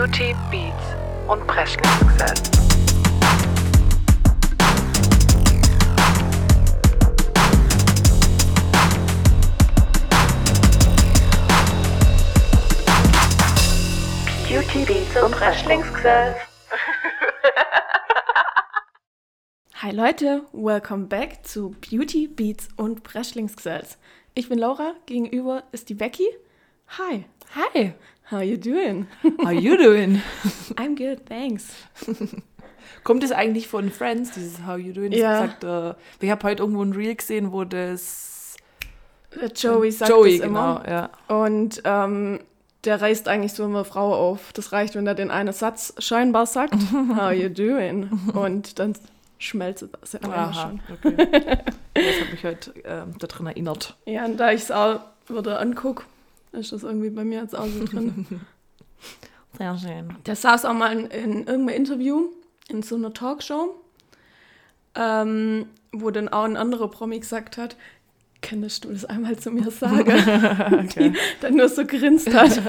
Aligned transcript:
Beauty, 0.00 0.34
Beats 0.50 0.96
und 1.28 1.46
Presley-Success. 1.46 2.42
Beauty, 14.48 14.84
Beats 14.86 15.22
und 15.22 15.32
Presley-Success. 15.32 16.36
Hi 19.74 19.90
Leute, 19.90 20.46
welcome 20.52 21.08
back 21.08 21.44
zu 21.44 21.76
Beauty, 21.82 22.26
Beats 22.26 22.68
und 22.78 23.02
Breschlingsgesetz. 23.02 23.98
Ich 24.32 24.48
bin 24.48 24.58
Laura, 24.58 24.94
gegenüber 25.04 25.64
ist 25.72 25.90
die 25.90 25.94
Becky. 25.94 26.26
Hi, 26.96 27.26
Hi, 27.56 27.94
how 28.30 28.40
you 28.40 28.56
doing? 28.56 29.06
how 29.42 29.50
you 29.50 29.76
doing? 29.76 30.22
I'm 30.76 30.94
good, 30.94 31.26
thanks. 31.26 31.72
Kommt 33.04 33.24
es 33.24 33.32
eigentlich 33.32 33.66
von 33.68 33.90
Friends, 33.90 34.32
dieses 34.32 34.66
How 34.66 34.76
you 34.78 34.92
doing? 34.92 35.12
Ja. 35.12 35.38
Sagt, 35.40 35.64
äh, 35.64 35.94
ich 36.24 36.30
habe 36.30 36.46
heute 36.46 36.62
irgendwo 36.62 36.82
ein 36.82 36.92
Reel 36.92 37.14
gesehen, 37.14 37.52
wo 37.52 37.64
das 37.64 38.56
Der 39.40 39.48
Joey 39.48 39.90
sagt 39.90 40.10
Joey, 40.10 40.38
das 40.38 40.46
genau, 40.46 40.76
immer. 40.76 40.88
ja. 40.88 41.10
Und 41.34 41.80
ähm, 41.84 42.40
der 42.84 43.00
reißt 43.00 43.28
eigentlich 43.28 43.52
so 43.54 43.64
immer 43.64 43.84
Frau 43.84 44.14
auf. 44.14 44.52
Das 44.52 44.72
reicht, 44.72 44.94
wenn 44.96 45.06
er 45.06 45.14
den 45.14 45.30
einen 45.30 45.52
Satz 45.52 45.94
scheinbar 45.98 46.46
sagt, 46.46 46.74
how 47.16 47.32
you 47.32 47.48
doing? 47.48 48.10
Und 48.34 48.78
dann 48.78 48.94
schmelzt 49.38 49.86
das 50.00 50.12
ja 50.12 50.20
Aha, 50.22 50.52
schon. 50.52 50.80
okay. 50.92 51.58
das 51.94 52.20
hat 52.20 52.32
mich 52.32 52.44
heute 52.44 52.74
ähm, 52.84 53.14
daran 53.18 53.46
erinnert. 53.46 53.96
Ja, 54.04 54.24
und 54.26 54.36
da 54.36 54.52
ich 54.52 54.62
es 54.62 54.70
auch 54.70 55.00
wieder 55.28 55.60
angucke, 55.60 56.04
ist 56.52 56.72
das 56.72 56.82
irgendwie 56.82 57.10
bei 57.10 57.24
mir 57.24 57.40
jetzt 57.40 57.56
auch 57.56 57.66
so 57.66 57.84
drin. 57.84 58.26
Sehr 59.58 59.76
schön. 59.78 60.16
Der 60.26 60.36
saß 60.36 60.64
auch 60.64 60.72
mal 60.74 60.92
in, 60.92 61.06
in 61.06 61.32
irgendeinem 61.46 61.68
Interview 61.68 62.28
in 62.68 62.82
so 62.82 62.94
einer 62.96 63.12
Talkshow, 63.12 63.74
ähm, 64.94 65.66
wo 65.92 66.10
dann 66.10 66.28
auch 66.28 66.44
ein 66.44 66.56
anderer 66.56 66.88
Promi 66.88 67.18
gesagt 67.18 67.56
hat, 67.58 67.76
könntest 68.42 68.84
du 68.84 68.92
das 68.92 69.04
einmal 69.04 69.38
zu 69.38 69.50
mir 69.50 69.70
sagen? 69.70 70.04
Die 70.96 71.12
dann 71.40 71.54
nur 71.56 71.68
so 71.68 71.84
grinst 71.84 72.32
hat. 72.32 72.60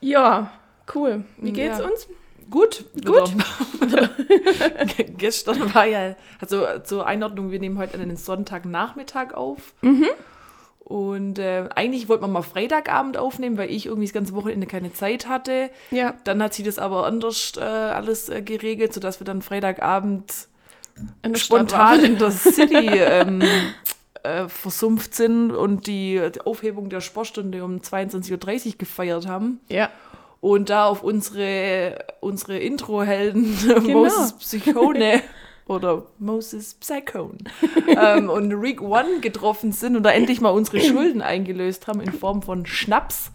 ja, 0.00 0.52
cool. 0.94 1.24
Wie 1.38 1.52
geht's 1.52 1.78
Ja. 1.78 1.84
uns? 1.86 2.06
Gut, 2.50 2.84
Gut. 3.04 3.32
Gestern 5.16 5.74
war 5.74 5.86
ja, 5.86 6.16
also 6.38 6.66
zur 6.84 7.06
Einordnung, 7.06 7.50
wir 7.50 7.58
nehmen 7.58 7.78
heute 7.78 7.98
einen 7.98 8.16
Sonntagnachmittag 8.16 9.32
auf. 9.32 9.72
Mhm. 9.80 10.08
Und 10.84 11.38
äh, 11.38 11.68
eigentlich 11.74 12.08
wollten 12.08 12.24
wir 12.24 12.28
mal 12.28 12.42
Freitagabend 12.42 13.16
aufnehmen, 13.16 13.56
weil 13.56 13.70
ich 13.70 13.86
irgendwie 13.86 14.06
das 14.06 14.12
ganze 14.12 14.34
Wochenende 14.34 14.66
keine 14.66 14.92
Zeit 14.92 15.28
hatte. 15.28 15.70
Ja, 15.90 16.14
Dann 16.24 16.42
hat 16.42 16.54
sie 16.54 16.64
das 16.64 16.78
aber 16.78 17.06
anders 17.06 17.52
äh, 17.56 17.60
alles 17.62 18.28
äh, 18.28 18.42
geregelt, 18.42 18.92
sodass 18.92 19.20
wir 19.20 19.24
dann 19.24 19.42
Freitagabend 19.42 20.48
in 21.22 21.36
spontan 21.36 22.04
in 22.04 22.18
der 22.18 22.30
City 22.32 22.88
ähm, 22.88 23.42
äh, 24.24 24.48
versumpft 24.48 25.14
sind 25.14 25.52
und 25.52 25.86
die, 25.86 26.20
die 26.34 26.40
Aufhebung 26.42 26.88
der 26.90 27.00
Sportstunde 27.00 27.64
um 27.64 27.78
22.30 27.78 28.66
Uhr 28.66 28.72
gefeiert 28.78 29.26
haben. 29.26 29.60
Ja, 29.68 29.88
Und 30.40 30.68
da 30.68 30.86
auf 30.86 31.02
unsere, 31.02 32.04
unsere 32.20 32.58
Intro-Helden 32.58 33.56
Genau. 33.66 34.00
Moses 34.00 34.32
Psychone 34.34 35.22
oder 35.66 36.06
Moses 36.18 36.74
Psychone 36.74 37.38
ähm, 37.86 38.28
und 38.28 38.52
Rick 38.52 38.82
One 38.82 39.20
getroffen 39.20 39.72
sind 39.72 39.96
und 39.96 40.02
da 40.02 40.10
endlich 40.10 40.40
mal 40.40 40.50
unsere 40.50 40.80
Schulden 40.80 41.22
eingelöst 41.22 41.86
haben 41.86 42.00
in 42.00 42.12
Form 42.12 42.42
von 42.42 42.66
Schnaps. 42.66 43.30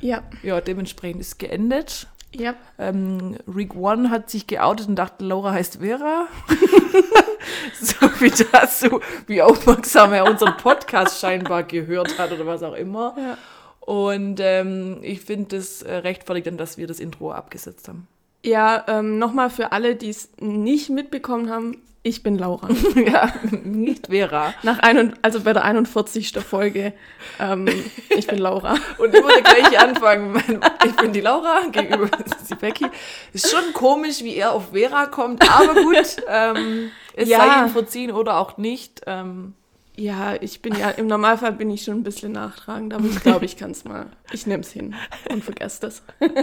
ja, 0.00 0.22
Ja, 0.42 0.60
dementsprechend 0.60 1.20
ist 1.20 1.38
geendet. 1.38 2.08
ja. 2.34 2.54
Ähm, 2.78 3.36
Rick 3.46 3.74
One 3.76 4.10
hat 4.10 4.30
sich 4.30 4.46
geoutet 4.46 4.88
und 4.88 4.96
dachte, 4.96 5.24
Laura 5.24 5.52
heißt 5.52 5.78
Vera. 5.80 6.26
so 7.80 8.06
wie 8.20 8.30
das, 8.52 8.80
so 8.80 9.00
wie 9.26 9.42
aufmerksam 9.42 10.12
er 10.12 10.24
unseren 10.28 10.56
Podcast 10.56 11.20
scheinbar 11.20 11.62
gehört 11.62 12.18
hat 12.18 12.32
oder 12.32 12.46
was 12.46 12.62
auch 12.62 12.74
immer. 12.74 13.14
Ja. 13.18 13.38
Und 13.80 14.40
ähm, 14.40 14.98
ich 15.02 15.20
finde 15.20 15.56
es 15.56 15.82
äh, 15.82 15.94
rechtfertigt 15.96 16.46
dann, 16.48 16.56
dass 16.56 16.76
wir 16.76 16.86
das 16.88 16.98
Intro 17.00 17.30
abgesetzt 17.32 17.86
haben. 17.88 18.08
Ja, 18.46 18.84
ähm, 18.88 19.18
nochmal 19.18 19.50
für 19.50 19.72
alle, 19.72 19.96
die 19.96 20.08
es 20.10 20.28
nicht 20.38 20.88
mitbekommen 20.90 21.50
haben, 21.50 21.82
ich 22.04 22.22
bin 22.22 22.38
Laura. 22.38 22.68
ja, 22.94 23.32
nicht 23.64 24.06
Vera. 24.06 24.54
Nach 24.62 24.78
ein, 24.78 25.14
also 25.22 25.40
bei 25.40 25.52
der 25.52 25.64
41. 25.64 26.32
Folge, 26.38 26.92
ähm, 27.40 27.66
ich 28.10 28.28
bin 28.28 28.38
Laura. 28.38 28.76
Und 28.98 29.12
immer 29.12 29.32
der 29.32 29.42
gleiche 29.42 29.80
Anfang. 29.80 30.32
Mein- 30.32 30.60
Ich 30.84 30.94
bin 30.94 31.12
die 31.12 31.20
Laura, 31.20 31.62
gegenüber 31.72 32.08
ist 32.24 32.48
die 32.48 32.54
Becky. 32.54 32.86
Ist 33.32 33.50
schon 33.50 33.72
komisch, 33.72 34.22
wie 34.22 34.36
er 34.36 34.52
auf 34.52 34.70
Vera 34.70 35.06
kommt, 35.06 35.42
aber 35.50 35.74
gut. 35.82 35.96
Ähm, 36.28 36.90
es 37.16 37.28
Ja. 37.28 37.38
sei 37.38 37.62
ihm 37.64 37.70
verziehen 37.70 38.12
oder 38.12 38.36
auch 38.38 38.56
nicht. 38.58 39.02
Ähm, 39.08 39.54
Ja, 39.96 40.34
ich 40.40 40.62
bin 40.62 40.76
ja, 40.76 40.90
im 40.90 41.08
Normalfall 41.08 41.52
bin 41.52 41.70
ich 41.70 41.82
schon 41.82 41.96
ein 41.96 42.02
bisschen 42.04 42.30
nachtragend, 42.32 42.94
aber 42.94 43.06
ich 43.06 43.20
glaube, 43.22 43.46
ich 43.46 43.56
kann 43.56 43.72
es 43.72 43.84
mal. 43.84 44.06
Ich 44.30 44.46
nehme 44.46 44.60
es 44.62 44.70
hin 44.70 44.94
und 45.30 45.42
vergesse 45.42 45.80
das. 45.80 46.02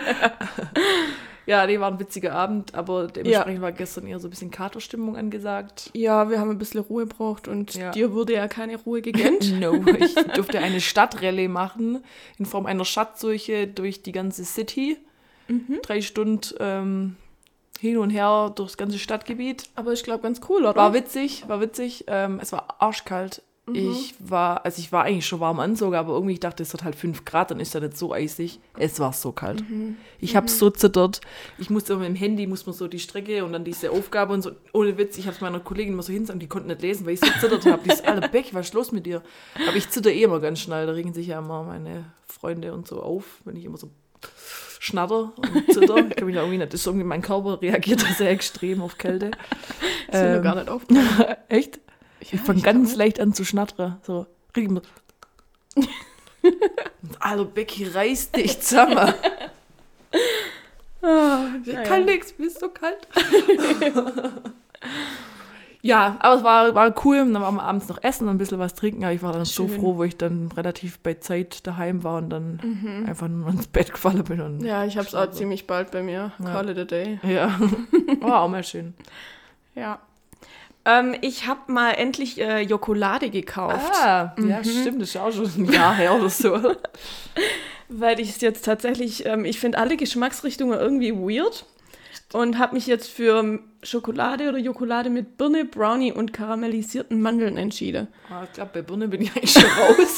Ja, 1.45 1.65
nee, 1.65 1.79
war 1.79 1.91
ein 1.91 1.99
witziger 1.99 2.33
Abend, 2.33 2.73
aber 2.73 3.07
dementsprechend 3.07 3.61
war 3.61 3.71
gestern 3.71 4.07
eher 4.07 4.19
so 4.19 4.27
ein 4.27 4.29
bisschen 4.31 4.51
Katerstimmung 4.51 5.17
angesagt. 5.17 5.89
Ja, 5.93 6.29
wir 6.29 6.39
haben 6.39 6.49
ein 6.51 6.57
bisschen 6.57 6.79
Ruhe 6.81 7.05
gebraucht 7.05 7.47
und 7.47 7.75
Ja. 7.75 7.91
dir 7.91 8.13
wurde 8.13 8.33
ja 8.33 8.47
keine 8.47 8.77
Ruhe 8.77 9.01
gegönnt. 9.01 9.51
No, 9.59 9.73
ich 9.99 10.15
durfte 10.35 10.59
eine 10.59 10.79
Stadtrallye 10.81 11.47
machen 11.47 12.03
in 12.39 12.45
Form 12.45 12.65
einer 12.65 12.85
Schatzsuche 12.85 13.67
durch 13.67 14.03
die 14.03 14.11
ganze 14.11 14.45
City. 14.45 14.97
Drei 15.83 16.01
Stunden 16.01 16.55
ähm, 16.59 17.15
hin 17.79 17.97
und 17.97 18.09
her 18.09 18.51
durchs 18.55 18.77
ganze 18.77 18.97
Stadtgebiet. 18.97 19.69
Aber 19.75 19.91
ich 19.91 20.03
glaube, 20.03 20.23
ganz 20.23 20.39
cool, 20.49 20.61
oder? 20.65 20.75
War 20.75 20.93
witzig, 20.93 21.43
war 21.47 21.59
witzig. 21.59 22.05
Ähm, 22.07 22.39
es 22.41 22.51
war 22.53 22.75
arschkalt. 22.79 23.41
Ich 23.71 24.15
war, 24.19 24.65
also 24.65 24.79
ich 24.79 24.91
war 24.91 25.05
eigentlich 25.05 25.25
schon 25.25 25.39
warm 25.39 25.61
Anzug, 25.61 25.93
aber 25.93 26.13
irgendwie 26.13 26.33
ich 26.33 26.41
dachte, 26.41 26.63
es 26.63 26.73
hat 26.73 26.83
halt 26.83 26.95
5 26.95 27.23
Grad, 27.23 27.49
dann 27.49 27.61
ist 27.61 27.73
das 27.73 27.81
nicht 27.81 27.97
so 27.97 28.11
eisig. 28.11 28.59
Es 28.77 28.99
war 28.99 29.13
so 29.13 29.31
kalt. 29.31 29.63
Ich 30.19 30.35
habe 30.35 30.49
so 30.49 30.69
zittert. 30.69 31.21
Ich 31.57 31.69
musste 31.69 31.95
mit 31.95 32.07
dem 32.07 32.15
Handy, 32.15 32.45
muss 32.45 32.65
man 32.65 32.75
so 32.75 32.89
die 32.89 32.99
Strecke 32.99 33.45
und 33.45 33.53
dann 33.53 33.63
diese 33.63 33.91
Aufgabe 33.91 34.33
und 34.33 34.41
so. 34.41 34.51
Ohne 34.73 34.97
Witz, 34.97 35.17
ich 35.17 35.27
habe 35.27 35.37
meiner 35.39 35.61
Kollegin 35.61 35.93
immer 35.93 36.03
so 36.03 36.11
hinsagen, 36.11 36.41
die 36.41 36.47
konnten 36.47 36.67
nicht 36.67 36.81
lesen, 36.81 37.05
weil 37.05 37.13
ich 37.13 37.21
so 37.21 37.27
zittert 37.39 37.65
habe. 37.65 37.81
Die 37.85 37.91
ist 37.91 38.05
alle 38.05 38.27
Beck, 38.27 38.53
was 38.53 38.67
ist 38.67 38.73
los 38.73 38.91
mit 38.91 39.05
dir? 39.05 39.21
Aber 39.65 39.77
ich 39.77 39.89
zitter 39.89 40.11
eh 40.11 40.23
immer 40.23 40.41
ganz 40.41 40.59
schnell. 40.59 40.85
Da 40.85 40.91
regen 40.91 41.13
sich 41.13 41.27
ja 41.27 41.39
immer 41.39 41.63
meine 41.63 42.11
Freunde 42.27 42.73
und 42.73 42.85
so 42.85 43.01
auf, 43.01 43.39
wenn 43.45 43.55
ich 43.55 43.63
immer 43.63 43.77
so 43.77 43.89
schnatter 44.79 45.31
und 45.37 45.73
zitter. 45.73 45.95
Ich 46.09 46.15
kann 46.17 46.25
mich 46.27 46.35
da 46.35 46.41
irgendwie 46.41 46.57
nicht, 46.57 46.73
das 46.73 46.81
ist 46.81 46.87
irgendwie 46.87 47.05
mein 47.05 47.21
Körper 47.21 47.61
reagiert 47.61 48.03
da 48.03 48.07
sehr 48.13 48.31
extrem 48.31 48.81
auf 48.81 48.97
Kälte. 48.97 49.31
Das 50.07 50.19
ist 50.21 50.21
mir 50.27 50.35
Ähm, 50.37 50.43
gar 50.43 50.55
nicht 50.55 50.67
aufgefallen. 50.69 51.37
Echt? 51.47 51.79
Ich 52.31 52.39
fange 52.41 52.57
ich 52.57 52.63
glaub 52.63 52.75
ganz 52.75 52.89
nicht. 52.89 52.97
leicht 52.97 53.19
an 53.19 53.33
zu 53.33 53.43
schnattern. 53.45 53.99
So. 54.03 54.25
Alter, 57.19 57.45
Becky, 57.45 57.85
reiß 57.87 58.31
dich 58.31 58.59
zusammen. 58.61 59.13
Ah, 61.01 61.45
Ich 61.65 61.83
kann 61.83 62.05
nichts, 62.05 62.33
mir 62.37 62.45
ist 62.47 62.59
so 62.59 62.69
kalt. 62.69 63.07
ja, 65.81 66.15
aber 66.19 66.35
es 66.37 66.43
war, 66.43 66.75
war 66.75 66.93
cool. 67.05 67.17
Dann 67.17 67.33
waren 67.41 67.55
wir 67.55 67.63
abends 67.63 67.89
noch 67.89 68.01
essen 68.03 68.27
und 68.27 68.35
ein 68.35 68.37
bisschen 68.37 68.59
was 68.59 68.73
trinken. 68.73 69.03
Aber 69.03 69.13
ich 69.13 69.21
war 69.21 69.33
dann 69.33 69.43
so 69.45 69.67
Schön. 69.67 69.79
froh, 69.79 69.97
wo 69.97 70.03
ich 70.03 70.15
dann 70.17 70.49
relativ 70.55 70.99
bei 70.99 71.15
Zeit 71.15 71.65
daheim 71.67 72.03
war 72.03 72.17
und 72.19 72.29
dann 72.29 73.03
einfach 73.07 73.27
nur 73.27 73.49
ins 73.49 73.67
Bett 73.67 73.91
gefallen 73.91 74.23
bin. 74.23 74.39
Und 74.41 74.59
Mhm. 74.59 74.65
Ja, 74.65 74.85
ich 74.85 74.97
habe 74.97 75.07
es 75.07 75.15
auch 75.15 75.29
ziemlich 75.31 75.67
bald 75.67 75.91
bei 75.91 76.03
mir. 76.03 76.31
Ja. 76.39 76.45
Call 76.53 76.69
it 76.69 76.77
a 76.77 76.85
day. 76.85 77.19
ja. 77.23 77.59
war 78.21 78.41
auch 78.41 78.49
mal 78.49 78.63
schön. 78.63 78.93
Ja. 79.75 79.99
Ähm, 80.85 81.15
ich 81.21 81.47
habe 81.47 81.71
mal 81.71 81.91
endlich 81.91 82.39
äh, 82.41 82.59
Jokolade 82.61 83.29
gekauft. 83.29 83.91
Ah, 84.01 84.33
ja, 84.37 84.63
stimmt. 84.63 85.01
Das 85.01 85.09
ist 85.09 85.17
auch 85.17 85.31
schon 85.31 85.45
ein 85.57 85.71
Jahr 85.71 85.95
her 85.95 86.13
oder 86.15 86.29
so. 86.29 86.59
weil 87.89 88.19
ich 88.19 88.29
es 88.29 88.41
jetzt 88.41 88.65
tatsächlich, 88.65 89.25
ähm, 89.25 89.45
ich 89.45 89.59
finde 89.59 89.77
alle 89.77 89.95
Geschmacksrichtungen 89.97 90.77
irgendwie 90.79 91.13
weird 91.13 91.65
und 92.33 92.57
habe 92.57 92.75
mich 92.75 92.87
jetzt 92.87 93.09
für 93.09 93.59
Schokolade 93.83 94.49
oder 94.49 94.57
Jokolade 94.57 95.09
mit 95.09 95.37
Birne, 95.37 95.65
Brownie 95.65 96.11
und 96.11 96.33
karamellisierten 96.33 97.21
Mandeln 97.21 97.57
entschieden. 97.57 98.07
Ah, 98.29 98.43
ich 98.43 98.53
glaube, 98.53 98.71
bei 98.73 98.81
Birne 98.81 99.07
bin 99.07 99.21
ich 99.21 99.35
eigentlich 99.35 99.51
schon 99.53 99.63
raus. 99.63 99.97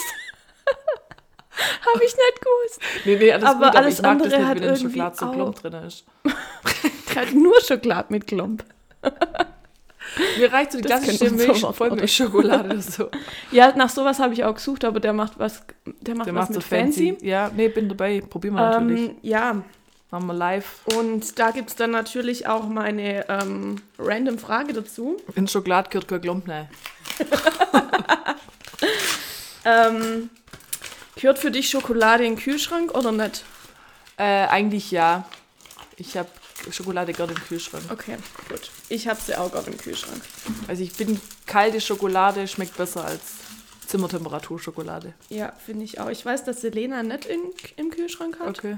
Habe 1.93 2.03
ich 2.03 2.11
nicht 2.15 2.41
gewusst. 2.41 2.79
Nee, 3.05 3.15
nee, 3.17 3.31
alles 3.31 3.45
Aber 3.45 3.67
gut, 3.67 3.75
alles 3.75 3.95
das 3.97 4.05
andere 4.05 4.27
nicht, 4.29 4.47
hat 4.47 4.59
irgendwie 4.61 4.83
Schokolade 4.83 5.15
so 5.17 5.25
auch- 5.25 5.33
Klump 5.33 5.55
drin 5.61 5.73
ist. 5.73 6.05
Halt 7.15 7.33
nur 7.33 7.61
Schokolade 7.61 8.07
mit 8.09 8.27
Klump. 8.27 8.63
Mir 10.37 10.51
reicht 10.53 10.71
so 10.71 10.77
die 10.79 10.87
Das 10.87 11.03
klassische 11.03 11.31
Milch, 11.31 11.59
Vollmilchschokolade 11.59 12.69
oder 12.69 12.81
so. 12.81 13.09
Ja, 13.51 13.75
nach 13.75 13.89
sowas 13.89 14.19
habe 14.19 14.33
ich 14.33 14.43
auch 14.43 14.55
gesucht, 14.55 14.83
aber 14.85 14.99
der 14.99 15.13
macht 15.13 15.37
was, 15.39 15.63
der 16.01 16.15
macht 16.15 16.27
Der 16.27 16.35
was 16.35 16.49
macht 16.49 16.53
so 16.53 16.59
mit 16.59 16.63
fancy. 16.63 17.09
fancy. 17.11 17.25
Ja, 17.27 17.51
nee, 17.55 17.67
bin 17.69 17.89
dabei. 17.89 18.21
Probieren 18.21 18.55
wir 18.55 18.61
natürlich. 18.69 19.09
Ähm, 19.09 19.17
ja, 19.21 19.61
Machen 20.11 20.27
wir 20.27 20.33
live. 20.33 20.81
und 20.97 21.37
da 21.39 21.51
gibt 21.51 21.69
es 21.69 21.75
dann 21.75 21.91
natürlich 21.91 22.47
auch 22.47 22.67
meine 22.67 23.27
ähm, 23.27 23.75
random 23.99 24.37
Frage 24.37 24.71
dazu. 24.73 25.17
In 25.35 25.47
Schokolade 25.47 25.89
gehört 25.89 26.07
kein 26.07 26.21
Klump, 26.21 26.47
nein. 26.47 26.69
Ähm, 29.67 30.29
gehört 31.15 31.39
für 31.39 31.49
dich 31.49 31.69
Schokolade 31.69 32.23
in 32.23 32.35
den 32.35 32.39
Kühlschrank 32.41 32.93
oder 32.95 33.11
nicht? 33.11 33.43
Äh, 34.17 34.45
eigentlich 34.47 34.91
ja. 34.91 35.25
Ich 35.97 36.17
habe 36.17 36.29
Schokolade 36.71 37.13
gerade 37.13 37.33
im 37.33 37.39
Kühlschrank. 37.39 37.83
Okay, 37.91 38.17
gut. 38.49 38.71
Ich 38.89 39.07
habe 39.07 39.19
sie 39.21 39.37
auch 39.37 39.51
gerade 39.51 39.71
im 39.71 39.77
Kühlschrank. 39.77 40.21
Also 40.67 40.83
ich 40.83 40.91
finde, 40.91 41.19
kalte 41.45 41.81
Schokolade 41.81 42.47
schmeckt 42.47 42.77
besser 42.77 43.05
als 43.05 43.21
Zimmertemperatur-Schokolade. 43.87 45.13
Ja, 45.29 45.53
finde 45.63 45.85
ich 45.85 45.99
auch. 45.99 46.09
Ich 46.09 46.25
weiß, 46.25 46.43
dass 46.43 46.61
Selena 46.61 47.03
nicht 47.03 47.25
in, 47.25 47.39
im 47.77 47.91
Kühlschrank 47.91 48.39
hat. 48.39 48.59
Okay. 48.59 48.77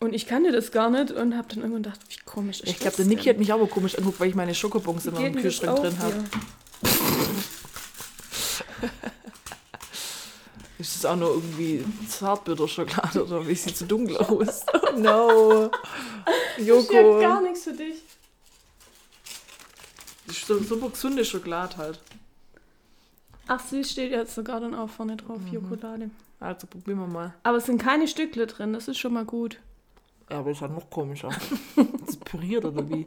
Und 0.00 0.14
ich 0.14 0.26
kannte 0.26 0.50
das 0.50 0.72
gar 0.72 0.90
nicht 0.90 1.12
und 1.12 1.36
habe 1.36 1.46
dann 1.48 1.58
irgendwann 1.58 1.84
gedacht, 1.84 2.00
wie 2.08 2.16
komisch 2.24 2.60
ist 2.60 2.68
Ich 2.68 2.78
glaube, 2.78 2.96
das 2.96 3.06
der 3.06 3.06
Niki 3.06 3.28
hat 3.28 3.38
mich 3.38 3.52
auch 3.52 3.58
mal 3.58 3.68
komisch 3.68 3.94
angeguckt, 3.94 4.18
weil 4.18 4.28
ich 4.28 4.34
meine 4.34 4.54
Schokobons 4.54 5.06
immer 5.06 5.20
im 5.20 5.36
Kühlschrank 5.36 5.78
drin 5.78 5.98
habe. 6.00 6.14
hier? 6.14 6.24
Ist 10.82 10.96
das 10.96 11.04
auch 11.12 11.14
nur 11.16 11.30
irgendwie 11.34 11.84
Zartbitterschokolade 12.08 13.24
oder 13.24 13.46
wie 13.46 13.54
sieht 13.54 13.76
so 13.76 13.86
dunkel 13.86 14.16
aus? 14.18 14.66
Oh 14.74 14.98
no. 14.98 15.70
Ich 16.58 16.66
Joko. 16.66 17.14
hab 17.14 17.20
gar 17.20 17.40
nichts 17.40 17.62
für 17.62 17.72
dich. 17.72 18.02
Das 20.26 20.36
ist 20.38 20.46
so 20.48 20.58
super 20.60 20.88
gesunde 20.90 21.24
Schokolade 21.24 21.76
halt. 21.76 22.00
Ach, 23.46 23.60
sie 23.60 23.84
steht 23.84 24.10
jetzt 24.10 24.34
sogar 24.34 24.58
dann 24.58 24.74
auch 24.74 24.90
vorne 24.90 25.16
drauf, 25.16 25.38
Mhm. 25.38 25.52
Schokolade. 25.54 26.10
Also 26.40 26.66
probieren 26.66 26.98
wir 26.98 27.06
mal. 27.06 27.32
Aber 27.44 27.58
es 27.58 27.66
sind 27.66 27.80
keine 27.80 28.08
Stückle 28.08 28.48
drin, 28.48 28.72
das 28.72 28.88
ist 28.88 28.98
schon 28.98 29.12
mal 29.12 29.24
gut. 29.24 29.60
Ja, 30.30 30.40
aber 30.40 30.50
ist 30.50 30.62
halt 30.62 30.72
noch 30.72 30.90
komischer. 30.90 31.28
Das 32.04 32.16
püriert 32.16 32.64
oder 32.64 32.88
wie? 32.90 33.06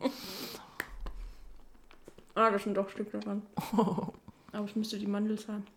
Ah, 2.36 2.50
da 2.50 2.57
sind 2.57 2.75
doch 2.77 2.89
Stückle 2.89 3.19
dran. 3.19 3.42
Aber 4.54 4.66
es 4.66 4.75
müsste 4.77 4.98
die 4.98 5.06
Mandel 5.07 5.38
sein. 5.38 5.68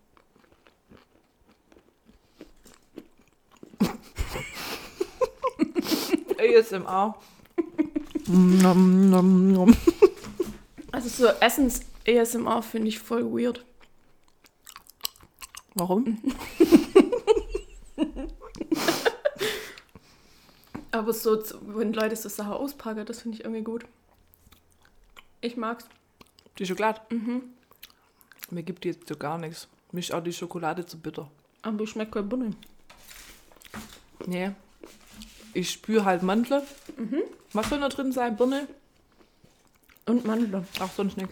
ASMR. 6.38 7.14
nom, 8.26 9.10
nom, 9.10 9.52
nom. 9.52 9.76
Also 10.92 11.08
so 11.08 11.26
Essens-ASMR 11.40 12.62
finde 12.62 12.88
ich 12.88 12.98
voll 12.98 13.24
weird. 13.24 13.64
Warum? 15.74 16.18
Aber 20.90 21.12
so, 21.12 21.40
wenn 21.60 21.92
Leute 21.92 22.16
so 22.16 22.28
Sachen 22.28 22.52
auspacken, 22.52 23.06
das 23.06 23.22
finde 23.22 23.38
ich 23.38 23.44
irgendwie 23.44 23.62
gut. 23.62 23.84
Ich 25.40 25.56
mag's. 25.56 25.86
Die 26.58 26.66
Schokolade? 26.66 27.00
Mhm. 27.10 27.42
Mir 28.50 28.64
gibt 28.64 28.82
die 28.82 28.88
jetzt 28.88 29.06
so 29.06 29.16
gar 29.16 29.38
nichts. 29.38 29.68
Mir 29.92 30.00
ist 30.00 30.12
auch 30.12 30.22
die 30.22 30.32
Schokolade 30.32 30.84
zu 30.84 30.98
bitter. 30.98 31.30
Aber 31.62 31.84
ich 31.84 31.90
schmeckt 31.90 32.10
kein 32.12 32.28
Birne. 32.28 32.50
Nee. 34.26 34.50
Ich 35.54 35.70
spüre 35.70 36.04
halt 36.04 36.22
Mandel. 36.22 36.62
Was 37.52 37.68
soll 37.68 37.80
da 37.80 37.88
drin 37.88 38.12
sein? 38.12 38.36
Birne? 38.36 38.68
Und 40.06 40.24
Mandel. 40.24 40.64
Ach, 40.80 40.90
sonst 40.90 41.16
nicht. 41.16 41.30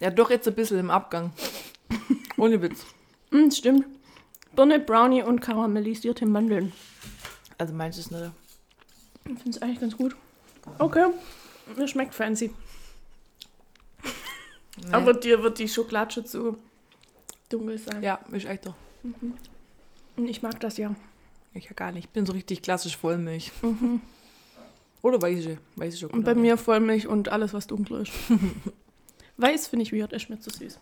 Ja, 0.00 0.10
doch 0.10 0.30
jetzt 0.30 0.46
ein 0.48 0.54
bisschen 0.54 0.78
im 0.78 0.90
Abgang. 0.90 1.32
Ohne 2.36 2.60
Witz. 2.62 2.84
Mm, 3.30 3.50
stimmt. 3.50 3.86
Birne, 4.54 4.78
Brownie 4.78 5.22
und 5.22 5.40
karamellisierte 5.40 6.26
Mandeln. 6.26 6.72
Also 7.58 7.74
meins 7.74 7.98
ist 7.98 8.10
nicht. 8.10 8.30
Ich 9.24 9.38
finde 9.42 9.50
es 9.50 9.62
eigentlich 9.62 9.80
ganz 9.80 9.96
gut. 9.96 10.16
Okay. 10.78 11.06
Das 11.76 11.90
schmeckt 11.90 12.14
fancy. 12.14 12.54
Nee. 14.84 14.92
Aber 14.92 15.14
dir 15.14 15.42
wird 15.42 15.58
die 15.58 15.68
Schokolade 15.68 16.12
schon 16.12 16.26
zu 16.26 16.58
dunkel 17.48 17.78
sein. 17.78 18.02
ja, 18.02 18.20
ist 18.32 18.46
echt 18.46 18.66
doch. 18.66 18.74
Und 20.16 20.28
ich 20.28 20.42
mag 20.42 20.60
das 20.60 20.76
ja. 20.76 20.94
Ich 21.56 21.64
ja 21.64 21.72
gar 21.72 21.92
nicht. 21.92 22.04
Ich 22.04 22.10
bin 22.10 22.26
so 22.26 22.32
richtig 22.32 22.62
klassisch 22.62 22.96
Vollmilch. 22.96 23.52
Oder 25.02 25.20
weiße, 25.22 25.58
weiße 25.76 25.98
Schokolade. 25.98 26.18
Und 26.18 26.24
bei 26.24 26.34
mir 26.34 26.56
Vollmilch 26.56 27.06
und 27.06 27.28
alles, 27.28 27.54
was 27.54 27.66
dunkel 27.66 28.02
ist. 28.02 28.12
Weiß 29.36 29.68
finde 29.68 29.84
ich 29.84 29.92
weird, 29.92 30.12
ist 30.12 30.30
mir 30.30 30.40
zu 30.40 30.50
süß. 30.50 30.80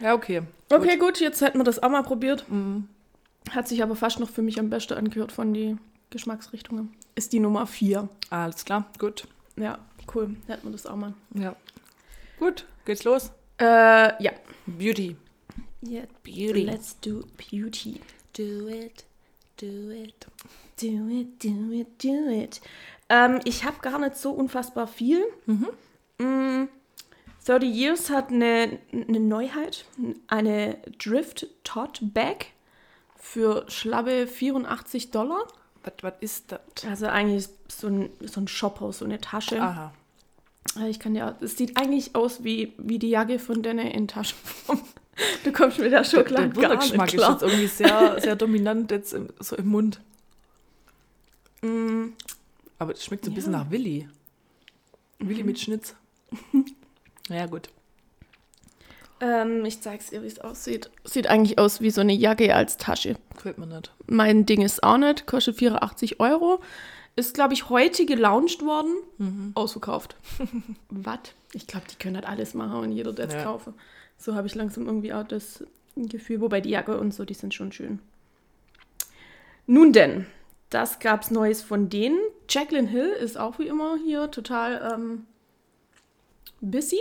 Ja, 0.00 0.14
okay. 0.14 0.42
Okay, 0.70 0.98
gut, 0.98 1.18
jetzt 1.18 1.40
hätten 1.40 1.58
wir 1.58 1.64
das 1.64 1.82
auch 1.82 1.88
mal 1.88 2.02
probiert. 2.02 2.44
Mhm. 2.48 2.88
Hat 3.50 3.66
sich 3.68 3.82
aber 3.82 3.96
fast 3.96 4.20
noch 4.20 4.30
für 4.30 4.42
mich 4.42 4.60
am 4.60 4.70
besten 4.70 4.94
angehört 4.94 5.32
von 5.32 5.52
den 5.54 5.80
Geschmacksrichtungen. 6.10 6.94
Ist 7.14 7.32
die 7.32 7.40
Nummer 7.40 7.66
4. 7.66 8.08
Alles 8.30 8.64
klar, 8.64 8.90
gut. 8.98 9.26
Ja, 9.56 9.78
cool. 10.14 10.36
Hätten 10.46 10.68
wir 10.68 10.72
das 10.72 10.86
auch 10.86 10.96
mal. 10.96 11.14
Ja. 11.34 11.56
Gut, 12.38 12.66
geht's 12.84 13.04
los. 13.04 13.32
Äh, 13.58 14.22
ja. 14.22 14.32
Beauty. 14.66 15.16
Yeah, 15.84 16.06
Beauty. 16.22 16.64
Let's 16.64 17.00
do 17.00 17.24
beauty. 17.36 18.00
do 18.32 18.68
it, 18.68 19.04
do 19.62 19.90
it. 19.90 20.26
Do 20.76 21.08
it, 21.08 21.42
do 21.42 21.72
it, 21.72 22.02
do 22.02 22.28
it. 22.30 22.60
Ähm, 23.08 23.40
ich 23.44 23.64
habe 23.64 23.76
gar 23.80 23.98
nicht 23.98 24.16
so 24.16 24.32
unfassbar 24.32 24.86
viel. 24.86 25.22
Mm, 26.18 26.64
30 27.44 27.74
Years 27.74 28.10
hat 28.10 28.30
eine, 28.30 28.78
eine 28.92 29.20
Neuheit, 29.20 29.84
eine 30.26 30.78
Drift 30.98 31.46
Tote 31.64 32.04
Bag 32.04 32.46
für 33.16 33.64
schlappe 33.68 34.26
84 34.26 35.10
Dollar. 35.10 35.46
Was, 36.00 36.14
ist 36.20 36.52
das? 36.52 36.60
Also 36.88 37.06
eigentlich 37.06 37.48
so 37.68 37.88
ein, 37.88 38.10
so 38.20 38.40
ein 38.40 38.48
Shopper, 38.48 38.92
so 38.92 39.04
eine 39.04 39.20
Tasche. 39.20 39.60
Aha. 39.60 39.92
Äh, 40.78 40.88
Ich 40.88 41.00
kann 41.00 41.14
ja, 41.14 41.36
es 41.40 41.56
sieht 41.56 41.76
eigentlich 41.76 42.14
aus 42.14 42.44
wie, 42.44 42.74
wie 42.78 42.98
die 42.98 43.10
Jacke 43.10 43.38
von 43.38 43.62
Denne 43.62 43.92
in 43.92 44.08
Taschenform. 44.08 44.80
Du 45.44 45.52
kommst 45.52 45.78
mit 45.78 45.92
der 45.92 46.02
Der, 46.02 46.04
Schokolade 46.04 46.48
der 46.50 46.62
gar 46.62 46.76
nicht 46.76 46.92
Würgegeschmack 46.96 47.14
ist 47.14 47.28
jetzt 47.28 47.42
irgendwie 47.42 47.66
sehr, 47.66 48.20
sehr 48.20 48.36
dominant 48.36 48.90
jetzt 48.90 49.12
im, 49.12 49.28
so 49.40 49.56
im 49.56 49.68
Mund. 49.68 50.00
Mm, 51.62 52.08
Aber 52.78 52.92
es 52.92 53.04
schmeckt 53.04 53.24
so 53.24 53.30
ein 53.30 53.34
Ja. 53.34 53.36
bisschen 53.36 53.52
nach 53.52 53.70
Willi. 53.70 54.08
Willi 55.18 55.42
mit 55.44 55.60
Schnitz. 55.60 55.94
ja, 57.28 57.46
gut. 57.46 57.68
ähm, 59.20 59.64
ich 59.64 59.80
zeig's 59.80 60.10
dir, 60.10 60.22
wie 60.22 60.26
es 60.26 60.40
aussieht. 60.40 60.90
Sieht 61.04 61.26
eigentlich 61.28 61.58
aus 61.58 61.80
wie 61.80 61.90
so 61.90 62.00
eine 62.00 62.12
Jacke 62.14 62.54
als 62.54 62.76
Tasche. 62.78 63.16
Gefällt 63.36 63.58
mir 63.58 63.66
nicht. 63.66 63.92
Mein 64.06 64.46
Ding 64.46 64.62
ist 64.62 64.82
auch 64.82 64.96
nicht, 64.98 65.26
kostet 65.26 65.56
84 65.58 66.18
Euro. 66.20 66.60
Ist, 67.14 67.34
glaube 67.34 67.52
ich, 67.52 67.68
heute 67.68 68.06
gelauncht 68.06 68.62
worden. 68.64 68.94
Mhm. 69.18 69.52
Ausverkauft. 69.54 70.16
Was? 70.88 71.18
Ich 71.52 71.66
glaube, 71.66 71.84
die 71.90 71.96
können 71.96 72.16
halt 72.16 72.26
alles 72.26 72.54
machen 72.54 72.76
und 72.78 72.92
jeder 72.92 73.12
der 73.12 73.26
es 73.28 73.34
Ja. 73.34 73.44
kaufen. 73.44 73.74
So 74.22 74.36
habe 74.36 74.46
ich 74.46 74.54
langsam 74.54 74.86
irgendwie 74.86 75.12
auch 75.12 75.26
das 75.26 75.64
Gefühl. 75.96 76.40
Wobei 76.40 76.60
die 76.60 76.70
Jacke 76.70 76.96
und 76.96 77.12
so, 77.12 77.24
die 77.24 77.34
sind 77.34 77.54
schon 77.54 77.72
schön. 77.72 77.98
Nun 79.66 79.92
denn, 79.92 80.26
das 80.70 81.00
gab's 81.00 81.32
Neues 81.32 81.60
von 81.60 81.88
denen. 81.88 82.20
Jacqueline 82.48 82.88
Hill 82.88 83.08
ist 83.08 83.36
auch 83.36 83.58
wie 83.58 83.66
immer 83.66 83.96
hier 83.96 84.30
total 84.30 84.92
ähm, 84.94 85.26
busy. 86.60 87.00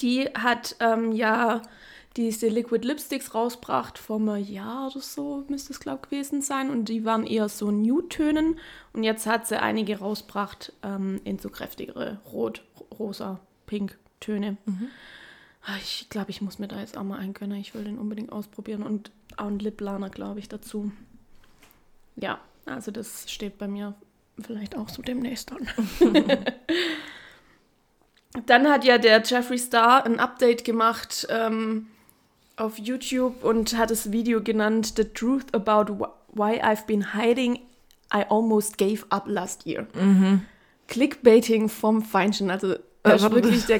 Die 0.00 0.26
hat 0.26 0.76
ähm, 0.78 1.10
ja 1.10 1.62
diese 2.16 2.48
Liquid 2.48 2.86
Lipsticks 2.86 3.34
rausgebracht 3.34 3.98
vor 3.98 4.20
einem 4.20 4.36
Jahr 4.36 4.90
oder 4.92 5.00
so, 5.00 5.44
müsste 5.48 5.72
es 5.72 5.80
glaube 5.80 6.02
gewesen 6.02 6.40
sein. 6.40 6.70
Und 6.70 6.88
die 6.88 7.04
waren 7.04 7.26
eher 7.26 7.48
so 7.48 7.72
Nude-Tönen. 7.72 8.60
Und 8.92 9.02
jetzt 9.02 9.26
hat 9.26 9.48
sie 9.48 9.60
einige 9.60 9.98
rausgebracht 9.98 10.72
ähm, 10.84 11.20
in 11.24 11.40
so 11.40 11.50
kräftigere 11.50 12.20
Rot, 12.32 12.62
Rosa, 12.96 13.40
Pink 13.66 13.98
Töne. 14.20 14.56
Ah, 15.68 15.76
Ich 15.82 16.06
glaube, 16.10 16.30
ich 16.30 16.40
muss 16.40 16.58
mir 16.60 16.68
da 16.68 16.78
jetzt 16.78 16.96
auch 16.96 17.02
mal 17.02 17.18
eingönnen. 17.18 17.58
Ich 17.58 17.74
will 17.74 17.82
den 17.84 17.98
unbedingt 17.98 18.30
ausprobieren. 18.32 18.82
Und 18.84 19.10
auch 19.36 19.46
einen 19.46 19.58
Lip 19.58 19.80
Liner, 19.80 20.10
glaube 20.10 20.38
ich, 20.38 20.48
dazu. 20.48 20.92
Ja, 22.14 22.38
also 22.66 22.90
das 22.92 23.30
steht 23.30 23.58
bei 23.58 23.66
mir 23.66 23.94
vielleicht 24.40 24.76
auch 24.76 24.88
so 24.88 25.02
demnächst 25.02 25.50
an. 25.52 25.68
Dann 28.46 28.68
hat 28.68 28.84
ja 28.84 28.98
der 28.98 29.22
Jeffree 29.22 29.56
Star 29.58 30.04
ein 30.04 30.20
Update 30.20 30.64
gemacht 30.64 31.26
ähm, 31.30 31.86
auf 32.56 32.78
YouTube 32.78 33.42
und 33.42 33.76
hat 33.76 33.90
das 33.90 34.12
Video 34.12 34.42
genannt 34.42 34.92
The 34.96 35.04
Truth 35.04 35.54
About 35.54 35.94
wh- 35.94 36.08
Why 36.32 36.62
I've 36.62 36.84
Been 36.86 37.14
Hiding 37.14 37.56
I 38.14 38.24
Almost 38.28 38.76
Gave 38.78 39.04
Up 39.08 39.24
Last 39.26 39.64
Year. 39.66 39.86
Clickbaiting 40.86 41.68
vom 41.68 42.02
Feinsten. 42.02 42.50
Also 42.50 42.76
wirklich 43.42 43.64
der 43.66 43.78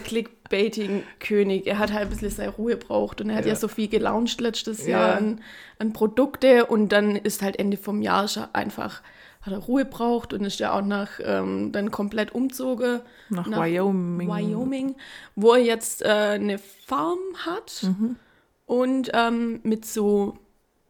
Clickbaiting-König. 0.49 1.67
Er 1.67 1.79
hat 1.79 1.93
halt 1.93 2.03
ein 2.05 2.09
bisschen 2.11 2.31
seine 2.31 2.50
Ruhe 2.50 2.76
braucht 2.76 3.21
und 3.21 3.31
er 3.31 3.37
hat 3.37 3.45
ja, 3.45 3.53
Ja. 3.53 3.57
so 3.57 3.69
viel 3.69 3.88
gelauncht 3.88 4.41
letztes 4.41 4.87
Ja. 4.87 5.09
Jahr 5.09 5.17
an, 5.17 5.41
an 5.79 5.93
Produkte 5.93 6.67
und 6.67 6.91
dann 6.91 7.17
ist 7.17 7.43
halt 7.43 7.59
Ende 7.59 7.76
vom 7.76 8.03
Jahr 8.03 8.26
einfach 8.53 9.03
hat 9.43 9.53
er 9.53 9.59
Ruhe 9.61 9.85
braucht 9.85 10.33
und 10.33 10.45
ist 10.45 10.59
ja 10.59 10.73
auch 10.73 10.83
nach 10.83 11.21
ähm, 11.23 11.71
dann 11.71 11.93
komplett 11.93 12.35
umzogen 12.35 13.00
Nach, 13.29 13.47
Nach 13.47 13.61
Wyoming. 13.62 14.29
Wyoming, 14.29 14.97
wo 15.37 15.53
er 15.55 15.62
jetzt 15.62 16.03
äh, 16.03 16.09
eine 16.09 16.59
Farm 16.59 17.19
hat 17.45 17.87
und 18.67 19.11
ähm, 19.15 19.61
mit 19.62 19.85
so 19.87 20.37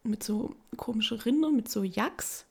mit 0.05 0.23
so 0.23 0.55
komischen 0.79 1.19
Rindern, 1.19 1.55
mit 1.55 1.69
so 1.69 1.83
Yaks. 1.83 2.47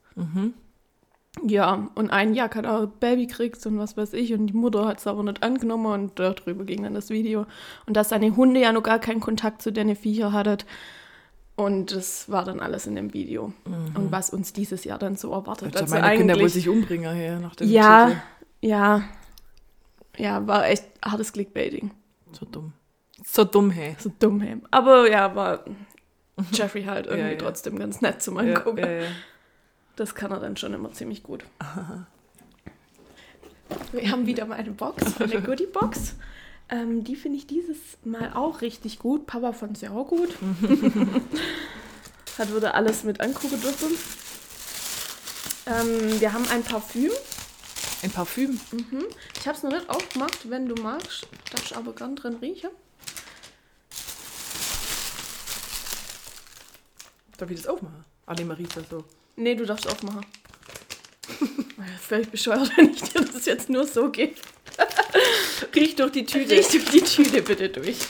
Ja, 1.44 1.88
und 1.94 2.10
ein 2.10 2.34
Jack 2.34 2.56
hat 2.56 2.66
auch 2.66 2.82
ein 2.82 2.92
Baby 2.98 3.26
gekriegt 3.26 3.64
und 3.66 3.78
was 3.78 3.96
weiß 3.96 4.14
ich 4.14 4.32
und 4.32 4.46
die 4.46 4.54
Mutter 4.54 4.86
hat 4.86 4.98
es 4.98 5.06
aber 5.06 5.22
nicht 5.22 5.42
angenommen 5.42 5.86
und 5.86 6.18
darüber 6.18 6.64
ging 6.64 6.82
dann 6.82 6.94
das 6.94 7.10
Video. 7.10 7.46
Und 7.86 7.96
dass 7.96 8.08
seine 8.08 8.34
Hunde 8.36 8.60
ja 8.60 8.72
noch 8.72 8.82
gar 8.82 8.98
keinen 8.98 9.20
Kontakt 9.20 9.60
zu 9.62 9.70
den 9.70 9.94
Viecher 9.96 10.32
hatten, 10.32 10.64
Und 11.56 11.94
das 11.94 12.30
war 12.30 12.44
dann 12.44 12.60
alles 12.60 12.86
in 12.86 12.94
dem 12.96 13.12
Video. 13.14 13.52
Und 13.94 14.10
was 14.12 14.30
uns 14.30 14.52
dieses 14.54 14.84
Jahr 14.84 14.98
dann 14.98 15.16
so 15.16 15.32
erwartet. 15.32 15.74
Also 15.76 15.84
Also 15.84 15.94
meine 15.96 16.16
Kinder 16.16 16.34
wohl 16.34 16.40
eigentlich, 16.40 16.52
sich 16.54 16.68
umbringen 16.68 17.14
hier 17.14 17.38
nach 17.38 17.54
dem 17.54 17.70
ja, 17.70 18.06
Titel. 18.08 18.20
ja, 18.62 19.02
ja, 20.16 20.46
war 20.46 20.66
echt 20.66 20.84
hartes 21.04 21.32
Clickbaiting. 21.32 21.90
So 22.32 22.46
dumm. 22.46 22.72
So 23.24 23.44
dumm, 23.44 23.70
hey. 23.70 23.94
So 23.98 24.10
dumm, 24.18 24.40
hey. 24.40 24.56
Aber 24.70 25.10
ja, 25.10 25.34
war 25.34 25.64
Jeffrey 26.52 26.84
halt 26.84 27.06
irgendwie 27.06 27.26
Ja, 27.26 27.32
ja. 27.32 27.38
trotzdem 27.38 27.78
ganz 27.78 28.00
nett 28.00 28.22
zum 28.22 28.36
Ja, 28.36 28.54
Angucken. 28.54 28.78
ja, 28.78 28.90
ja. 28.90 29.08
Das 29.96 30.14
kann 30.14 30.30
er 30.30 30.40
dann 30.40 30.56
schon 30.56 30.74
immer 30.74 30.92
ziemlich 30.92 31.22
gut. 31.22 31.44
Wir 33.92 34.10
haben 34.10 34.26
wieder 34.26 34.46
mal 34.46 34.56
eine 34.56 34.70
Box, 34.70 35.20
eine 35.20 35.42
Goodie-Box. 35.42 36.14
Ähm, 36.68 37.02
die 37.04 37.16
finde 37.16 37.38
ich 37.38 37.46
dieses 37.46 37.78
Mal 38.04 38.32
auch 38.34 38.60
richtig 38.60 38.98
gut. 38.98 39.26
Papa 39.26 39.52
fand 39.52 39.78
sie 39.78 39.88
auch 39.88 40.06
gut. 40.06 40.36
Hat 42.38 42.54
wieder 42.54 42.74
alles 42.74 43.04
mit 43.04 43.20
angucken 43.20 43.60
dürfen. 43.60 43.96
Ähm, 45.66 46.20
wir 46.20 46.32
haben 46.32 46.46
ein 46.48 46.62
Parfüm. 46.62 47.10
Ein 48.02 48.10
Parfüm. 48.10 48.60
Ich 49.40 49.48
habe 49.48 49.56
es 49.56 49.62
noch 49.64 49.72
nicht 49.72 49.88
aufgemacht. 49.88 50.48
Wenn 50.50 50.68
du 50.68 50.80
magst, 50.80 51.26
darfst 51.50 51.76
aber 51.76 51.92
gern 51.92 52.14
drin 52.14 52.36
riechen. 52.36 52.70
Darf 57.36 57.50
ich 57.50 57.56
das 57.62 57.66
aufmachen? 57.66 58.04
Ah, 58.26 58.34
nee, 58.34 58.44
man 58.44 58.56
riecht 58.56 58.76
das 58.76 58.88
so. 58.88 59.04
Nee, 59.36 59.54
du 59.54 59.64
darfst 59.66 59.86
aufmachen. 59.86 60.24
Völlig 62.00 62.30
bescheuert, 62.30 62.70
wenn 62.76 62.90
ich 62.90 63.02
dir 63.02 63.20
das 63.20 63.44
jetzt 63.46 63.68
nur 63.68 63.86
so 63.86 64.10
gebe. 64.10 64.34
Riech 65.74 65.96
durch 65.96 66.12
die 66.12 66.24
Tüte. 66.26 66.54
Riech 66.54 66.68
durch 66.68 66.84
die 66.90 67.00
Tüte 67.02 67.42
bitte 67.42 67.68
durch. 67.68 67.96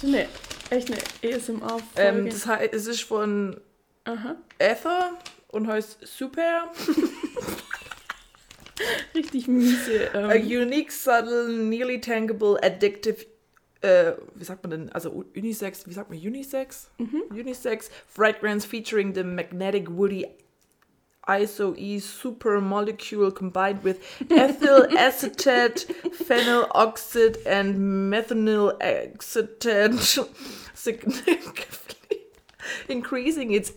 Schon 0.00 0.14
eine, 0.14 0.28
echt 0.70 0.88
eine 0.90 0.98
ASMR-Folge. 1.34 1.80
Ähm, 1.96 2.28
das 2.30 2.46
heißt, 2.46 2.74
es 2.74 2.86
ist 2.86 3.02
von 3.02 3.60
Aha. 4.04 4.36
Ether 4.58 5.18
und 5.48 5.66
heißt 5.66 5.98
Super. 6.06 6.70
Richtig 9.14 9.46
miese. 9.46 10.10
A 10.14 10.32
Ähm, 10.34 10.46
unique, 10.46 10.90
subtle, 10.90 11.48
nearly 11.48 12.00
tangible, 12.00 12.58
addictive, 12.62 13.24
äh, 13.84 14.16
wie 14.34 14.44
sagt 14.44 14.62
man 14.62 14.70
denn, 14.70 14.92
also 14.92 15.24
Unisex, 15.36 15.86
wie 15.86 15.92
sagt 15.92 16.10
man 16.10 16.18
Unisex? 16.18 16.90
Mhm. 16.98 17.22
Unisex 17.30 17.90
fragrance 18.08 18.66
featuring 18.66 19.14
the 19.14 19.22
magnetic 19.22 19.88
woody 19.90 20.26
ISO-E 21.28 22.00
super 22.00 22.60
molecule 22.60 23.30
combined 23.30 23.82
with 23.82 23.98
ethyl 24.30 24.86
acetate, 24.98 25.86
phenyl 26.12 26.68
oxide 26.74 27.38
and 27.46 28.12
methanol 28.12 28.76
acetate, 28.80 29.94
significantly 30.74 32.20
increasing 32.88 33.52
its 33.52 33.72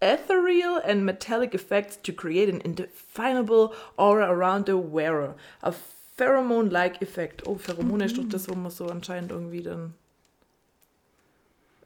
ethereal 0.00 0.76
and 0.84 1.04
metallic 1.04 1.54
effects 1.54 1.96
to 1.96 2.12
create 2.12 2.48
an 2.48 2.60
indefinable 2.64 3.74
aura 3.96 4.30
around 4.30 4.66
the 4.66 4.76
wearer. 4.76 5.34
A 5.62 5.72
pheromone-like 6.18 7.00
effect. 7.00 7.46
Oh, 7.46 7.56
Pheromone 7.56 8.04
ist 8.04 8.18
doch 8.18 8.28
das, 8.28 8.48
wo 8.48 8.54
man 8.54 8.70
so 8.70 8.86
anscheinend 8.86 9.30
irgendwie 9.30 9.62
dann. 9.62 9.94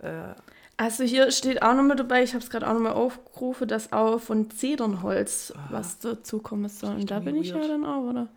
Äh, 0.00 0.34
also 0.78 1.04
hier 1.04 1.30
steht 1.30 1.62
auch 1.62 1.74
noch 1.74 1.82
mit 1.82 1.98
dabei, 1.98 2.22
ich 2.22 2.32
habe 2.34 2.42
es 2.42 2.50
gerade 2.50 2.66
auch 2.66 2.72
noch 2.72 2.80
mal 2.80 2.92
aufgerufen, 2.92 3.68
dass 3.68 3.92
auch 3.92 4.18
von 4.18 4.50
Zedernholz 4.50 5.52
was 5.70 5.98
dazu 5.98 6.40
kommen 6.40 6.68
soll. 6.68 6.96
Und 6.96 7.10
da 7.10 7.20
bin 7.20 7.36
ich 7.36 7.50
ja 7.50 7.56
weird. 7.56 7.70
dann 7.70 7.84
auch, 7.84 8.10
oder? 8.10 8.28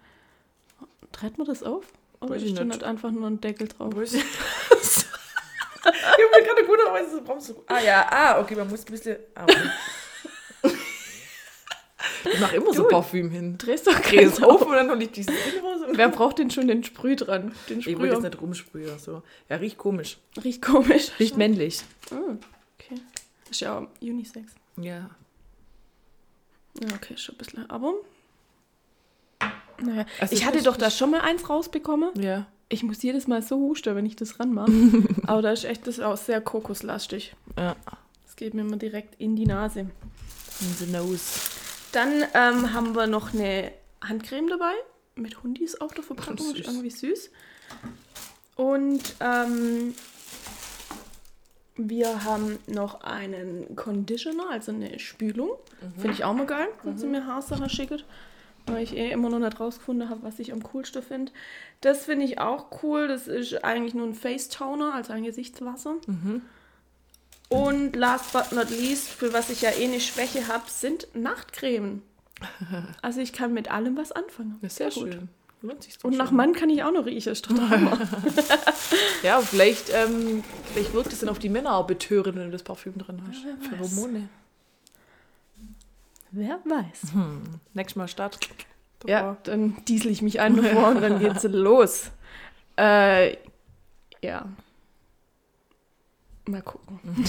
Treibt 1.12 1.38
man 1.38 1.48
das 1.48 1.64
auf? 1.64 1.86
Oder 2.20 2.36
ist 2.36 2.58
da 2.58 2.64
nicht. 2.66 2.76
nicht 2.76 2.84
einfach 2.84 3.10
nur 3.12 3.28
ein 3.28 3.40
Deckel 3.40 3.70
drauf? 3.70 3.94
ich 4.02 4.14
habe 5.84 6.22
mir 6.34 6.44
gerade 6.46 6.66
gut 6.68 6.78
aber 6.86 7.00
brauchst 7.22 7.50
du. 7.50 7.64
Ah 7.68 7.80
ja, 7.80 8.06
ah, 8.12 8.40
okay, 8.42 8.56
man 8.56 8.70
muss 8.70 8.86
ein 8.86 8.92
bisschen. 8.92 9.18
Ah, 9.34 9.44
okay. 9.44 9.56
ich 12.34 12.40
mache 12.40 12.56
immer 12.56 12.74
so 12.74 12.84
Du, 12.84 12.90
Parfüm 12.90 13.30
hin. 13.30 13.58
Drehst 13.58 13.88
doch 13.88 14.00
Dreh 14.00 14.24
es 14.24 14.38
ganz 14.38 14.44
auf 14.44 14.62
und 14.66 14.74
dann 14.74 14.90
hole 14.90 15.04
ich 15.04 15.12
dieses 15.12 15.34
Ding 15.34 15.64
raus. 15.64 15.82
Und 15.88 15.98
Wer 15.98 16.10
braucht 16.10 16.40
denn 16.40 16.50
schon 16.52 16.68
den 16.68 16.84
Sprüh 16.84 17.16
dran? 17.16 17.54
Den 17.70 17.80
ich 17.80 17.86
wollte 17.88 18.00
Sprüher. 18.00 18.14
jetzt 18.14 18.24
nicht 18.24 18.42
rumsprühen. 18.42 19.00
So. 19.00 19.24
Ja, 19.50 19.58
riecht 19.58 19.78
komisch. 19.78 20.18
Riecht 20.44 20.62
komisch. 20.62 21.12
Riecht 21.20 21.38
männlich. 21.38 21.82
Ah, 22.12 22.16
okay. 22.80 23.02
Ist 23.50 23.62
ja 23.62 23.78
auch 23.80 23.88
Unisex. 24.02 24.54
Ja. 24.78 25.10
Ja, 26.82 26.88
okay, 26.96 27.16
schon 27.18 27.36
ein 27.36 27.38
bisschen. 27.38 27.70
Aber. 27.70 27.94
Naja. 29.82 30.06
Also 30.20 30.34
ich 30.34 30.42
ich 30.42 30.46
hatte 30.46 30.62
doch 30.64 30.78
da 30.78 30.90
schon 30.90 31.12
mal 31.12 31.22
eins 31.22 31.50
rausbekommen. 31.50 32.10
Ja. 32.22 32.48
Ich 32.70 32.82
muss 32.84 33.02
jedes 33.04 33.28
Mal 33.28 33.42
so 33.42 33.58
husten, 33.58 33.96
wenn 33.96 34.06
ich 34.06 34.16
das 34.16 34.40
ranmache. 34.40 34.72
Aber 35.28 35.42
da 35.42 35.52
ist 35.52 35.66
echt 35.66 35.86
das 35.88 36.00
auch 36.00 36.18
sehr 36.18 36.42
kokoslastig. 36.42 37.36
Ja. 37.58 37.76
Das 38.26 38.36
geht 38.36 38.54
mir 38.54 38.62
immer 38.62 38.78
direkt 38.78 39.16
in 39.20 39.36
die 39.36 39.46
Nase. 39.46 39.82
In 39.82 40.74
the 40.80 40.86
nose. 40.92 41.52
Dann 41.96 42.26
ähm, 42.34 42.74
haben 42.74 42.94
wir 42.94 43.08
noch 43.08 43.34
eine 43.34 43.72
Handcreme 44.04 44.50
dabei. 44.50 44.74
Mit 45.16 45.42
Hundis 45.44 45.80
auf 45.80 45.94
der 45.94 46.04
Verpackung. 46.04 46.54
Ist 46.54 46.68
irgendwie 46.68 46.90
süß. 46.90 47.32
Und 48.58 49.16
ähm, 49.22 49.96
wir 51.78 52.26
haben 52.26 52.60
noch 52.68 53.00
einen 53.00 53.78
Conditioner, 53.78 54.50
also 54.50 54.74
eine 54.74 55.00
Spülung. 55.00 55.52
Finde 55.98 56.12
ich 56.12 56.26
auch 56.26 56.34
mal 56.34 56.46
geil, 56.46 56.68
wenn 56.84 56.98
sie 56.98 57.08
mir 57.08 57.26
Haarsachen 57.26 57.70
schickt. 57.70 58.04
Weil 58.66 58.84
ich 58.84 58.98
eh 58.98 59.12
immer 59.12 59.30
noch 59.30 59.40
nicht 59.40 59.58
rausgefunden 59.58 60.10
habe, 60.10 60.24
was 60.24 60.40
ich 60.40 60.52
am 60.52 60.64
coolsten 60.64 61.02
finde. 61.02 61.32
Das 61.80 62.06
finde 62.06 62.26
ich 62.26 62.40
auch 62.40 62.84
cool. 62.84 63.08
Das 63.08 63.30
ist 63.30 63.64
eigentlich 63.64 63.94
nur 63.94 64.06
ein 64.06 64.16
Face 64.16 64.50
Toner, 64.50 64.94
also 64.94 65.14
ein 65.14 65.24
Gesichtswasser. 65.24 65.96
Und 67.50 67.96
last 67.96 68.34
but 68.34 68.52
not 68.52 68.70
least, 68.70 69.10
für 69.10 69.34
was 69.34 69.50
ich 69.50 69.62
ja 69.62 69.70
eh 69.72 69.86
eine 69.86 70.00
Schwäche 70.00 70.48
habe, 70.48 70.64
sind 70.68 71.08
Nachtcremen. 71.14 72.02
Also 73.02 73.22
ich 73.22 73.32
kann 73.32 73.54
mit 73.54 73.72
allem 73.72 73.96
was 73.96 74.12
anfangen. 74.12 74.58
Ja, 74.62 74.70
sehr, 74.70 74.90
gut. 74.90 75.14
schön. 75.14 75.30
Und 76.04 76.18
nach 76.18 76.32
Mann 76.32 76.54
kann 76.54 76.70
ich 76.70 76.84
auch 76.84 76.92
noch 76.92 77.06
riechen. 77.06 77.32
Ist. 77.32 77.48
Ja, 79.24 79.40
vielleicht, 79.40 79.90
ähm, 79.94 80.44
vielleicht 80.74 80.94
wirkt 80.94 81.14
es 81.14 81.20
dann 81.22 81.30
auf 81.30 81.40
die 81.40 81.50
Männer 81.50 81.76
auch 81.76 81.88
betörend, 81.88 82.36
wenn 82.36 82.46
du 82.46 82.52
das 82.52 82.62
Parfüm 82.64 82.98
drin 82.98 83.22
hast. 83.28 83.44
Ja, 83.44 83.56
wer 83.60 83.80
weiß. 83.80 83.90
Pheromone. 83.94 84.30
Wer 86.32 86.60
weiß. 86.66 87.14
Nächstes 87.74 87.96
Mal 87.96 88.08
Start. 88.08 88.38
Ja, 89.08 89.38
dann 89.44 89.78
diesel 89.88 90.12
ich 90.12 90.22
mich 90.22 90.40
ein 90.40 90.58
davor 90.58 90.90
und 90.90 91.02
dann 91.02 91.20
geht's 91.20 91.44
los. 91.50 92.12
Äh, 92.78 93.38
ja. 94.22 94.48
Mal 96.48 96.62
gucken. 96.62 97.00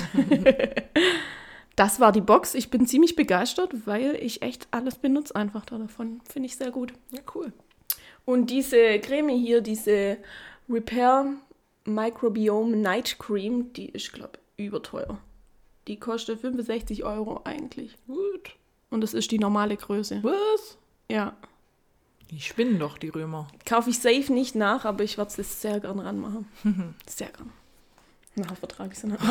das 1.77 2.01
war 2.01 2.13
die 2.13 2.21
Box. 2.21 2.55
Ich 2.55 2.71
bin 2.71 2.87
ziemlich 2.87 3.17
begeistert, 3.17 3.87
weil 3.87 4.17
ich 4.17 4.43
echt 4.43 4.69
alles 4.71 4.97
benutze 4.97 5.35
einfach 5.37 5.65
da 5.65 5.79
davon. 5.79 6.21
Finde 6.29 6.47
ich 6.47 6.57
sehr 6.57 6.71
gut. 6.71 6.93
Ja, 7.11 7.21
cool. 7.35 7.53
Und 8.25 8.51
diese 8.51 8.99
Creme 9.01 9.31
hier, 9.31 9.61
diese 9.61 10.19
Repair 10.69 11.35
Microbiome 11.85 12.77
Night 12.77 13.19
Cream, 13.19 13.73
die 13.73 13.89
ist, 13.89 14.13
glaube 14.13 14.39
ich, 14.57 14.67
überteuer. 14.67 15.19
Die 15.87 15.99
kostet 15.99 16.41
65 16.41 17.05
Euro 17.05 17.43
eigentlich. 17.45 17.97
Gut. 18.07 18.57
Und 18.91 19.01
das 19.03 19.15
ist 19.15 19.31
die 19.31 19.39
normale 19.39 19.77
Größe. 19.77 20.23
Was? 20.23 20.79
Ja. 21.09 21.37
Die 22.31 22.41
spinnen 22.41 22.81
doch, 22.81 22.99
die 22.99 23.09
Römer. 23.09 23.47
Kaufe 23.65 23.91
ich 23.91 24.01
safe 24.01 24.33
nicht 24.33 24.57
nach, 24.57 24.85
aber 24.85 25.05
ich 25.05 25.17
würde 25.17 25.33
es 25.39 25.63
sehr 25.63 25.79
gern 25.79 26.01
ranmachen. 26.01 26.49
Sehr 27.07 27.29
gern. 27.29 27.53
Na, 28.37 28.55
vertrage 28.55 28.93
ich 28.93 29.03
es 29.03 29.05
auch. 29.05 29.19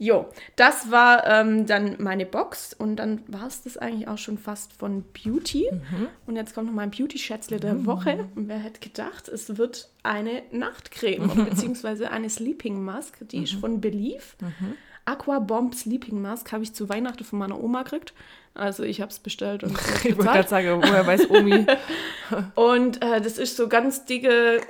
Jo, 0.00 0.28
das 0.54 0.92
war 0.92 1.26
ähm, 1.26 1.66
dann 1.66 1.96
meine 1.98 2.24
Box 2.24 2.72
und 2.72 2.94
dann 2.96 3.20
war 3.26 3.48
es 3.48 3.62
das 3.62 3.76
eigentlich 3.76 4.06
auch 4.06 4.16
schon 4.16 4.38
fast 4.38 4.72
von 4.72 5.02
Beauty. 5.12 5.68
Und 6.24 6.36
jetzt 6.36 6.54
kommt 6.54 6.68
noch 6.68 6.74
mein 6.74 6.92
Beauty-Schätzle 6.92 7.58
der 7.58 7.84
Woche. 7.84 8.28
Und 8.36 8.46
wer 8.46 8.58
hätte 8.58 8.78
gedacht, 8.78 9.26
es 9.26 9.58
wird 9.58 9.88
eine 10.04 10.42
Nachtcreme 10.52 11.28
oder 11.28 11.44
beziehungsweise 11.50 12.12
eine 12.12 12.30
Sleeping 12.30 12.80
Mask. 12.80 13.16
Die 13.28 13.42
ist 13.42 13.54
von 13.54 13.80
Believe. 13.80 14.22
Aqua 15.04 15.40
Bomb 15.40 15.74
Sleeping 15.74 16.22
Mask 16.22 16.52
habe 16.52 16.62
ich 16.62 16.74
zu 16.74 16.88
Weihnachten 16.88 17.24
von 17.24 17.40
meiner 17.40 17.60
Oma 17.60 17.82
gekriegt. 17.82 18.14
Also 18.54 18.84
ich 18.84 19.00
habe 19.00 19.10
es 19.10 19.18
bestellt 19.18 19.64
und 19.64 19.72
Ich 20.04 20.16
wollte 20.16 20.30
gerade 20.32 20.48
sagen, 20.48 20.80
woher 20.80 21.06
weiß 21.06 21.28
Omi? 21.30 21.66
Und 22.54 23.02
äh, 23.02 23.20
das 23.20 23.38
ist 23.38 23.56
so 23.56 23.68
ganz 23.68 24.04
dicke. 24.04 24.60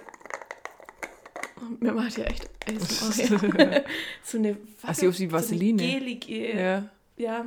Mir 1.80 1.92
macht 1.92 2.16
ja 2.18 2.24
echt 2.24 2.48
ASMR. 2.66 3.84
so 4.22 4.38
eine 4.38 4.56
Also 4.82 5.08
auf 5.08 5.16
die 5.16 5.30
Vaseline. 5.30 5.78
So 5.78 5.84
eine 5.88 5.98
gelige 5.98 6.58
ja. 6.58 6.88
ja, 7.16 7.46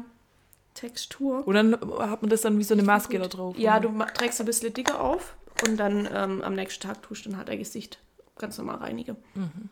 Textur. 0.74 1.46
Und 1.48 1.56
dann 1.56 1.74
hat 1.74 2.22
man 2.22 2.30
das 2.30 2.42
dann 2.42 2.58
wie 2.58 2.64
so 2.64 2.74
eine 2.74 2.84
Maske 2.84 3.20
da 3.20 3.28
drauf. 3.28 3.58
Ja, 3.58 3.80
du 3.80 3.90
ma- 3.90 4.06
trägst 4.06 4.40
ein 4.40 4.46
bisschen 4.46 4.74
dicker 4.74 5.02
auf 5.02 5.36
und 5.68 5.78
dann 5.78 6.08
ähm, 6.14 6.42
am 6.42 6.54
nächsten 6.54 6.82
Tag 6.88 7.02
tust 7.04 7.26
du 7.26 7.30
dann 7.30 7.38
halt 7.38 7.50
dein 7.50 7.60
Gesicht 7.60 8.00
ganz 8.38 8.58
normal 8.58 8.78
reinigen. 8.78 9.18
Mhm. 9.36 9.70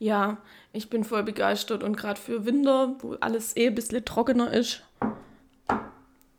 Ja, 0.00 0.38
ich 0.72 0.90
bin 0.90 1.02
voll 1.04 1.24
begeistert 1.24 1.82
und 1.82 1.96
gerade 1.96 2.20
für 2.20 2.44
Winter, 2.44 2.94
wo 3.00 3.14
alles 3.14 3.56
eh 3.56 3.66
ein 3.66 3.74
bisschen 3.74 4.04
trockener 4.04 4.52
ist, 4.52 4.82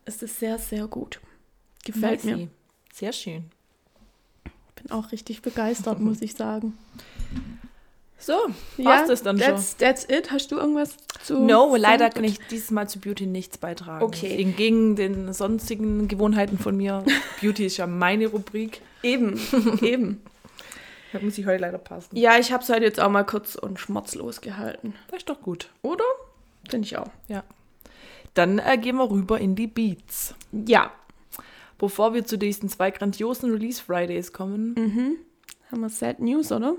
ist 0.06 0.22
es 0.22 0.38
sehr, 0.38 0.58
sehr 0.58 0.86
gut. 0.86 1.20
Gefällt 1.84 2.24
mir. 2.24 2.48
Sehr 2.92 3.12
schön. 3.12 3.50
Bin 4.82 4.90
auch 4.92 5.12
richtig 5.12 5.42
begeistert, 5.42 6.00
muss 6.00 6.22
ich 6.22 6.34
sagen. 6.34 6.76
So, 8.18 8.34
war's 8.76 9.08
das 9.08 9.22
dann 9.22 9.38
that's, 9.38 9.78
That's 9.78 10.04
it. 10.04 10.30
Hast 10.30 10.52
du 10.52 10.58
irgendwas 10.58 10.94
zu 11.24 11.40
No, 11.40 11.74
leider 11.76 12.10
kann 12.10 12.24
ich 12.24 12.38
dieses 12.50 12.70
Mal 12.70 12.86
zu 12.86 13.00
Beauty 13.00 13.24
nichts 13.24 13.56
beitragen. 13.56 14.04
Okay. 14.04 14.42
Entgegen 14.42 14.94
den 14.94 15.32
sonstigen 15.32 16.06
Gewohnheiten 16.06 16.58
von 16.58 16.76
mir. 16.76 17.02
Beauty 17.40 17.64
ist 17.64 17.78
ja 17.78 17.86
meine 17.86 18.26
Rubrik. 18.26 18.82
Eben, 19.02 19.40
eben. 19.80 20.20
Da 21.12 21.20
muss 21.20 21.38
ich 21.38 21.46
heute 21.46 21.62
leider 21.62 21.78
passen. 21.78 22.14
Ja, 22.14 22.38
ich 22.38 22.52
habe 22.52 22.62
es 22.62 22.68
halt 22.68 22.82
jetzt 22.82 23.00
auch 23.00 23.08
mal 23.08 23.24
kurz 23.24 23.54
und 23.54 23.80
schmerzlos 23.80 24.42
gehalten. 24.42 24.94
Das 25.08 25.20
ist 25.20 25.30
doch 25.30 25.40
gut. 25.40 25.70
Oder? 25.80 26.04
Finde 26.68 26.86
ich 26.86 26.98
auch. 26.98 27.08
Ja. 27.26 27.42
Dann 28.34 28.58
äh, 28.58 28.76
gehen 28.76 28.96
wir 28.96 29.10
rüber 29.10 29.40
in 29.40 29.56
die 29.56 29.66
Beats. 29.66 30.34
Ja. 30.52 30.92
Bevor 31.80 32.12
wir 32.14 32.24
zu 32.26 32.36
diesen 32.38 32.68
zwei 32.68 32.90
grandiosen 32.90 33.50
Release 33.50 33.82
Fridays 33.82 34.32
kommen, 34.32 35.18
Haben 35.72 35.80
wir 35.80 35.88
Sad 35.88 36.20
News, 36.20 36.52
oder? 36.52 36.76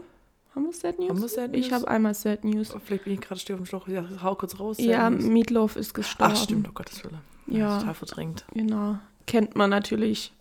Haben 0.55 0.65
wir 0.65 0.74
Sad 0.74 1.00
News? 1.00 1.10
Haben 1.10 1.22
wir 1.22 1.27
Sad 1.27 1.55
Ich 1.55 1.65
News? 1.70 1.74
habe 1.74 1.88
einmal 1.88 2.13
Sad 2.13 2.43
News. 2.43 2.74
oh, 2.75 2.79
vielleicht 2.84 3.05
bin 3.05 3.13
ich 3.13 3.22
gerade 3.22 3.39
still 3.39 3.55
auf 3.55 3.62
dem 3.62 3.65
Schlauch. 3.65 3.88
Ja, 3.88 4.05
hau 4.22 4.36
kurz 4.36 4.60
raus. 4.60 4.77
Ja, 4.79 5.03
Sad 5.10 5.13
News. 5.13 5.24
Meatloaf 5.25 5.75
ist 5.75 5.93
gestorben. 5.93 6.34
Ach, 6.36 6.43
stimmt, 6.43 6.67
oh 6.70 6.74
Gottes 6.74 7.03
Willen. 7.03 7.17
Ja. 7.48 7.79
Total 7.79 7.93
verdrängt. 7.96 8.46
Genau. 8.53 9.00
Kennt 9.27 9.55
man 9.55 9.70
natürlich. 9.72 10.31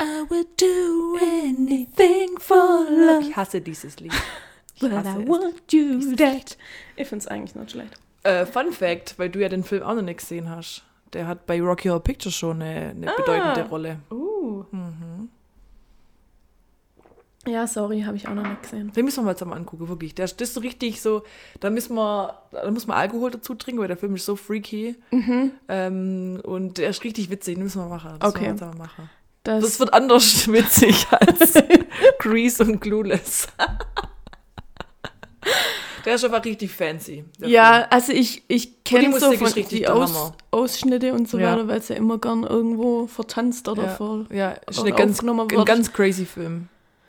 I 0.00 0.24
would 0.30 0.46
do 0.60 1.18
anything 1.46 2.38
for 2.38 2.84
love. 2.90 3.22
Ich 3.22 3.34
hasse 3.36 3.60
dieses 3.60 3.98
Lied. 4.00 4.12
Ich 4.74 4.80
But 4.88 4.92
hasse 4.92 5.20
I 5.22 5.28
want 5.28 5.72
you 5.72 6.16
that. 6.16 6.56
Ich 6.96 7.06
finde 7.06 7.22
es 7.22 7.28
eigentlich 7.28 7.54
nicht 7.54 7.70
schlecht. 7.70 7.94
Äh, 8.24 8.46
Fun 8.46 8.72
Fact, 8.72 9.16
weil 9.18 9.30
du 9.30 9.38
ja 9.40 9.48
den 9.48 9.62
Film 9.62 9.82
auch 9.84 9.94
noch 9.94 10.02
nicht 10.02 10.18
gesehen 10.20 10.50
hast. 10.50 10.82
Der 11.12 11.26
hat 11.26 11.46
bei 11.46 11.60
Rocky 11.60 11.88
Horror 11.88 12.02
Picture 12.02 12.32
Show 12.32 12.50
eine, 12.50 12.90
eine 12.90 13.12
bedeutende 13.16 13.68
Rolle. 13.68 13.98
Uh. 14.10 14.64
Ja, 17.46 17.66
sorry, 17.66 18.02
habe 18.02 18.16
ich 18.16 18.28
auch 18.28 18.34
noch 18.34 18.46
nicht 18.46 18.62
gesehen. 18.62 18.92
Den 18.92 19.04
müssen 19.04 19.18
wir 19.18 19.24
mal 19.24 19.36
zusammen 19.36 19.54
angucken, 19.54 19.88
wirklich. 19.88 20.14
Der, 20.14 20.26
das 20.28 20.40
ist 20.40 20.54
so 20.54 20.60
richtig 20.60 21.02
so, 21.02 21.24
da 21.58 21.70
müssen 21.70 21.94
wir, 21.96 22.38
da 22.52 22.70
muss 22.70 22.86
man 22.86 22.96
Alkohol 22.96 23.32
dazu 23.32 23.54
trinken, 23.56 23.80
weil 23.80 23.88
der 23.88 23.96
Film 23.96 24.14
ist 24.14 24.26
so 24.26 24.36
freaky. 24.36 24.94
Ähm, 25.68 26.40
und 26.44 26.78
der 26.78 26.90
ist 26.90 27.02
richtig 27.02 27.30
witzig, 27.30 27.56
den 27.56 27.64
müssen 27.64 27.82
wir 27.82 27.88
machen. 27.88 28.16
Das 28.20 28.30
Okay. 28.32 28.54
wir 28.56 28.74
machen. 28.76 29.10
Das, 29.42 29.64
Das 29.64 29.80
wird 29.80 29.92
anders 29.92 30.46
witzig 30.52 31.04
als 31.10 31.54
Grease 32.20 32.62
und 32.62 32.78
Clueless. 32.80 33.48
der 36.04 36.14
ist 36.16 36.24
einfach 36.24 36.44
richtig 36.44 36.70
fancy. 36.72 37.24
der 37.38 37.48
ja, 37.48 37.86
also 37.90 38.12
ich, 38.12 38.42
ich 38.48 38.84
kenne 38.84 39.10
die 39.12 39.18
so 39.20 39.32
von 39.32 39.52
die 39.52 39.80
der 39.80 39.94
Aus. 39.94 40.32
Ausschnitte 40.50 41.12
und 41.12 41.28
so 41.28 41.38
Ja. 41.38 41.52
weiter, 41.52 41.68
weil 41.68 41.78
es 41.78 41.88
ja 41.88 41.96
immer 41.96 42.18
gern 42.18 42.44
irgendwo 42.44 43.06
vertanzt 43.06 43.68
oder 43.68 43.84
Ja, 43.84 43.88
vor. 43.90 44.24
ja 44.30 44.50
ist 44.68 44.80
eine 44.80 44.92
ganz, 44.92 45.12
aufgenommen 45.18 45.40
ein 45.42 45.50
wird. 45.50 45.66
ganz 45.66 45.92
crazy 45.92 46.24
Film. 46.24 46.68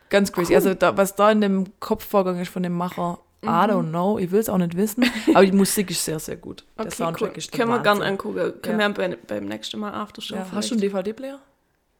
Ganz 0.09 0.31
crazy. 0.31 0.51
Cool. 0.51 0.55
Also 0.57 0.73
da, 0.75 0.95
was 0.95 1.15
da 1.15 1.31
in 1.31 1.41
dem 1.41 1.65
Kopf 1.79 2.05
vorgegangen 2.05 2.41
ist 2.43 2.51
von 2.51 2.63
dem 2.63 2.73
Macher, 2.73 3.19
I 3.43 3.47
Mhm. 3.47 3.51
don't 3.51 3.89
know, 3.89 4.17
ich 4.19 4.31
will 4.31 4.39
es 4.39 4.47
auch 4.47 4.57
nicht 4.57 4.77
wissen, 4.77 5.03
aber 5.33 5.45
die 5.45 5.51
Musik 5.51 5.91
ist 5.91 6.05
sehr, 6.05 6.19
sehr 6.19 6.37
gut. 6.37 6.63
Der 6.77 6.85
Okay, 6.85 6.95
Soundtrack 6.95 7.31
cool. 7.31 7.37
ist 7.37 7.51
der 7.51 7.59
Können 7.59 7.71
wir 7.71 7.79
gern 7.83 8.01
angucken. 8.01 8.53
Können 8.61 8.79
Ja. 8.79 8.87
wir 8.89 8.93
bei, 8.93 9.17
beim 9.27 9.45
nächsten 9.45 9.79
Mal 9.79 9.91
Aftershow 9.93 10.35
Ja, 10.35 10.45
hast 10.53 10.69
du 10.69 10.75
einen 10.75 10.81
DVD-Player? 10.81 11.39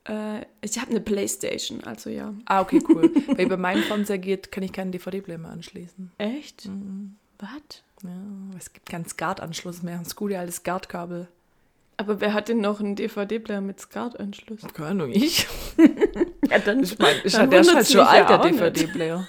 Äh, 0.08 0.42
ich 0.62 0.80
habe 0.80 0.92
eine 0.92 1.00
Playstation, 1.00 1.84
also 1.84 2.10
ja. 2.10 2.34
Ah, 2.46 2.62
okay, 2.62 2.82
cool. 2.90 3.10
Weil 3.28 3.48
bei 3.48 3.58
meinem 3.58 3.84
Fernseher 3.84 4.18
geht, 4.18 4.52
kann 4.52 4.64
ich 4.64 4.74
keinen 4.74 4.92
DVD-Player 4.92 5.38
mehr 5.38 5.52
anschließen. 5.52 6.12
Echt? 6.18 6.66
Mhm. 6.66 7.16
Was? 7.40 7.84
Ja, 8.04 8.10
es 8.58 8.74
gibt 8.74 8.90
keinen 8.90 9.06
SCART-Anschluss 9.06 9.82
mehr. 9.82 10.00
Das 10.04 10.16
gute 10.16 10.38
alte 10.38 10.52
SCART-Kabel. 10.52 11.28
Aber 11.96 12.20
wer 12.20 12.34
hat 12.34 12.50
denn 12.50 12.60
noch 12.60 12.80
einen 12.80 12.96
DVD-Player 12.96 13.62
mit 13.62 13.80
SCART-Anschluss? 13.80 14.62
Keine 14.74 14.90
Ahnung, 14.90 15.12
ich. 15.12 15.48
Ja, 16.50 16.60
dann, 16.60 16.84
Ich 16.84 17.00
mein, 17.00 17.16
ist 17.24 17.36
dann 17.38 17.50
der 17.50 17.62
ist 17.62 17.74
halt 17.74 17.88
schon 17.88 18.02
alt, 18.02 18.30
ja 18.30 18.38
der. 18.38 18.52
DVD-Player. 18.52 19.28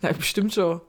Nein, 0.00 0.16
bestimmt 0.16 0.54
schon. 0.54 0.80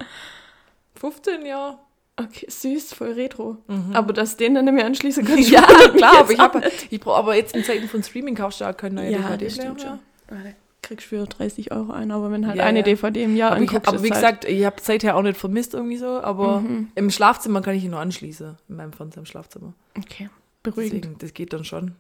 15 0.95 1.45
Jahre. 1.45 1.79
Okay, 2.17 2.45
süß, 2.49 2.93
voll 2.93 3.11
retro. 3.11 3.57
Aber 3.93 4.13
dass 4.13 4.37
den 4.37 4.55
dann 4.55 4.65
nicht 4.65 4.73
mehr 4.75 4.85
anschließen 4.85 5.25
kann. 5.25 5.35
Mhm. 5.35 5.41
Ja, 5.43 5.61
klar, 5.95 6.19
aber 6.19 6.29
jetzt 6.29 6.31
ich, 6.31 6.39
auch 6.39 6.53
hab, 6.53 6.63
ich 6.91 6.99
brauche 7.01 7.17
aber 7.17 7.35
jetzt 7.35 7.55
in 7.55 7.63
Zeiten 7.63 7.87
von 7.89 8.03
Streaming 8.03 8.35
kaufst 8.35 8.61
du 8.61 8.65
halt 8.65 8.77
keinen 8.77 8.95
neuen 8.95 9.11
Ja, 9.11 9.17
das 9.19 9.37
DVD-Player 9.37 9.51
stimmt 9.51 9.81
schon. 9.81 9.99
Da 10.27 10.35
kriegst 10.81 11.11
du 11.11 11.17
für 11.17 11.25
30 11.25 11.71
Euro 11.73 11.91
ein, 11.91 12.11
aber 12.11 12.31
wenn 12.31 12.47
halt 12.47 12.57
Ja, 12.57 12.63
eine 12.65 12.79
ja. 12.79 12.83
DVD 12.85 13.23
im 13.23 13.35
Jahr 13.35 13.51
Aber, 13.53 13.61
ich, 13.61 13.69
anguckst, 13.69 13.89
aber 13.89 13.97
wie 14.03 14.11
halt- 14.11 14.13
gesagt, 14.21 14.45
ich 14.45 14.63
habe 14.65 14.75
seither 14.81 15.17
auch 15.17 15.23
nicht 15.23 15.37
vermisst 15.37 15.73
irgendwie 15.73 15.97
so, 15.97 16.21
aber 16.21 16.63
im 16.95 17.09
Schlafzimmer 17.11 17.61
kann 17.61 17.75
ich 17.75 17.83
ihn 17.83 17.91
nur 17.91 17.99
anschließen. 17.99 18.55
In 18.69 18.75
meinem 18.75 18.93
Fernseher 18.93 19.19
im 19.19 19.25
Schlafzimmer. 19.25 19.73
Okay, 19.97 20.29
beruhigend. 20.63 21.03
Deswegen, 21.03 21.17
das 21.19 21.33
geht 21.33 21.51
dann 21.53 21.65
schon. 21.65 21.95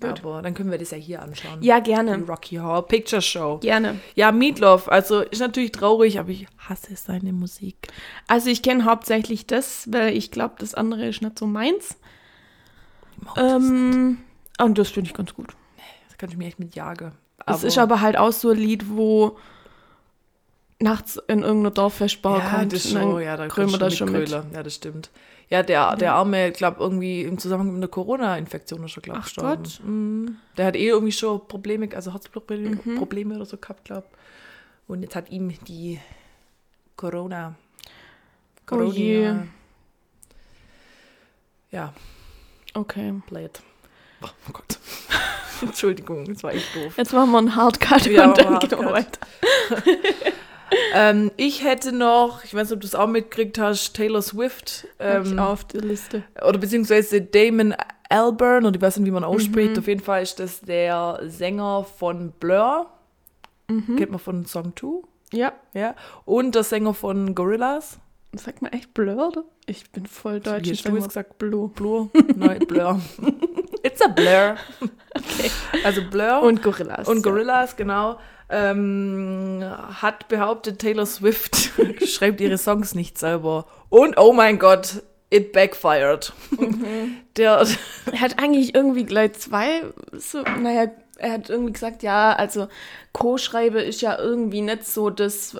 Gut. 0.00 0.20
Aber 0.20 0.42
dann 0.42 0.54
können 0.54 0.70
wir 0.70 0.78
das 0.78 0.90
ja 0.90 0.98
hier 0.98 1.22
anschauen. 1.22 1.62
Ja, 1.62 1.80
Die 1.80 1.90
gerne. 1.90 2.16
Rocky 2.26 2.56
Horror 2.56 2.86
Picture 2.86 3.22
Show. 3.22 3.58
Gerne. 3.58 4.00
Ja, 4.14 4.32
Meatloaf, 4.32 4.88
also 4.88 5.20
ist 5.20 5.40
natürlich 5.40 5.72
traurig, 5.72 6.18
aber 6.18 6.30
ich 6.30 6.46
hasse 6.58 6.94
seine 6.96 7.32
Musik. 7.32 7.88
Also 8.26 8.50
ich 8.50 8.62
kenne 8.62 8.84
hauptsächlich 8.84 9.46
das, 9.46 9.88
weil 9.90 10.16
ich 10.16 10.30
glaube, 10.30 10.56
das 10.58 10.74
andere 10.74 11.06
ist 11.06 11.22
nicht 11.22 11.38
so 11.38 11.46
meins. 11.46 11.96
Ähm, 13.36 14.18
und 14.60 14.78
das 14.78 14.90
finde 14.90 15.10
ich 15.10 15.14
ganz 15.14 15.34
gut. 15.34 15.48
Das 16.08 16.18
kann 16.18 16.30
ich 16.30 16.36
mir 16.36 16.46
echt 16.46 16.58
mit 16.58 16.74
jagen. 16.74 17.12
Es 17.46 17.64
ist 17.64 17.78
aber 17.78 18.00
halt 18.00 18.16
auch 18.18 18.32
so 18.32 18.50
ein 18.50 18.58
Lied, 18.58 18.90
wo 18.90 19.38
nachts 20.80 21.16
in 21.28 21.42
irgendeiner 21.42 21.70
Dorffestbar 21.70 22.38
ja, 22.38 22.50
kommt. 22.50 22.72
das 22.72 22.90
schon, 22.90 23.20
ja, 23.20 23.36
da 23.36 23.56
wir 23.56 23.78
das 23.78 23.96
schon 23.96 24.12
mit. 24.12 24.28
Ja, 24.28 24.62
das 24.62 24.74
stimmt. 24.74 25.10
Ja, 25.50 25.62
der, 25.62 25.96
der 25.96 26.14
Arme, 26.14 26.52
glaube 26.52 26.80
irgendwie 26.80 27.22
im 27.22 27.38
Zusammenhang 27.38 27.72
mit 27.74 27.78
einer 27.82 27.88
Corona-Infektion 27.88 28.84
ist 28.84 28.96
er, 28.98 29.02
glaube 29.02 29.18
ich, 29.20 29.22
Ach 29.24 29.28
gestorben. 29.28 29.62
Gott. 29.62 29.80
Mhm. 29.82 30.36
Der 30.58 30.66
hat 30.66 30.76
eh 30.76 30.88
irgendwie 30.88 31.12
schon 31.12 31.46
Probleme, 31.48 31.88
also 31.94 32.12
Herzprobleme 32.12 32.78
Mhm. 32.84 32.96
Probleme 32.96 33.34
oder 33.36 33.46
so 33.46 33.56
gehabt, 33.56 33.84
glaube 33.86 34.06
Und 34.88 35.02
jetzt 35.02 35.16
hat 35.16 35.30
ihm 35.30 35.52
die 35.66 35.98
Corona. 36.96 37.54
Oh 38.70 38.82
je. 38.82 39.22
Corona. 39.24 39.46
Ja, 41.70 41.92
Okay. 42.74 43.12
blöd. 43.28 43.60
Oh, 44.22 44.26
oh 44.48 44.52
Gott. 44.52 44.78
Entschuldigung, 45.62 46.24
das 46.26 46.42
war 46.42 46.52
echt 46.52 46.74
doof. 46.76 46.96
Jetzt 46.96 47.12
machen 47.12 47.30
wir 47.30 47.38
einen 47.38 47.56
Hardcut 47.56 48.06
Ja, 48.06 48.28
und 48.28 48.38
dann 48.38 48.52
wir 48.52 48.58
gehen 48.58 48.70
wir 48.70 48.92
Hardcut. 48.92 48.92
weiter. 48.92 49.20
Ähm, 50.94 51.30
ich 51.36 51.64
hätte 51.64 51.92
noch, 51.92 52.44
ich 52.44 52.54
weiß 52.54 52.68
nicht, 52.68 52.74
ob 52.76 52.80
du 52.80 52.86
es 52.86 52.94
auch 52.94 53.06
mitgekriegt 53.06 53.58
hast, 53.58 53.94
Taylor 53.94 54.22
Swift. 54.22 54.86
Hab 54.98 55.24
ich 55.24 55.32
Ähm, 55.32 55.38
auf 55.38 55.64
der 55.64 55.80
Liste. 55.82 56.22
oder 56.46 56.58
beziehungsweise 56.58 57.20
Damon 57.22 57.74
Albarn, 58.10 58.64
oder 58.66 58.76
ich 58.76 58.82
weiß 58.82 58.96
nicht, 58.98 59.06
wie 59.06 59.10
man 59.10 59.24
ausspricht. 59.24 59.72
Mhm. 59.72 59.78
Auf 59.78 59.86
jeden 59.86 60.02
Fall 60.02 60.22
ist 60.22 60.38
das 60.40 60.60
der 60.60 61.20
Sänger 61.26 61.84
von 61.84 62.32
Blur. 62.40 62.86
Mhm. 63.68 63.96
Kennt 63.96 64.10
man 64.10 64.20
von 64.20 64.46
Song 64.46 64.72
2. 64.76 65.06
Ja, 65.32 65.52
Ja. 65.74 65.94
Und 66.24 66.54
der 66.54 66.62
Sänger 66.64 66.94
von 66.94 67.34
Gorillaz. 67.34 67.98
sagt 68.34 68.62
man 68.62 68.72
echt 68.72 68.94
Blur, 68.94 69.28
oder? 69.28 69.44
Ich 69.66 69.90
bin 69.90 70.06
voll 70.06 70.40
deutsch. 70.40 70.70
Ich 70.70 70.82
jetzt 70.84 71.04
gesagt? 71.04 71.36
Blue. 71.38 71.68
Blur. 71.68 72.08
Nein, 72.36 72.60
Blur. 72.60 73.00
It's 73.82 74.02
a 74.02 74.08
Blur. 74.08 74.56
Okay. 75.14 75.50
Also 75.84 76.02
Blur. 76.02 76.42
Und 76.42 76.62
Gorillas. 76.62 77.08
Und 77.08 77.22
Gorillaz, 77.22 77.76
genau, 77.76 78.18
ähm, 78.50 79.62
hat 80.00 80.28
behauptet, 80.28 80.78
Taylor 80.78 81.06
Swift 81.06 81.72
schreibt 82.06 82.40
ihre 82.40 82.58
Songs 82.58 82.94
nicht 82.94 83.18
selber. 83.18 83.66
Und 83.88 84.18
oh 84.18 84.32
mein 84.32 84.58
Gott, 84.58 85.02
it 85.30 85.52
backfired. 85.52 86.32
Der, 87.36 87.64
Er 88.12 88.20
hat 88.20 88.38
eigentlich 88.38 88.74
irgendwie 88.74 89.04
gleich 89.04 89.34
zwei, 89.34 89.82
so, 90.12 90.42
naja, 90.42 90.90
er 91.18 91.32
hat 91.32 91.50
irgendwie 91.50 91.72
gesagt, 91.72 92.02
ja, 92.02 92.32
also 92.32 92.68
Co-Schreibe 93.12 93.80
ist 93.80 94.00
ja 94.00 94.18
irgendwie 94.18 94.62
nicht 94.62 94.86
so, 94.86 95.10
das 95.10 95.56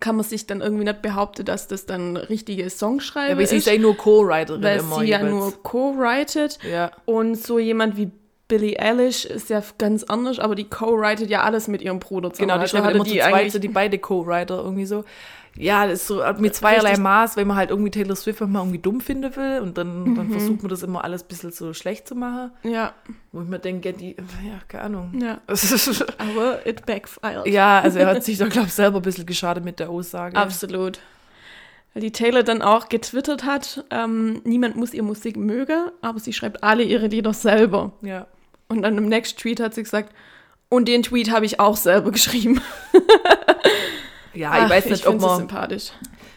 kann 0.00 0.16
man 0.16 0.24
sich 0.24 0.46
dann 0.46 0.60
irgendwie 0.60 0.84
nicht 0.84 1.02
behaupten, 1.02 1.44
dass 1.44 1.68
das 1.68 1.86
dann 1.86 2.16
richtige 2.16 2.68
Songschreibe 2.70 3.32
aber 3.32 3.46
sie 3.46 3.56
ist, 3.56 3.66
ist 3.66 3.72
ja 3.72 3.78
nur 3.80 3.96
Co-Writerin 3.96 4.62
weil 4.62 4.78
immer. 4.80 4.98
sie 5.00 5.06
ja 5.06 5.18
jeweils. 5.18 5.32
nur 5.32 5.62
co-writet 5.62 6.58
Ja, 6.70 6.90
und 7.06 7.34
so 7.36 7.58
jemand 7.58 7.96
wie 7.96 8.10
Billie 8.48 8.78
Eilish 8.78 9.24
ist 9.24 9.50
ja 9.50 9.60
ganz 9.78 10.04
anders, 10.04 10.38
aber 10.38 10.54
die 10.54 10.68
co-writet 10.70 11.30
ja 11.30 11.42
alles 11.42 11.66
mit 11.66 11.82
ihrem 11.82 11.98
Bruder 11.98 12.32
zusammen. 12.32 12.48
genau, 12.48 12.58
die 12.58 12.62
Also 12.62 12.76
schreiben 12.76 12.84
hatte 12.86 12.96
immer 12.96 13.04
zu 13.04 13.30
zweit, 13.30 13.52
so 13.52 13.58
die 13.58 13.68
beide 13.68 13.98
Co-Writer 13.98 14.58
irgendwie 14.58 14.86
so. 14.86 15.04
Ja, 15.58 15.86
das 15.86 16.00
ist 16.02 16.06
so 16.08 16.22
mit 16.38 16.54
zweierlei 16.54 16.90
Richtig. 16.90 17.02
Maß, 17.02 17.36
wenn 17.36 17.46
man 17.46 17.56
halt 17.56 17.70
irgendwie 17.70 17.90
Taylor 17.90 18.14
Swift 18.16 18.40
mal 18.42 18.60
irgendwie 18.60 18.78
dumm 18.78 19.00
finden 19.00 19.34
will 19.36 19.60
und 19.62 19.78
dann, 19.78 20.04
Mhm. 20.04 20.14
dann 20.16 20.30
versucht 20.30 20.62
man 20.62 20.68
das 20.68 20.82
immer 20.82 21.02
alles 21.04 21.22
ein 21.22 21.28
bisschen 21.28 21.52
so 21.52 21.72
schlecht 21.72 22.06
zu 22.08 22.14
machen. 22.14 22.50
Ja, 22.62 22.92
Wo 23.32 23.42
ich 23.42 23.48
mir 23.48 23.58
denke, 23.58 23.88
ja, 23.90 23.94
die, 23.96 24.16
ja, 24.16 24.58
keine 24.68 24.84
Ahnung. 24.84 25.12
ja. 25.20 25.40
Aber 26.18 26.66
it 26.66 26.84
backfired. 26.86 27.46
ja, 27.46 27.80
also 27.80 27.98
er 27.98 28.06
hat 28.08 28.24
sich 28.24 28.38
da, 28.38 28.48
glaube 28.48 28.66
ich, 28.68 28.74
selber 28.74 28.98
ein 28.98 29.02
bisschen 29.02 29.26
geschadet 29.26 29.64
mit 29.64 29.78
der 29.80 29.88
Aussage. 29.90 30.36
Absolut. 30.36 30.98
Weil 31.94 32.02
die 32.02 32.12
Taylor 32.12 32.42
dann 32.42 32.60
auch 32.60 32.90
getwittert 32.90 33.44
hat, 33.44 33.84
ähm, 33.90 34.42
niemand 34.44 34.76
muss 34.76 34.92
ihr 34.92 35.02
Musik 35.02 35.36
mögen, 35.38 35.90
aber 36.02 36.18
sie 36.20 36.34
schreibt 36.34 36.62
alle 36.62 36.82
ihre 36.82 37.06
Lieder 37.06 37.32
selber. 37.32 37.92
Ja. 38.02 38.26
Und 38.68 38.82
dann 38.82 38.98
im 38.98 39.08
nächsten 39.08 39.40
Tweet 39.40 39.60
hat 39.60 39.74
sie 39.74 39.82
gesagt, 39.84 40.12
und 40.68 40.88
den 40.88 41.02
Tweet 41.04 41.30
habe 41.30 41.46
ich 41.46 41.60
auch 41.60 41.76
selber 41.76 42.10
geschrieben. 42.10 42.60
Ja, 44.36 44.50
Ach, 44.52 44.64
ich 44.64 44.70
weiß 44.70 44.86
nicht, 44.90 45.06
ob 45.06 45.12
find 45.12 45.22
sie 45.22 45.26
man. 45.28 45.38
sympathisch. 45.38 45.90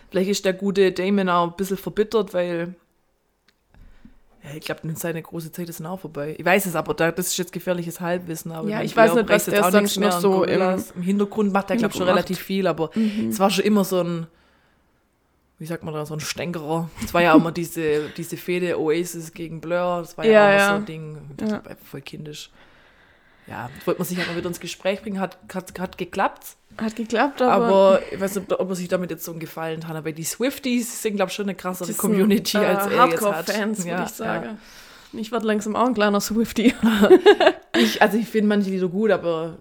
Vielleicht 0.10 0.30
ist 0.30 0.46
der 0.46 0.54
gute 0.54 0.92
Damon 0.92 1.30
auch 1.30 1.48
ein 1.52 1.56
bisschen 1.56 1.78
verbittert, 1.78 2.34
weil. 2.34 2.76
Ja, 4.44 4.52
ich 4.56 4.62
glaube, 4.62 4.82
seine 4.96 5.22
große 5.22 5.52
Zeit 5.52 5.68
ist 5.68 5.86
auch 5.86 6.00
vorbei. 6.00 6.34
Ich 6.38 6.46
weiß 6.46 6.66
es 6.66 6.76
aber, 6.76 6.94
da, 6.94 7.12
das 7.12 7.28
ist 7.28 7.38
jetzt 7.38 7.52
gefährliches 7.52 8.00
Halbwissen. 8.00 8.52
Aber 8.54 8.70
Ja, 8.70 8.82
ich 8.82 8.96
weiß 8.96 9.14
nicht, 9.16 9.30
was 9.30 9.46
der 9.46 9.70
sonst 9.70 9.98
noch 10.00 10.20
so. 10.20 10.44
Im 10.46 11.02
Hintergrund 11.02 11.52
macht 11.52 11.70
er, 11.70 11.76
glaube 11.76 11.92
ich, 11.92 11.98
schon 11.98 12.08
relativ 12.08 12.40
viel, 12.40 12.66
aber 12.66 12.90
Mhm. 12.96 13.28
es 13.30 13.40
war 13.40 13.50
schon 13.50 13.66
immer 13.66 13.84
so 13.84 14.02
ein, 14.02 14.28
wie 15.60 15.66
sagt 15.66 15.84
man 15.84 15.94
da, 15.94 16.06
so 16.06 16.14
ein 16.14 16.22
Stänkerer. 16.22 16.90
Es 17.04 17.14
war 17.14 17.22
ja 17.22 17.34
auch 17.34 17.38
immer 17.38 17.52
diese, 17.52 18.10
diese 18.16 18.38
Fehde 18.38 18.80
Oasis 18.80 19.34
gegen 19.34 19.60
Blur, 19.60 20.00
das 20.00 20.18
war 20.18 20.26
ja, 20.26 20.32
Ja, 20.32 20.40
auch 20.46 20.48
immer 20.52 20.58
ja. 20.58 20.70
so 20.70 20.76
ein 20.76 20.86
Ding. 20.86 21.18
Das 21.36 21.52
Ja. 21.52 21.66
war 21.66 21.76
voll 21.76 22.02
kindisch. 22.02 22.50
Ja, 23.50 23.70
wollte 23.86 24.00
man 24.00 24.08
sich 24.08 24.18
halt 24.18 24.28
mal 24.28 24.36
wieder 24.38 24.48
ins 24.48 24.60
Gespräch 24.60 25.02
bringen, 25.02 25.20
hat, 25.20 25.38
hat, 25.54 25.78
hat 25.80 25.98
geklappt. 25.98 26.56
Hat 26.78 26.96
geklappt, 26.96 27.42
aber, 27.42 27.66
Aber 27.66 28.02
ich 28.12 28.20
weiß 28.22 28.36
nicht, 28.36 28.54
ob 28.54 28.70
er 28.70 28.76
sich 28.76 28.88
damit 28.88 29.10
jetzt 29.12 29.26
so 29.26 29.32
einen 29.32 29.40
Gefallen 29.40 29.88
hat. 29.88 29.96
Aber 29.98 30.12
die 30.12 30.24
Swifties 30.24 31.02
sind, 31.02 31.16
glaube 31.18 31.30
ich, 31.30 31.36
schon 31.36 31.46
eine 31.46 31.56
krassere 31.56 31.88
sind, 31.88 31.98
Community, 31.98 32.58
äh, 32.58 32.62
als 32.66 32.86
er 32.86 32.92
jetzt 32.92 33.22
hat. 33.22 33.22
Hardcore-Fans, 33.24 33.78
würde 33.80 33.90
Ja, 33.90 34.04
ich 34.06 34.10
sagen. 34.12 34.58
Ich 35.12 35.32
werde 35.32 35.48
langsam 35.48 35.76
auch 35.76 35.88
ein 35.88 35.94
kleiner 35.94 36.22
Swifty. 36.22 36.74
Ja. 36.84 37.10
Ich, 37.78 38.02
also 38.02 38.18
ich 38.18 38.28
finde 38.28 38.48
manche 38.50 38.70
Lieder 38.72 38.88
gut, 38.90 39.12
aber 39.12 39.56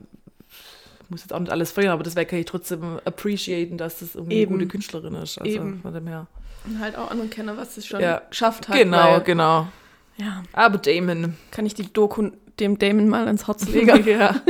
ich 1.05 1.11
muss 1.11 1.21
jetzt 1.21 1.33
auch 1.33 1.39
nicht 1.39 1.53
alles 1.53 1.71
feiern, 1.71 1.91
aber 1.91 2.03
deswegen 2.03 2.29
kann 2.29 2.39
ich 2.39 2.47
trotzdem 2.47 2.99
appreciaten, 3.05 3.77
dass 3.79 3.99
das 4.01 4.15
irgendwie 4.15 4.37
Eben. 4.39 4.55
eine 4.55 4.63
gute 4.65 4.73
Künstlerin 4.73 5.15
ist. 5.15 5.39
Also 5.39 5.53
Eben. 5.57 5.81
von 5.83 5.93
dem 5.93 6.07
her. 6.07 6.27
Und 6.65 6.81
halt 6.81 6.97
auch 6.97 7.11
anerkennen, 7.11 7.57
was 7.57 7.77
es 7.77 7.87
schon 7.87 8.01
Ja. 8.01 8.23
geschafft 8.31 8.69
hat. 8.69 8.77
genau, 8.77 9.13
weil, 9.13 9.21
genau. 9.21 9.69
Ja, 10.17 10.43
Aber 10.55 10.79
Damon. 10.79 11.37
kann 11.51 11.67
ich 11.67 11.75
die 11.75 11.93
Doku 11.93 12.31
dem 12.61 12.79
Damon 12.79 13.09
mal 13.09 13.29
ins 13.29 13.47
Herz 13.47 13.69
legen. 13.69 14.07
ja. 14.09 14.41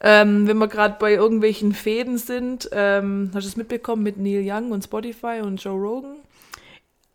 ähm, 0.00 0.46
wenn 0.46 0.58
wir 0.58 0.68
gerade 0.68 0.96
bei 0.98 1.14
irgendwelchen 1.14 1.72
Fäden 1.72 2.18
sind, 2.18 2.68
ähm, 2.72 3.30
hast 3.34 3.44
du 3.44 3.48
es 3.48 3.56
mitbekommen 3.56 4.02
mit 4.02 4.16
Neil 4.16 4.42
Young 4.44 4.70
und 4.70 4.84
Spotify 4.84 5.40
und 5.42 5.62
Joe 5.62 5.78
Rogan? 5.78 6.16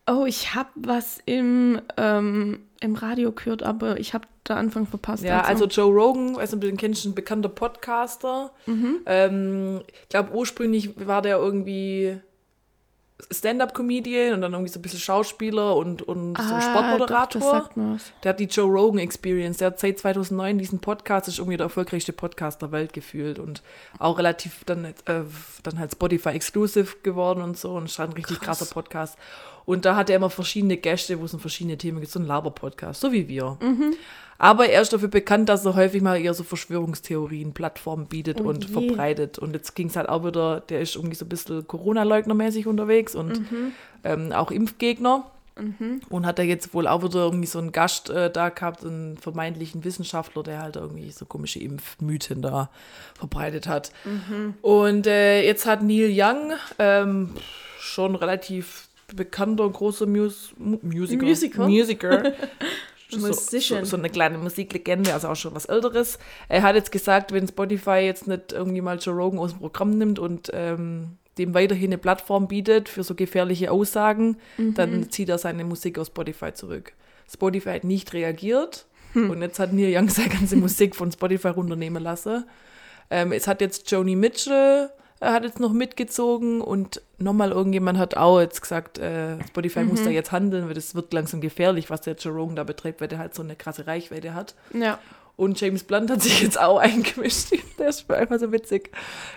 Oh, 0.05 0.25
ich 0.25 0.53
habe 0.53 0.69
was 0.75 1.19
im, 1.25 1.79
ähm, 1.95 2.59
im 2.81 2.95
Radio 2.95 3.31
gehört, 3.31 3.63
aber 3.63 3.99
ich 3.99 4.13
habe 4.13 4.27
da 4.43 4.57
Anfang 4.57 4.85
verpasst. 4.85 5.23
Ja, 5.23 5.41
also 5.41 5.65
Joe 5.65 5.91
Rogan, 5.93 6.35
du 6.59 6.67
den 6.67 6.75
kennst, 6.75 7.05
ein 7.05 7.15
bekannter 7.15 7.47
Podcaster. 7.47 8.51
Mhm. 8.65 8.99
Ähm, 9.05 9.81
ich 10.01 10.09
glaube, 10.09 10.33
ursprünglich 10.33 11.07
war 11.07 11.21
der 11.21 11.37
irgendwie 11.37 12.19
Stand-up-Comedian 13.31 14.33
und 14.33 14.41
dann 14.41 14.53
irgendwie 14.53 14.71
so 14.71 14.79
ein 14.79 14.81
bisschen 14.81 14.99
Schauspieler 14.99 15.75
und, 15.75 16.01
und 16.01 16.37
so 16.37 16.53
Ah, 16.53 16.61
Sportmoderator. 16.61 17.69
Doch. 17.75 17.99
Der 18.23 18.29
hat 18.29 18.39
die 18.39 18.45
Joe 18.45 18.65
Rogan 18.69 18.99
Experience. 18.99 19.57
Der 19.57 19.67
hat 19.67 19.79
seit 19.79 19.99
2009 19.99 20.57
diesen 20.57 20.79
Podcast, 20.79 21.27
ist 21.27 21.39
irgendwie 21.39 21.57
der 21.57 21.65
erfolgreichste 21.65 22.13
Podcast 22.13 22.61
der 22.61 22.71
Welt 22.71 22.93
gefühlt 22.93 23.39
und 23.39 23.61
auch 23.99 24.17
relativ 24.17 24.63
dann, 24.65 24.85
äh, 24.85 24.93
dann 25.63 25.79
halt 25.79 25.91
Spotify 25.91 26.29
Exclusive 26.29 26.97
geworden 27.03 27.41
und 27.41 27.57
so 27.57 27.73
und 27.75 27.85
ist 27.85 27.99
halt 27.99 28.11
ein 28.11 28.13
richtig 28.15 28.39
Krass. 28.39 28.59
krasser 28.59 28.73
Podcast. 28.73 29.17
Und 29.65 29.85
da 29.85 29.95
hat 29.95 30.09
er 30.09 30.17
immer 30.17 30.29
verschiedene 30.29 30.75
Gäste, 30.77 31.19
wo 31.19 31.25
es 31.25 31.33
um 31.33 31.39
verschiedene 31.39 31.77
Themen 31.77 32.01
gibt, 32.01 32.11
so 32.11 32.19
ein 32.19 32.25
Laber-Podcast, 32.25 32.99
so 32.99 33.11
wie 33.13 33.27
wir. 33.29 33.57
Mhm. 33.61 33.95
Aber 34.43 34.67
er 34.67 34.81
ist 34.81 34.91
dafür 34.91 35.07
bekannt, 35.07 35.47
dass 35.47 35.63
er 35.65 35.75
häufig 35.75 36.01
mal 36.01 36.19
eher 36.19 36.33
so 36.33 36.43
Verschwörungstheorien, 36.43 37.53
Plattformen 37.53 38.07
bietet 38.07 38.41
Oh 38.41 38.49
und 38.49 38.65
je. 38.67 38.73
verbreitet. 38.73 39.39
Und 39.39 39.53
jetzt 39.53 39.73
ging 39.75 39.87
es 39.87 39.95
halt 39.95 40.09
auch 40.09 40.25
wieder, 40.25 40.59
der 40.59 40.81
ist 40.81 40.95
irgendwie 40.95 41.15
so 41.15 41.23
ein 41.25 41.29
bisschen 41.29 41.65
Corona-Leugner-mäßig 41.67 42.67
unterwegs 42.67 43.15
und 43.15 43.39
Mhm. 43.51 43.71
ähm, 44.03 44.31
auch 44.33 44.51
Impfgegner. 44.51 45.25
Und 46.09 46.25
hat 46.25 46.39
er 46.39 46.45
jetzt 46.45 46.73
wohl 46.73 46.87
auch 46.87 47.03
wieder 47.03 47.19
irgendwie 47.25 47.45
so 47.45 47.59
einen 47.59 47.71
Gast 47.71 48.09
äh, 48.09 48.31
da 48.31 48.49
gehabt, 48.49 48.83
einen 48.83 49.17
vermeintlichen 49.17 49.83
Wissenschaftler, 49.83 50.41
der 50.41 50.63
halt 50.63 50.77
irgendwie 50.77 51.11
so 51.11 51.25
komische 51.25 51.59
Impfmythen 51.59 52.41
da 52.41 52.71
verbreitet 53.13 53.67
hat. 53.67 53.91
Mhm. 54.03 54.55
Und 54.63 55.05
äh, 55.05 55.43
jetzt 55.45 55.67
hat 55.67 55.83
Neil 55.83 56.09
Young, 56.11 56.53
ähm, 56.79 57.29
schon 57.79 58.15
relativ 58.15 58.87
bekannter, 59.15 59.69
großer 59.69 60.07
Mus 60.07 60.53
Mu- 60.57 60.79
Musiker, 60.81 61.23
Musiker? 61.23 61.67
Musiker 61.67 62.23
so, 63.19 63.31
so, 63.79 63.85
so 63.85 63.97
eine 63.97 64.09
kleine 64.09 64.37
Musiklegende, 64.37 65.13
also 65.13 65.29
auch 65.29 65.35
schon 65.35 65.55
was 65.55 65.65
Älteres. 65.65 66.19
Er 66.49 66.63
hat 66.63 66.75
jetzt 66.75 66.91
gesagt, 66.91 67.31
wenn 67.31 67.47
Spotify 67.47 67.99
jetzt 67.99 68.27
nicht 68.27 68.51
irgendwie 68.51 68.81
mal 68.81 68.97
Joe 68.99 69.15
Rogan 69.15 69.39
aus 69.39 69.51
dem 69.51 69.59
Programm 69.59 69.97
nimmt 69.97 70.19
und 70.19 70.49
ähm, 70.53 71.17
dem 71.37 71.53
weiterhin 71.53 71.89
eine 71.89 71.97
Plattform 71.97 72.47
bietet 72.47 72.89
für 72.89 73.03
so 73.03 73.15
gefährliche 73.15 73.71
Aussagen, 73.71 74.37
dann 74.75 75.09
zieht 75.09 75.29
er 75.29 75.37
seine 75.37 75.63
Musik 75.63 75.97
aus 75.97 76.07
Spotify 76.07 76.53
zurück. 76.53 76.93
Spotify 77.31 77.69
hat 77.69 77.83
nicht 77.83 78.13
reagiert 78.13 78.85
und 79.29 79.41
jetzt 79.41 79.59
hat 79.59 79.73
Neil 79.73 79.95
Young 79.95 80.09
seine 80.09 80.29
ganze 80.29 80.55
Musik 80.57 80.95
von 80.95 81.11
Spotify 81.11 81.49
runternehmen 81.49 82.03
lassen. 82.03 82.45
Ähm, 83.09 83.31
es 83.31 83.47
hat 83.47 83.61
jetzt 83.61 83.89
Joni 83.91 84.15
Mitchell 84.15 84.89
hat 85.31 85.43
jetzt 85.43 85.59
noch 85.59 85.71
mitgezogen 85.71 86.61
und 86.61 87.01
nochmal 87.17 87.51
irgendjemand 87.51 87.97
hat 87.97 88.17
auch 88.17 88.41
jetzt 88.41 88.61
gesagt, 88.61 88.97
äh, 88.97 89.37
Spotify 89.47 89.83
muss 89.83 90.03
da 90.03 90.09
jetzt 90.09 90.31
handeln, 90.31 90.67
weil 90.67 90.73
das 90.73 90.95
wird 90.95 91.13
langsam 91.13 91.39
gefährlich, 91.39 91.89
was 91.89 92.01
der 92.01 92.15
Joe 92.15 92.33
Rogan 92.33 92.55
da 92.55 92.63
betreibt, 92.63 92.99
weil 92.99 93.07
der 93.07 93.19
halt 93.19 93.33
so 93.33 93.43
eine 93.43 93.55
krasse 93.55 93.87
Reichweite 93.87 94.33
hat. 94.33 94.55
Ja. 94.73 94.99
Und 95.35 95.59
James 95.59 95.83
Blunt 95.83 96.11
hat 96.11 96.21
sich 96.21 96.41
jetzt 96.41 96.59
auch 96.59 96.77
eingemischt. 96.79 97.53
Der 97.79 97.89
ist 97.89 98.09
einfach 98.11 98.39
so 98.39 98.51
witzig. 98.51 98.91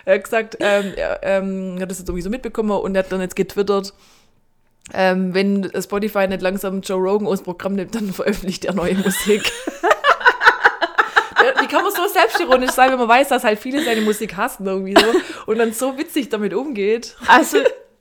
Er 0.05 0.15
hat 0.15 0.23
gesagt, 0.23 0.57
ähm, 0.59 0.93
er 0.95 1.19
ähm, 1.23 1.77
hat 1.79 1.89
das 1.89 1.99
jetzt 1.99 2.09
irgendwie 2.09 2.23
so 2.23 2.29
mitbekommen 2.29 2.71
und 2.71 2.95
er 2.95 3.03
hat 3.03 3.11
dann 3.11 3.21
jetzt 3.21 3.35
getwittert, 3.35 3.93
ähm, 4.93 5.33
wenn 5.33 5.69
Spotify 5.81 6.27
nicht 6.27 6.41
langsam 6.41 6.81
Joe 6.81 6.97
Rogan 6.97 7.27
aus 7.27 7.39
dem 7.39 7.45
Programm 7.45 7.75
nimmt, 7.75 7.95
dann 7.95 8.13
veröffentlicht 8.13 8.65
er 8.65 8.73
neue 8.73 8.95
Musik. 8.95 9.51
Wie 11.67 11.73
kann 11.73 11.83
man 11.83 11.91
so 11.93 12.07
selbstironisch 12.07 12.71
sein, 12.71 12.91
wenn 12.91 12.99
man 12.99 13.07
weiß, 13.09 13.29
dass 13.29 13.43
halt 13.43 13.59
viele 13.59 13.83
seine 13.83 14.01
Musik 14.01 14.37
hassen 14.37 14.65
irgendwie 14.65 14.95
so 14.99 15.05
und 15.51 15.57
dann 15.57 15.73
so 15.73 15.97
witzig 15.97 16.29
damit 16.29 16.53
umgeht? 16.53 17.15
Also, 17.27 17.57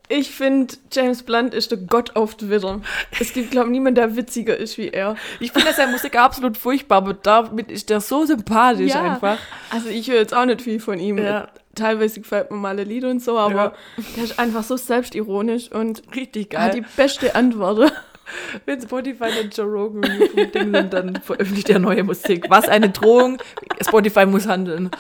ich 0.08 0.30
finde, 0.30 0.74
James 0.92 1.24
Blunt 1.24 1.52
ist 1.52 1.72
der 1.72 1.78
Gott 1.78 2.14
auf 2.14 2.36
Twitter. 2.36 2.80
Es 3.18 3.32
gibt, 3.32 3.50
glaube 3.50 3.66
ich, 3.66 3.72
niemanden, 3.72 3.96
der 3.96 4.14
witziger 4.16 4.56
ist 4.56 4.78
wie 4.78 4.88
er. 4.88 5.16
Ich 5.40 5.50
finde 5.52 5.72
seine 5.72 5.90
Musik 5.90 6.16
absolut 6.16 6.56
furchtbar, 6.56 6.98
aber 6.98 7.14
damit 7.14 7.72
ist 7.72 7.90
der 7.90 8.00
so 8.00 8.24
sympathisch 8.24 8.92
Ja. 8.94 9.02
einfach. 9.14 9.38
Also, 9.70 9.88
ich 9.88 10.08
höre 10.08 10.18
jetzt 10.18 10.32
auch 10.34 10.44
nicht 10.44 10.62
viel 10.62 10.78
von 10.78 10.98
ihm. 11.00 11.18
Ja. 11.18 11.48
Teilweise 11.74 12.20
gefällt 12.20 12.50
mir 12.50 12.56
mal 12.56 12.78
ein 12.78 12.86
Lied 12.88 13.04
und 13.04 13.22
so, 13.22 13.36
aber 13.36 13.54
Ja. 13.54 13.72
der 14.16 14.24
ist 14.24 14.38
einfach 14.38 14.62
so 14.62 14.76
selbstironisch 14.76 15.70
und 15.72 16.02
Richtig 16.14 16.54
hat 16.56 16.72
geil. 16.72 16.82
die 16.82 16.84
beste 16.96 17.34
Antwort. 17.34 17.92
Wenn 18.66 18.80
Spotify 18.80 19.30
und 19.42 19.56
Joe 19.56 19.66
Rogan 19.66 20.02
Ding 20.54 20.72
sind, 20.72 20.92
dann 20.92 21.16
veröffentlicht 21.16 21.70
er 21.70 21.78
neue 21.78 22.04
Musik. 22.04 22.46
Was 22.48 22.68
eine 22.68 22.90
Drohung. 22.90 23.38
Spotify 23.80 24.26
muss 24.26 24.46
handeln. 24.46 24.90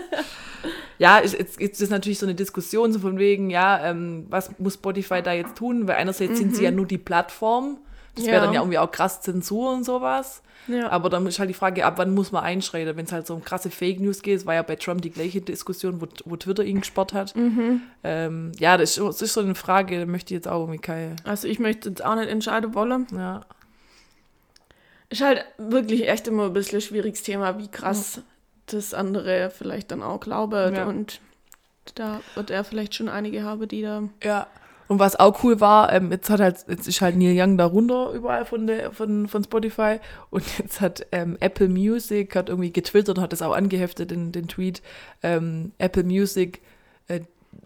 ja, 0.98 1.20
es, 1.20 1.34
es, 1.34 1.56
es 1.58 1.80
ist 1.80 1.90
natürlich 1.90 2.18
so 2.18 2.26
eine 2.26 2.34
Diskussion 2.34 2.92
so 2.92 2.98
von 2.98 3.18
wegen, 3.18 3.50
ja, 3.50 3.90
ähm, 3.90 4.26
was 4.28 4.58
muss 4.58 4.74
Spotify 4.74 5.22
da 5.22 5.32
jetzt 5.32 5.56
tun? 5.56 5.86
Weil 5.86 5.96
einerseits 5.96 6.38
sind 6.38 6.56
sie 6.56 6.64
ja 6.64 6.70
nur 6.70 6.86
die 6.86 6.98
Plattform. 6.98 7.78
Das 8.16 8.24
wäre 8.26 8.36
Ja. 8.36 8.44
dann 8.44 8.54
ja 8.54 8.60
irgendwie 8.60 8.78
auch 8.78 8.90
krass 8.90 9.20
Zensur 9.20 9.72
und 9.72 9.84
sowas. 9.84 10.42
Ja. 10.68 10.88
Aber 10.90 11.10
dann 11.10 11.24
ist 11.26 11.38
halt 11.38 11.48
die 11.48 11.54
Frage, 11.54 11.84
ab 11.86 11.94
wann 11.98 12.12
muss 12.12 12.32
man 12.32 12.42
einschreiten, 12.42 12.96
wenn 12.96 13.04
es 13.04 13.12
halt 13.12 13.26
so 13.26 13.34
um 13.34 13.44
krasse 13.44 13.70
Fake 13.70 14.00
News 14.00 14.22
geht. 14.22 14.38
Es 14.38 14.46
war 14.46 14.54
ja 14.54 14.62
bei 14.62 14.74
Trump 14.74 15.00
die 15.02 15.10
gleiche 15.10 15.40
Diskussion, 15.40 16.00
wo, 16.00 16.06
wo 16.24 16.34
Twitter 16.36 16.64
ihn 16.64 16.80
gesperrt 16.80 17.12
hat. 17.12 17.34
Ähm, 18.02 18.52
ja, 18.58 18.76
das 18.76 18.96
ist, 18.96 19.06
das 19.06 19.22
ist 19.22 19.34
so 19.34 19.40
eine 19.42 19.54
Frage, 19.54 20.00
da 20.00 20.06
möchte 20.06 20.34
ich 20.34 20.38
jetzt 20.38 20.48
auch 20.48 20.60
irgendwie 20.62 20.80
keine. 20.80 21.14
Also, 21.22 21.46
ich 21.46 21.60
möchte 21.60 21.90
jetzt 21.90 22.04
auch 22.04 22.16
nicht 22.16 22.28
entscheiden 22.28 22.74
wollen. 22.74 23.06
Ja. 23.12 23.42
Ist 25.08 25.20
halt 25.22 25.44
wirklich 25.58 26.08
echt 26.08 26.26
immer 26.26 26.46
ein 26.46 26.52
bisschen 26.52 26.78
ein 26.78 26.82
schwieriges 26.82 27.22
Thema, 27.22 27.58
wie 27.58 27.68
krass 27.68 28.22
das 28.66 28.92
andere 28.92 29.50
vielleicht 29.56 29.92
dann 29.92 30.02
auch 30.02 30.18
glauben. 30.18 30.74
Ja. 30.74 30.86
Und 30.86 31.20
da 31.94 32.20
wird 32.34 32.50
er 32.50 32.64
vielleicht 32.64 32.96
schon 32.96 33.08
einige 33.08 33.44
haben, 33.44 33.68
die 33.68 33.82
da. 33.82 34.02
Ja. 34.24 34.48
Und 34.88 34.98
was 34.98 35.16
auch 35.16 35.42
cool 35.42 35.60
war, 35.60 35.92
ähm, 35.92 36.12
jetzt 36.12 36.30
hat 36.30 36.40
halt, 36.40 36.64
jetzt 36.68 36.86
ist 36.86 37.00
halt 37.00 37.16
Neil 37.16 37.36
Young 37.38 37.58
da 37.58 37.66
runter 37.66 38.12
überall 38.12 38.44
von 38.44 38.66
der, 38.66 38.92
von, 38.92 39.28
von 39.28 39.42
Spotify 39.42 39.98
und 40.30 40.44
jetzt 40.58 40.80
hat 40.80 41.06
ähm, 41.12 41.36
Apple 41.40 41.68
Music 41.68 42.36
hat 42.36 42.48
irgendwie 42.48 42.72
getwittert 42.72 43.18
und 43.18 43.22
hat 43.22 43.32
das 43.32 43.42
auch 43.42 43.54
angeheftet 43.54 44.12
in 44.12 44.32
den 44.32 44.48
Tweet. 44.48 44.82
Ähm, 45.22 45.72
Apple 45.78 46.04
Music 46.04 46.60
äh, 47.08 47.20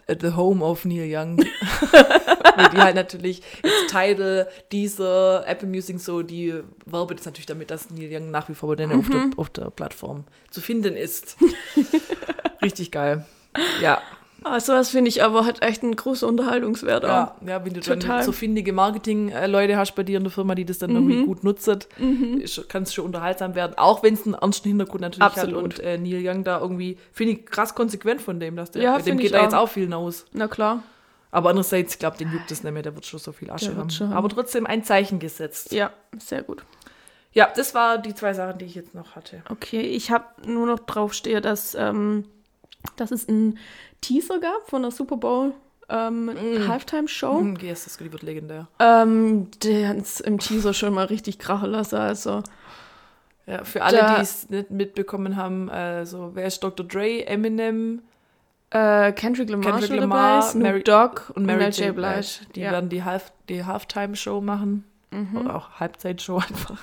at 0.08 0.22
the 0.22 0.32
home 0.34 0.64
of 0.64 0.84
Neil 0.84 1.08
Young. 1.08 1.36
Die 2.72 2.78
halt 2.78 2.94
natürlich 2.94 3.42
jetzt 3.62 3.88
Tidal, 3.88 4.48
dieser 4.72 5.46
Apple 5.46 5.68
Music 5.68 5.98
so, 6.00 6.22
die 6.22 6.54
werben 6.84 7.16
jetzt 7.16 7.24
natürlich 7.24 7.46
damit, 7.46 7.70
dass 7.70 7.90
Neil 7.90 8.10
Young 8.12 8.30
nach 8.30 8.48
wie 8.48 8.54
vor 8.54 8.76
dann 8.76 8.92
auf, 8.92 9.08
der, 9.08 9.30
auf 9.36 9.50
der 9.50 9.70
Plattform 9.70 10.24
zu 10.50 10.60
finden 10.60 10.96
ist. 10.96 11.36
Richtig 12.62 12.90
geil. 12.90 13.24
Ja. 13.80 14.02
Ah, 14.42 14.58
sowas 14.60 14.90
finde 14.90 15.08
ich 15.08 15.22
aber 15.22 15.44
hat 15.44 15.62
echt 15.62 15.82
einen 15.82 15.94
großen 15.96 16.26
Unterhaltungswert 16.28 17.04
Ja, 17.04 17.34
auch. 17.40 17.46
ja, 17.46 17.64
wenn 17.64 17.74
du 17.74 17.80
Total. 17.80 17.98
dann 17.98 18.22
so 18.22 18.32
findige 18.32 18.72
Marketing-Leute 18.72 19.76
hast 19.76 19.94
bei 19.94 20.02
dir 20.02 20.16
in 20.18 20.24
der 20.24 20.30
Firma, 20.32 20.54
die 20.54 20.64
das 20.64 20.78
dann 20.78 20.90
irgendwie 20.90 21.24
gut 21.24 21.44
nutzen, 21.44 21.78
ist- 22.40 22.68
kann 22.68 22.84
es 22.84 22.94
schon 22.94 23.04
unterhaltsam 23.04 23.54
werden. 23.54 23.74
Auch 23.76 24.02
wenn 24.02 24.14
es 24.14 24.24
einen 24.24 24.34
ernsten 24.34 24.68
Hintergrund 24.68 25.02
natürlich 25.02 25.24
Absolut. 25.26 25.56
hat. 25.56 25.62
Und 25.64 25.80
äh, 25.80 25.98
Neil 25.98 26.20
Young 26.26 26.44
da 26.44 26.58
irgendwie, 26.60 26.96
finde 27.12 27.34
ich 27.34 27.46
krass 27.46 27.74
konsequent 27.74 28.22
von 28.22 28.40
dem, 28.40 28.56
dass 28.56 28.70
der, 28.70 28.82
Ja, 28.82 28.98
dem 28.98 29.18
geht 29.18 29.34
da 29.34 29.42
jetzt 29.42 29.54
auch. 29.54 29.68
viel 29.68 29.84
hinaus. 29.84 30.24
Na 30.32 30.48
klar. 30.48 30.82
Aber 31.32 31.50
andererseits, 31.50 31.92
ich 31.92 31.98
glaube, 31.98 32.16
den 32.16 32.32
juckt 32.32 32.50
das 32.50 32.64
nicht 32.64 32.72
mehr, 32.72 32.82
der 32.82 32.94
wird 32.94 33.06
schon 33.06 33.20
so 33.20 33.30
viel 33.32 33.50
Asche 33.50 33.76
haben. 33.76 33.88
haben. 33.90 34.12
Aber 34.12 34.28
trotzdem 34.28 34.66
ein 34.66 34.82
Zeichen 34.82 35.18
gesetzt. 35.20 35.70
Ja, 35.72 35.92
sehr 36.18 36.42
gut. 36.42 36.64
Ja, 37.32 37.48
das 37.54 37.74
war 37.74 37.98
die 37.98 38.14
zwei 38.14 38.32
Sachen, 38.34 38.58
die 38.58 38.64
ich 38.64 38.74
jetzt 38.74 38.94
noch 38.94 39.14
hatte. 39.14 39.42
Okay, 39.48 39.80
ich 39.82 40.10
habe 40.10 40.24
nur 40.44 40.66
noch 40.66 40.80
drauf 40.80 41.14
stehe, 41.14 41.40
dass, 41.40 41.76
ähm, 41.76 42.24
dass 42.96 43.12
es 43.12 43.28
einen 43.28 43.58
Teaser 44.00 44.38
gab 44.40 44.68
von 44.68 44.82
der 44.82 44.90
Super 44.90 45.16
Bowl 45.16 45.52
ähm, 45.88 46.26
Mm. 46.26 46.68
Halftime-Show. 46.68 47.38
Hm, 47.40 47.56
yes, 47.60 47.84
das 47.84 47.96
die 47.96 48.12
wird 48.12 48.22
legendär. 48.22 48.68
Ähm, 48.78 49.50
der 49.64 49.88
hat's 49.88 50.20
im 50.20 50.38
Teaser 50.38 50.72
schon 50.72 50.94
mal 50.94 51.06
richtig 51.06 51.38
krachen 51.40 51.70
lassen. 51.70 51.96
Also, 51.96 52.42
Ja, 53.46 53.64
für 53.64 53.82
alle, 53.82 54.14
die 54.16 54.22
es 54.22 54.48
nicht 54.50 54.70
mitbekommen 54.70 55.34
haben, 55.34 55.68
also 55.68 56.30
wer 56.34 56.46
ist 56.46 56.60
Dr. 56.62 56.86
Dre, 56.86 57.26
Eminem 57.26 58.02
äh, 58.70 59.10
Kendrick 59.12 59.50
Lamar 59.50 59.78
Kendrick 59.80 59.98
Lamar, 60.00 60.40
dabei, 60.42 60.46
Snoop 60.48 60.62
Mary- 60.62 60.82
Dogg 60.84 61.22
und 61.34 61.44
Mary 61.44 61.64
J. 61.64 61.78
J. 61.78 61.94
Blige. 61.96 62.12
Blige. 62.12 62.26
Die 62.54 62.60
ja. 62.60 62.70
werden 62.70 62.88
die, 62.88 63.02
Half 63.02 63.32
die 63.48 63.64
Halftime-Show 63.64 64.40
machen. 64.40 64.84
Mhm. 65.10 65.36
Oder 65.38 65.56
auch 65.56 65.70
Halbzeitshow 65.80 66.36
einfach. 66.36 66.78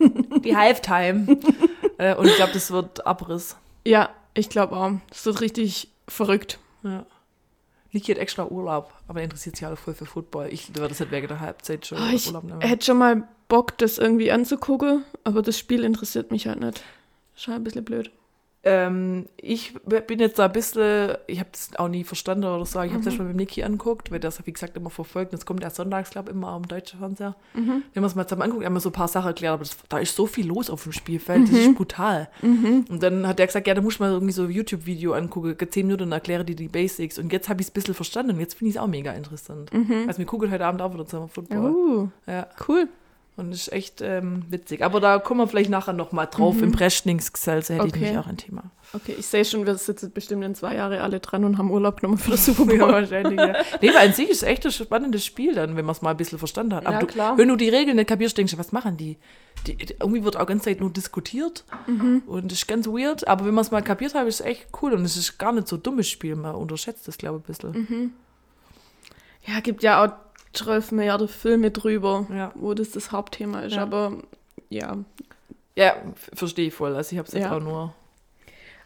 die 0.44 0.56
Halftime. 0.56 1.38
äh, 1.98 2.16
und 2.16 2.26
ich 2.26 2.34
glaube, 2.34 2.52
das 2.54 2.72
wird 2.72 3.06
Abriss. 3.06 3.56
ja, 3.84 4.08
ich 4.34 4.48
glaube 4.50 4.74
auch. 4.76 4.90
Das 5.10 5.24
wird 5.24 5.40
richtig 5.40 5.92
verrückt. 6.08 6.58
Ja. 6.82 7.04
Niki 7.92 8.12
hat 8.12 8.18
extra 8.18 8.46
Urlaub, 8.46 8.92
aber 9.08 9.20
er 9.20 9.24
interessiert 9.24 9.56
sich 9.56 9.66
alle 9.66 9.76
voll 9.76 9.94
für 9.94 10.06
Football. 10.06 10.48
Ich 10.52 10.68
werde 10.74 10.88
das 10.88 11.00
halt 11.00 11.10
wegen 11.10 11.28
der 11.28 11.40
Halbzeitshow 11.40 11.96
Oh, 11.98 12.14
ich 12.14 12.26
Urlaub 12.26 12.44
nehmen. 12.44 12.60
hätte 12.60 12.84
schon 12.86 12.98
mal 12.98 13.26
Bock, 13.48 13.78
das 13.78 13.98
irgendwie 13.98 14.30
anzugucken, 14.32 15.04
aber 15.24 15.40
das 15.42 15.58
Spiel 15.58 15.84
interessiert 15.84 16.30
mich 16.32 16.46
halt 16.46 16.60
nicht. 16.60 16.82
Schon 17.36 17.54
ein 17.54 17.64
bisschen 17.64 17.84
blöd. 17.84 18.10
Ähm, 18.68 19.26
ich 19.36 19.74
bin 20.08 20.18
jetzt 20.18 20.40
da 20.40 20.46
ein 20.46 20.52
bisschen, 20.52 21.16
ich 21.28 21.38
habe 21.38 21.50
das 21.52 21.70
auch 21.78 21.86
nie 21.86 22.02
verstanden 22.02 22.44
oder 22.46 22.66
so, 22.66 22.80
ich 22.82 22.90
habe 22.90 22.98
es 22.98 23.04
Mhm. 23.06 23.10
erst 23.12 23.18
mal 23.18 23.24
mit 23.28 23.36
Niki 23.36 23.62
angeguckt, 23.62 24.10
weil 24.10 24.18
das, 24.18 24.44
wie 24.44 24.52
gesagt, 24.52 24.76
immer 24.76 24.90
verfolgt. 24.90 25.30
Und 25.32 25.38
es 25.38 25.46
kommt 25.46 25.62
ja 25.62 25.70
sonntags, 25.70 26.10
glaube 26.10 26.30
ich, 26.30 26.34
immer 26.36 26.48
am 26.48 26.66
deutschen 26.66 26.98
Fernseher. 26.98 27.36
Mhm. 27.54 27.84
Wenn 27.94 28.02
man 28.02 28.04
es 28.10 28.16
mal 28.16 28.26
zusammen 28.26 28.42
anguckt, 28.42 28.64
haben 28.64 28.72
wir 28.74 28.80
so 28.80 28.88
ein 28.88 28.92
paar 28.92 29.06
Sachen 29.06 29.28
erklärt, 29.28 29.52
aber 29.54 29.62
das, 29.62 29.76
da 29.88 29.98
ist 29.98 30.16
so 30.16 30.26
viel 30.26 30.48
los 30.48 30.68
auf 30.68 30.82
dem 30.82 30.90
Spielfeld, 30.90 31.44
das 31.44 31.50
Mhm. 31.52 31.56
ist 31.58 31.74
brutal. 31.76 32.28
Und 32.42 33.00
dann 33.02 33.24
hat 33.26 33.38
er 33.38 33.46
gesagt, 33.46 33.68
ja, 33.68 33.74
da 33.74 33.80
muss 33.82 34.00
man 34.00 34.10
irgendwie 34.10 34.32
so 34.32 34.42
ein 34.42 34.50
YouTube-Video 34.50 35.12
angucken, 35.12 35.56
10 35.70 35.86
Minuten 35.86 36.02
und 36.02 36.12
erkläre 36.12 36.44
dir 36.44 36.56
die 36.56 36.66
Basics. 36.68 37.18
Und 37.20 37.32
jetzt 37.32 37.48
habe 37.48 37.60
ich 37.60 37.68
es 37.68 37.70
ein 37.70 37.74
bisschen 37.74 37.94
verstanden 37.94 38.32
und 38.32 38.40
jetzt 38.40 38.54
finde 38.54 38.70
ich 38.70 38.74
es 38.76 38.82
auch 38.82 38.88
mega 38.88 39.12
interessant. 39.12 39.70
Also 40.08 40.18
wir 40.18 40.26
gucken 40.26 40.50
heute 40.50 40.66
Abend 40.66 40.82
auch 40.82 40.92
wieder 40.92 41.06
zusammen 41.06 41.28
Football. 41.28 41.70
Uh, 41.70 42.08
Ja, 42.26 42.48
cool. 42.68 42.88
Und 43.36 43.52
ist 43.52 43.70
echt 43.72 44.00
ähm, 44.00 44.44
witzig. 44.48 44.82
Aber 44.82 44.98
da 45.00 45.18
kommen 45.18 45.40
wir 45.40 45.46
vielleicht 45.48 45.68
nachher 45.70 45.92
nochmal 45.92 46.26
drauf. 46.30 46.60
Im 46.62 46.72
Preschningsgesellse 46.72 47.74
hätte 47.74 47.86
ich 47.88 47.92
Okay. 47.92 48.04
nämlich 48.04 48.18
auch 48.18 48.26
ein 48.26 48.36
Thema. 48.38 48.62
Okay, 48.94 49.14
ich 49.18 49.26
sehe 49.26 49.44
schon, 49.44 49.66
wir 49.66 49.74
sitzen 49.76 50.10
bestimmt 50.12 50.42
in 50.44 50.54
zwei 50.54 50.76
Jahren 50.76 50.98
alle 51.00 51.20
dran 51.20 51.44
und 51.44 51.58
haben 51.58 51.70
Urlaub 51.70 52.00
genommen 52.00 52.18
für 52.18 52.30
das 52.30 52.46
Super 52.46 52.64
Bowl. 52.64 52.78
Ja, 52.78 52.88
wahrscheinlich, 52.88 53.38
ja. 53.38 53.54
Nee, 53.82 53.88
weil 53.94 54.08
an 54.08 54.12
sich 54.14 54.30
ist 54.30 54.38
es 54.38 54.42
echt 54.44 54.64
ein 54.64 54.72
spannendes 54.72 55.24
Spiel 55.24 55.54
dann, 55.54 55.76
wenn 55.76 55.84
man 55.84 55.92
es 55.94 56.00
mal 56.02 56.12
ein 56.12 56.16
bisschen 56.16 56.38
verstanden 56.38 56.74
hat. 56.74 56.86
Aber 56.86 56.94
Ja, 56.94 57.00
du, 57.00 57.06
klar. 57.06 57.36
wenn 57.36 57.48
du 57.48 57.56
die 57.56 57.68
Regeln 57.68 57.96
nicht 57.96 58.08
kapierst, 58.08 58.38
denkst 58.38 58.52
du, 58.52 58.58
was 58.58 58.72
machen 58.72 58.96
die? 58.96 59.18
die, 59.66 59.76
irgendwie 60.00 60.22
wird 60.22 60.36
auch 60.36 60.46
ganz 60.46 60.62
Zeit 60.64 60.80
nur 60.80 60.90
diskutiert 60.90 61.64
Mhm. 61.86 62.22
und 62.26 62.52
das 62.52 62.58
ist 62.58 62.68
ganz 62.68 62.86
weird. 62.86 63.26
Aber 63.26 63.44
wenn 63.46 63.54
man 63.54 63.62
es 63.62 63.70
mal 63.70 63.82
kapiert 63.82 64.14
hat, 64.14 64.26
ist 64.28 64.40
es 64.40 64.46
echt 64.46 64.66
cool 64.80 64.92
und 64.92 65.04
es 65.04 65.16
ist 65.16 65.38
gar 65.38 65.52
nicht 65.52 65.66
so 65.68 65.76
dummes 65.76 66.08
Spiel. 66.08 66.36
Man 66.36 66.54
unterschätzt 66.54 67.06
das, 67.08 67.18
glaube 67.18 67.38
ich, 67.38 67.44
ein 67.44 67.46
bisschen. 67.72 67.86
Mhm. 67.90 68.12
Ja, 69.46 69.60
gibt 69.60 69.82
ja 69.82 70.04
auch 70.04 70.12
12 70.56 70.92
Milliarden 70.92 71.28
Filme 71.28 71.70
drüber, 71.70 72.26
Ja. 72.32 72.52
wo 72.54 72.74
das 72.74 72.90
das 72.90 73.12
Hauptthema 73.12 73.60
ist. 73.60 73.74
Ja. 73.74 73.82
Aber 73.82 74.12
ja. 74.70 74.96
Ja, 75.76 75.94
verstehe 76.34 76.68
ich 76.68 76.74
voll. 76.74 76.94
Also 76.96 77.12
ich 77.12 77.18
habe 77.18 77.28
es 77.28 77.34
jetzt 77.34 77.44
Ja. 77.44 77.56
auch 77.56 77.60
nur. 77.60 77.94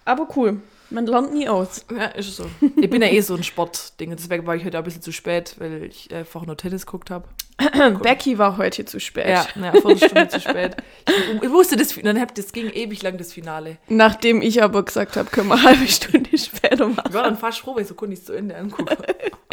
Aber 0.05 0.29
cool. 0.37 0.61
Man 0.93 1.07
lernt 1.07 1.33
nie 1.33 1.49
aus. 1.49 1.87
Ja, 1.97 2.07
ist 2.07 2.35
so. 2.35 2.47
Ich 2.77 2.91
bin 2.91 3.01
ja 3.01 3.07
eh 3.07 3.21
so 3.21 3.35
ein 3.37 3.45
Sportding. 3.45 4.11
Deswegen 4.11 4.45
war 4.45 4.57
ich 4.57 4.65
heute 4.65 4.77
auch 4.77 4.81
ein 4.81 4.85
bisschen 4.85 5.03
zu 5.03 5.13
spät, 5.13 5.55
weil 5.59 5.85
ich 5.85 6.13
einfach 6.13 6.45
nur 6.45 6.57
Tennis 6.57 6.85
geguckt 6.85 7.11
habe. 7.11 7.29
Becky 8.03 8.39
war 8.39 8.57
heute 8.57 8.85
zu 8.87 8.99
spät. 8.99 9.29
Ja, 9.29 9.47
ja, 9.55 9.71
Viertelstunde 9.73 10.29
zu 10.29 10.41
spät. 10.41 10.77
Ich, 11.09 11.43
ich 11.45 11.51
wusste 11.51 11.77
das, 11.77 11.95
dann 11.95 12.21
hab, 12.21 12.35
das 12.35 12.51
ging 12.53 12.71
ewig 12.71 13.03
lang, 13.05 13.19
das 13.19 13.33
Finale. 13.33 13.77
Nachdem 13.89 14.43
ich 14.43 14.65
aber 14.65 14.83
gesagt 14.85 15.17
habe, 15.17 15.31
können 15.31 15.47
wir 15.49 15.55
eine 15.55 15.63
halbe 15.63 15.87
Stunde 15.87 16.37
später 16.37 16.89
machen. 16.89 17.05
Ich 17.09 17.15
war 17.15 17.23
dann 17.23 17.37
fast 17.39 17.61
froh, 17.61 17.77
weil 17.77 17.83
ich 17.83 17.89
so 17.89 17.95
konnte 17.95 18.15
ich 18.15 18.21
es 18.21 18.25
zu 18.25 18.33
Ende 18.33 18.57
angucken. 18.57 18.97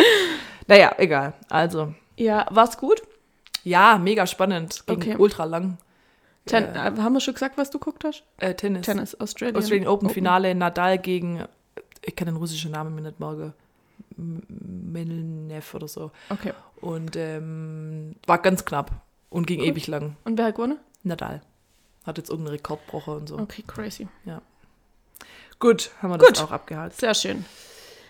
naja, 0.68 0.96
egal. 0.98 1.34
Also, 1.50 1.94
Ja, 2.18 2.46
war's 2.52 2.78
gut? 2.78 3.02
ja, 3.64 3.98
mega 3.98 4.26
spannend. 4.28 4.86
Ging 4.88 4.98
Okay. 4.98 5.16
ultra 5.18 5.44
lang. 5.46 5.78
Ten 6.46 6.64
Ja. 6.74 6.88
äh, 6.88 6.98
Haben 6.98 7.14
wir 7.14 7.20
schon 7.20 7.34
gesagt, 7.34 7.58
was 7.58 7.70
du 7.70 7.80
geguckt 7.80 8.04
hast? 8.06 8.24
Äh, 8.38 8.54
Tennis. 8.56 8.86
Tennis, 8.86 9.20
Australian, 9.20 9.58
Australian 9.58 9.88
Open, 9.88 10.10
Finale, 10.10 10.56
Nadal 10.56 10.98
gegen, 10.98 11.44
ich 12.02 12.16
kann 12.16 12.28
den 12.28 12.38
russischen 12.38 12.72
Namen 12.72 12.96
mir 12.96 13.02
nicht 13.02 13.20
merken, 13.20 13.54
M- 14.18 14.44
Milnev 14.48 15.74
oder 15.76 15.88
so. 15.90 16.12
Okay. 16.30 16.54
Und 16.80 17.16
ähm, 17.18 18.16
war 18.26 18.38
ganz 18.38 18.64
knapp 18.64 18.92
und 19.30 19.46
ging 19.48 19.60
Cool. 19.60 19.68
ewig 19.68 19.88
lang. 19.88 20.16
Und 20.24 20.38
wer 20.38 20.46
hat 20.46 20.56
gewonnen? 20.56 20.80
Nadal. 21.04 21.42
Hat 22.06 22.18
jetzt 22.18 22.30
irgendeinen 22.30 22.56
Rekordbrocher 22.56 23.16
und 23.18 23.28
so. 23.28 23.38
Okay, 23.38 23.64
crazy. 23.68 24.08
Gut, 25.60 25.92
haben 26.02 26.12
wir 26.12 26.18
Gut. 26.20 26.32
das 26.32 26.44
auch 26.44 26.52
abgehalten. 26.52 26.96
Sehr 26.98 27.14
schön. 27.16 27.44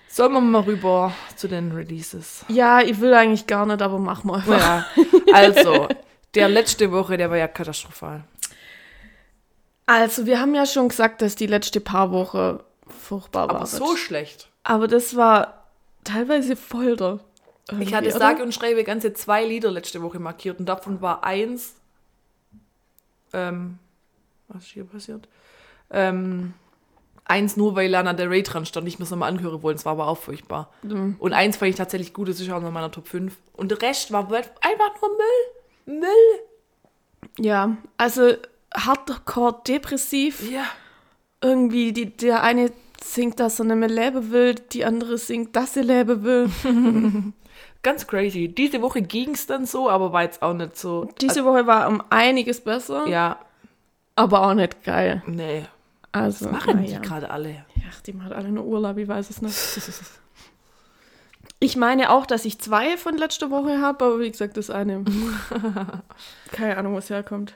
Sollen 0.10 0.34
wir 0.34 0.42
mal 0.42 0.62
rüber 0.62 1.14
zu 1.36 1.48
den 1.48 1.72
Releases? 1.72 2.46
Ja, 2.48 2.82
ich 2.82 3.00
will 3.00 3.14
eigentlich 3.14 3.46
gar 3.46 3.66
nicht, 3.66 3.82
aber 3.82 4.00
mach 4.00 4.24
mal. 4.24 4.42
Ja, 4.48 4.86
also, 5.34 5.88
der 6.34 6.50
letzte 6.50 6.92
Woche, 6.92 7.18
der 7.18 7.30
war 7.30 7.38
ja 7.38 7.48
katastrophal. 7.48 8.24
Also, 9.86 10.26
wir 10.26 10.40
haben 10.40 10.56
ja 10.56 10.66
schon 10.66 10.90
gesagt, 10.90 11.22
dass 11.22 11.36
die 11.36 11.48
letzte 11.48 11.80
paar 11.82 12.12
Wochen 12.12 12.60
furchtbar 12.88 13.44
Aber 13.44 13.60
war. 13.60 13.66
so 13.68 13.96
schlecht. 13.96 14.50
aber 14.64 14.88
das 14.88 15.16
war 15.16 15.66
teilweise 16.04 16.56
Folter. 16.56 17.20
Ich 17.80 17.94
hatte 17.94 18.08
oder? 18.10 18.18
sage 18.18 18.44
und 18.44 18.54
schreibe 18.54 18.84
ganze 18.86 19.14
zwei 19.14 19.44
Lieder 19.44 19.70
letzte 19.72 20.02
Woche 20.02 20.20
markiert 20.20 20.60
und 20.60 20.68
davon 20.68 21.02
war 21.02 21.24
eins. 21.26 21.76
Ähm, 23.34 23.78
was 24.48 24.64
ist 24.64 24.70
hier 24.70 24.86
passiert? 24.86 25.28
Ähm, 25.90 26.54
eins 27.28 27.58
nur, 27.58 27.76
weil 27.76 27.90
Lana 27.90 28.14
Del 28.14 28.28
Rey 28.28 28.44
dran 28.44 28.66
stand, 28.66 28.88
ich 28.88 29.00
es 29.00 29.10
nochmal 29.12 29.30
anhören 29.30 29.62
wollen, 29.62 29.76
es 29.76 29.86
war 29.86 29.94
aber 29.94 30.08
auch 30.08 30.18
furchtbar. 30.18 30.72
Mhm. 30.84 31.16
Und 31.20 31.34
eins 31.34 31.58
fand 31.58 31.70
ich 31.70 31.76
tatsächlich 31.76 32.14
gut, 32.14 32.30
das 32.30 32.40
ist 32.40 32.50
auch 32.50 32.62
in 32.62 32.74
meiner 32.74 32.92
Top 32.92 33.08
5. 33.08 33.36
Und 33.54 33.72
der 33.72 33.82
Rest 33.82 34.12
war 34.12 34.26
einfach 34.26 35.02
nur 35.02 35.12
Müll. 35.86 36.00
Müll. 36.00 36.40
Ja, 37.40 37.78
also 37.98 38.34
Hardcore, 38.74 39.62
depressiv. 39.68 40.50
Ja. 40.50 40.64
Irgendwie, 41.42 41.94
die, 41.94 42.18
der 42.18 42.44
eine 42.44 42.72
singt, 43.04 43.40
dass 43.40 43.60
er 43.60 43.66
nicht 43.66 43.78
mehr 43.78 43.90
leben 43.90 44.32
will, 44.32 44.56
die 44.56 44.86
andere 44.86 45.18
singt, 45.18 45.56
dass 45.56 45.78
er 45.78 45.84
leben 45.84 46.24
will. 46.24 46.50
Ganz 47.84 48.08
crazy. 48.08 48.48
Diese 48.48 48.82
Woche 48.82 49.02
ging 49.02 49.32
es 49.32 49.46
dann 49.46 49.66
so, 49.66 49.90
aber 49.90 50.12
war 50.12 50.24
jetzt 50.24 50.42
auch 50.42 50.54
nicht 50.54 50.78
so. 50.78 51.08
Diese 51.22 51.46
Woche 51.46 51.68
war 51.68 51.88
um 51.88 52.02
einiges 52.10 52.60
besser, 52.60 53.08
ja, 53.08 53.40
aber 54.16 54.48
auch 54.48 54.54
nicht 54.54 54.84
geil. 54.84 55.22
nee. 55.28 55.66
Also, 56.12 56.46
Was 56.46 56.52
machen 56.52 56.76
naja. 56.78 57.00
die 57.00 57.08
gerade 57.08 57.30
alle? 57.30 57.66
Ach, 57.90 58.02
die 58.02 58.20
hat 58.22 58.32
alle 58.34 58.50
nur 58.50 58.66
Urlaub, 58.66 58.98
ich 58.98 59.08
weiß 59.08 59.30
es 59.30 59.42
nicht. 59.42 59.58
Ich 61.60 61.76
meine 61.76 62.12
auch, 62.12 62.26
dass 62.26 62.46
ich 62.46 62.60
zwei 62.60 62.98
von 62.98 63.18
letzter 63.18 63.50
Woche 63.50 63.82
habe, 63.82 64.06
aber 64.06 64.20
wie 64.20 64.30
gesagt, 64.30 64.58
das 64.58 64.70
eine. 64.70 65.04
Keine 66.52 66.78
Ahnung, 66.78 66.94
wo 66.94 66.98
es 67.00 67.10
herkommt. 67.10 67.54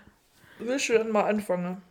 Willst 0.60 0.90
du 0.90 0.94
dann 0.94 1.12
mal 1.12 1.24
anfangen? 1.26 1.82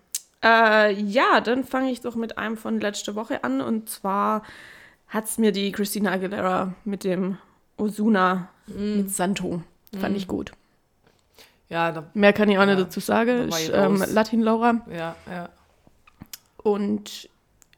Äh, 0.43 0.93
ja, 0.95 1.41
dann 1.41 1.65
fange 1.65 1.91
ich 1.91 2.01
doch 2.01 2.17
mit 2.17 2.37
einem 2.39 2.57
von 2.57 2.81
letzter 2.81 3.15
Woche 3.15 3.45
an. 3.45 3.61
Und 3.61 3.89
zwar 3.89 4.43
hat 5.09 5.27
es 5.27 5.39
mir 5.39 5.53
die 5.53 5.71
Christina 5.71 6.13
Aguilera 6.13 6.75
mit 6.85 7.05
dem 7.05 7.39
Osuna 7.77 8.49
mit 8.67 9.11
Santo. 9.11 9.63
Fand 10.01 10.17
ich 10.17 10.27
gut. 10.27 10.53
Ja, 11.69 11.93
da, 11.93 12.05
Mehr 12.15 12.33
kann 12.33 12.49
ich 12.49 12.59
auch 12.59 12.63
Ja, 12.63 12.75
nicht 12.75 12.81
dazu 12.81 12.99
sagen. 13.01 13.49
ich 13.51 13.71
ähm. 13.73 14.03
Latin 14.09 14.41
Laura. 14.43 14.81
ja, 14.91 15.15
ja. 15.31 15.49
Und 16.63 17.29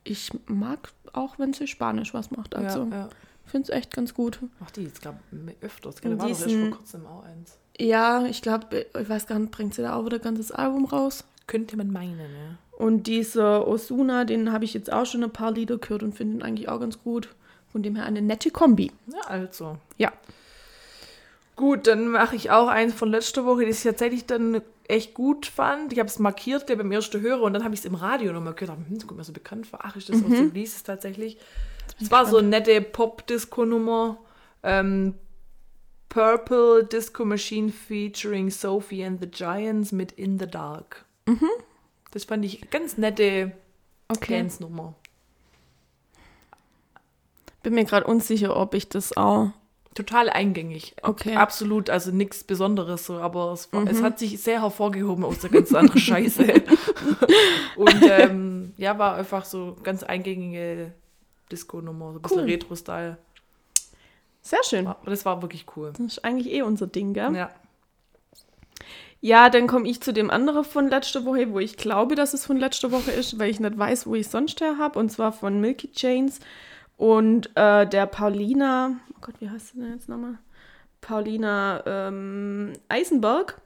ich 0.04 0.30
mag 0.46 0.92
auch, 1.12 1.38
wenn 1.38 1.52
sie 1.52 1.66
Spanisch 1.66 2.12
was 2.14 2.30
macht. 2.30 2.54
Also, 2.54 2.84
ja, 2.90 2.96
ja. 2.96 3.08
finde 3.44 3.70
es 3.70 3.76
echt 3.78 3.94
ganz 3.94 4.14
gut. 4.14 4.38
Macht 4.60 4.76
die 4.76 4.82
jetzt, 4.84 5.02
glaube 5.02 5.18
ich, 5.30 5.54
öfters. 5.62 6.00
Gell? 6.00 6.12
Da 6.12 6.18
war 6.18 6.24
doch 6.26 6.30
erst 6.30 6.46
diesen- 6.46 6.68
vor 6.70 6.78
kurzem 6.78 7.06
auch 7.06 7.24
eins. 7.24 7.56
Ja, 7.78 8.26
ich 8.26 8.42
glaube, 8.42 8.86
ich 8.98 9.08
weiß 9.08 9.26
gar 9.26 9.38
nicht, 9.38 9.50
bringt 9.50 9.74
sie 9.74 9.82
da 9.82 9.94
auch 9.96 10.04
wieder 10.04 10.16
ein 10.16 10.22
ganzes 10.22 10.52
Album 10.52 10.84
raus? 10.84 11.24
Könnte 11.46 11.76
man 11.76 11.90
meinen, 11.90 12.18
ja. 12.18 12.56
Und 12.76 13.06
dieser 13.06 13.66
Osuna, 13.66 14.24
den 14.24 14.52
habe 14.52 14.64
ich 14.64 14.74
jetzt 14.74 14.92
auch 14.92 15.06
schon 15.06 15.22
ein 15.24 15.30
paar 15.32 15.52
Lieder 15.52 15.78
gehört 15.78 16.02
und 16.02 16.14
finde 16.14 16.36
ihn 16.38 16.42
eigentlich 16.42 16.68
auch 16.68 16.80
ganz 16.80 17.02
gut. 17.02 17.28
Von 17.70 17.82
dem 17.82 17.96
her 17.96 18.04
eine 18.04 18.20
nette 18.20 18.50
Kombi. 18.50 18.90
Ja, 19.06 19.20
also. 19.28 19.78
Ja. 19.96 20.12
Gut, 21.56 21.86
dann 21.86 22.08
mache 22.08 22.36
ich 22.36 22.50
auch 22.50 22.68
eins 22.68 22.94
von 22.94 23.10
letzter 23.10 23.44
Woche, 23.44 23.66
das 23.66 23.78
ich 23.78 23.82
tatsächlich 23.84 24.26
dann 24.26 24.62
echt 24.88 25.14
gut 25.14 25.46
fand. 25.46 25.92
Ich 25.92 25.98
habe 25.98 26.08
es 26.08 26.18
markiert, 26.18 26.68
der 26.68 26.76
beim 26.76 26.90
ersten 26.92 27.20
Hörer, 27.20 27.42
und 27.42 27.52
dann 27.52 27.64
habe 27.64 27.74
ich 27.74 27.80
es 27.80 27.86
im 27.86 27.94
Radio 27.94 28.32
nochmal 28.32 28.54
gehört. 28.54 28.78
Hm, 28.78 28.98
das 28.98 29.06
kommt 29.06 29.18
mir 29.18 29.24
so 29.24 29.32
bekannt 29.32 29.66
vor. 29.66 29.80
Ach, 29.82 29.94
ist 29.96 30.08
das 30.08 30.16
aus 30.16 30.28
dem 30.30 30.48
Releases 30.48 30.82
tatsächlich? 30.82 31.38
Es 32.00 32.10
war 32.10 32.26
so 32.26 32.38
eine 32.38 32.48
nette 32.48 32.80
Pop-Disco-Nummer. 32.80 34.18
Ähm, 34.62 35.14
Purple 36.08 36.84
Disco 36.84 37.24
Machine 37.24 37.70
featuring 37.70 38.50
Sophie 38.50 39.04
and 39.04 39.20
the 39.20 39.26
Giants 39.30 39.92
mit 39.92 40.12
In 40.12 40.38
the 40.38 40.46
Dark. 40.46 41.04
Das 42.10 42.24
fand 42.24 42.44
ich 42.44 42.70
ganz 42.70 42.98
nette 42.98 43.52
Okay. 44.08 44.38
Dance-Nummer. 44.38 44.94
Bin 47.62 47.74
mir 47.74 47.84
gerade 47.84 48.06
unsicher, 48.06 48.56
ob 48.56 48.74
ich 48.74 48.88
das 48.88 49.16
auch. 49.16 49.50
Total 49.94 50.30
eingängig. 50.30 50.94
Okay. 51.02 51.36
Absolut, 51.36 51.90
also 51.90 52.12
nichts 52.12 52.44
Besonderes 52.44 53.04
so, 53.04 53.18
aber 53.18 53.52
es, 53.52 53.70
war, 53.72 53.86
es 53.86 54.02
hat 54.02 54.18
sich 54.18 54.40
sehr 54.40 54.62
hervorgehoben 54.62 55.22
aus 55.24 55.40
der 55.40 55.50
ganzen 55.50 55.76
anderen 55.76 56.00
Scheiße. 56.00 56.62
Und 57.76 58.02
ähm, 58.02 58.72
ja, 58.78 58.98
war 58.98 59.16
einfach 59.16 59.44
so 59.44 59.76
ganz 59.82 60.02
eingängige 60.02 60.92
Disco-Nummer, 61.50 62.12
so 62.12 62.18
ein 62.18 62.22
bisschen 62.22 62.38
Cool. 62.38 62.44
Retro-Style. 62.44 63.18
Sehr 64.40 64.64
schön. 64.64 64.86
Aber 64.86 65.10
das 65.10 65.24
war 65.26 65.42
wirklich 65.42 65.66
cool. 65.76 65.92
Das 65.96 66.06
ist 66.06 66.24
eigentlich 66.24 66.52
eh 66.52 66.62
unser 66.62 66.86
Ding, 66.86 67.12
gell? 67.12 67.34
Ja. 67.34 67.50
Ja, 69.20 69.50
dann 69.50 69.68
komme 69.68 69.88
ich 69.88 70.00
zu 70.00 70.12
dem 70.12 70.30
anderen 70.30 70.64
von 70.64 70.88
letzter 70.88 71.24
Woche, 71.24 71.52
wo 71.52 71.60
ich 71.60 71.76
glaube, 71.76 72.16
dass 72.16 72.34
es 72.34 72.44
von 72.44 72.56
letzter 72.56 72.90
Woche 72.90 73.12
ist, 73.12 73.38
weil 73.38 73.50
ich 73.50 73.60
nicht 73.60 73.78
weiß, 73.78 74.08
wo 74.08 74.16
ich 74.16 74.26
sonst 74.26 74.60
her 74.60 74.78
habe. 74.78 74.98
Und 74.98 75.10
zwar 75.12 75.30
von 75.32 75.60
Milky 75.60 75.92
Chains 75.92 76.40
und 77.02 77.50
äh, 77.56 77.84
der 77.84 78.06
Paulina, 78.06 78.92
oh 79.10 79.16
Gott, 79.20 79.34
wie 79.40 79.50
heißt 79.50 79.72
sie 79.72 79.80
denn 79.80 79.90
jetzt 79.94 80.08
nochmal? 80.08 80.38
Paulina 81.00 81.82
ähm, 81.84 82.74
Eisenberg. 82.88 83.60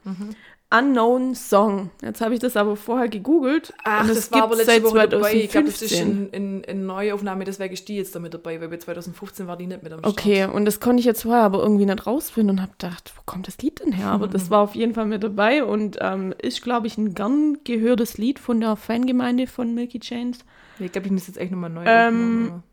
Unknown 0.71 1.35
Song. 1.35 1.91
Jetzt 2.01 2.19
habe 2.19 2.33
ich 2.33 2.39
das 2.39 2.57
aber 2.57 2.75
vorher 2.75 3.07
gegoogelt. 3.09 3.75
Ach, 3.83 4.01
und 4.01 4.09
das 4.09 4.17
es 4.17 4.31
war 4.31 4.41
aber 4.41 4.55
letzte 4.55 4.83
Woche 4.83 5.07
dabei. 5.07 5.35
Ich 5.35 5.51
glaube, 5.51 5.67
das 5.67 5.83
ist 5.83 5.95
2015. 5.95 6.29
in, 6.33 6.57
in, 6.57 6.63
in 6.63 6.85
Neuaufnahme, 6.87 7.43
deswegen 7.43 7.75
ist 7.75 7.87
die 7.87 7.97
jetzt 7.97 8.15
damit 8.15 8.33
dabei, 8.33 8.59
weil 8.59 8.69
bei 8.69 8.77
2015 8.77 9.45
war 9.45 9.55
die 9.55 9.67
nicht 9.67 9.83
mit 9.83 9.93
am 9.93 9.99
Start. 9.99 10.13
Okay, 10.13 10.45
und 10.45 10.65
das 10.65 10.79
konnte 10.79 10.99
ich 10.99 11.05
jetzt 11.05 11.21
vorher 11.21 11.43
aber 11.43 11.59
irgendwie 11.61 11.85
nicht 11.85 12.07
rausfinden 12.07 12.57
und 12.57 12.61
habe 12.63 12.71
gedacht, 12.71 13.13
wo 13.15 13.21
kommt 13.27 13.47
das 13.47 13.59
Lied 13.59 13.81
denn 13.81 13.91
her? 13.91 14.07
Aber 14.07 14.27
das 14.27 14.49
war 14.49 14.61
auf 14.61 14.73
jeden 14.73 14.95
Fall 14.95 15.05
mit 15.05 15.23
dabei 15.23 15.63
und 15.63 15.99
ähm, 16.01 16.33
ist, 16.41 16.63
glaube 16.63 16.87
ich, 16.87 16.97
ein 16.97 17.13
gern 17.13 17.59
gehörtes 17.65 18.17
Lied 18.17 18.39
von 18.39 18.59
der 18.59 18.75
Fangemeinde 18.75 19.45
von 19.45 19.75
Milky 19.75 19.99
Chains. 19.99 20.39
Ich 20.79 20.91
glaube, 20.91 21.05
ich 21.05 21.13
muss 21.13 21.27
jetzt 21.27 21.37
echt 21.37 21.51
nochmal 21.51 21.69
neu 21.69 21.83
Ähm, 21.85 22.45
aufmachen. 22.45 22.63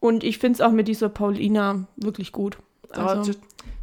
Und 0.00 0.24
ich 0.24 0.38
finde 0.38 0.56
es 0.56 0.60
auch 0.60 0.70
mit 0.70 0.88
dieser 0.88 1.08
Paulina 1.08 1.86
wirklich 1.96 2.32
gut. 2.32 2.58
Also, 2.90 3.32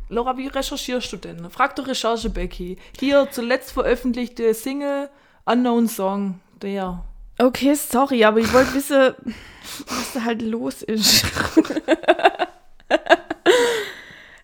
Laura, 0.10 0.38
wie 0.38 0.48
recherchierst 0.48 1.12
du 1.12 1.18
denn? 1.18 1.50
Frag 1.50 1.76
doch 1.76 1.88
Recherche, 1.88 2.30
Becky. 2.30 2.78
Hier 3.00 3.28
zuletzt 3.32 3.72
veröffentlichte 3.72 4.54
Single 4.54 5.10
Unknown 5.46 5.88
Song. 5.88 6.40
Der. 6.62 7.04
okay, 7.40 7.76
sorry, 7.76 8.24
aber 8.24 8.40
ich 8.40 8.54
wollte 8.54 8.76
wissen, 8.76 9.14
was 9.88 10.14
da 10.14 10.24
halt 10.24 10.42
los 10.42 10.84
ist. 10.84 11.26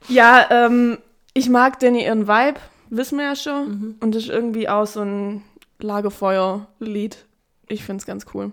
ja, 0.10 0.46
ähm, 0.50 0.98
ich 1.34 1.50
mag 1.50 1.80
denn 1.80 1.96
ihren 1.96 2.28
Vibe, 2.28 2.60
wissen 2.90 3.18
wir 3.18 3.26
ja 3.26 3.36
schon. 3.36 3.96
Und 4.02 4.14
das 4.14 4.24
ist 4.24 4.30
irgendwie 4.30 4.68
auch 4.68 4.86
so 4.86 5.02
ein 5.02 5.44
Lagerfeuer-Lied. 5.80 7.26
Ich 7.68 7.84
finde 7.84 8.02
es 8.02 8.06
ganz 8.06 8.26
cool. 8.34 8.52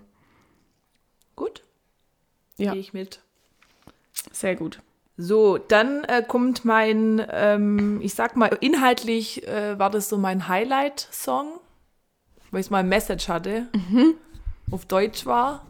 Gut. 1.34 1.62
Ja. 2.58 2.72
Gehe 2.72 2.80
ich 2.80 2.92
mit. 2.92 3.20
Sehr 4.32 4.56
gut. 4.56 4.80
So, 5.16 5.58
dann 5.58 6.04
äh, 6.04 6.22
kommt 6.26 6.64
mein, 6.64 7.24
ähm, 7.30 8.00
ich 8.02 8.14
sag 8.14 8.36
mal, 8.36 8.56
inhaltlich 8.60 9.46
äh, 9.48 9.78
war 9.78 9.90
das 9.90 10.08
so 10.08 10.16
mein 10.16 10.46
Highlight-Song, 10.46 11.58
weil 12.50 12.60
es 12.60 12.70
mal 12.70 12.78
ein 12.78 12.88
Message 12.88 13.26
hatte, 13.28 13.66
auf 14.70 14.86
Deutsch 14.86 15.26
war. 15.26 15.66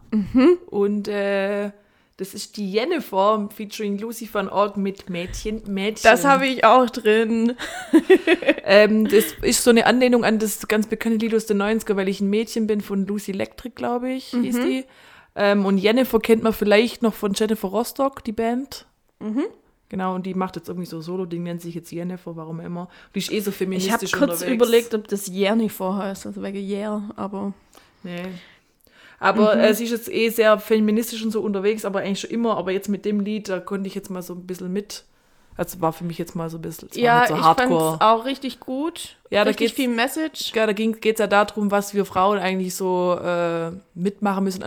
Und 0.67 1.09
äh, 1.09 1.71
das 2.19 2.35
ist 2.35 2.57
die 2.57 2.71
Jennifer 2.71 3.49
featuring 3.55 3.97
Lucy 3.99 4.29
van 4.31 4.49
Ort 4.49 4.77
mit 4.77 5.09
Mädchen, 5.09 5.63
Mädchen. 5.67 6.03
Das 6.03 6.25
habe 6.25 6.47
ich 6.47 6.65
auch 6.65 6.91
drin. 6.91 7.55
Ähm, 8.71 9.09
das 9.09 9.25
ist 9.41 9.65
so 9.65 9.71
eine 9.71 9.87
Anlehnung 9.87 10.27
an 10.27 10.39
das 10.39 10.69
ganz 10.69 10.87
bekannte 10.89 11.25
Lied 11.25 11.35
aus 11.35 11.47
den 11.47 11.57
90er, 11.63 11.97
weil 11.97 12.07
ich 12.07 12.21
ein 12.21 12.29
Mädchen 12.29 12.67
bin 12.67 12.83
von 12.83 13.07
Lucy 13.07 13.31
Electric, 13.31 13.75
glaube 13.75 14.11
ich, 14.11 14.27
hieß 14.27 14.57
die. 14.57 14.85
Ähm, 15.41 15.65
und 15.65 15.79
Jennifer 15.79 16.19
kennt 16.19 16.43
man 16.43 16.53
vielleicht 16.53 17.01
noch 17.03 17.15
von 17.15 17.33
Jennifer 17.33 17.69
Rostock, 17.69 18.25
die 18.25 18.33
Band. 18.33 18.87
Genau, 19.89 20.15
und 20.15 20.27
die 20.27 20.35
macht 20.35 20.57
jetzt 20.57 20.69
irgendwie 20.69 20.87
so 20.87 21.01
Solo-Ding, 21.01 21.45
nennt 21.45 21.63
sich 21.63 21.75
jetzt 21.75 21.91
Jennifer, 21.93 22.37
warum 22.37 22.61
immer. 22.61 22.89
Die 23.15 23.21
ist 23.21 23.31
eh 23.33 23.41
so 23.41 23.51
Ich 23.51 23.55
habe 23.57 23.57
feministisch 23.57 24.13
kurz 24.13 24.33
unterwegs. 24.43 24.55
überlegt, 24.55 24.95
ob 24.95 25.09
das 25.09 25.29
Jennifer 25.29 25.97
heißt, 25.97 26.27
also 26.27 26.43
wegen 26.43 26.59
Yeah, 26.59 27.09
aber 27.17 27.53
Nee. 28.03 28.23
Aber 29.21 29.55
Mhm. 29.57 29.61
äh, 29.63 29.75
sie 29.75 29.85
ist 29.85 29.91
jetzt 29.91 30.13
eh 30.13 30.29
sehr 30.29 30.59
feministisch 30.61 31.25
und 31.25 31.31
so 31.33 31.41
unterwegs, 31.41 31.85
aber 31.85 32.01
eigentlich 32.01 32.21
schon 32.21 32.31
immer. 32.31 32.57
Aber 32.57 32.71
jetzt 32.71 32.89
mit 32.89 33.05
dem 33.05 33.21
Lied, 33.21 33.49
da 33.49 33.59
konnte 33.61 33.89
ich 33.89 33.95
jetzt 33.95 34.11
mal 34.11 34.23
so 34.23 34.35
ein 34.35 34.47
bisschen 34.47 34.73
mit. 34.73 35.05
Also 35.59 35.81
war 35.81 35.93
für 35.93 36.05
mich 36.05 36.17
jetzt 36.19 36.37
mal 36.37 36.49
so 36.49 36.57
ein 36.57 36.63
bisschen 36.63 36.89
ja, 36.95 37.27
so 37.27 37.35
ich 37.35 37.41
fand 37.41 37.59
hardcore. 37.59 37.95
es 37.97 38.01
auch 38.01 38.25
richtig 38.25 38.61
gut. 38.61 39.17
Ja, 39.29 39.43
da 39.45 39.49
richtig 39.51 39.71
geht's- 39.71 39.75
viel 39.77 39.89
Message. 39.89 40.53
Ja, 40.55 40.67
da 40.67 40.73
geht 40.73 41.05
es 41.05 41.19
ja 41.19 41.27
darum, 41.27 41.71
was 41.73 41.95
wir 41.95 42.05
Frauen 42.05 42.39
eigentlich 42.39 42.77
so 42.77 43.19
äh, 43.21 43.73
mitmachen 43.95 44.45
müssen, 44.45 44.63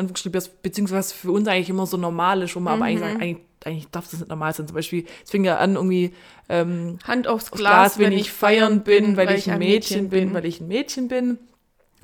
beziehungsweise 0.61 0.99
was 0.99 1.13
für 1.13 1.31
uns 1.31 1.47
eigentlich 1.47 1.69
immer 1.69 1.85
so 1.87 1.95
normal 1.97 2.41
ist, 2.43 2.55
wo 2.55 2.59
man 2.59 2.73
aber 2.73 2.85
eigentlich 2.85 2.99
Mhm. 2.99 3.07
sagt, 3.09 3.21
eigentlich, 3.21 3.37
eigentlich 3.63 3.87
darf 3.91 4.09
das 4.11 4.19
nicht 4.19 4.29
normal 4.29 4.53
sein. 4.53 4.67
Zum 4.67 4.75
Beispiel, 4.75 5.05
es 5.23 5.31
fing 5.31 5.45
ja 5.45 5.57
an, 5.57 5.75
irgendwie 5.75 6.13
ähm, 6.49 6.99
Hand 7.05 7.25
aufs 7.27 7.45
aufs 7.53 7.59
Glas, 7.61 7.97
wenn 7.97 8.11
ich 8.11 8.29
feiern 8.31 8.81
bin, 8.83 9.15
weil, 9.15 9.31
ich 9.31 9.49
ein 9.49 9.59
Mädchen 9.59 10.09
bin, 10.09 10.33
weil 10.33 10.45
ich 10.45 10.59
ein 10.59 10.67
Mädchen 10.67 11.07
bin. 11.07 11.37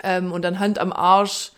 Ähm, 0.01 0.31
und 0.31 0.43
dann 0.43 0.59
Hand 0.59 0.79
am 0.79 0.93
Arsch, 0.93 1.51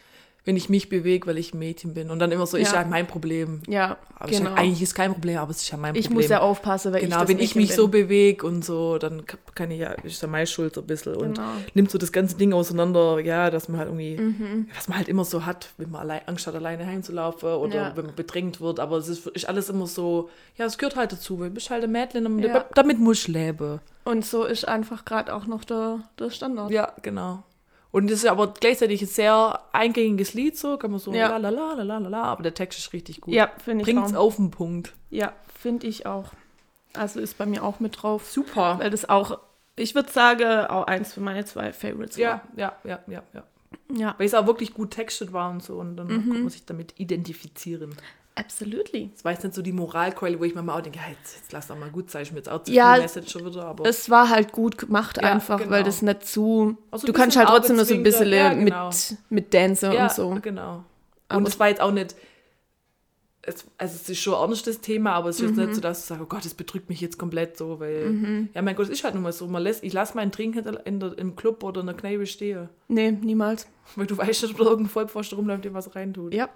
wenn 0.49 0.57
ich 0.57 0.67
mich 0.67 0.89
bewege, 0.89 1.27
weil 1.27 1.37
ich 1.37 1.53
ein 1.53 1.59
Mädchen 1.59 1.93
bin. 1.93 2.09
Und 2.09 2.17
dann 2.17 2.31
immer 2.31 2.47
so, 2.47 2.57
ist 2.57 2.71
Ja. 2.73 2.81
ja 2.81 2.87
mein 2.87 3.05
Problem. 3.05 3.61
Ja, 3.67 3.97
Aber 4.17 4.31
ich 4.31 4.37
genau. 4.39 4.49
sag, 4.49 4.57
eigentlich 4.59 4.81
ist 4.81 4.95
kein 4.95 5.11
Problem, 5.13 5.37
aber 5.37 5.51
es 5.51 5.57
ist 5.61 5.69
ja 5.69 5.77
mein 5.77 5.93
ich 5.93 6.07
Problem. 6.07 6.23
muss 6.23 6.29
ja 6.31 6.39
aufpassen, 6.39 6.91
weil 6.91 7.03
ich 7.03 7.05
Genau, 7.07 7.19
das 7.19 7.29
wenn 7.29 7.37
ich 7.37 7.55
mich 7.55 7.75
so 7.75 7.87
bin. 7.87 8.07
bewege 8.07 8.47
und 8.47 8.65
so, 8.65 8.97
dann 8.97 9.27
ka- 9.27 9.37
kann 9.53 9.69
ich 9.69 9.79
ja, 9.81 9.91
ist 9.91 10.19
ja 10.23 10.27
meine 10.27 10.47
Schuld 10.47 10.73
so 10.73 10.81
ein 10.81 10.87
bisschen. 10.87 11.13
Und 11.13 11.35
Genau. 11.35 11.49
nimmt 11.75 11.91
so 11.91 11.99
das 11.99 12.11
ganze 12.11 12.35
Ding 12.35 12.51
auseinander, 12.51 13.19
ja, 13.19 13.51
dass 13.51 13.69
man 13.69 13.77
halt 13.79 13.89
irgendwie, 13.89 14.17
Mhm. 14.17 14.69
was 14.75 14.87
man 14.87 14.97
halt 14.97 15.07
immer 15.07 15.23
so 15.23 15.45
hat, 15.45 15.69
wenn 15.77 15.91
man 15.91 16.01
allein, 16.01 16.21
Angst 16.25 16.47
hat, 16.47 16.55
alleine 16.55 16.83
heimzulaufen 16.87 17.47
oder 17.53 17.75
Ja. 17.75 17.91
wenn 17.95 18.07
man 18.07 18.15
bedrängt 18.15 18.59
wird. 18.59 18.79
Aber 18.79 18.97
es 18.97 19.07
ist, 19.07 19.27
ist 19.27 19.47
alles 19.47 19.69
immer 19.69 19.85
so, 19.85 20.31
ja, 20.57 20.65
es 20.65 20.79
gehört 20.79 20.95
halt 20.95 21.11
dazu, 21.11 21.39
weil 21.39 21.49
du 21.49 21.53
bist 21.53 21.69
halt 21.69 21.83
ein 21.83 21.91
Mädchen 21.91 22.25
und 22.25 22.39
Ja. 22.39 22.65
damit 22.73 22.97
muss 22.99 23.19
ich 23.19 23.27
leben. 23.27 23.81
Und 24.03 24.25
so 24.25 24.45
ist 24.45 24.67
einfach 24.67 25.05
gerade 25.05 25.31
auch 25.35 25.45
noch 25.45 25.63
der, 25.63 25.99
der 26.17 26.31
Standard. 26.31 26.71
Ja, 26.71 26.91
genau. 27.03 27.43
Und 27.91 28.11
es 28.11 28.23
ist 28.23 28.29
aber 28.29 28.47
gleichzeitig 28.53 29.01
ein 29.01 29.07
sehr 29.07 29.59
eingängiges 29.71 30.33
Lied, 30.35 30.57
so 30.57 30.77
kann 30.77 30.91
man 30.91 30.99
so 30.99 31.11
Ja. 31.13 31.35
la 31.37 31.49
la 31.49 31.73
la 31.73 31.83
la 31.83 31.97
la 31.97 32.23
aber 32.23 32.43
der 32.43 32.53
Text 32.53 32.77
ist 32.79 32.93
richtig 32.93 33.21
gut. 33.21 33.33
Ja, 33.33 33.49
finde 33.63 33.81
ich 33.81 33.85
Bringt's 33.85 34.13
auch. 34.13 34.19
auf 34.27 34.35
den 34.35 34.51
Punkt. 34.51 34.93
Ja, 35.09 35.33
finde 35.59 35.87
ich 35.87 36.05
auch. 36.05 36.25
Also 36.93 37.19
ist 37.19 37.37
bei 37.37 37.45
mir 37.47 37.63
auch 37.63 37.79
mit 37.79 38.01
drauf. 38.01 38.29
Super. 38.29 38.77
Weil 38.79 38.89
das 38.91 39.09
auch, 39.09 39.39
ich 39.75 39.95
würde 39.95 40.11
sagen, 40.11 40.65
auch 40.67 40.85
eins 40.87 41.13
von 41.13 41.23
meinen 41.23 41.45
zwei 41.45 41.73
Favorites 41.73 42.17
Ja, 42.17 42.41
ja, 42.55 42.73
ja, 42.83 42.99
ja, 43.07 43.23
ja. 43.33 43.43
war. 43.89 43.97
Ja, 43.97 44.15
Weil 44.17 44.25
es 44.27 44.33
auch 44.35 44.45
wirklich 44.45 44.73
gut 44.75 44.91
textet 44.91 45.33
war 45.33 45.49
und 45.49 45.63
so 45.63 45.75
und 45.79 45.97
dann 45.97 46.07
Mhm. 46.07 46.31
kann 46.31 46.41
man 46.41 46.49
sich 46.49 46.65
damit 46.65 46.93
identifizieren. 46.99 47.95
Absolutely. 48.39 49.09
Das 49.13 49.23
war 49.25 49.31
jetzt 49.33 49.43
nicht 49.43 49.53
so 49.55 49.61
die 49.61 49.71
Moralkeule, 49.71 50.39
wo 50.39 50.43
ich 50.43 50.55
manchmal 50.55 50.77
auch 50.77 50.81
denke, 50.81 50.99
ja, 50.99 51.05
jetzt, 51.09 51.35
jetzt 51.35 51.51
lass 51.51 51.67
doch 51.67 51.77
mal 51.77 51.89
gut 51.89 52.09
sein, 52.09 52.23
ich 52.23 52.29
bin 52.29 52.37
jetzt 52.37 52.49
auch 52.49 52.63
zu 52.63 52.71
Ja, 52.71 52.93
viel 52.93 53.03
Message 53.03 53.31
schon 53.31 53.45
wieder, 53.45 53.65
aber 53.65 53.85
Es 53.87 54.09
war 54.09 54.29
halt 54.29 54.51
gut 54.51 54.77
gemacht 54.77 55.17
Ja, 55.21 55.31
einfach, 55.31 55.59
genau. 55.59 55.71
weil 55.71 55.83
das 55.83 56.01
nicht 56.01 56.25
zu... 56.25 56.77
Also 56.91 57.07
du 57.07 57.13
kannst 57.13 57.37
halt 57.37 57.47
trotzdem 57.49 57.75
nur 57.75 57.85
so 57.85 57.93
ein 57.93 58.03
bisschen 58.03 58.29
ja, 58.31 58.53
genau. 58.53 58.87
mit, 58.87 59.17
mit 59.29 59.53
Dance 59.53 59.85
ja, 59.93 60.03
und 60.03 60.11
so. 60.11 60.37
genau. 60.41 60.83
Aber- 61.27 61.37
und 61.37 61.47
es 61.47 61.59
war 61.59 61.69
jetzt 61.69 61.81
auch 61.81 61.91
nicht, 61.91 62.15
es, 63.41 63.65
also 63.77 63.95
es 63.95 64.09
ist 64.09 64.19
schon 64.19 64.33
ein 64.35 64.49
ernstes 64.49 64.81
Thema, 64.81 65.13
aber 65.13 65.29
es 65.29 65.37
ist 65.37 65.47
jetzt 65.47 65.55
Mhm. 65.57 65.63
nicht 65.65 65.75
so, 65.75 65.81
dass 65.81 66.01
du 66.01 66.07
sagst, 66.07 66.21
oh 66.21 66.25
Gott, 66.25 66.43
das 66.45 66.53
bedrückt 66.53 66.89
mich 66.89 66.99
jetzt 67.01 67.17
komplett 67.17 67.57
so, 67.57 67.79
weil, 67.79 68.47
ja 68.53 68.61
mein 68.61 68.75
Gott, 68.75 68.85
es 68.87 68.91
ist 68.91 69.03
halt 69.03 69.13
nun 69.13 69.23
mal 69.23 69.31
so, 69.31 69.47
man 69.47 69.63
lässt, 69.63 69.83
ich 69.83 69.93
lasse 69.93 70.15
meinen 70.15 70.31
Trinken 70.31 70.63
nicht 70.65 70.79
in 70.85 70.99
der, 70.99 71.17
im 71.17 71.35
Club 71.35 71.63
oder 71.63 71.81
in 71.81 71.87
der 71.87 71.95
Kneipe 71.95 72.25
stehen, 72.27 72.67
Nee, 72.89 73.11
niemals. 73.11 73.67
weil 73.95 74.07
du 74.07 74.17
weißt 74.17 74.43
nicht, 74.43 74.51
ob 74.53 74.59
da 74.59 74.65
irgendein 74.65 74.91
Vollpfosten 74.91 75.37
rumläuft, 75.37 75.63
der 75.65 75.73
was 75.73 75.95
reintut. 75.95 76.33
Ja. 76.33 76.49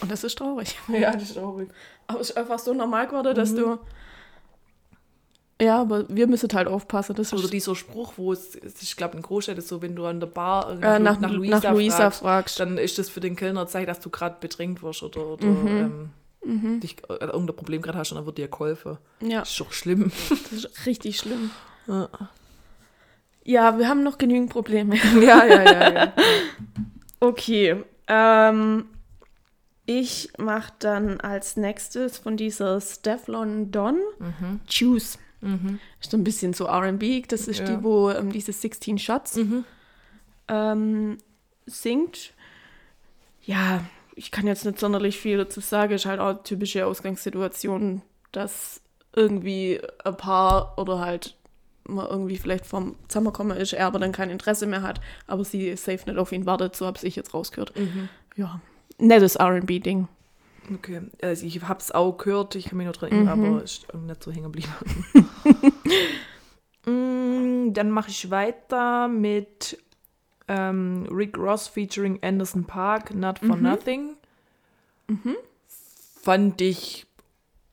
Und 0.00 0.10
das 0.10 0.24
ist 0.24 0.36
traurig. 0.38 0.76
ja 0.88 1.12
das 1.12 1.22
ist 1.24 1.34
traurig. 1.34 1.68
Aber 2.06 2.20
es 2.20 2.30
ist 2.30 2.36
einfach 2.36 2.58
so 2.58 2.72
normal 2.74 3.06
geworden, 3.06 3.34
dass 3.34 3.52
Mhm. 3.52 3.56
du... 3.56 3.78
Ja, 5.60 5.80
aber 5.80 6.04
wir 6.10 6.26
müssen 6.26 6.50
halt 6.52 6.68
aufpassen. 6.68 7.14
Das 7.16 7.32
Oder 7.32 7.44
ist 7.44 7.52
dieser 7.54 7.74
Spruch, 7.74 8.12
wo 8.18 8.30
es, 8.30 8.56
ich 8.56 8.94
glaube, 8.94 9.16
in 9.16 9.22
Großstädten 9.22 9.58
ist 9.62 9.68
so, 9.68 9.80
wenn 9.80 9.96
du 9.96 10.04
an 10.04 10.20
der 10.20 10.26
Bar 10.26 10.70
äh, 10.82 10.98
nach, 10.98 11.18
nach, 11.18 11.30
Luisa, 11.30 11.70
Luisa, 11.70 11.96
fragst, 12.10 12.20
fragst. 12.20 12.60
dann 12.60 12.76
ist 12.76 12.98
das 12.98 13.08
für 13.08 13.20
den 13.20 13.36
Kellner 13.36 13.66
Zeichen, 13.66 13.86
dass 13.86 14.00
du 14.00 14.10
gerade 14.10 14.36
bedrängt 14.38 14.82
wirst 14.82 15.02
oder, 15.02 15.26
oder 15.26 15.46
Mhm. 15.46 16.10
ähm, 16.44 16.80
dich, 16.80 16.96
äh, 17.08 17.14
irgendein 17.24 17.56
Problem 17.56 17.80
gerade 17.80 17.96
hast 17.96 18.12
und 18.12 18.16
dann 18.18 18.26
wird 18.26 18.36
dir 18.36 18.48
geholfen. 18.48 18.98
Ja, 19.20 19.40
Das 19.40 19.50
ist 19.50 19.58
doch 19.60 19.72
schlimm. 19.72 20.12
das 20.28 20.52
ist 20.52 20.84
richtig 20.86 21.16
schlimm. 21.16 21.50
ja, 21.86 22.08
Ja, 23.44 23.78
wir 23.78 23.88
haben 23.88 24.02
noch 24.02 24.18
genügend 24.18 24.50
Probleme. 24.50 24.96
ja, 25.22 25.46
ja. 25.46 25.92
ja. 25.94 26.12
Okay. 27.20 27.82
Ähm, 28.08 28.84
ich 29.86 30.30
mache 30.38 30.72
dann 30.80 31.20
als 31.20 31.56
nächstes 31.56 32.18
von 32.18 32.36
dieser 32.36 32.80
Stefflon 32.80 33.70
Don 33.70 33.98
Mhm. 34.18 34.60
Choose. 34.68 35.18
Mhm. 35.40 35.78
Ist 36.00 36.10
so 36.10 36.16
ein 36.16 36.24
bisschen 36.24 36.52
so 36.54 36.66
RB. 36.68 37.26
Das 37.28 37.46
ist 37.46 37.60
Ja. 37.60 37.64
die, 37.76 37.82
wo 37.84 38.10
ähm, 38.10 38.32
diese 38.32 38.52
16 38.52 38.98
Shots 38.98 39.36
Mhm. 39.36 39.64
ähm, 40.48 41.18
singt. 41.66 42.32
Ja, 43.44 43.84
ich 44.14 44.30
kann 44.30 44.46
jetzt 44.46 44.64
nicht 44.64 44.78
sonderlich 44.78 45.18
viel 45.18 45.36
dazu 45.38 45.60
sagen. 45.60 45.92
Ist 45.94 46.06
halt 46.06 46.20
auch 46.20 46.28
eine 46.30 46.42
typische 46.42 46.86
Ausgangssituation, 46.86 48.02
dass 48.32 48.80
irgendwie 49.14 49.80
ein 50.04 50.16
Paar 50.16 50.76
oder 50.78 50.98
halt 51.00 51.36
man 51.88 52.06
irgendwie 52.08 52.36
vielleicht 52.38 52.66
vom 52.66 52.96
Zusammenkommen 53.06 53.56
ist, 53.56 53.72
er 53.72 53.86
aber 53.86 54.00
dann 54.00 54.10
kein 54.10 54.28
Interesse 54.30 54.66
mehr 54.66 54.82
hat, 54.82 55.00
aber 55.28 55.44
sie 55.44 55.76
safe 55.76 56.10
nicht 56.10 56.18
auf 56.18 56.32
ihn 56.32 56.44
wartet, 56.44 56.74
so 56.74 56.84
habe 56.84 56.98
ich 57.02 57.14
jetzt 57.14 57.32
rausgehört. 57.32 57.78
Mhm. 57.78 58.08
Ja, 58.34 58.60
nettes 58.98 59.36
R&B-Ding. 59.36 60.08
Okay, 60.74 61.00
also 61.22 61.46
ich 61.46 61.62
hab's 61.62 61.92
auch 61.92 62.18
gehört, 62.18 62.54
ich 62.56 62.66
kann 62.66 62.78
mich 62.78 62.86
nur 62.86 62.92
dran 62.94 63.12
erinnern, 63.12 63.38
Mhm. 63.38 63.44
aber 63.54 63.62
ist 63.62 63.86
irgendwie 63.92 64.08
nicht 64.08 64.22
so 64.24 64.32
hängen 64.32 64.44
geblieben. 64.52 64.72
Mm, 66.88 67.72
Dann 67.72 67.90
mache 67.90 68.10
ich 68.10 68.30
weiter 68.30 69.08
mit 69.08 69.76
ähm, 70.48 71.06
Rick 71.10 71.36
Ross 71.36 71.66
featuring 71.66 72.20
Anderson 72.22 72.64
Park, 72.64 73.12
Not 73.14 73.40
for 73.40 73.56
Mhm. 73.56 73.62
Nothing. 73.62 74.16
Fand 76.22 76.60
ich 76.60 77.06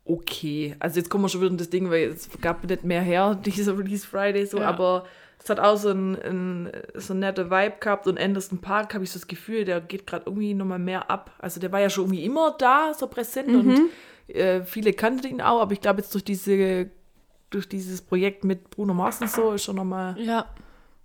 okay. 0.06 0.76
Also 0.80 1.00
jetzt 1.00 1.10
kommen 1.10 1.24
wir 1.24 1.30
schon 1.30 1.42
wieder 1.42 1.52
in 1.52 1.58
das 1.58 1.70
Ding, 1.70 1.90
weil 1.92 2.10
es 2.10 2.28
gab 2.42 2.64
nicht 2.64 2.84
mehr 2.84 3.02
her, 3.02 3.36
dieser 3.46 3.78
Release 3.78 4.06
Friday 4.08 4.46
so, 4.48 4.58
Ja. 4.60 4.70
aber 4.70 5.06
es 5.44 5.50
hat 5.50 5.60
auch 5.60 5.76
so 5.76 5.90
ein, 5.90 6.16
ein 6.22 6.72
so 6.94 7.14
ein 7.14 7.20
netter 7.20 7.52
Vibe 7.52 7.76
gehabt 7.82 8.08
und 8.08 8.18
Anderson 8.18 8.60
Park 8.60 8.94
habe 8.94 9.04
ich 9.04 9.12
so 9.12 9.20
das 9.20 9.28
Gefühl, 9.28 9.66
der 9.66 9.82
geht 9.82 10.08
gerade 10.08 10.24
irgendwie 10.28 10.54
nochmal 10.54 10.80
mehr 10.80 11.12
ab. 11.12 11.32
Also 11.38 11.60
der 11.60 11.72
war 11.74 11.82
ja 11.82 11.90
schon 11.90 12.06
irgendwie 12.06 12.24
immer 12.24 12.56
da, 12.58 12.94
so 12.94 13.08
präsent 13.08 13.50
und 13.50 13.90
äh, 14.34 14.62
viele 14.64 14.94
kannten 14.94 15.28
ihn 15.28 15.42
auch, 15.42 15.60
aber 15.62 15.74
ich 15.74 15.82
glaube 15.82 16.00
jetzt 16.00 16.14
durch 16.14 16.24
diese 16.24 16.90
durch 17.50 17.68
dieses 17.68 18.02
Projekt 18.02 18.46
mit 18.46 18.70
Bruno 18.70 18.94
Mars 18.94 19.20
und 19.20 19.30
so 19.30 19.52
ist 19.52 19.66
schon 19.66 19.76
nochmal 19.76 20.18
Ja, 20.18 20.46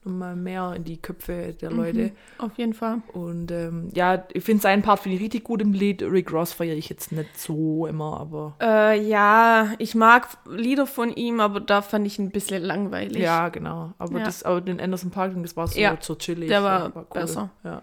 noch 0.04 0.12
mal 0.12 0.36
mehr 0.36 0.72
in 0.76 0.84
die 0.84 0.96
Köpfe 0.96 1.54
der 1.60 1.70
Leute. 1.70 2.12
auf 2.38 2.56
jeden 2.56 2.72
Fall. 2.72 3.02
Und 3.12 3.50
ähm, 3.50 3.90
ja, 3.94 4.24
ich 4.32 4.44
finde 4.44 4.62
seinen 4.62 4.82
Part 4.82 5.00
finde 5.00 5.16
ich 5.16 5.22
richtig 5.22 5.44
gut 5.44 5.60
im 5.60 5.72
Lied. 5.72 6.02
Rick 6.02 6.32
Ross 6.32 6.52
feiere 6.52 6.76
ich 6.76 6.88
jetzt 6.88 7.12
nicht 7.12 7.38
so 7.38 7.86
immer, 7.86 8.18
aber 8.20 8.54
Äh, 8.60 9.00
ja, 9.06 9.72
ich 9.78 9.94
mag 9.94 10.28
Lieder 10.48 10.86
von 10.86 11.12
ihm, 11.12 11.40
aber 11.40 11.60
da 11.60 11.82
fand 11.82 12.06
ich 12.06 12.18
ein 12.18 12.30
bisschen 12.30 12.62
langweilig. 12.62 13.18
ja, 13.22 13.48
genau. 13.48 13.92
Aber 13.98 14.18
Ja. 14.20 14.24
das, 14.24 14.42
aber 14.44 14.60
den 14.60 14.80
Anderson 14.80 15.10
Park, 15.10 15.32
das 15.42 15.56
war 15.56 15.66
so, 15.66 15.78
Ja, 15.78 15.96
so 16.00 16.14
chillig. 16.14 16.48
der 16.48 16.62
war 16.62 16.92
cool. 16.94 17.06
besser. 17.12 17.50
Ja. 17.64 17.82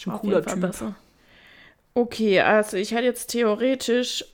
Schon 0.00 0.12
cooler 0.14 0.44
Typ. 0.44 0.60
besser. 0.60 0.94
Okay, 1.94 2.40
also 2.40 2.76
ich 2.76 2.92
hätte 2.92 3.04
jetzt 3.04 3.26
theoretisch 3.28 4.24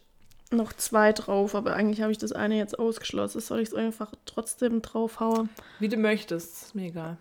noch 0.55 0.73
zwei 0.73 1.13
drauf, 1.13 1.55
aber 1.55 1.75
eigentlich 1.75 2.01
habe 2.03 2.13
ich 2.13 2.19
das 2.19 2.33
eine 2.33 2.57
jetzt 2.57 2.79
ausgeschlossen. 2.79 3.41
Soll 3.41 3.61
ich 3.61 3.69
es 3.69 3.75
einfach 3.75 4.13
trotzdem 4.27 4.83
draufhauen? 4.83 5.49
Wie 5.79 5.89
du 5.89 5.97
möchtest, 5.97 6.63
ist 6.63 6.75
mir 6.75 6.87
egal. 6.89 7.17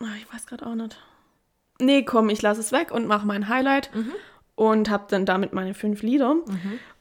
Ah, 0.00 0.06
Ich 0.20 0.32
weiß 0.32 0.46
gerade 0.46 0.66
auch 0.66 0.74
nicht. 0.74 0.96
Nee, 1.80 2.02
komm, 2.04 2.28
ich 2.28 2.42
lasse 2.42 2.60
es 2.60 2.72
weg 2.72 2.90
und 2.90 3.06
mache 3.06 3.26
mein 3.26 3.48
Highlight 3.48 3.90
und 4.56 4.90
habe 4.90 5.04
dann 5.08 5.24
damit 5.26 5.52
meine 5.52 5.74
fünf 5.74 6.02
Lieder. 6.02 6.36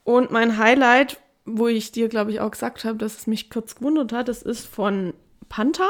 Und 0.03 0.31
mein 0.31 0.57
Highlight, 0.57 1.19
wo 1.45 1.67
ich 1.67 1.91
dir, 1.91 2.09
glaube 2.09 2.31
ich, 2.31 2.39
auch 2.39 2.51
gesagt 2.51 2.85
habe, 2.85 2.97
dass 2.97 3.17
es 3.17 3.27
mich 3.27 3.49
kurz 3.49 3.75
gewundert 3.75 4.13
hat, 4.13 4.27
das 4.27 4.41
ist 4.43 4.65
von 4.67 5.13
Panther, 5.49 5.89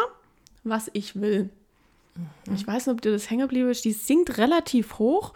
was 0.64 0.90
ich 0.94 1.20
will. 1.20 1.50
Ich 2.56 2.66
weiß 2.66 2.88
nicht, 2.88 2.96
ob 2.96 3.02
dir 3.02 3.12
das 3.12 3.30
hängen 3.30 3.42
geblieben 3.42 3.70
ist. 3.70 3.86
Die 3.86 3.92
singt 3.92 4.38
relativ 4.40 4.98
hoch. 4.98 5.34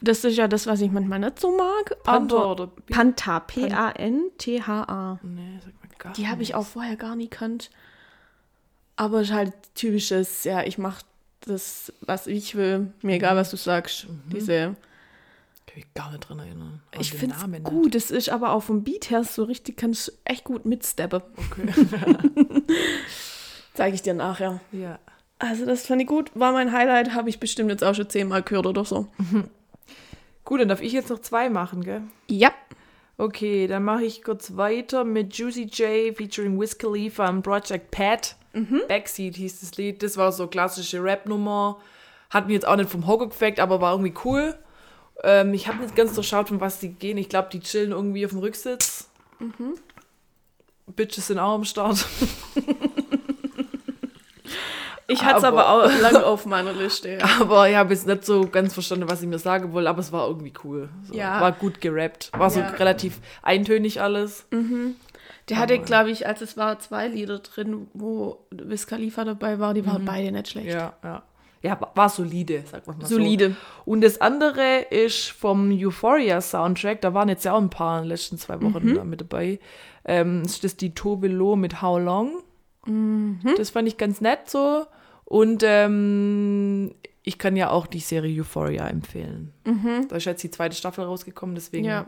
Das 0.00 0.24
ist 0.24 0.36
ja 0.36 0.48
das, 0.48 0.66
was 0.66 0.80
ich 0.80 0.90
manchmal 0.90 1.18
nicht 1.20 1.38
so 1.40 1.56
mag. 1.56 2.02
Panther 2.02 2.36
aber 2.36 2.50
oder 2.52 2.66
Bi- 2.68 2.92
Panther, 2.92 3.40
P-A-N-T-H-A. 3.40 5.18
Nee, 5.22 5.58
sag 5.64 5.72
mal 5.82 5.96
gar 5.98 6.12
Die 6.14 6.28
habe 6.28 6.42
ich 6.42 6.54
auch 6.54 6.66
vorher 6.66 6.96
gar 6.96 7.16
nie 7.16 7.28
kannt. 7.28 7.70
Aber 8.96 9.20
es 9.20 9.28
ist 9.28 9.34
halt 9.34 9.52
typisches, 9.74 10.44
ja, 10.44 10.62
ich 10.62 10.78
mache 10.78 11.04
das, 11.40 11.92
was 12.00 12.26
ich 12.26 12.54
will. 12.54 12.92
Mir 13.02 13.16
egal, 13.16 13.36
was 13.36 13.50
du 13.50 13.56
sagst. 13.56 14.06
Diese, 14.32 14.76
Kann 15.66 15.78
ich 15.78 15.92
gar 15.94 16.10
nicht 16.12 16.28
dran 16.28 16.38
erinnern. 16.38 16.80
An 16.94 17.00
ich 17.00 17.12
finde 17.12 17.34
es 17.36 17.62
gut. 17.64 17.94
Es 17.94 18.10
ist 18.10 18.28
aber 18.28 18.52
auch 18.52 18.62
vom 18.62 18.84
Beat 18.84 19.10
her 19.10 19.24
so 19.24 19.44
richtig, 19.44 19.76
kannst 19.76 20.08
du 20.08 20.12
echt 20.24 20.44
gut 20.44 20.64
mitsteppen. 20.64 21.22
Okay. 21.36 21.72
Zeige 23.74 23.94
ich 23.96 24.02
dir 24.02 24.14
nachher. 24.14 24.60
ja. 24.72 24.98
Also 25.38 25.66
das 25.66 25.86
fand 25.86 26.02
ich 26.02 26.08
gut. 26.08 26.30
War 26.34 26.52
mein 26.52 26.72
Highlight. 26.72 27.14
Habe 27.14 27.28
ich 27.28 27.40
bestimmt 27.40 27.70
jetzt 27.70 27.84
auch 27.84 27.94
schon 27.94 28.08
zehnmal 28.08 28.42
gehört 28.42 28.66
oder 28.66 28.84
so. 28.84 29.08
Gut, 30.44 30.60
dann 30.60 30.68
darf 30.68 30.82
ich 30.82 30.92
jetzt 30.92 31.08
noch 31.08 31.20
zwei 31.20 31.48
machen, 31.48 31.82
gell? 31.82 32.02
Ja. 32.28 32.52
Okay, 33.16 33.66
dann 33.66 33.84
mache 33.84 34.04
ich 34.04 34.22
kurz 34.22 34.56
weiter 34.56 35.04
mit 35.04 35.34
Juicy 35.34 35.64
J 35.64 36.14
featuring 36.16 36.60
Wiz 36.60 36.76
Khalifa 36.76 37.28
und 37.28 37.42
Project 37.42 37.90
Pat. 37.90 38.36
Backseat 38.88 39.36
hieß 39.36 39.60
das 39.60 39.76
Lied. 39.76 40.02
Das 40.02 40.16
war 40.16 40.32
so 40.32 40.46
klassische 40.46 41.02
Rap-Nummer. 41.02 41.80
Hat 42.30 42.46
mich 42.46 42.54
jetzt 42.54 42.66
auch 42.66 42.76
nicht 42.76 42.90
vom 42.90 43.06
Hocker 43.06 43.28
gefackt, 43.28 43.58
aber 43.58 43.80
war 43.80 43.92
irgendwie 43.92 44.14
cool. 44.24 44.56
Ähm, 45.22 45.54
ich 45.54 45.66
habe 45.68 45.82
nicht 45.82 45.96
ganz 45.96 46.14
durchschaut, 46.14 46.48
von 46.48 46.60
was 46.60 46.78
die 46.78 46.90
gehen. 46.90 47.18
Ich 47.18 47.28
glaube, 47.28 47.48
die 47.52 47.60
chillen 47.60 47.92
irgendwie 47.92 48.24
auf 48.24 48.32
dem 48.32 48.40
Rücksitz. 48.40 49.08
Bitches 50.86 51.28
sind 51.28 51.38
auch 51.38 51.54
am 51.54 51.64
Start. 51.64 52.06
Ich 55.06 55.22
hatte 55.22 55.38
es 55.38 55.44
Aber- 55.44 55.66
aber 55.66 55.84
auch 55.86 56.00
lange 56.00 56.24
auf 56.26 56.46
meiner 56.46 56.72
Liste. 56.72 57.10
Ja. 57.18 57.26
Aber 57.40 57.68
ich 57.68 57.76
habe 57.76 57.92
jetzt 57.92 58.06
nicht 58.06 58.24
so 58.24 58.46
ganz 58.46 58.72
verstanden, 58.74 59.08
was 59.10 59.20
ich 59.22 59.28
mir 59.28 59.38
sagen 59.38 59.72
wollte, 59.72 59.90
aber 59.90 60.00
es 60.00 60.12
war 60.12 60.26
irgendwie 60.28 60.52
cool. 60.64 60.88
So, 61.04 61.14
Ja. 61.14 61.40
War 61.40 61.52
gut 61.52 61.80
gerappt. 61.80 62.30
War 62.36 62.48
so 62.50 62.60
Ja. 62.60 62.68
relativ 62.70 63.20
eintönig 63.42 64.00
alles. 64.00 64.46
Der 65.50 65.58
hatte, 65.58 65.78
glaube 65.78 66.10
ich, 66.10 66.26
als 66.26 66.40
es 66.40 66.56
war, 66.56 66.78
zwei 66.78 67.08
Lieder 67.08 67.38
drin, 67.40 67.88
wo 67.92 68.46
Wiz 68.50 68.86
Khalifa 68.86 69.24
dabei 69.24 69.58
war. 69.58 69.74
Die 69.74 69.86
waren 69.86 70.04
beide 70.06 70.32
nicht 70.32 70.48
schlecht. 70.48 70.68
Ja, 70.72 70.94
ja. 71.02 71.22
Ja, 71.62 71.78
war- 71.94 72.08
solide, 72.10 72.62
sagt 72.70 72.86
man 72.86 72.98
mal 72.98 73.06
Solide. 73.06 73.50
so. 73.50 73.90
Und 73.90 74.02
das 74.02 74.20
andere 74.20 74.80
ist 74.90 75.28
vom 75.30 75.70
Euphoria 75.72 76.40
Soundtrack. 76.42 77.00
Da 77.00 77.14
waren 77.14 77.30
jetzt 77.30 77.44
ja 77.46 77.54
auch 77.54 77.60
ein 77.60 77.70
paar 77.70 77.98
in 77.98 78.04
den 78.04 78.08
letzten 78.10 78.36
zwei 78.36 78.60
Wochen 78.60 78.86
Mhm. 78.90 78.94
da 78.96 79.04
mit 79.04 79.20
dabei. 79.22 79.58
Ähm, 80.04 80.42
ist 80.42 80.62
das 80.62 80.76
die 80.76 80.94
Tove 80.94 81.28
Lo 81.28 81.56
mit 81.56 81.80
How 81.80 81.98
Long. 82.00 82.42
Mhm. 82.86 83.38
Das 83.56 83.70
fand 83.70 83.88
ich 83.88 83.96
ganz 83.96 84.20
nett 84.20 84.48
so. 84.50 84.86
Und 85.24 85.62
ähm, 85.64 86.94
ich 87.22 87.38
kann 87.38 87.56
ja 87.56 87.70
auch 87.70 87.86
die 87.86 88.00
Serie 88.00 88.40
Euphoria 88.40 88.86
empfehlen. 88.88 89.52
Da 90.08 90.16
ist 90.16 90.26
jetzt 90.26 90.42
die 90.42 90.50
zweite 90.50 90.76
Staffel 90.76 91.04
rausgekommen, 91.04 91.54
deswegen 91.54 91.84
Mhm. 91.84 91.90
Ja. 91.90 92.06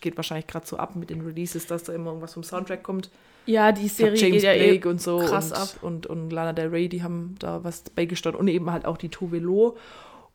geht 0.00 0.16
wahrscheinlich 0.16 0.46
gerade 0.46 0.66
so 0.66 0.76
ab 0.76 0.94
mit 0.94 1.10
den 1.10 1.22
Releases, 1.22 1.66
dass 1.66 1.82
da 1.84 1.92
immer 1.92 2.06
irgendwas 2.10 2.34
vom 2.34 2.44
Soundtrack 2.44 2.82
kommt. 2.84 3.10
Ja, 3.46 3.72
die 3.72 3.88
Serie 3.88 4.14
James 4.16 4.34
geht 4.34 4.42
ja 4.44 4.52
Blake 4.54 4.86
eh 4.88 4.90
und 4.90 5.00
so 5.02 5.18
krass 5.18 5.50
und, 5.50 5.56
ab. 5.58 5.68
Und, 5.82 6.06
und 6.06 6.30
Lana 6.30 6.52
Del 6.52 6.68
Rey, 6.68 6.88
die 6.88 7.02
haben 7.02 7.34
da 7.40 7.64
was 7.64 7.82
beigesteuert 7.90 8.36
und 8.36 8.46
eben 8.46 8.70
halt 8.70 8.84
auch 8.86 8.96
die 8.96 9.08
Tove 9.08 9.38
Lo. 9.40 9.76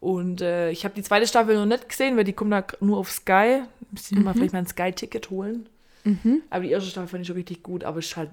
Und 0.01 0.41
äh, 0.41 0.69
ich 0.71 0.83
habe 0.83 0.93
die 0.93 1.01
zweite 1.03 1.25
Staffel 1.25 1.55
noch 1.55 1.65
nicht 1.65 1.87
gesehen, 1.87 2.17
weil 2.17 2.25
die 2.25 2.33
kommt 2.33 2.51
da 2.51 2.65
nur 2.81 2.97
auf 2.97 3.09
Sky. 3.09 3.61
Müsste 3.91 4.13
ich 4.13 4.19
Mhm. 4.19 4.25
mal 4.25 4.33
vielleicht 4.33 4.51
mal 4.53 4.59
ein 4.59 4.67
Sky-Ticket 4.67 5.29
holen. 5.29 5.69
Aber 6.49 6.63
die 6.63 6.71
erste 6.71 6.89
Staffel 6.89 7.07
fand 7.09 7.21
ich 7.21 7.27
schon 7.27 7.35
richtig 7.35 7.63
gut, 7.63 7.83
aber 7.83 7.99
es 7.99 8.05
ist 8.07 8.15
halt 8.17 8.29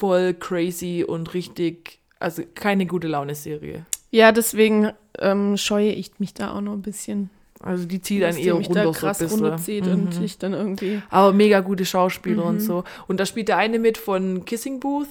voll 0.00 0.34
crazy 0.34 1.04
und 1.06 1.32
richtig, 1.34 1.98
also 2.18 2.42
keine 2.54 2.86
gute 2.86 3.06
Laune-Serie. 3.06 3.86
Ja, 4.10 4.32
deswegen 4.32 4.90
ähm, 5.20 5.56
scheue 5.56 5.92
ich 5.92 6.18
mich 6.18 6.34
da 6.34 6.52
auch 6.56 6.60
noch 6.60 6.72
ein 6.72 6.82
bisschen. 6.82 7.30
Also 7.62 7.84
die 7.84 8.00
zieht 8.00 8.24
einen 8.24 8.36
die 8.38 8.44
eher 8.44 8.54
runter 8.54 8.72
da 8.72 8.84
so 8.84 8.92
krass 8.92 9.20
ein 9.20 9.26
bisschen. 9.26 9.40
runterzieht 9.44 9.86
und 9.86 10.20
ich 10.24 10.38
dann 10.38 10.54
irgendwie. 10.54 11.02
Aber 11.10 11.32
mega 11.32 11.60
gute 11.60 11.84
Schauspieler 11.84 12.42
Mhm. 12.44 12.48
und 12.48 12.60
so. 12.60 12.84
Und 13.06 13.20
da 13.20 13.26
spielt 13.26 13.48
der 13.48 13.58
eine 13.58 13.78
mit 13.78 13.98
von 13.98 14.44
Kissing 14.46 14.80
Booth. 14.80 15.08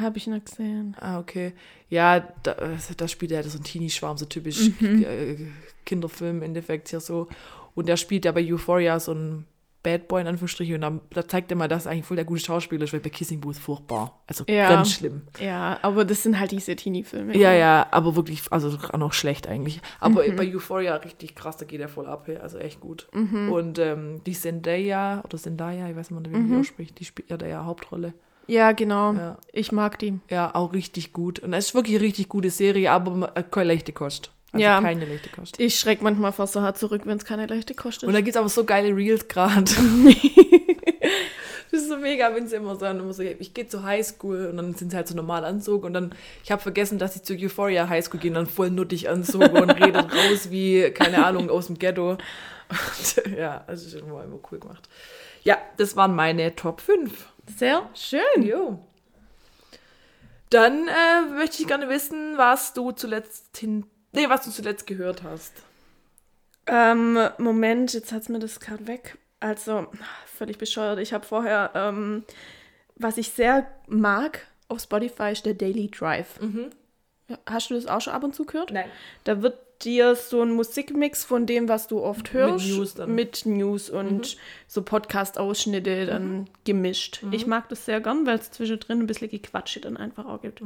Habe 0.00 0.16
ich 0.18 0.26
nicht 0.26 0.46
gesehen. 0.46 0.96
Ah, 0.98 1.20
okay. 1.20 1.52
Ja, 1.90 2.26
da, 2.42 2.52
also 2.52 2.94
da 2.96 3.06
spielt 3.06 3.30
er 3.30 3.44
so 3.44 3.58
ein 3.58 3.62
Teenie-Schwarm, 3.62 4.16
so 4.16 4.24
typisch 4.24 4.70
Mhm. 4.80 5.04
äh, 5.04 5.36
Kinderfilm 5.84 6.38
im 6.38 6.42
Endeffekt 6.42 6.88
hier 6.88 6.98
so. 7.00 7.28
Und 7.76 7.86
der 7.88 7.96
spielt 7.98 8.24
ja 8.24 8.32
bei 8.32 8.42
Euphoria 8.52 8.98
so 8.98 9.12
ein 9.12 9.44
Bad 9.86 10.08
Boy 10.08 10.20
in 10.22 10.26
Anführungsstrichen 10.26 10.74
und 10.74 10.80
dann, 10.80 11.00
da 11.10 11.26
zeigt 11.28 11.50
er 11.52 11.56
mal, 11.56 11.68
dass 11.68 11.86
eigentlich 11.86 12.04
voll 12.06 12.16
der 12.16 12.24
gute 12.24 12.40
Schauspieler 12.42 12.82
ist, 12.84 12.92
weil 12.92 12.98
bei 12.98 13.08
Kissing 13.10 13.40
Booth 13.40 13.56
furchtbar. 13.56 14.20
Also 14.26 14.42
Ja. 14.48 14.68
ganz 14.68 14.90
schlimm. 14.92 15.22
Ja, 15.40 15.78
aber 15.82 16.04
das 16.04 16.24
sind 16.24 16.40
halt 16.40 16.50
diese 16.50 16.74
Teenie-Filme. 16.74 17.36
Ja, 17.36 17.52
ja, 17.52 17.86
aber 17.92 18.16
wirklich, 18.16 18.42
also 18.50 18.76
auch 18.92 18.98
noch 18.98 19.12
schlecht 19.12 19.46
eigentlich. 19.46 19.80
Aber 20.00 20.26
Mhm. 20.26 20.34
bei 20.36 20.52
Euphoria 20.52 20.96
richtig 20.96 21.36
krass, 21.36 21.56
da 21.56 21.64
geht 21.66 21.80
er 21.80 21.88
voll 21.88 22.06
ab, 22.06 22.28
also 22.42 22.58
echt 22.58 22.80
gut. 22.80 23.06
Mhm. 23.12 23.52
Und 23.52 23.78
ähm, 23.78 24.20
die 24.26 24.32
Zendaya, 24.32 25.20
oder 25.24 25.38
Zendaya, 25.38 25.88
ich 25.88 25.94
weiß 25.96 26.10
nicht, 26.10 26.26
wie 26.26 26.30
man 26.36 26.48
die 26.50 26.56
ausspricht, 26.56 26.98
die 26.98 27.04
spielt 27.04 27.30
ja 27.30 27.36
da 27.36 27.46
ja 27.46 27.64
Hauptrolle. 27.64 28.12
Ja, 28.48 28.72
genau. 28.72 29.12
Ja. 29.12 29.38
Ich 29.52 29.72
mag 29.72 29.98
die. 29.98 30.20
Ja, 30.30 30.54
auch 30.54 30.72
richtig 30.72 31.12
gut. 31.12 31.38
Und 31.40 31.52
es 31.52 31.66
ist 31.68 31.74
wirklich 31.74 31.96
eine 31.96 32.04
richtig 32.04 32.28
gute 32.28 32.50
Serie, 32.50 32.90
aber 32.92 33.32
äh, 33.36 33.42
keine 33.42 33.72
leichte 33.72 33.92
Kost. 33.92 34.30
Also 34.56 34.64
Ja. 34.64 34.80
keine 34.80 35.04
leichte 35.04 35.28
Kost. 35.30 35.60
Ich 35.60 35.78
schreck 35.78 36.02
manchmal 36.02 36.32
fast 36.32 36.54
so 36.54 36.62
hart 36.62 36.78
zurück, 36.78 37.02
wenn 37.04 37.18
es 37.18 37.24
keine 37.24 37.46
leichte 37.46 37.74
kostet. 37.74 38.08
Und 38.08 38.14
da 38.14 38.20
gibt 38.20 38.34
es 38.34 38.36
aber 38.36 38.48
so 38.48 38.64
geile 38.64 38.94
Reels 38.94 39.28
gerade. 39.28 39.64
das 41.70 41.82
ist 41.82 41.88
so 41.88 41.96
mega, 41.96 42.34
wenn 42.34 42.48
sie 42.48 42.56
immer 42.56 42.76
sagen, 42.76 43.00
immer 43.00 43.12
so, 43.12 43.22
ich 43.22 43.54
gehe 43.54 43.66
zur 43.66 43.82
Highschool 43.82 44.46
und 44.46 44.56
dann 44.56 44.74
sind 44.74 44.90
sie 44.90 44.96
halt 44.96 45.08
so 45.08 45.14
normal 45.14 45.44
Anzug 45.44 45.84
und 45.84 45.92
dann, 45.92 46.14
ich 46.44 46.50
habe 46.50 46.62
vergessen, 46.62 46.98
dass 46.98 47.14
sie 47.14 47.22
zur 47.22 47.36
Euphoria 47.36 47.88
Highschool 47.88 48.20
gehen, 48.20 48.34
dann 48.34 48.46
voll 48.46 48.70
nuttig 48.70 49.08
Anzug 49.08 49.42
und 49.52 49.70
redet 49.82 50.12
raus 50.12 50.50
wie, 50.50 50.90
keine 50.90 51.24
Ahnung, 51.24 51.50
aus 51.50 51.66
dem 51.66 51.78
Ghetto. 51.78 52.12
Und, 52.12 52.22
ja, 53.36 53.64
das 53.66 53.84
ist 53.84 53.94
immer, 53.94 54.24
immer 54.24 54.38
cool 54.50 54.58
gemacht. 54.58 54.88
Ja, 55.42 55.58
das 55.76 55.96
waren 55.96 56.14
meine 56.14 56.54
Top 56.56 56.80
5. 56.80 57.12
Sehr 57.56 57.88
schön. 57.94 58.42
Jo. 58.42 58.80
Dann 60.50 60.88
äh, 60.88 61.34
möchte 61.36 61.62
ich 61.62 61.68
gerne 61.68 61.88
wissen, 61.88 62.34
was 62.36 62.72
du 62.72 62.92
zuletzt 62.92 63.56
hin, 63.56 63.84
nee, 64.16 64.28
was 64.28 64.44
du 64.44 64.50
zuletzt 64.50 64.86
gehört 64.86 65.22
hast. 65.22 65.52
Ähm, 66.66 67.18
Moment, 67.38 67.94
jetzt 67.94 68.12
hat's 68.12 68.28
mir 68.28 68.40
das 68.40 68.58
gerade 68.58 68.86
weg. 68.86 69.18
Also, 69.38 69.86
völlig 70.26 70.58
bescheuert. 70.58 70.98
Ich 70.98 71.12
habe 71.12 71.24
vorher, 71.24 71.70
ähm, 71.74 72.24
was 72.96 73.18
ich 73.18 73.30
sehr 73.30 73.70
mag 73.86 74.46
auf 74.68 74.80
Spotify, 74.80 75.30
ist 75.32 75.46
der 75.46 75.54
Daily 75.54 75.88
Drive. 75.88 76.40
Ja, 77.28 77.38
hast 77.46 77.70
du 77.70 77.74
das 77.74 77.86
auch 77.86 78.00
schon 78.00 78.12
ab 78.12 78.24
und 78.24 78.34
zu 78.34 78.44
gehört? 78.44 78.72
Nein. 78.72 78.88
Da 79.24 79.42
wird 79.42 79.58
dir 79.82 80.14
so 80.14 80.42
ein 80.42 80.52
Musikmix 80.52 81.24
von 81.24 81.44
dem, 81.46 81.68
was 81.68 81.86
du 81.86 82.02
oft 82.02 82.32
hörst, 82.32 82.66
News 82.66 82.94
dann. 82.94 83.14
mit 83.14 83.44
News 83.44 83.90
und 83.90 84.36
so 84.66 84.82
Podcast-Ausschnitte 84.82 86.06
dann 86.06 86.48
gemischt. 86.64 87.22
Ich 87.30 87.46
mag 87.46 87.68
das 87.68 87.84
sehr 87.84 88.00
gern, 88.00 88.26
weil 88.26 88.38
es 88.38 88.50
zwischendrin 88.50 89.00
ein 89.00 89.06
bisschen 89.06 89.28
Gequatsche 89.28 89.80
dann 89.80 89.96
einfach 89.96 90.24
auch 90.24 90.40
gibt. 90.40 90.62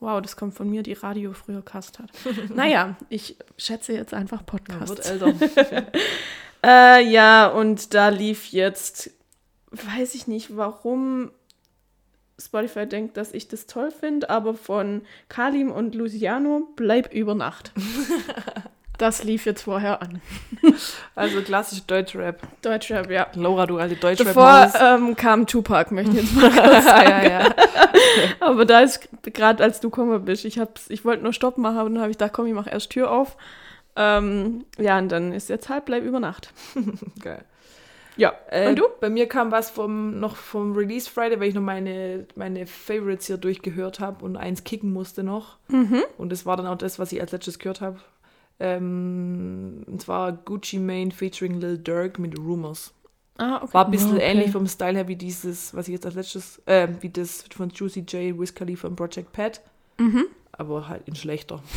Wow, 0.00 0.20
das 0.20 0.36
kommt 0.36 0.54
von 0.54 0.68
mir, 0.68 0.82
die 0.82 0.92
Radio 0.92 1.32
früher 1.32 1.62
Kast 1.62 1.98
hat. 1.98 2.10
naja, 2.54 2.96
ich 3.08 3.36
schätze 3.56 3.92
jetzt 3.94 4.12
einfach 4.12 4.40
Ja, 4.40 4.44
Podcasts. 4.44 5.10
wird 5.10 5.22
älter. 5.22 5.86
Äh, 6.62 7.08
ja, 7.08 7.46
und 7.46 7.94
da 7.94 8.08
lief 8.08 8.46
jetzt, 8.46 9.10
weiß 9.70 10.14
ich 10.14 10.26
nicht, 10.26 10.56
warum 10.56 11.30
Spotify 12.38 12.86
denkt, 12.86 13.16
dass 13.16 13.32
ich 13.32 13.48
das 13.48 13.66
toll 13.66 13.90
finde, 13.90 14.30
aber 14.30 14.54
von 14.54 15.02
Kalim 15.28 15.70
und 15.70 15.94
Luciano 15.94 16.68
bleib 16.76 17.12
über 17.14 17.34
Nacht. 17.34 17.72
das 18.98 19.24
lief 19.24 19.46
jetzt 19.46 19.62
vorher 19.62 20.00
an. 20.02 20.20
Also 21.14 21.40
klassisch 21.40 21.82
Deutschrap. 21.86 22.40
Deutschrap, 22.62 23.10
ja. 23.10 23.26
Laura, 23.34 23.66
du 23.66 23.78
alte 23.78 23.96
Deutschrap. 23.96 24.34
Davor 24.34 24.70
ähm, 24.80 25.16
kam 25.16 25.46
Tupac, 25.46 25.92
möchte 25.94 26.10
ich 26.18 26.22
jetzt 26.22 26.34
mal 26.36 26.50
kurz 26.70 26.84
sagen. 26.84 27.08
ja, 27.10 27.28
ja. 27.28 27.54
Aber 28.40 28.64
da 28.66 28.80
ist 28.80 29.08
gerade, 29.22 29.62
als 29.64 29.80
du 29.80 29.88
gekommen 29.88 30.24
bist, 30.26 30.44
ich, 30.44 30.58
hab's- 30.58 30.90
ich 30.90 31.04
wollte 31.04 31.22
nur 31.22 31.32
Stopp 31.32 31.56
machen, 31.56 31.78
und 31.80 31.94
dann 31.94 32.02
habe 32.02 32.10
ich 32.10 32.18
gedacht, 32.18 32.32
komm, 32.34 32.46
ich 32.46 32.52
mache 32.54 32.68
erst 32.70 32.90
Tür 32.90 33.10
auf. 33.10 33.36
Ähm, 33.96 34.66
ja, 34.78 34.98
und 34.98 35.08
dann 35.10 35.32
ist 35.32 35.48
jetzt 35.48 35.68
halb 35.70 35.86
bleib 35.86 36.02
über 36.04 36.20
Nacht. 36.20 36.52
Geil. 37.22 37.42
Ja. 38.18 38.32
Äh, 38.50 38.68
und 38.68 38.78
du? 38.78 38.84
Bei 39.00 39.08
mir 39.10 39.26
kam 39.28 39.50
was 39.52 39.70
vom, 39.70 40.20
noch 40.20 40.36
vom 40.36 40.74
Release 40.74 41.08
Friday, 41.10 41.38
weil 41.40 41.48
ich 41.48 41.54
noch 41.54 41.62
meine, 41.62 42.26
meine 42.34 42.66
Favorites 42.66 43.26
hier 43.26 43.36
durchgehört 43.38 44.00
habe 44.00 44.24
und 44.24 44.36
eins 44.36 44.64
kicken 44.64 44.92
musste 44.92 45.22
noch. 45.22 45.56
Mhm. 45.68 46.02
Und 46.18 46.30
das 46.32 46.44
war 46.46 46.56
dann 46.58 46.66
auch 46.66 46.76
das, 46.78 46.98
was 46.98 47.12
ich 47.12 47.20
als 47.20 47.32
letztes 47.32 47.58
gehört 47.58 47.80
habe. 47.80 47.98
Ähm, 48.58 49.84
und 49.86 50.00
zwar 50.00 50.32
Gucci 50.32 50.78
Mane 50.78 51.10
featuring 51.10 51.60
Lil 51.60 51.78
Durk 51.78 52.18
mit 52.18 52.38
Rumors. 52.38 52.92
Ah, 53.38 53.60
okay. 53.62 53.74
War 53.74 53.84
ein 53.84 53.90
bisschen 53.90 54.12
Ah, 54.12 54.16
okay. 54.16 54.30
ähnlich 54.30 54.50
vom 54.50 54.66
Style 54.66 54.96
her 54.96 55.08
wie 55.08 55.16
dieses, 55.16 55.74
was 55.74 55.88
ich 55.88 55.92
jetzt 55.92 56.06
als 56.06 56.14
letztes, 56.14 56.62
äh, 56.66 56.88
wie 57.00 57.10
das 57.10 57.44
von 57.54 57.68
Juicy 57.68 58.00
J, 58.00 58.38
Wiz 58.40 58.54
Khalifa 58.54 58.88
und 58.88 58.96
Project 58.96 59.32
Pat. 59.32 59.60
Mhm. 59.98 60.24
Aber 60.52 60.88
halt 60.88 61.06
in 61.06 61.14
schlechter. 61.16 61.62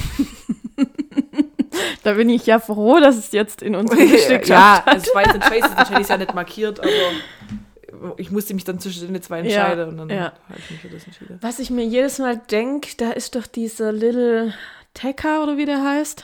Da 2.03 2.13
bin 2.13 2.29
ich 2.29 2.45
ja 2.45 2.59
froh, 2.59 2.99
dass 2.99 3.17
es 3.17 3.31
jetzt 3.33 3.61
in 3.61 3.75
unsere 3.75 3.99
Liste 4.01 4.41
ja, 4.45 4.85
hat. 4.85 4.97
es 4.97 5.13
war 5.13 5.23
jetzt 5.25 5.35
in 5.35 5.41
Faces, 5.41 5.75
dann 5.75 5.87
hätte 5.87 6.01
es 6.01 6.07
ja 6.07 6.17
nicht 6.17 6.33
markiert, 6.33 6.79
aber 6.79 8.13
ich 8.17 8.31
musste 8.31 8.53
mich 8.53 8.63
dann 8.63 8.79
zwischen 8.79 9.11
den 9.11 9.21
zwei 9.21 9.39
Ja, 9.39 9.43
entscheiden 9.43 9.89
und 9.89 9.97
dann 9.97 10.09
ja. 10.09 10.33
habe 10.47 10.59
ich 10.59 10.71
mich 10.71 10.79
für 10.79 10.87
das 10.87 11.03
entschieden. 11.05 11.37
Was 11.41 11.59
ich 11.59 11.69
mir 11.69 11.83
jedes 11.85 12.19
Mal 12.19 12.37
denke, 12.37 12.89
da 12.97 13.11
ist 13.11 13.35
doch 13.35 13.47
dieser 13.47 13.91
Little 13.91 14.53
Tekka 14.93 15.43
oder 15.43 15.57
wie 15.57 15.65
der 15.65 15.83
heißt. 15.83 16.23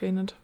Okay, 0.00 0.12
nicht. 0.12 0.34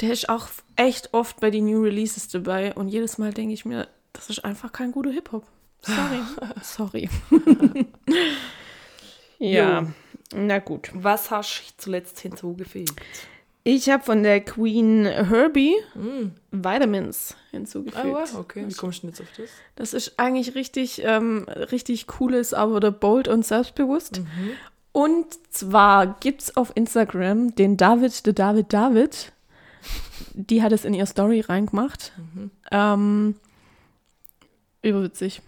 Der 0.00 0.10
ist 0.12 0.28
auch 0.28 0.48
echt 0.74 1.14
oft 1.14 1.38
bei 1.38 1.50
den 1.50 1.66
New 1.66 1.82
Releases 1.82 2.26
dabei 2.28 2.74
und 2.74 2.88
jedes 2.88 3.16
Mal 3.18 3.32
denke 3.32 3.54
ich 3.54 3.64
mir, 3.64 3.86
das 4.12 4.28
ist 4.28 4.44
einfach 4.44 4.72
kein 4.72 4.90
guter 4.90 5.10
Hip-Hop. 5.10 5.46
Sorry. 5.82 6.20
Sorry. 6.62 7.10
ja, 9.38 9.80
Jo. 9.82 9.88
na 10.34 10.58
gut. 10.58 10.90
Was 10.94 11.30
hast 11.30 11.60
du 11.60 11.82
zuletzt 11.82 12.18
hinzugefügt? 12.20 12.94
Ich 13.62 13.88
habe 13.90 14.02
von 14.02 14.22
der 14.22 14.40
Queen 14.40 15.04
Herbie 15.06 15.74
Mm. 15.94 16.28
Vitamins 16.52 17.36
hinzugefügt. 17.50 18.04
Ah, 18.04 18.08
wow, 18.08 18.34
okay. 18.36 18.64
Wie 18.68 18.74
kommst 18.74 19.02
du 19.02 19.08
jetzt 19.08 19.20
auf 19.20 19.26
das? 19.36 19.50
Das 19.74 19.92
ist 19.92 20.18
eigentlich 20.18 20.54
richtig, 20.54 21.02
ähm, 21.04 21.46
richtig 21.48 22.06
cooles, 22.06 22.54
aber 22.54 22.80
der 22.80 22.92
bold 22.92 23.28
und 23.28 23.44
selbstbewusst. 23.44 24.20
Mhm. 24.20 24.52
Und 24.96 25.26
zwar 25.52 26.06
gibt 26.20 26.40
es 26.40 26.56
auf 26.56 26.72
Instagram 26.74 27.54
den 27.54 27.76
David, 27.76 28.24
der 28.24 28.32
David 28.32 28.72
David. 28.72 29.32
Die 30.32 30.62
hat 30.62 30.72
es 30.72 30.86
in 30.86 30.94
ihr 30.94 31.04
Story 31.04 31.40
reingemacht. 31.42 32.12
Mhm. 32.16 32.50
Ähm, 32.70 33.34
überwitzig. 34.80 35.42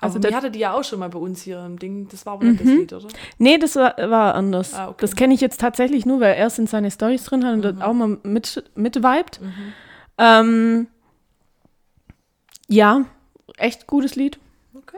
Also, 0.00 0.20
die 0.20 0.32
hatte 0.32 0.52
die 0.52 0.60
ja 0.60 0.72
auch 0.72 0.84
schon 0.84 1.00
mal 1.00 1.08
bei 1.10 1.18
uns 1.18 1.42
hier 1.42 1.64
im 1.66 1.80
Ding. 1.80 2.06
Das 2.10 2.24
war 2.26 2.34
aber 2.34 2.44
nicht 2.44 2.60
das 2.60 2.68
Mhm. 2.68 2.76
Lied, 2.78 2.92
oder? 2.92 3.08
Nee, 3.38 3.58
das 3.58 3.74
war, 3.74 3.96
war 4.08 4.36
anders. 4.36 4.72
Ah, 4.74 4.86
okay. 4.90 4.98
Das 5.00 5.16
kenne 5.16 5.34
ich 5.34 5.40
jetzt 5.40 5.60
tatsächlich 5.60 6.06
nur, 6.06 6.20
weil 6.20 6.34
er 6.36 6.46
es 6.46 6.56
in 6.56 6.68
seine 6.68 6.92
Stories 6.92 7.24
drin 7.24 7.44
hat 7.44 7.54
und 7.54 7.58
Mhm. 7.58 7.62
das 7.78 7.80
auch 7.80 7.92
mal 7.92 8.18
mit, 8.22 8.62
mitvibet. 8.76 9.40
Mhm. 9.40 9.72
Ähm, 10.16 10.86
ja, 12.68 13.04
echt 13.56 13.88
gutes 13.88 14.14
Lied. 14.14 14.38
Okay. 14.74 14.96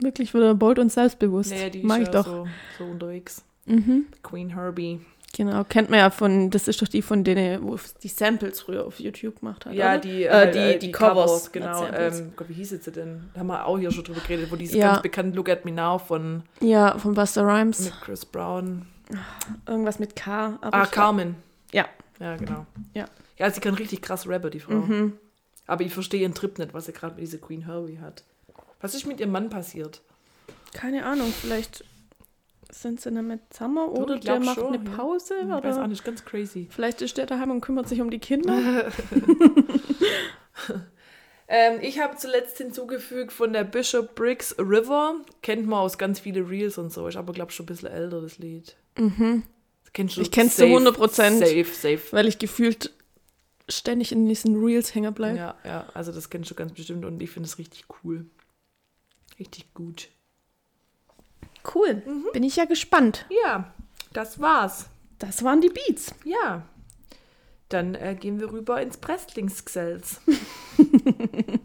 Wirklich 0.00 0.32
wieder 0.34 0.54
bold 0.54 0.78
und 0.78 0.92
selbstbewusst. 0.92 1.50
Naja, 1.50 1.70
die 1.70 1.82
Mag 1.82 2.02
ist 2.02 2.08
ich 2.08 2.14
ja 2.14 2.22
doch. 2.22 2.26
So, 2.26 2.46
so 2.78 2.84
unterwegs. 2.84 3.42
Mhm. 3.66 4.06
Queen 4.22 4.50
Herbie. 4.54 5.00
Genau, 5.36 5.62
kennt 5.64 5.90
man 5.90 5.98
ja 5.98 6.08
von, 6.10 6.48
das 6.50 6.68
ist 6.68 6.80
doch 6.80 6.88
die 6.88 7.02
von 7.02 7.22
denen, 7.22 7.62
wo 7.62 7.78
die 8.02 8.08
Samples 8.08 8.60
früher 8.62 8.86
auf 8.86 8.98
YouTube 8.98 9.40
gemacht 9.40 9.66
hat. 9.66 9.74
Ja, 9.74 9.90
oder? 9.92 9.98
die, 9.98 10.24
Äh, 10.24 10.48
äh, 10.50 10.72
die- 10.72 10.86
die 10.86 10.92
Covers, 10.92 11.52
genau. 11.52 11.66
nicht 11.80 11.90
Samples. 11.90 12.20
Ähm, 12.20 12.32
Gott, 12.34 12.48
wie 12.48 12.54
hieß 12.54 12.70
sie 12.70 12.90
denn? 12.92 13.24
Da 13.34 13.40
haben 13.40 13.48
wir 13.48 13.66
auch 13.66 13.78
hier 13.78 13.90
schon 13.90 14.04
drüber 14.04 14.20
geredet, 14.20 14.50
wo 14.50 14.56
diese 14.56 14.78
Ja. 14.78 14.92
ganz 14.92 15.02
bekannte 15.02 15.36
Look 15.36 15.50
at 15.50 15.64
Me 15.66 15.72
Now 15.72 15.98
von 15.98 16.44
Ja, 16.60 16.96
von 16.96 17.12
Buster 17.14 17.42
Rhymes. 17.46 17.80
mit 17.80 18.00
Chris 18.00 18.24
Brown. 18.24 18.86
Irgendwas 19.66 19.98
mit 19.98 20.16
K. 20.16 20.58
Aber 20.62 20.74
Ah, 20.76 20.86
Carmen. 20.86 21.34
Ja. 21.72 21.86
Ja, 22.20 22.36
genau. 22.36 22.66
Ja. 22.94 23.04
Ja, 23.36 23.50
sie 23.50 23.60
kann 23.60 23.74
richtig 23.74 24.00
krass 24.02 24.26
rappen, 24.28 24.50
die 24.50 24.60
Frau. 24.60 24.74
Mhm. 24.74 25.12
Aber 25.66 25.84
ich 25.84 25.92
verstehe 25.92 26.22
ihren 26.22 26.34
Trip 26.34 26.58
nicht, 26.58 26.72
was 26.72 26.86
sie 26.86 26.92
gerade 26.92 27.14
mit 27.16 27.22
dieser 27.22 27.38
Queen 27.38 27.66
Herbie 27.66 27.98
hat. 28.00 28.24
Was 28.80 28.94
ist 28.94 29.06
mit 29.06 29.20
ihrem 29.20 29.32
Mann 29.32 29.50
passiert? 29.50 30.02
Keine 30.72 31.04
Ahnung, 31.04 31.32
vielleicht 31.32 31.84
sind 32.70 33.00
sie 33.00 33.10
nicht 33.10 33.22
mehr 33.22 33.38
zusammen 33.50 33.76
Doch, 33.94 34.02
oder 34.02 34.14
ich 34.16 34.20
der 34.20 34.40
macht 34.40 34.56
schon, 34.56 34.74
eine 34.74 34.84
ja. 34.84 34.96
Pause. 34.96 35.34
Ich 35.40 35.48
weiß 35.48 35.74
auch 35.76 35.78
Oder 35.78 35.88
nicht, 35.88 36.04
ganz 36.04 36.24
crazy. 36.24 36.68
vielleicht 36.70 37.00
ist 37.02 37.16
der 37.16 37.26
daheim 37.26 37.50
und 37.50 37.60
kümmert 37.60 37.88
sich 37.88 38.00
um 38.00 38.10
die 38.10 38.18
Kinder. 38.18 38.92
Ähm, 41.50 41.78
ich 41.80 41.98
habe 41.98 42.14
zuletzt 42.16 42.58
hinzugefügt 42.58 43.32
von 43.32 43.54
der 43.54 43.64
Bishop 43.64 44.14
Briggs 44.14 44.54
River. 44.58 45.16
Kennt 45.40 45.66
man 45.66 45.78
aus 45.78 45.96
ganz 45.96 46.20
viele 46.20 46.46
Reels 46.48 46.76
und 46.76 46.92
so. 46.92 47.08
Ist 47.08 47.16
aber, 47.16 47.32
glaube 47.32 47.50
ich, 47.50 47.56
schon 47.56 47.64
ein 47.64 47.68
bisschen 47.68 47.88
älter, 47.88 48.20
das 48.20 48.38
Lied. 48.38 48.76
Mhm. 48.98 49.44
Das 49.82 49.92
kennst 49.94 50.16
du 50.18 50.20
Ich 50.20 50.30
kenn's 50.30 50.56
zu 50.56 50.68
safe, 50.68 50.90
100%. 50.90 51.38
Safe, 51.38 51.64
safe. 51.64 52.02
Weil 52.10 52.28
ich 52.28 52.38
gefühlt 52.38 52.92
ständig 53.66 54.12
in 54.12 54.28
diesen 54.28 54.62
Reels 54.62 54.94
hängen 54.94 55.14
bleibe. 55.14 55.38
Ja, 55.38 55.54
ja, 55.64 55.86
also 55.94 56.12
das 56.12 56.28
kennst 56.28 56.50
du 56.50 56.54
ganz 56.54 56.72
bestimmt 56.72 57.06
und 57.06 57.22
ich 57.22 57.30
finde 57.30 57.46
es 57.46 57.56
richtig 57.56 57.86
cool. 58.04 58.26
Richtig 59.38 59.72
gut. 59.74 60.08
Cool. 61.74 62.02
Bin 62.32 62.42
ich 62.42 62.56
ja 62.56 62.64
gespannt. 62.64 63.26
Ja, 63.44 63.72
das 64.12 64.40
war's. 64.40 64.88
Das 65.18 65.42
waren 65.44 65.60
die 65.60 65.68
Beats. 65.70 66.14
Ja. 66.24 66.62
Dann 67.68 67.94
äh, 67.94 68.14
gehen 68.18 68.40
wir 68.40 68.50
rüber 68.52 68.80
ins 68.80 68.96
Presslingsgesells. 68.96 70.20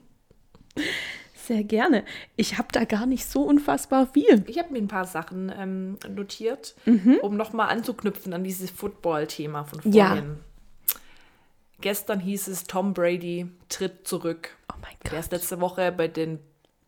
Sehr 1.36 1.64
gerne. 1.64 2.06
Ich 2.38 2.58
habe 2.58 2.70
da 2.72 2.86
gar 2.86 3.06
nicht 3.06 3.26
so 3.26 3.44
unfassbar 3.44 4.08
viel. 4.08 4.44
Ich 4.48 4.58
habe 4.60 4.72
mir 4.72 4.80
ein 4.80 4.88
paar 4.88 5.06
Sachen 5.06 5.52
ähm, 5.56 5.98
notiert, 6.10 6.76
Mhm. 6.86 7.18
um 7.22 7.36
nochmal 7.36 7.70
anzuknüpfen 7.70 8.34
an 8.34 8.44
dieses 8.44 8.72
Football-Thema 8.72 9.66
von 9.66 9.80
Ja. 9.92 10.08
vorhin. 10.10 10.38
Gestern 11.82 12.22
hieß 12.22 12.48
es, 12.48 12.64
Tom 12.64 12.94
Brady 12.94 13.48
tritt 13.68 14.08
zurück. 14.08 14.56
Oh 14.72 14.78
mein 14.82 14.96
Der 15.12 15.20
ist 15.20 15.32
Gott. 15.32 15.40
letzte 15.40 15.60
Woche 15.60 15.92
bei 15.92 16.08
den 16.08 16.40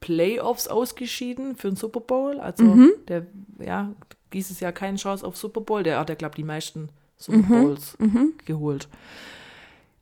Playoffs 0.06 0.68
ausgeschieden 0.68 1.56
für 1.56 1.68
den 1.70 1.76
Super 1.76 2.00
Bowl. 2.00 2.40
Also 2.40 2.64
Mhm. 2.64 2.92
der, 3.08 3.26
ja, 3.60 3.92
dieses 4.34 4.60
Jahr 4.60 4.72
keine 4.72 4.98
Chance 4.98 5.26
auf 5.26 5.36
Super 5.36 5.62
Bowl. 5.62 5.82
Der 5.82 5.98
hat 6.00 6.10
ja, 6.10 6.16
glaube 6.16 6.34
ich, 6.34 6.36
die 6.36 6.44
meisten 6.44 6.90
Super 7.18 7.38
Mhm. 7.40 7.48
Bowls 7.50 7.98
geholt. 8.46 8.88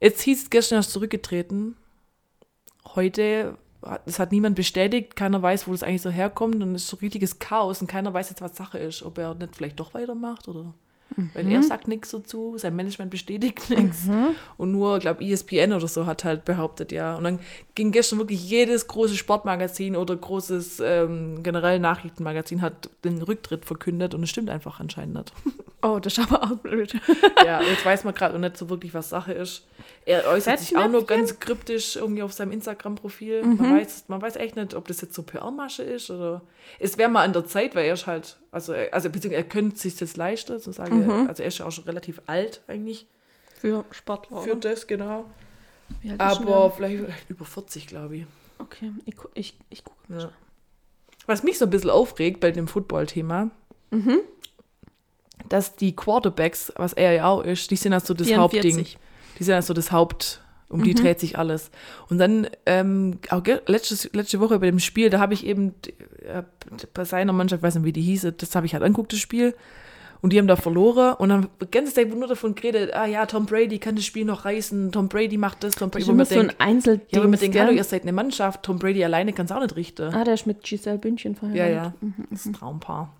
Jetzt 0.01 0.21
hieß 0.23 0.43
es 0.43 0.49
gestern 0.49 0.79
erst 0.79 0.91
zurückgetreten. 0.91 1.77
Heute, 2.95 3.57
es 4.05 4.19
hat 4.19 4.33
niemand 4.33 4.55
bestätigt, 4.57 5.15
keiner 5.15 5.41
weiß, 5.41 5.67
wo 5.67 5.71
das 5.71 5.83
eigentlich 5.83 6.01
so 6.01 6.09
herkommt. 6.09 6.61
Und 6.61 6.75
es 6.75 6.83
ist 6.83 6.89
so 6.89 6.97
richtiges 6.97 7.39
Chaos 7.39 7.79
und 7.79 7.87
keiner 7.87 8.13
weiß 8.13 8.29
jetzt, 8.29 8.41
was 8.41 8.57
Sache 8.57 8.77
ist. 8.79 9.03
Ob 9.03 9.17
er 9.17 9.33
nicht 9.35 9.55
vielleicht 9.55 9.79
doch 9.79 9.93
weitermacht 9.93 10.47
oder. 10.49 10.73
Weil 11.33 11.51
er 11.51 11.61
sagt 11.61 11.87
nichts 11.87 12.11
dazu, 12.11 12.57
sein 12.57 12.75
Management 12.75 13.11
bestätigt 13.11 13.69
nichts. 13.69 14.09
Und 14.57 14.71
nur, 14.71 14.99
glaube 14.99 15.23
ESPN 15.23 15.73
oder 15.73 15.87
so 15.87 16.05
hat 16.05 16.23
halt 16.23 16.43
behauptet, 16.45 16.91
ja. 16.91 17.15
Und 17.15 17.23
dann 17.23 17.39
ging 17.75 17.91
gestern 17.91 18.19
wirklich 18.19 18.49
jedes 18.49 18.87
große 18.87 19.15
Sportmagazin 19.15 19.95
oder 19.95 20.15
großes 20.15 20.81
ähm, 20.83 21.43
generell 21.43 21.79
Nachrichtenmagazin 21.79 22.61
hat 22.61 22.89
den 23.03 23.21
Rücktritt 23.21 23.65
verkündet 23.65 24.13
und 24.15 24.23
es 24.23 24.29
stimmt 24.29 24.49
einfach 24.49 24.79
anscheinend 24.79 25.15
nicht. 25.15 25.33
Oh, 25.85 25.99
das 25.99 26.17
ist 26.17 26.31
aber 26.31 26.43
auch 26.43 26.57
blöd. 26.57 26.95
ja, 27.45 27.61
jetzt 27.61 27.85
weiß 27.85 28.05
man 28.05 28.13
gerade 28.13 28.39
nicht 28.39 28.57
so 28.57 28.69
wirklich, 28.69 28.93
was 28.93 29.09
Sache 29.09 29.33
ist. 29.33 29.67
Er 30.05 30.27
äußert 30.27 30.59
sich 30.59 30.75
auch 30.77 30.89
nur 30.89 31.05
ganz 31.05 31.39
kryptisch 31.39 31.95
irgendwie 31.95 32.23
auf 32.23 32.33
seinem 32.33 32.51
Instagram-Profil. 32.51 33.43
Man, 33.43 33.77
weiß, 33.79 34.05
man 34.09 34.21
weiß 34.21 34.35
echt 34.35 34.55
nicht, 34.55 34.73
ob 34.73 34.87
das 34.87 34.99
jetzt 35.01 35.13
so 35.13 35.23
PR-Masche 35.23 35.83
ist 35.83 36.09
oder. 36.09 36.41
Es 36.79 36.97
wäre 36.97 37.09
mal 37.09 37.23
an 37.23 37.31
der 37.33 37.45
Zeit, 37.45 37.73
weil 37.75 37.85
er 37.85 37.93
ist 37.93 38.05
halt, 38.07 38.37
also, 38.51 38.73
er- 38.73 38.93
also 38.93 39.09
beziehungsweise 39.09 39.43
er 39.43 39.49
könnte 39.49 39.77
sich 39.77 39.95
das 39.95 40.17
leisten, 40.17 40.59
so 40.59 40.71
sage 40.71 40.91
also 41.27 41.41
er 41.41 41.47
ist 41.47 41.57
ja 41.59 41.65
auch 41.65 41.71
schon 41.71 41.85
relativ 41.85 42.21
alt 42.25 42.61
eigentlich 42.67 43.07
Für 43.59 43.85
Sportler. 43.91 44.41
für 44.41 44.55
das, 44.57 44.87
genau. 44.87 45.25
Aber 46.17 46.71
vielleicht 46.71 47.03
über 47.29 47.45
40, 47.45 47.87
glaube 47.87 48.17
ich. 48.17 48.25
Okay, 48.59 48.91
ich, 49.05 49.15
ich, 49.35 49.57
ich 49.69 49.83
gucke. 49.83 49.97
Ja. 50.09 50.31
Was 51.27 51.43
mich 51.43 51.57
so 51.57 51.65
ein 51.65 51.69
bisschen 51.71 51.89
aufregt 51.89 52.39
bei 52.41 52.51
dem 52.51 52.67
Football-Thema, 52.67 53.51
dass 55.49 55.75
die 55.75 55.95
Quarterbacks, 55.95 56.71
was 56.75 56.93
er 56.93 57.13
ja 57.13 57.25
auch 57.27 57.43
ist, 57.43 57.69
die 57.71 57.75
sind 57.75 57.91
ja 57.91 57.99
so 57.99 58.13
das 58.13 58.27
44. 58.27 58.73
Hauptding. 58.75 58.87
Die 59.39 59.43
sind 59.43 59.53
ja 59.53 59.61
so 59.61 59.73
das 59.73 59.91
Haupt, 59.91 60.41
um 60.69 60.83
die 60.83 60.93
dreht 60.93 61.19
sich 61.19 61.37
alles. 61.37 61.69
Und 62.09 62.17
dann, 62.17 62.47
ähm, 62.65 63.19
auch 63.29 63.43
letztes, 63.67 64.11
letzte 64.13 64.39
Woche 64.39 64.59
bei 64.59 64.67
dem 64.67 64.79
Spiel, 64.79 65.09
da 65.09 65.19
habe 65.19 65.33
ich 65.33 65.45
eben 65.45 65.73
äh, 66.25 66.43
bei 66.93 67.05
seiner 67.05 67.33
Mannschaft, 67.33 67.59
ich 67.59 67.63
weiß 67.63 67.75
nicht, 67.75 67.85
wie 67.85 67.93
die 67.93 68.01
hieß, 68.01 68.27
das 68.37 68.55
habe 68.55 68.65
ich 68.65 68.73
halt 68.73 68.83
angeguckt, 68.83 69.13
das 69.13 69.19
Spiel. 69.19 69.55
Und 70.21 70.31
die 70.31 70.39
haben 70.39 70.47
da 70.47 70.55
verloren 70.55 71.15
und 71.15 71.27
dann 71.27 71.49
ganze 71.69 71.93
Zeit 71.93 72.07
wurde 72.07 72.19
nur 72.19 72.29
davon 72.29 72.55
geredet, 72.55 72.93
ah 72.93 73.05
ja, 73.05 73.25
Tom 73.25 73.45
Brady 73.45 73.77
kann 73.77 73.97
das 73.97 74.05
Spiel 74.05 74.23
noch 74.23 74.45
reißen, 74.45 74.93
Tom 74.93 75.09
Brady 75.09 75.35
macht 75.37 75.65
das, 75.65 75.75
Tom 75.75 75.89
Brady. 75.89 76.05
Das 76.05 76.29
ist 76.29 76.33
so 76.35 76.39
ein 76.39 76.53
Einzelding. 76.59 77.05
ja, 77.11 77.19
aber 77.19 77.27
man 77.27 77.37
denkt, 77.37 77.59
hallo, 77.59 77.71
ihr 77.73 77.83
seid 77.83 78.03
eine 78.03 78.13
Mannschaft, 78.13 78.63
Tom 78.63 78.79
Brady 78.79 79.03
alleine 79.03 79.33
kann 79.33 79.47
es 79.47 79.51
auch 79.51 79.59
nicht 79.59 79.75
richten. 79.75 80.13
Ah, 80.13 80.23
der 80.23 80.35
ist 80.35 80.47
mit 80.47 80.63
Giselle 80.63 80.97
Bündchen 80.97 81.33
Ja, 81.33 81.39
verheiratet. 81.39 81.93
ja. 82.01 82.09
Das 82.29 82.39
ist 82.39 82.45
ein 82.45 82.53
Traumpaar. 82.53 83.13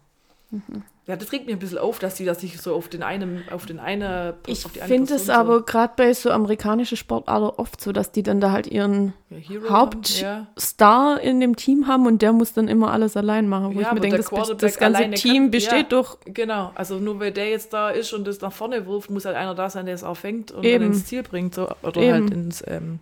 Ja, 1.06 1.18
das 1.18 1.34
regt 1.34 1.48
mich 1.48 1.56
ein 1.56 1.60
bisschen 1.60 1.80
auf, 1.80 2.00
dass 2.00 2.16
die 2.16 2.24
das 2.24 2.40
sich 2.40 2.62
so 2.62 2.74
auf 2.76 2.88
den 2.88 3.04
einen, 3.04 3.44
auf 3.52 3.66
den 3.66 3.78
eine, 3.80 4.36
Ich 4.48 4.62
finde 4.66 5.16
es 5.16 5.26
Person 5.26 5.36
aber 5.36 5.66
gerade 5.66 5.94
bei 5.98 6.14
so 6.14 6.32
amerikanischen 6.32 6.96
Sportarten 6.96 7.60
oft 7.60 7.82
so, 7.82 7.92
dass 7.92 8.14
die 8.14 8.24
dann 8.24 8.40
da 8.40 8.52
halt 8.52 8.68
ihren 8.68 9.14
so, 9.30 9.36
ja, 9.54 9.70
Hauptstar 9.70 11.16
haben, 11.16 11.20
in 11.22 11.42
dem 11.42 11.58
Team 11.58 11.88
haben 11.88 12.08
und 12.08 12.22
der 12.22 12.32
muss 12.32 12.54
dann 12.54 12.70
immer 12.70 12.92
alles 12.92 13.18
allein 13.18 13.50
machen. 13.50 13.76
Wo 13.76 13.82
Ja, 13.82 13.88
ich 13.90 13.94
mir 13.96 14.00
denke, 14.00 14.18
das, 14.18 14.30
das 14.58 14.78
ganze 14.78 15.12
Team 15.12 15.34
kann- 15.44 15.52
besteht 15.52 15.74
ja. 15.74 15.84
doch. 15.90 16.18
ja. 16.26 16.32
Genau, 16.34 16.72
also 16.76 16.96
nur 17.00 17.20
weil 17.20 17.32
der 17.34 17.50
jetzt 17.50 17.74
da 17.74 17.90
ist 17.90 18.14
und 18.14 18.26
das 18.26 18.40
nach 18.40 18.54
vorne 18.54 18.88
wirft, 18.88 19.10
muss 19.10 19.26
halt 19.26 19.36
einer 19.36 19.56
da 19.56 19.70
sein, 19.70 19.86
der 19.86 19.96
es 19.96 20.04
auch 20.06 20.16
fängt 20.16 20.52
und 20.52 20.64
Eben. 20.64 20.84
dann 20.86 20.94
ins 20.94 21.06
Ziel 21.06 21.24
bringt. 21.24 21.54
So, 21.56 21.68
oder 21.82 21.98
Eben. 22.02 22.14
halt 22.14 22.32
ins, 22.32 22.64
ähm, 22.66 23.00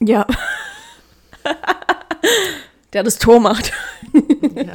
Ja. 0.00 0.26
der 2.92 3.02
das 3.02 3.18
Tor 3.18 3.40
macht. 3.40 3.72
ja, 4.54 4.74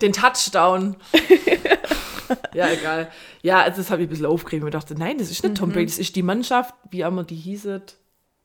den 0.00 0.12
Touchdown. 0.12 0.96
ja, 2.54 2.68
egal. 2.70 3.10
Ja, 3.42 3.62
also 3.62 3.78
das 3.78 3.90
habe 3.90 4.02
ich 4.02 4.08
ein 4.08 4.10
bisschen 4.10 4.26
aufgeregt. 4.26 4.64
Ich 4.64 4.70
dachte, 4.72 4.94
nein, 4.94 5.18
das 5.18 5.30
ist 5.30 5.42
nicht 5.44 5.56
Tom 5.56 5.68
Mhm. 5.70 5.72
Brady, 5.74 5.86
das 5.86 5.98
ist 5.98 6.16
die 6.16 6.22
Mannschaft, 6.22 6.74
wie 6.90 7.00
immer 7.00 7.24
die 7.24 7.34
hießet. 7.36 7.96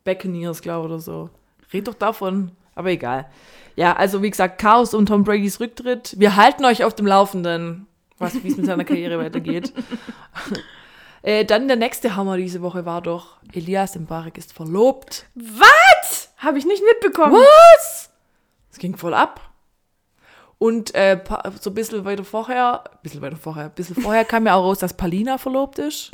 Buccaneers, 0.03 0.61
glaube 0.61 0.87
ich, 0.87 0.91
oder 0.93 0.99
so. 0.99 1.29
Red 1.73 1.87
doch 1.87 1.93
davon. 1.95 2.51
Aber 2.75 2.89
egal. 2.91 3.29
Ja, 3.75 3.95
also 3.95 4.21
wie 4.21 4.29
gesagt, 4.29 4.59
Chaos 4.61 4.93
um 4.93 5.05
Tom 5.05 5.23
Bradys 5.23 5.59
Rücktritt. 5.59 6.15
Wir 6.17 6.35
halten 6.35 6.63
euch 6.65 6.83
auf 6.83 6.95
dem 6.95 7.07
Laufenden, 7.07 7.87
was 8.17 8.41
wie 8.43 8.47
es 8.49 8.57
mit 8.57 8.65
seiner 8.65 8.85
Karriere 8.85 9.19
weitergeht. 9.23 9.73
Äh, 11.23 11.43
dann 11.43 11.67
der 11.67 11.75
nächste 11.75 12.15
Hammer 12.15 12.37
diese 12.37 12.61
Woche 12.61 12.85
war 12.85 13.01
doch, 13.01 13.37
Elias 13.51 13.95
Mbarek 13.97 14.37
ist 14.37 14.53
verlobt. 14.53 15.25
Was? 15.35 16.31
Habe 16.37 16.57
ich 16.59 16.65
nicht 16.65 16.81
mitbekommen. 16.83 17.33
Was? 17.33 18.11
Es 18.71 18.77
ging 18.77 18.95
voll 18.95 19.13
ab. 19.15 19.41
Und 20.59 20.95
äh, 20.95 21.19
so 21.61 21.69
ein 21.69 21.73
bisschen 21.75 22.03
weiter 22.05 22.23
vorher, 22.23 22.83
ein 22.91 22.97
bisschen 23.03 23.21
weiter 23.21 23.35
vorher, 23.37 23.65
ein 23.65 23.71
bisschen 23.71 23.95
vorher 23.95 24.25
kam 24.25 24.45
ja 24.47 24.55
auch 24.55 24.63
raus, 24.63 24.79
dass 24.79 24.93
Palina 24.93 25.37
verlobt 25.37 25.77
ist. 25.79 26.11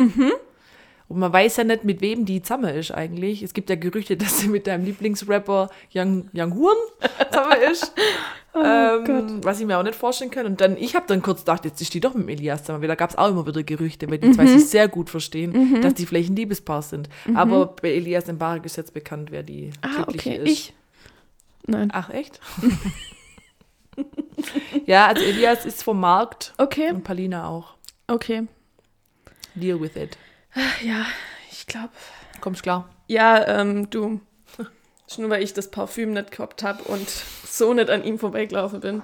Und 1.07 1.19
man 1.19 1.31
weiß 1.31 1.57
ja 1.57 1.63
nicht, 1.63 1.83
mit 1.83 2.01
wem 2.01 2.25
die 2.25 2.41
zusammen 2.41 2.73
ist 2.75 2.91
eigentlich. 2.91 3.41
Es 3.43 3.53
gibt 3.53 3.69
ja 3.69 3.75
Gerüchte, 3.77 4.17
dass 4.17 4.39
sie 4.39 4.47
mit 4.49 4.67
deinem 4.67 4.83
Lieblingsrapper 4.85 5.69
Young, 5.93 6.29
Young 6.33 6.55
Horn 6.55 6.75
zusammen 7.31 7.61
ist. 7.71 7.93
ähm, 8.55 9.39
was 9.43 9.59
ich 9.59 9.65
mir 9.65 9.79
auch 9.79 9.83
nicht 9.83 9.95
vorstellen 9.95 10.29
kann. 10.29 10.45
Und 10.45 10.59
dann, 10.61 10.75
ich 10.77 10.95
habe 10.95 11.05
dann 11.07 11.21
kurz 11.21 11.39
gedacht, 11.39 11.63
jetzt 11.65 11.81
ist 11.81 11.93
die 11.93 11.99
doch 12.01 12.13
mit 12.13 12.29
Elias 12.29 12.61
zusammen, 12.63 12.81
weil 12.81 12.87
da 12.89 12.95
gab 12.95 13.09
es 13.11 13.17
auch 13.17 13.29
immer 13.29 13.47
wieder 13.47 13.63
Gerüchte, 13.63 14.09
weil 14.11 14.17
die 14.17 14.31
zwei 14.31 14.45
sich 14.45 14.65
sehr 14.69 14.87
gut 14.87 15.09
verstehen, 15.09 15.81
dass 15.81 15.93
die 15.93 16.05
vielleicht 16.05 16.29
ein 16.29 16.35
Liebespaar 16.35 16.81
sind. 16.81 17.09
Aber 17.33 17.67
bei 17.67 17.89
Elias 17.93 18.27
Mbarek 18.31 18.65
ist 18.65 18.75
jetzt 18.75 18.93
bekannt, 18.93 19.31
wer 19.31 19.43
die 19.43 19.71
Ah, 19.81 20.03
glückliche 20.03 20.29
okay. 20.31 20.43
ist. 20.43 20.51
Ich. 20.51 20.73
Nein. 21.65 21.89
Ach, 21.93 22.09
echt? 22.09 22.39
ja, 24.85 25.07
also 25.07 25.23
Elias 25.23 25.65
ist 25.65 25.83
vom 25.83 25.99
Markt 25.99 26.53
Okay. 26.57 26.89
und 26.89 27.03
Palina 27.03 27.47
auch. 27.47 27.75
Okay. 28.07 28.47
Deal 29.55 29.79
with 29.79 29.95
it. 29.95 30.17
Ja, 30.83 31.05
ich 31.51 31.65
glaube. 31.67 31.89
Kommst 32.41 32.63
klar? 32.63 32.89
Ja, 33.07 33.47
ähm, 33.47 33.89
du. 33.89 34.19
Ist 35.07 35.19
nur 35.19 35.29
weil 35.29 35.43
ich 35.43 35.53
das 35.53 35.69
Parfüm 35.69 36.13
nicht 36.13 36.31
gehabt 36.31 36.63
habe 36.63 36.83
und 36.83 37.07
so 37.09 37.73
nicht 37.73 37.89
an 37.89 38.03
ihm 38.03 38.17
vorbeigelaufen 38.19 38.79
bin. 38.79 39.03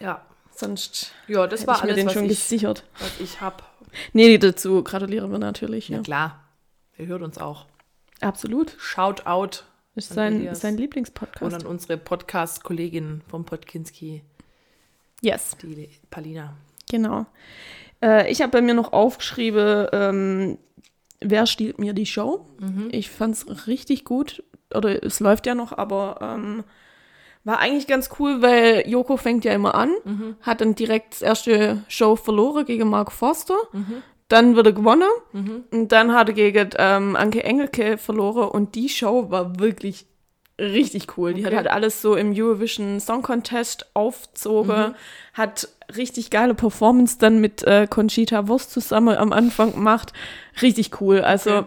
Ja. 0.00 0.22
Sonst 0.56 1.12
Ja, 1.26 1.46
das 1.46 1.66
war 1.66 1.76
ich 1.76 1.82
mir 1.82 1.88
alles, 1.90 1.96
den 1.96 2.06
was 2.06 2.12
schon 2.14 2.24
ich, 2.24 2.28
gesichert. 2.30 2.84
was 3.00 3.20
ich 3.20 3.40
hab. 3.40 3.70
Nee, 4.12 4.38
dazu 4.38 4.82
gratulieren 4.82 5.30
wir 5.30 5.38
natürlich. 5.38 5.88
Ja, 5.88 5.98
Ja. 5.98 6.02
klar. 6.02 6.44
Er 6.96 7.06
hört 7.06 7.22
uns 7.22 7.38
auch. 7.38 7.66
Absolut. 8.20 8.74
Shout 8.78 9.26
out 9.26 9.64
Ist 9.96 10.12
sein, 10.12 10.54
sein 10.54 10.74
und 10.74 10.80
Lieblingspodcast. 10.80 11.54
an 11.54 11.66
unsere 11.66 11.96
Podcast-Kollegin 11.96 13.22
vom 13.28 13.44
Podkinski, 13.44 14.22
Yes, 15.20 15.56
die 15.62 15.88
Palina. 16.10 16.56
genau. 16.90 17.26
Äh, 18.02 18.30
ich 18.30 18.42
habe 18.42 18.50
bei 18.52 18.60
mir 18.60 18.74
noch 18.74 18.92
aufgeschrieben, 18.92 19.86
ähm, 19.92 20.58
wer 21.20 21.46
stiehlt 21.46 21.78
mir 21.78 21.92
die 21.94 22.06
Show? 22.06 22.44
Ich 22.90 23.08
fand 23.10 23.34
es 23.36 23.66
richtig 23.66 24.04
gut. 24.04 24.42
Oder 24.74 25.02
es 25.04 25.20
läuft 25.20 25.46
ja 25.46 25.54
noch, 25.54 25.72
aber 25.72 26.18
ähm, 26.20 26.64
war 27.44 27.60
eigentlich 27.60 27.86
ganz 27.86 28.10
cool, 28.18 28.42
weil 28.42 28.86
Joko 28.88 29.16
fängt 29.16 29.44
ja 29.44 29.52
immer 29.52 29.74
an, 29.76 29.92
hat 30.42 30.60
dann 30.60 30.74
direkt 30.74 31.12
das 31.14 31.22
erste 31.22 31.84
Show 31.88 32.16
verloren 32.16 32.64
gegen 32.66 32.88
Mark 32.90 33.12
Forster. 33.12 33.56
Dann 34.34 34.56
wird 34.56 34.66
er 34.66 34.72
gewonnen 34.72 35.08
und 35.70 35.92
dann 35.92 36.12
hat 36.12 36.28
er 36.28 36.34
gegen 36.34 36.70
ähm, 36.76 37.14
Anke 37.14 37.44
Engelke 37.44 37.98
verloren 37.98 38.48
und 38.48 38.74
die 38.74 38.88
Show 38.88 39.30
war 39.30 39.60
wirklich 39.60 40.06
richtig 40.58 41.16
cool. 41.16 41.34
Die 41.34 41.46
hat 41.46 41.54
halt 41.54 41.68
alles 41.68 42.02
so 42.02 42.16
im 42.16 42.32
Eurovision 42.34 42.98
Song 42.98 43.22
Contest 43.22 43.86
aufzogen, 43.94 44.96
hat 45.34 45.68
richtig 45.96 46.30
geile 46.30 46.54
Performance 46.54 47.16
dann 47.18 47.40
mit 47.40 47.62
äh, 47.62 47.86
Conchita 47.88 48.48
Wurst 48.48 48.72
zusammen 48.72 49.16
am 49.16 49.32
Anfang 49.32 49.72
gemacht. 49.72 50.12
Richtig 50.60 51.00
cool. 51.00 51.20
Also 51.20 51.66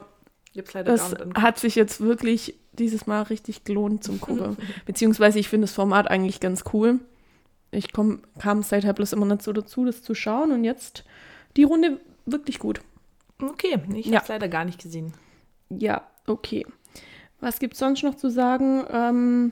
Okay. 0.57 0.84
Das 0.84 1.15
hat 1.36 1.59
sich 1.59 1.76
jetzt 1.76 2.01
wirklich 2.01 2.55
dieses 2.74 3.05
Mal 3.05 3.22
richtig 3.22 3.63
gelohnt 3.63 4.03
zum 4.03 4.20
Gucken. 4.20 4.57
Beziehungsweise 4.86 5.39
ich 5.39 5.49
finde 5.49 5.68
das 5.68 5.74
Format 5.76 6.09
eigentlich 6.09 6.39
ganz 6.39 6.63
cool. 6.74 6.99
Ich 7.72 7.93
komm, 7.93 8.24
kam 8.39 8.63
seither 8.63 8.93
bloß 8.93 9.13
immer 9.13 9.26
nicht 9.26 9.43
so 9.43 9.53
dazu, 9.53 9.86
das 9.86 10.01
zu 10.01 10.15
schauen 10.15 10.51
und 10.51 10.63
jetzt 10.63 11.03
die 11.57 11.63
Runde 11.63 11.99
wirklich 12.28 12.59
gut. 12.59 12.82
Okay, 13.41 13.80
ich 13.95 14.05
Ja. 14.07 14.19
hab's 14.19 14.30
leider 14.30 14.47
gar 14.47 14.65
nicht 14.65 14.82
gesehen. 14.82 15.13
Ja, 15.69 16.07
okay. 16.28 16.65
Was 17.39 17.59
gibt's 17.59 17.80
sonst 17.80 18.03
noch 18.03 18.15
zu 18.15 18.30
sagen? 18.30 18.84
Ähm, 18.91 19.51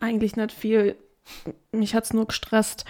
eigentlich 0.00 0.36
nicht 0.36 0.52
viel. 0.52 0.96
Mich 1.72 1.94
hat's 1.94 2.12
nur 2.12 2.26
gestresst. 2.26 2.84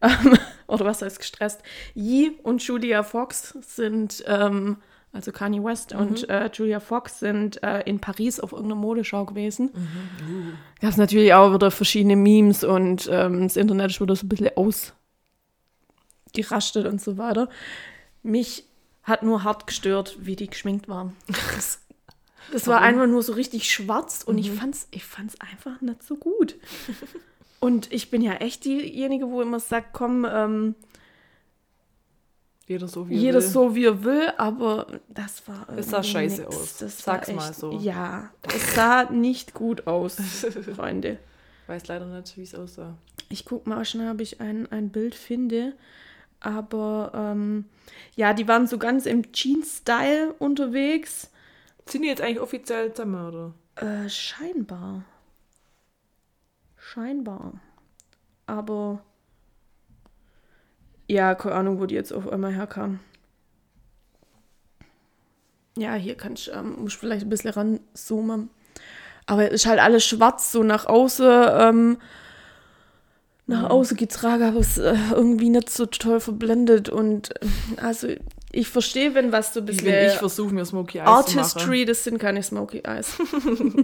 Ähm, 0.00 0.36
Oder 0.66 0.84
was 0.86 1.02
heißt 1.02 1.18
gestresst? 1.18 1.62
Yi 1.94 2.32
und 2.42 2.62
Julia 2.62 3.02
Fox 3.02 3.50
sind, 3.60 4.24
ähm, 4.26 4.78
also 5.12 5.30
Kanye 5.30 5.62
West 5.62 5.92
und 5.92 6.28
äh, 6.28 6.50
Julia 6.52 6.80
Fox 6.80 7.20
sind 7.20 7.62
äh, 7.62 7.82
in 7.82 8.00
Paris 8.00 8.40
auf 8.40 8.52
irgendeiner 8.52 8.80
Modeschau 8.80 9.24
gewesen. 9.26 9.70
Gab 10.80 10.90
es 10.90 10.96
natürlich 10.96 11.32
auch 11.34 11.54
wieder 11.54 11.70
verschiedene 11.70 12.16
Memes 12.16 12.64
und 12.64 13.08
ähm, 13.12 13.42
das 13.42 13.56
Internet 13.56 13.92
ist 13.92 14.00
wieder 14.00 14.16
so 14.16 14.26
ein 14.26 14.28
bisschen 14.30 14.50
ausgerastet 16.44 16.86
und 16.86 17.00
so 17.00 17.16
weiter. 17.18 17.48
Mich 18.22 18.64
hat 19.02 19.22
nur 19.22 19.44
hart 19.44 19.66
gestört, 19.66 20.16
wie 20.20 20.36
die 20.36 20.48
geschminkt 20.48 20.88
waren. 20.88 21.14
Das, 21.54 21.80
das 22.52 22.66
war 22.66 22.80
einfach 22.80 23.06
nur 23.06 23.22
so 23.22 23.32
richtig 23.34 23.70
schwarz 23.70 24.22
und 24.24 24.38
ich 24.38 24.50
fand's, 24.50 24.88
ich 24.90 25.04
fand's 25.04 25.36
einfach 25.40 25.80
nicht 25.80 26.02
so 26.02 26.16
gut. 26.16 26.56
Und 27.60 27.92
ich 27.92 28.10
bin 28.10 28.22
ja 28.22 28.34
echt 28.34 28.64
diejenige, 28.64 29.28
wo 29.30 29.40
immer 29.42 29.60
sagt, 29.60 29.92
komm, 29.92 30.26
ähm, 30.30 30.74
Jeder 32.66 32.88
so 32.88 33.08
wie 33.08 33.14
er 33.14 33.20
jeder 33.20 33.40
will. 33.40 33.46
so 33.48 33.74
wie 33.74 33.84
er 33.86 34.04
will, 34.04 34.32
aber 34.38 34.86
das 35.08 35.46
war 35.48 35.66
Es 35.76 35.90
sah 35.90 36.02
scheiße 36.02 36.42
nix. 36.42 36.56
aus. 36.56 36.76
Das 36.78 36.98
Sag's 37.02 37.28
war 37.28 37.34
mal 37.36 37.50
echt, 37.50 37.58
so. 37.60 37.72
Ja, 37.78 38.30
es 38.54 38.74
sah 38.74 39.04
nicht 39.10 39.52
gut 39.54 39.86
aus, 39.86 40.16
Freunde. 40.76 41.18
Weiß 41.66 41.86
leider 41.88 42.06
nicht, 42.06 42.36
wie 42.36 42.42
es 42.42 42.54
aussah. 42.54 42.96
Ich 43.30 43.44
guck 43.46 43.66
mal 43.66 43.84
schnell, 43.86 44.10
ob 44.12 44.20
ich 44.20 44.40
ein, 44.40 44.70
ein 44.70 44.90
Bild 44.90 45.14
finde. 45.14 45.74
Aber 46.44 47.10
ähm, 47.14 47.64
ja, 48.16 48.34
die 48.34 48.46
waren 48.46 48.66
so 48.66 48.76
ganz 48.76 49.06
im 49.06 49.32
Jeans-Style 49.32 50.34
unterwegs. 50.38 51.30
Sind 51.88 52.02
die 52.02 52.08
jetzt 52.08 52.20
eigentlich 52.20 52.40
offiziell 52.40 52.92
zusammen, 52.92 53.26
oder? 53.26 53.54
Äh, 53.76 54.10
scheinbar. 54.10 55.04
Scheinbar. 56.76 57.54
Aber 58.46 59.02
ja, 61.08 61.34
keine 61.34 61.54
Ahnung, 61.54 61.80
wo 61.80 61.86
die 61.86 61.94
jetzt 61.94 62.12
auf 62.12 62.28
einmal 62.28 62.52
herkamen. 62.52 63.00
Ja, 65.78 65.94
hier 65.94 66.14
kann 66.14 66.34
ich, 66.34 66.52
ähm, 66.52 66.76
muss 66.78 66.92
ich 66.92 66.98
vielleicht 66.98 67.24
ein 67.24 67.30
bisschen 67.30 67.50
ranzoomen. 67.50 68.50
Aber 69.24 69.46
es 69.46 69.62
ist 69.62 69.66
halt 69.66 69.80
alles 69.80 70.04
schwarz, 70.04 70.52
so 70.52 70.62
nach 70.62 70.84
außen, 70.84 71.46
ähm, 71.48 71.98
nach 73.46 73.68
außen 73.70 73.96
getragen, 73.96 74.42
aber 74.42 74.60
es 74.60 74.78
äh, 74.78 74.96
irgendwie 75.12 75.50
nicht 75.50 75.68
so 75.70 75.86
toll 75.86 76.20
verblendet. 76.20 76.88
Und 76.88 77.30
äh, 77.42 77.46
also 77.80 78.08
ich 78.52 78.68
verstehe, 78.68 79.14
wenn 79.14 79.32
was 79.32 79.52
so 79.52 79.60
ein 79.60 79.66
bisschen 79.66 79.86
wenn 79.86 80.06
ich 80.06 80.14
versuche, 80.14 80.54
mir 80.54 80.64
Smoky 80.64 80.98
Eyes 80.98 81.04
zu 81.04 81.10
machen. 81.10 81.38
Artistry, 81.38 81.84
das 81.84 82.04
sind 82.04 82.18
keine 82.18 82.42
Smoky 82.42 82.82
Eyes. 82.84 83.18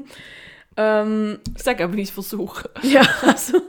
ähm, 0.77 1.39
Ich 1.57 1.63
sag 1.63 1.81
aber 1.81 1.95
nicht 1.95 2.13
Versuch. 2.13 2.63
ja, 2.83 3.03
also. 3.23 3.61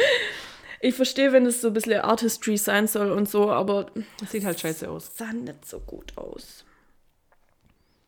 ich 0.80 0.94
verstehe, 0.94 1.32
wenn 1.32 1.46
es 1.46 1.60
so 1.60 1.68
ein 1.68 1.74
bisschen 1.74 2.00
Artistry 2.00 2.56
sein 2.56 2.86
soll 2.88 3.12
und 3.12 3.28
so, 3.28 3.50
aber 3.50 3.86
Das 4.18 4.32
sieht 4.32 4.44
halt 4.44 4.58
scheiße 4.58 4.88
aus. 4.90 5.10
sah 5.14 5.32
nicht 5.32 5.66
so 5.66 5.78
gut 5.80 6.16
aus. 6.16 6.64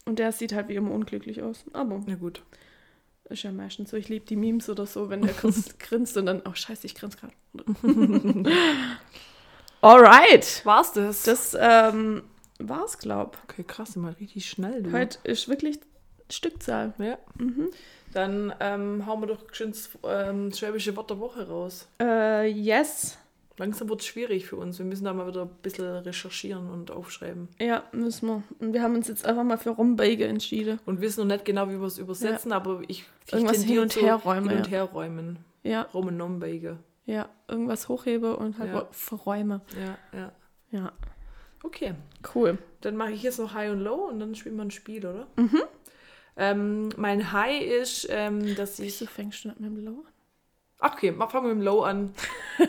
Und 0.07 0.19
der 0.19 0.33
sieht 0.33 0.53
halt 0.55 0.69
wie 0.69 0.75
immer 0.77 0.93
unglücklich 0.93 1.43
aus. 1.43 1.65
Aber 1.73 2.01
Na 2.07 2.15
gut. 2.15 2.43
Ist 3.29 3.43
ja 3.43 3.53
meistens 3.53 3.91
so. 3.91 3.97
Ich 3.97 4.09
liebe 4.09 4.27
die 4.27 4.37
Memes 4.37 4.69
oder 4.69 4.87
so, 4.87 5.09
wenn 5.11 5.23
der 5.23 5.35
kurz 5.41 5.79
grinst 5.79 6.17
und 6.17 6.27
dann, 6.27 6.43
oh 6.47 6.55
scheiße, 6.55 6.87
ich 6.87 6.95
grinse 6.95 7.19
gerade. 7.19 7.35
Alright. 9.81 10.63
War's 10.65 10.93
das? 10.93 11.23
Das 11.25 11.57
ähm, 11.59 12.23
war's, 12.59 12.99
glaub. 12.99 13.39
okay, 13.45 13.65
krass, 13.65 13.97
mal 13.97 14.13
richtig 14.15 14.49
schnell. 14.49 14.83
Du. 14.83 14.93
Heute 14.93 15.19
ist 15.25 15.49
wirklich 15.49 15.81
Stückzahl. 16.31 16.95
Ja. 16.99 17.19
Dann 18.13 18.55
ähm, 18.61 19.07
hauen 19.07 19.21
wir 19.21 19.27
doch 19.27 19.43
schön 19.53 19.71
das 19.71 19.91
ähm, 20.05 20.53
schwäbische 20.53 20.97
Wort 20.97 21.11
der 21.11 21.19
Woche 21.19 21.47
raus. 21.49 21.89
Äh, 22.01 22.49
yes. 22.49 23.19
Langsam 23.59 23.89
wird 23.89 24.01
es 24.01 24.07
schwierig 24.07 24.47
für 24.47 24.57
uns. 24.57 24.79
Wir 24.79 24.85
müssen 24.85 25.05
da 25.05 25.15
mal 25.15 25.27
wieder 25.27 25.43
ein 25.43 25.51
bisschen 25.63 25.87
recherchieren 25.87 26.69
und 26.71 26.91
aufschreiben. 26.91 27.49
Ja, 27.59 27.85
müssen 27.93 28.27
wir. 28.29 28.43
Und 28.59 28.73
wir 28.75 28.83
haben 28.83 28.95
uns 28.95 29.09
jetzt 29.09 29.25
einfach 29.25 29.45
mal 29.45 29.57
für 29.57 29.71
Rumbeige 29.71 30.27
entschieden. 30.27 30.79
Und 30.85 31.01
wissen 31.01 31.21
noch 31.27 31.35
nicht 31.35 31.45
genau, 31.47 31.69
wie 31.69 31.79
wir 31.81 31.87
es 31.87 31.99
übersetzen, 31.99 32.53
aber 32.53 32.83
ich, 32.89 33.07
ich 33.27 33.33
Irgendwas 33.33 33.63
hin 33.63 33.79
und 33.79 33.97
her 33.97 34.17
räumen, 34.17 34.49
Hin 34.51 34.59
und 34.59 34.67
ja. 34.67 34.71
her 34.73 34.83
räumen. 34.85 35.39
Ja, 35.63 35.83
Rum 35.95 36.09
und 36.09 36.17
Nombeige. 36.17 36.79
ja. 37.07 37.29
Irgendwas 37.49 37.89
hochhebe 37.89 38.37
und 38.37 38.59
halt 38.59 38.73
Ja. 38.73 38.81
ja. 38.81 38.89
verräume. 38.91 39.61
Ja, 39.81 40.19
ja. 40.19 40.33
Ja. 40.71 40.93
Okay. 41.63 41.95
Cool. 42.35 42.59
Dann 42.83 42.97
mache 42.97 43.13
ich 43.13 43.23
jetzt 43.23 43.39
noch 43.39 43.55
High 43.55 43.71
und 43.73 43.81
Low 43.81 44.07
und 44.09 44.21
dann 44.21 44.35
spielen 44.35 44.57
wir 44.57 44.65
ein 44.65 44.71
Spiel, 44.71 45.07
oder? 45.07 45.27
Mhm. 45.37 45.63
Ähm, 46.37 46.89
mein 46.97 47.33
High 47.33 47.63
ist, 47.63 48.07
ähm, 48.11 48.55
dass 48.57 48.79
ich. 48.79 49.01
Wieso 49.01 49.07
fängst 49.07 49.45
du 49.45 49.49
nicht 49.49 49.61
mit 49.61 49.71
dem 49.71 49.85
Low 49.85 50.05
an? 50.07 50.13
Ach, 50.79 50.93
okay, 50.95 51.13
fangen 51.13 51.33
wir 51.33 51.43
mit 51.43 51.51
dem 51.53 51.63
Low 51.63 51.83
an. 51.83 52.13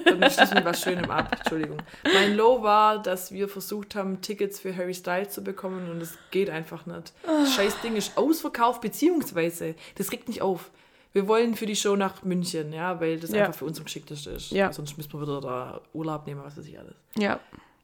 Dann 0.05 0.31
schließen 0.31 0.55
wir 0.57 0.65
was 0.65 0.81
Schönem 0.81 1.11
ab. 1.11 1.35
Entschuldigung. 1.39 1.77
Mein 2.13 2.35
Low 2.37 2.63
war, 2.63 3.01
dass 3.01 3.31
wir 3.33 3.49
versucht 3.49 3.95
haben, 3.95 4.21
Tickets 4.21 4.59
für 4.59 4.75
Harry 4.75 4.93
Styles 4.93 5.33
zu 5.33 5.43
bekommen 5.43 5.89
und 5.91 6.01
es 6.01 6.17
geht 6.31 6.49
einfach 6.49 6.85
nicht. 6.85 7.11
Das 7.25 7.53
scheiß 7.53 7.81
Ding 7.81 7.95
ist 7.97 8.17
ausverkauft, 8.17 8.81
beziehungsweise, 8.81 9.75
das 9.95 10.11
regt 10.11 10.27
mich 10.29 10.41
auf. 10.41 10.71
Wir 11.13 11.27
wollen 11.27 11.55
für 11.55 11.65
die 11.65 11.75
Show 11.75 11.95
nach 11.95 12.23
München, 12.23 12.71
ja, 12.73 12.99
weil 13.01 13.19
das 13.19 13.31
Ja. 13.31 13.45
einfach 13.45 13.59
für 13.59 13.65
uns 13.65 13.77
am 13.79 13.85
geschicktesten 13.85 14.35
ist. 14.35 14.51
Ja. 14.51 14.71
Sonst 14.71 14.97
müssen 14.97 15.11
wir 15.13 15.21
wieder 15.21 15.41
da 15.41 15.81
Urlaub 15.93 16.27
nehmen, 16.27 16.41
was 16.43 16.57
weiß 16.57 16.65
ich 16.67 16.77
alles. 16.79 16.93
Ja. 17.17 17.39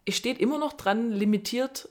Es 0.06 0.16
steht 0.16 0.40
immer 0.40 0.58
noch 0.58 0.74
dran, 0.74 1.12
limitiert, 1.12 1.90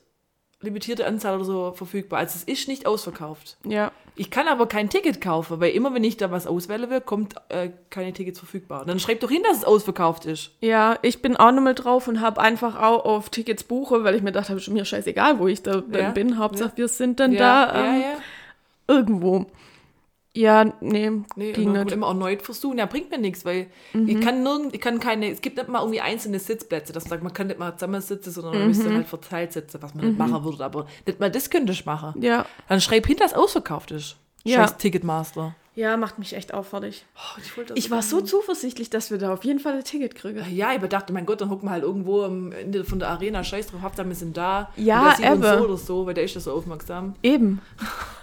limitierte 0.63 1.07
Anzahl 1.07 1.37
oder 1.37 1.45
so 1.45 1.73
verfügbar. 1.73 2.21
Also 2.21 2.37
es 2.37 2.45
ist 2.45 2.69
nicht 2.69 2.87
ausverkauft. 2.87 3.57
Ja. 3.67 3.93
Ich 4.15 4.31
kann 4.31 4.47
aber 4.47 4.67
kein 4.67 4.91
Ticket 4.91 5.21
kaufen, 5.23 5.59
weil 5.61 5.71
immer, 5.73 5.95
wenn 5.95 6.05
ich 6.05 6.19
da 6.19 6.31
was 6.31 6.47
auswählen 6.47 6.91
will, 6.91 7.01
kommt 7.01 7.35
äh, 7.49 7.71
keine 7.89 8.13
Tickets 8.13 8.39
verfügbar. 8.39 8.85
Dann 8.85 9.01
schreibt 9.01 9.23
doch 9.23 9.31
hin, 9.31 9.43
dass 9.49 9.59
es 9.59 9.65
ausverkauft 9.65 10.27
ist. 10.27 10.51
Ja, 10.61 10.99
ich 11.01 11.23
bin 11.23 11.37
auch 11.37 11.51
nochmal 11.51 11.75
drauf 11.75 12.09
und 12.09 12.21
habe 12.21 12.41
einfach 12.41 12.77
auch 12.81 13.05
auf 13.07 13.31
Tickets 13.31 13.65
buche, 13.65 14.05
weil 14.05 14.15
ich 14.15 14.21
mir 14.23 14.31
gedacht 14.33 14.51
habe, 14.51 14.61
ist 14.61 14.69
mir 14.69 14.85
scheißegal, 14.85 15.39
wo 15.39 15.47
ich 15.49 15.63
da 15.63 15.83
Ja. 15.93 16.11
bin. 16.11 16.39
Hauptsache, 16.39 16.73
wir 16.77 16.89
sind 16.89 17.21
dann 17.21 17.33
ja, 17.33 17.39
da 17.67 17.75
ähm, 17.79 17.85
ja, 17.85 18.01
ja. 18.09 18.17
irgendwo. 18.87 19.47
Ja, 20.35 20.65
nee, 20.81 21.11
Nee, 21.37 21.53
ging 21.53 21.75
dann 21.75 21.85
nicht. 21.85 21.93
immer 21.93 22.07
erneut 22.07 22.41
versuchen. 22.41 22.79
Ja, 22.79 22.87
bringt 22.87 23.11
mir 23.11 23.19
nichts, 23.19 23.45
weil 23.45 23.67
Mhm. 23.93 24.09
ich 24.09 24.21
kann 24.23 24.43
nirgend, 24.43 24.75
ich 24.75 24.81
kann 24.81 24.99
keine, 24.99 25.29
es 25.31 25.43
gibt 25.43 25.59
nicht 25.59 25.69
mal 25.69 25.81
irgendwie 25.81 26.01
einzelne 26.01 26.39
Sitzplätze, 26.39 26.95
dass 26.95 27.05
man 27.05 27.11
sagt, 27.11 27.23
man 27.23 27.35
kann 27.35 27.49
nicht 27.49 27.59
mal 27.59 27.75
zusammen 27.77 28.01
sitzen, 28.01 28.31
sondern 28.31 28.53
man 28.55 28.63
Mhm. 28.63 28.69
müsste 28.69 28.95
halt 28.95 29.07
verteilt 29.09 29.53
sitzen, 29.53 29.83
was 29.83 29.95
man 29.95 30.07
nicht 30.07 30.19
machen 30.19 30.43
würde. 30.43 30.65
Aber 30.65 30.87
nicht 31.07 31.21
mal 31.21 31.31
das 31.31 31.51
könnte 31.51 31.73
ich 31.73 31.85
machen. 31.85 32.15
Ja. 32.23 32.47
Dann 32.69 32.81
schreib 32.81 33.07
hin, 33.07 33.17
dass 33.19 33.35
ausverkauft 33.35 33.91
ist. 33.91 34.17
Ja. 34.43 34.61
Scheiß 34.63 34.79
Ticketmaster. 34.79 35.55
Ja, 35.75 35.97
macht 35.97 36.19
mich 36.19 36.35
echt 36.35 36.53
auffällig. 36.53 37.05
Oh, 37.17 37.41
ich 37.41 37.77
Ich 37.77 37.91
war 37.91 38.03
so 38.03 38.21
zuversichtlich, 38.21 38.91
dass 38.91 39.11
wir 39.11 39.17
da 39.19 39.33
auf 39.33 39.45
jeden 39.45 39.59
Fall 39.59 39.75
ein 39.75 39.85
Ticket 39.85 40.15
kriegen. 40.15 40.43
Ja, 40.55 40.73
ich 40.75 40.81
dachte, 40.81 41.13
mein 41.15 41.25
Gott, 41.27 41.41
dann 41.41 41.49
hocken 41.51 41.67
wir 41.67 41.73
halt 41.73 41.83
irgendwo 41.85 42.23
am 42.25 42.53
Ende 42.53 42.85
von 42.85 42.99
der 42.99 43.09
Arena, 43.09 43.43
scheiß 43.45 43.69
drauf, 43.69 43.81
Hauptsache 43.83 44.07
wir 44.09 44.15
sind 44.15 44.37
da. 44.37 44.71
Ja, 44.77 44.99
Und 44.99 45.05
der 45.07 45.17
sieht 45.17 45.27
uns 45.27 45.47
eben. 45.47 45.59
so 45.59 45.65
oder 45.65 45.77
so, 45.77 46.07
weil 46.07 46.15
der 46.15 46.25
ist 46.25 46.35
ja 46.35 46.41
so 46.41 46.53
aufmerksam. 46.53 47.15
Eben. 47.23 47.61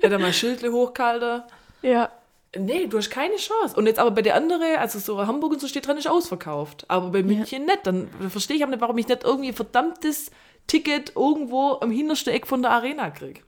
Hätte 0.00 0.18
mal 0.18 0.32
Schildle 0.32 0.72
hochgehalten. 0.72 1.42
Ja. 1.82 2.10
Nee, 2.56 2.86
du 2.86 2.96
hast 2.98 3.10
keine 3.10 3.36
Chance. 3.36 3.76
Und 3.76 3.86
jetzt 3.86 3.98
aber 3.98 4.10
bei 4.12 4.22
der 4.22 4.34
andere, 4.34 4.78
also 4.78 4.98
so 4.98 5.26
Hamburg 5.26 5.52
und 5.52 5.60
so 5.60 5.68
steht 5.68 5.86
dran, 5.86 5.98
ist 5.98 6.08
ausverkauft. 6.08 6.84
Aber 6.88 7.10
bei 7.10 7.22
München 7.22 7.64
nicht. 7.66 7.86
Dann 7.86 8.08
verstehe 8.30 8.56
ich 8.56 8.62
aber 8.62 8.70
nicht, 8.70 8.80
warum 8.80 8.96
ich 8.98 9.08
nicht 9.08 9.24
irgendwie 9.24 9.48
ein 9.48 9.54
verdammtes 9.54 10.30
Ticket 10.66 11.14
irgendwo 11.16 11.78
am 11.80 11.90
hintersten 11.90 12.32
Eck 12.32 12.46
von 12.46 12.62
der 12.62 12.70
Arena 12.70 13.10
krieg. 13.10 13.44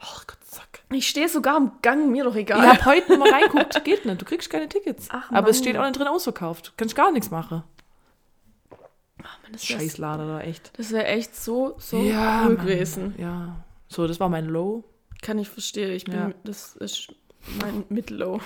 Ach 0.00 0.24
Gott, 0.26 0.38
Sack. 0.44 0.82
Ich 0.92 1.08
stehe 1.08 1.28
sogar 1.28 1.56
am 1.56 1.72
Gang, 1.82 2.10
mir 2.12 2.24
doch 2.24 2.36
egal. 2.36 2.62
Ich 2.64 2.70
habe 2.70 2.84
heute 2.84 3.16
mal 3.18 3.28
reinguckt, 3.30 3.82
geht 3.84 4.04
nicht. 4.04 4.20
Du 4.20 4.24
kriegst 4.24 4.48
keine 4.48 4.68
Tickets. 4.68 5.08
Ach, 5.10 5.30
aber 5.32 5.48
es 5.50 5.58
steht 5.58 5.76
auch 5.76 5.84
nicht 5.84 5.98
drin 5.98 6.06
ausverkauft. 6.06 6.68
Du 6.68 6.70
kannst 6.76 6.94
gar 6.94 7.10
nichts 7.10 7.30
machen. 7.32 7.64
Mann, 9.16 9.26
das 9.52 9.68
wär- 9.68 9.80
Scheißlader 9.80 10.26
da, 10.26 10.40
echt. 10.40 10.70
Das 10.78 10.92
wäre 10.92 11.06
echt 11.06 11.34
so, 11.34 11.74
so 11.78 11.98
Ja, 11.98 12.44
cool 12.46 12.56
gewesen. 12.56 13.14
Ja. 13.18 13.56
So, 13.88 14.06
das 14.06 14.20
war 14.20 14.28
mein 14.28 14.46
Low. 14.46 14.84
Kann 15.22 15.38
ich 15.38 15.48
verstehen. 15.48 15.90
Ich 15.92 16.04
bin, 16.04 16.14
Ja. 16.14 16.30
das 16.44 16.76
ist 16.76 17.08
mein 17.60 17.84
Mittellow. 17.88 18.40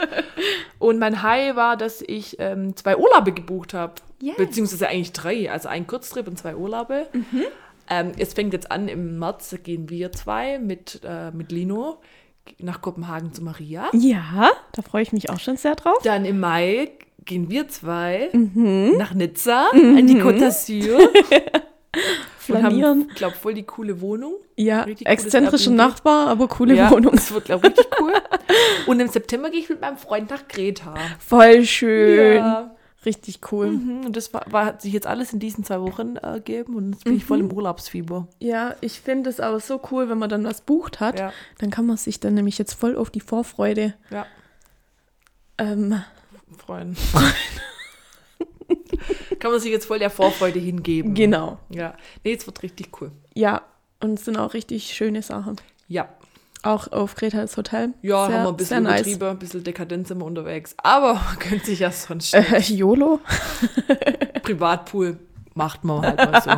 Und 0.78 0.98
mein 0.98 1.22
High 1.22 1.56
war, 1.56 1.76
dass 1.76 2.02
ich 2.06 2.36
ähm, 2.38 2.76
zwei 2.76 2.96
Urlaube 2.96 3.32
gebucht 3.32 3.74
habe. 3.74 3.94
Yes. 4.20 4.36
Beziehungsweise 4.36 4.88
eigentlich 4.88 5.12
drei. 5.12 5.50
Also 5.50 5.68
ein 5.68 5.86
Kurztrip 5.86 6.26
und 6.28 6.38
zwei 6.38 6.54
Urlaube. 6.56 7.06
Mhm. 7.12 7.42
Ähm, 7.90 8.12
es 8.18 8.34
fängt 8.34 8.52
jetzt 8.52 8.70
an, 8.70 8.88
im 8.88 9.18
März 9.18 9.56
gehen 9.62 9.88
wir 9.88 10.12
zwei 10.12 10.58
mit, 10.58 11.00
äh, 11.04 11.30
mit 11.30 11.50
Lino 11.52 12.00
nach 12.58 12.80
Kopenhagen 12.80 13.32
zu 13.32 13.42
Maria. 13.42 13.88
Ja, 13.92 14.50
da 14.72 14.82
freue 14.82 15.02
ich 15.02 15.12
mich 15.12 15.30
auch 15.30 15.40
schon 15.40 15.56
sehr 15.56 15.74
drauf. 15.74 15.98
Dann 16.04 16.24
im 16.24 16.40
Mai 16.40 16.90
gehen 17.24 17.50
wir 17.50 17.68
zwei 17.68 18.30
Mhm. 18.32 18.94
nach 18.98 19.14
Nizza 19.14 19.68
an 19.72 20.06
die 20.06 20.16
Côte 20.20 20.38
d'Azur. 20.38 20.98
Flanieren. 22.56 23.08
glaube 23.14 23.36
voll 23.36 23.54
die 23.54 23.62
coole 23.64 24.00
Wohnung. 24.00 24.34
Ja, 24.56 24.84
exzentrische. 24.86 25.70
Nachbar, 25.70 26.28
aber 26.28 26.48
coole 26.48 26.74
ja, 26.74 26.90
Wohnung. 26.90 27.12
Das 27.12 27.32
wird, 27.32 27.44
glaube 27.46 27.68
ich, 27.68 27.78
richtig 27.78 28.00
cool. 28.00 28.12
Und 28.86 29.00
im 29.00 29.08
September 29.08 29.50
gehe 29.50 29.60
ich 29.60 29.68
mit 29.68 29.80
meinem 29.80 29.96
Freund 29.96 30.30
nach 30.30 30.48
Kreta. 30.48 30.94
Voll 31.18 31.64
schön. 31.64 32.36
Ja. 32.36 32.74
Richtig 33.06 33.40
cool. 33.52 33.68
Mhm, 33.68 34.06
Und 34.06 34.16
das 34.16 34.34
war, 34.34 34.44
war, 34.50 34.66
hat 34.66 34.82
sich 34.82 34.92
jetzt 34.92 35.06
alles 35.06 35.32
in 35.32 35.38
diesen 35.38 35.62
zwei 35.62 35.80
Wochen 35.80 36.16
ergeben 36.16 36.74
und 36.74 36.92
jetzt 36.92 37.04
bin 37.04 37.16
ich 37.16 37.24
voll 37.24 37.38
im 37.38 37.52
Urlaubsfieber. 37.52 38.26
Ja, 38.40 38.74
ich 38.80 39.00
finde 39.00 39.30
es 39.30 39.38
aber 39.38 39.60
so 39.60 39.80
cool, 39.92 40.08
wenn 40.10 40.18
man 40.18 40.28
dann 40.28 40.42
was 40.44 40.60
bucht 40.62 40.98
hat. 40.98 41.18
Ja. 41.18 41.32
Dann 41.58 41.70
kann 41.70 41.86
man 41.86 41.96
sich 41.96 42.18
dann 42.18 42.34
nämlich 42.34 42.58
jetzt 42.58 42.74
voll 42.74 42.96
auf 42.96 43.10
die 43.10 43.20
Vorfreude 43.20 43.94
Ja, 44.10 44.26
ähm, 45.58 46.02
freuen. 46.58 46.96
Kann 49.38 49.50
man 49.50 49.60
sich 49.60 49.70
jetzt 49.70 49.86
voll 49.86 49.98
der 49.98 50.10
Vorfreude 50.10 50.58
hingeben. 50.58 51.14
Genau. 51.14 51.58
Ja. 51.70 51.94
Nee, 52.24 52.34
es 52.34 52.46
wird 52.46 52.62
richtig 52.62 53.00
cool. 53.00 53.10
Ja, 53.34 53.62
und 54.00 54.18
es 54.18 54.24
sind 54.24 54.36
auch 54.36 54.54
richtig 54.54 54.94
schöne 54.94 55.22
Sachen. 55.22 55.56
Ja. 55.88 56.08
Auch 56.62 56.90
auf 56.90 57.14
Kreta 57.14 57.40
das 57.40 57.56
Hotel. 57.56 57.94
Ja, 58.02 58.26
sehr, 58.26 58.38
haben 58.38 58.44
wir 58.44 58.48
ein 58.50 58.56
bisschen 58.56 58.84
sehr 58.84 59.04
nice. 59.04 59.22
ein 59.22 59.38
bisschen 59.38 59.62
dekadent 59.64 60.08
sind 60.08 60.18
wir 60.18 60.24
unterwegs. 60.24 60.74
Aber 60.78 61.14
man 61.14 61.38
könnte 61.38 61.66
sich 61.66 61.78
ja 61.80 61.92
sonst 61.92 62.34
Äh, 62.34 62.58
YOLO? 62.60 63.20
Privatpool 64.42 65.18
macht 65.54 65.84
man 65.84 66.02
halt 66.02 66.16
mal 66.18 66.42
so. 66.42 66.50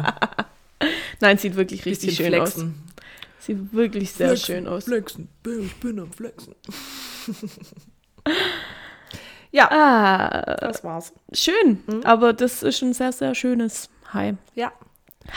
Nein, 1.20 1.36
sieht 1.36 1.54
wirklich 1.56 1.84
richtig 1.84 2.16
schön 2.16 2.26
flexen. 2.28 2.74
aus. 2.86 3.44
Sieht 3.46 3.72
wirklich 3.72 4.12
sehr 4.12 4.36
schön 4.36 4.66
aus. 4.66 4.84
Flexen. 4.84 5.28
Ich 5.46 5.74
bin 5.76 6.00
am 6.00 6.12
Flexen. 6.12 6.54
Ah, 9.58 10.56
Das 10.60 10.84
war's. 10.84 11.12
schön. 11.32 11.82
Mhm. 11.86 12.02
Aber 12.04 12.32
das 12.32 12.62
ist 12.62 12.82
ein 12.82 12.92
sehr, 12.92 13.12
sehr 13.12 13.34
schönes 13.34 13.88
High. 14.12 14.36
Ja, 14.54 14.72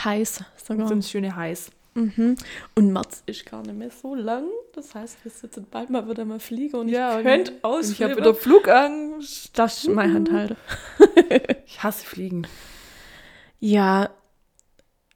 Heiß 0.04 0.40
sogar. 0.56 0.88
sind 0.88 1.04
schöne 1.04 1.34
Heiß. 1.34 1.70
Mhm. 1.94 2.34
Und 2.74 2.92
März 2.92 3.22
ist 3.26 3.46
gar 3.46 3.62
nicht 3.62 3.74
mehr 3.76 3.90
so 3.90 4.14
lang. 4.16 4.44
Das 4.74 4.94
heißt, 4.96 5.24
wir 5.24 5.30
sitzen 5.30 5.66
bald 5.70 5.90
mal 5.90 6.08
wieder 6.08 6.24
mal 6.24 6.40
fliegen 6.40 6.76
und 6.76 6.88
Ja, 6.88 7.18
ich 7.18 7.24
könnte 7.24 7.52
und 7.62 7.88
Ich 7.88 8.02
habe 8.02 8.16
wieder 8.16 8.34
Flugangst. 8.34 9.56
Das 9.56 9.78
ist 9.78 9.88
meine 9.90 10.14
Handhalte. 10.14 10.56
Ich 11.66 11.82
hasse 11.82 12.04
Fliegen. 12.04 12.46
Ja, 13.60 14.10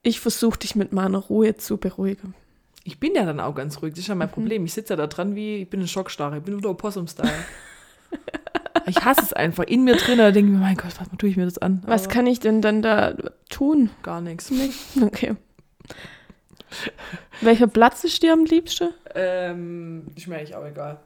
ich 0.03 0.21
versuche 0.21 0.59
dich 0.61 0.77
mit 0.77 0.93
meiner 0.93 1.19
Ruhe 1.19 1.57
zu 1.57 1.77
beruhigen. 1.77 2.35
Ich 2.85 2.99
bin 3.01 3.15
ja 3.15 3.25
dann 3.25 3.41
auch 3.41 3.55
ganz 3.55 3.83
ruhig. 3.83 3.93
Das 3.95 4.01
ist 4.01 4.07
ja 4.09 4.15
mein 4.15 4.31
Problem. 4.31 4.65
Ich 4.65 4.73
sitze 4.73 4.93
ja 4.95 4.97
da 4.97 5.07
dran 5.09 5.35
wie, 5.35 5.57
ich 5.63 5.69
bin 5.71 5.81
in 5.81 5.89
Schockstarre. 5.89 6.39
Ich 6.39 6.45
bin 6.45 6.57
wieder 6.57 6.71
Opossum-Style. 6.71 7.29
ich 8.89 9.05
hasse 9.05 9.23
es 9.23 9.33
einfach. 9.33 9.65
In 9.65 9.85
mir 9.85 9.97
drin, 9.97 10.19
da 10.19 10.31
denke 10.31 10.51
ich 10.53 10.57
mir, 10.59 10.61
mein 10.65 10.77
Gott, 10.77 10.93
was 10.99 11.09
tue 11.19 11.29
ich 11.29 11.37
mir 11.37 11.45
das 11.45 11.59
an? 11.59 11.83
Was 11.87 12.05
Aber 12.05 12.15
kann 12.15 12.27
ich 12.27 12.41
denn 12.41 12.61
dann 12.63 12.83
da 12.83 13.15
tun? 13.51 13.91
Gar 14.03 14.21
nichts. 14.21 14.51
Okay. 15.01 15.37
Welcher 17.41 17.67
Platz 17.67 18.05
ist 18.05 18.23
dir 18.23 18.33
am 18.33 18.45
liebsten? 18.45 18.89
Ähm, 19.15 20.07
ist 20.15 20.27
mir 20.27 20.37
eigentlich 20.37 20.55
auch 20.55 20.67
egal. 20.67 21.01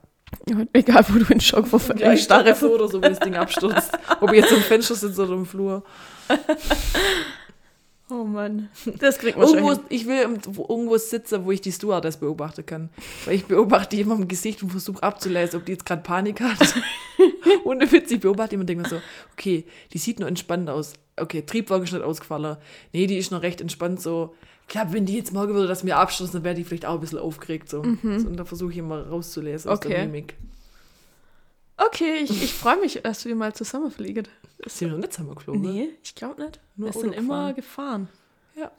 Egal, 0.72 1.04
wo 1.08 1.18
du 1.18 1.32
in 1.32 1.40
Schock 1.40 1.68
vor 1.68 1.80
Ja, 1.98 2.12
ich 2.14 2.22
Starre 2.22 2.54
so 2.54 2.74
oder 2.74 2.88
so, 2.88 3.00
wenn 3.02 3.10
das 3.12 3.20
Ding 3.20 3.36
abstürzt. 3.36 3.92
Ob 4.20 4.32
ich 4.32 4.40
jetzt 4.40 4.50
im 4.52 4.60
Fenster 4.62 4.94
sitze 4.94 5.22
oder 5.24 5.34
im 5.34 5.46
Flur. 5.46 5.84
Oh 8.10 8.24
Mann. 8.24 8.68
Das 8.98 9.18
kriegt 9.18 9.38
man 9.38 9.46
schon 9.48 9.56
Irgendwo, 9.58 9.74
hin. 9.74 9.84
ich 9.88 10.06
will 10.06 10.18
irgendwo- 10.20 10.98
sitzen, 10.98 11.46
wo 11.46 11.50
ich 11.50 11.62
die 11.62 11.72
Stewardess 11.72 12.18
beobachten 12.18 12.66
kann. 12.66 12.90
Weil 13.24 13.36
ich 13.36 13.46
beobachte 13.46 13.96
die 13.96 14.02
immer 14.02 14.16
im 14.16 14.28
Gesicht 14.28 14.62
und 14.62 14.68
versuche 14.68 15.02
abzulesen, 15.02 15.58
ob 15.60 15.64
die 15.64 15.72
jetzt 15.72 15.86
gerade 15.86 16.02
Panik 16.02 16.42
hat. 16.42 16.74
und 17.64 17.92
Witz, 17.92 18.10
ich 18.10 18.20
beobachte 18.20 18.54
immer 18.54 18.62
und 18.62 18.68
denke 18.68 18.82
mir 18.82 18.88
so, 18.88 19.00
okay, 19.32 19.64
die 19.92 19.98
sieht 19.98 20.20
nur 20.20 20.28
entspannt 20.28 20.68
aus. 20.68 20.94
Okay, 21.16 21.42
Triebwagen 21.42 21.84
ist 21.84 21.92
nicht 21.92 22.02
ausgefallen. 22.02 22.56
Nee, 22.92 23.06
die 23.06 23.18
ist 23.18 23.30
noch 23.30 23.42
recht 23.42 23.60
entspannt 23.60 24.00
so. 24.00 24.34
Ich 24.62 24.68
glaube, 24.68 24.92
wenn 24.92 25.04
die 25.04 25.16
jetzt 25.16 25.32
morgen 25.32 25.54
würde, 25.54 25.68
dass 25.68 25.84
mir 25.84 25.96
abstoßen, 25.96 26.32
dann 26.32 26.44
wäre 26.44 26.54
die 26.54 26.64
vielleicht 26.64 26.86
auch 26.86 26.94
ein 26.94 27.00
bisschen 27.00 27.18
aufgeregt. 27.18 27.68
So. 27.68 27.82
so 27.82 28.08
und 28.08 28.36
da 28.36 28.44
versuche 28.44 28.72
ich 28.72 28.78
immer 28.78 29.06
rauszulesen 29.08 29.70
aus 29.70 29.80
der 29.80 29.90
Okay. 29.90 30.06
Mimik. 30.06 30.34
Okay, 31.76 32.18
ich, 32.22 32.42
ich 32.42 32.54
freue 32.54 32.78
mich, 32.78 33.00
dass 33.02 33.24
wir 33.24 33.34
mal 33.34 33.52
zusammenfliegen. 33.52 34.28
Sind 34.66 34.88
wir 34.88 34.92
noch 34.92 34.98
nicht 34.98 35.12
zusammengeflogen? 35.12 35.60
Nee, 35.60 35.90
ich 36.02 36.14
glaube 36.14 36.42
nicht. 36.42 36.60
Nur 36.76 36.88
wir 36.88 37.00
sind 37.00 37.14
immer 37.14 37.52
gefahren. 37.52 38.08
Ja. 38.54 38.70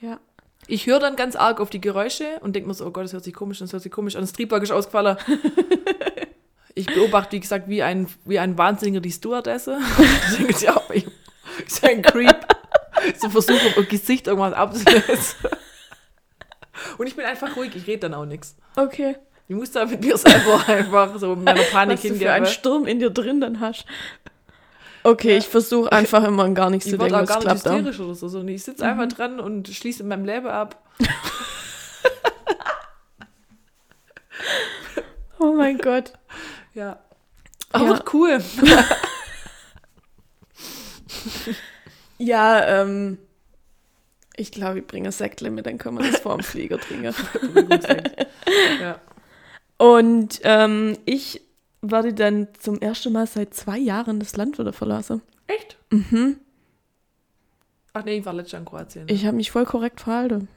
Ja. 0.00 0.20
Ich 0.68 0.86
höre 0.86 1.00
dann 1.00 1.16
ganz 1.16 1.34
arg 1.34 1.60
auf 1.60 1.70
die 1.70 1.80
Geräusche 1.80 2.38
und 2.40 2.54
denke 2.54 2.68
mir 2.68 2.74
so, 2.74 2.86
oh 2.86 2.90
Gott, 2.90 3.04
das 3.04 3.12
hört 3.12 3.24
sich 3.24 3.34
komisch 3.34 3.60
an, 3.60 3.66
das 3.66 3.72
hört 3.72 3.82
sich 3.82 3.90
komisch 3.90 4.14
an. 4.14 4.22
Das 4.22 4.32
Triebwerk 4.32 4.62
ist 4.62 4.70
ausgefallen. 4.70 5.16
ich 6.74 6.86
beobachte, 6.86 7.32
wie 7.32 7.40
gesagt, 7.40 7.68
wie 7.68 7.82
ein, 7.82 8.06
wie 8.24 8.38
ein 8.38 8.56
Wahnsinniger 8.58 9.00
die 9.00 9.10
Stewardesse. 9.12 9.78
ich 10.30 10.36
denke, 10.38 10.64
ja, 10.64 10.80
ich 10.92 11.06
ist 11.66 11.84
ein 11.84 12.02
Creep. 12.02 12.46
so 13.20 13.28
versuche 13.30 13.80
im 13.80 13.88
Gesicht 13.88 14.26
irgendwas 14.26 14.54
abzulesen. 14.54 15.36
Und 16.98 17.06
ich 17.06 17.14
bin 17.16 17.24
einfach 17.24 17.56
ruhig, 17.56 17.74
ich 17.76 17.86
rede 17.86 18.00
dann 18.00 18.14
auch 18.14 18.24
nichts. 18.24 18.56
Okay. 18.76 19.16
Ich 19.48 19.56
muss 19.56 19.70
da 19.70 19.84
mit 19.84 20.00
mir 20.00 20.16
selber 20.16 20.66
einfach 20.66 21.18
so 21.18 21.36
mit 21.36 21.44
meiner 21.44 21.62
Panik 21.62 21.96
Was 21.96 22.02
du 22.02 22.08
für 22.08 22.14
hingehen. 22.14 22.30
einen 22.30 22.46
Sturm 22.46 22.86
in 22.86 22.98
dir 23.00 23.10
drin 23.10 23.40
dann 23.40 23.60
hast. 23.60 23.84
Okay, 25.04 25.36
ich 25.36 25.48
versuche 25.48 25.90
einfach 25.90 26.22
immer 26.24 26.44
an 26.44 26.54
gar 26.54 26.70
nichts 26.70 26.86
Ich 26.86 26.92
zu 26.92 26.98
war 26.98 27.08
denken, 27.08 27.26
da 27.26 27.34
was 27.36 27.44
gar 27.44 27.54
nicht 27.54 27.66
auch. 27.66 27.72
hysterisch 27.74 28.00
oder 28.00 28.14
so, 28.14 28.28
sondern 28.28 28.54
ich 28.54 28.62
sitze 28.62 28.86
einfach 28.86 29.08
dran 29.08 29.40
und 29.40 29.68
schließe 29.68 30.02
in 30.04 30.08
meinem 30.08 30.24
Leben 30.24 30.46
ab. 30.46 30.80
Oh 35.38 35.52
mein 35.54 35.78
Gott. 35.78 36.12
Ja. 36.74 36.98
Aber 37.72 37.96
Ja. 37.96 38.04
cool. 38.12 38.42
Ja, 42.18 42.82
ähm, 42.82 43.18
ich 44.36 44.52
glaube, 44.52 44.78
ich 44.78 44.86
bringe 44.86 45.08
ein 45.08 45.12
mit, 45.50 45.66
dann 45.66 45.78
können 45.78 45.98
wir 45.98 46.08
das 46.08 46.20
vor 46.20 46.36
dem 46.36 46.44
Flieger 46.44 46.78
trinken. 46.78 47.12
ja. 48.80 49.00
Und 49.76 50.40
ähm, 50.44 50.96
ich 51.04 51.40
werde 51.80 52.14
dann 52.14 52.46
zum 52.58 52.80
ersten 52.80 53.12
Mal 53.12 53.26
seit 53.26 53.54
zwei 53.54 53.76
Jahren 53.76 54.20
das 54.20 54.36
Land 54.36 54.58
wieder 54.58 54.72
verlassen. 54.72 55.20
Echt? 55.48 55.76
Mhm. 55.90 56.38
Ach 57.92 58.04
nee, 58.04 58.18
ich 58.18 58.24
war 58.24 58.32
letztes 58.32 58.52
Jahr 58.52 58.60
in 58.60 58.66
Kroatien. 58.66 59.06
Ich 59.08 59.26
habe 59.26 59.36
mich 59.36 59.50
voll 59.50 59.64
korrekt 59.66 60.00
verhalten. 60.00 60.48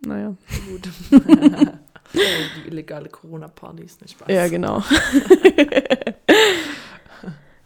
Naja. 0.00 0.36
Gut. 0.70 0.88
Oh, 2.14 2.18
die 2.64 2.68
illegale 2.68 3.08
Corona-Partys, 3.08 4.00
nicht 4.00 4.12
Spaß. 4.12 4.28
Ja, 4.28 4.48
genau. 4.48 4.82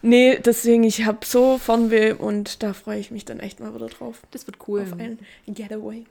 nee, 0.03 0.38
deswegen, 0.45 0.84
ich 0.84 1.05
habe 1.05 1.24
so 1.24 1.59
Fernweh 1.59 2.12
und 2.12 2.62
da 2.62 2.72
freue 2.72 2.99
ich 2.99 3.11
mich 3.11 3.24
dann 3.24 3.40
echt 3.40 3.61
mal 3.61 3.74
wieder 3.74 3.88
drauf. 3.88 4.22
Das 4.30 4.47
wird 4.47 4.57
cool. 4.68 4.82
Auf 4.82 4.99
ein 4.99 5.18
Getaway. 5.47 6.05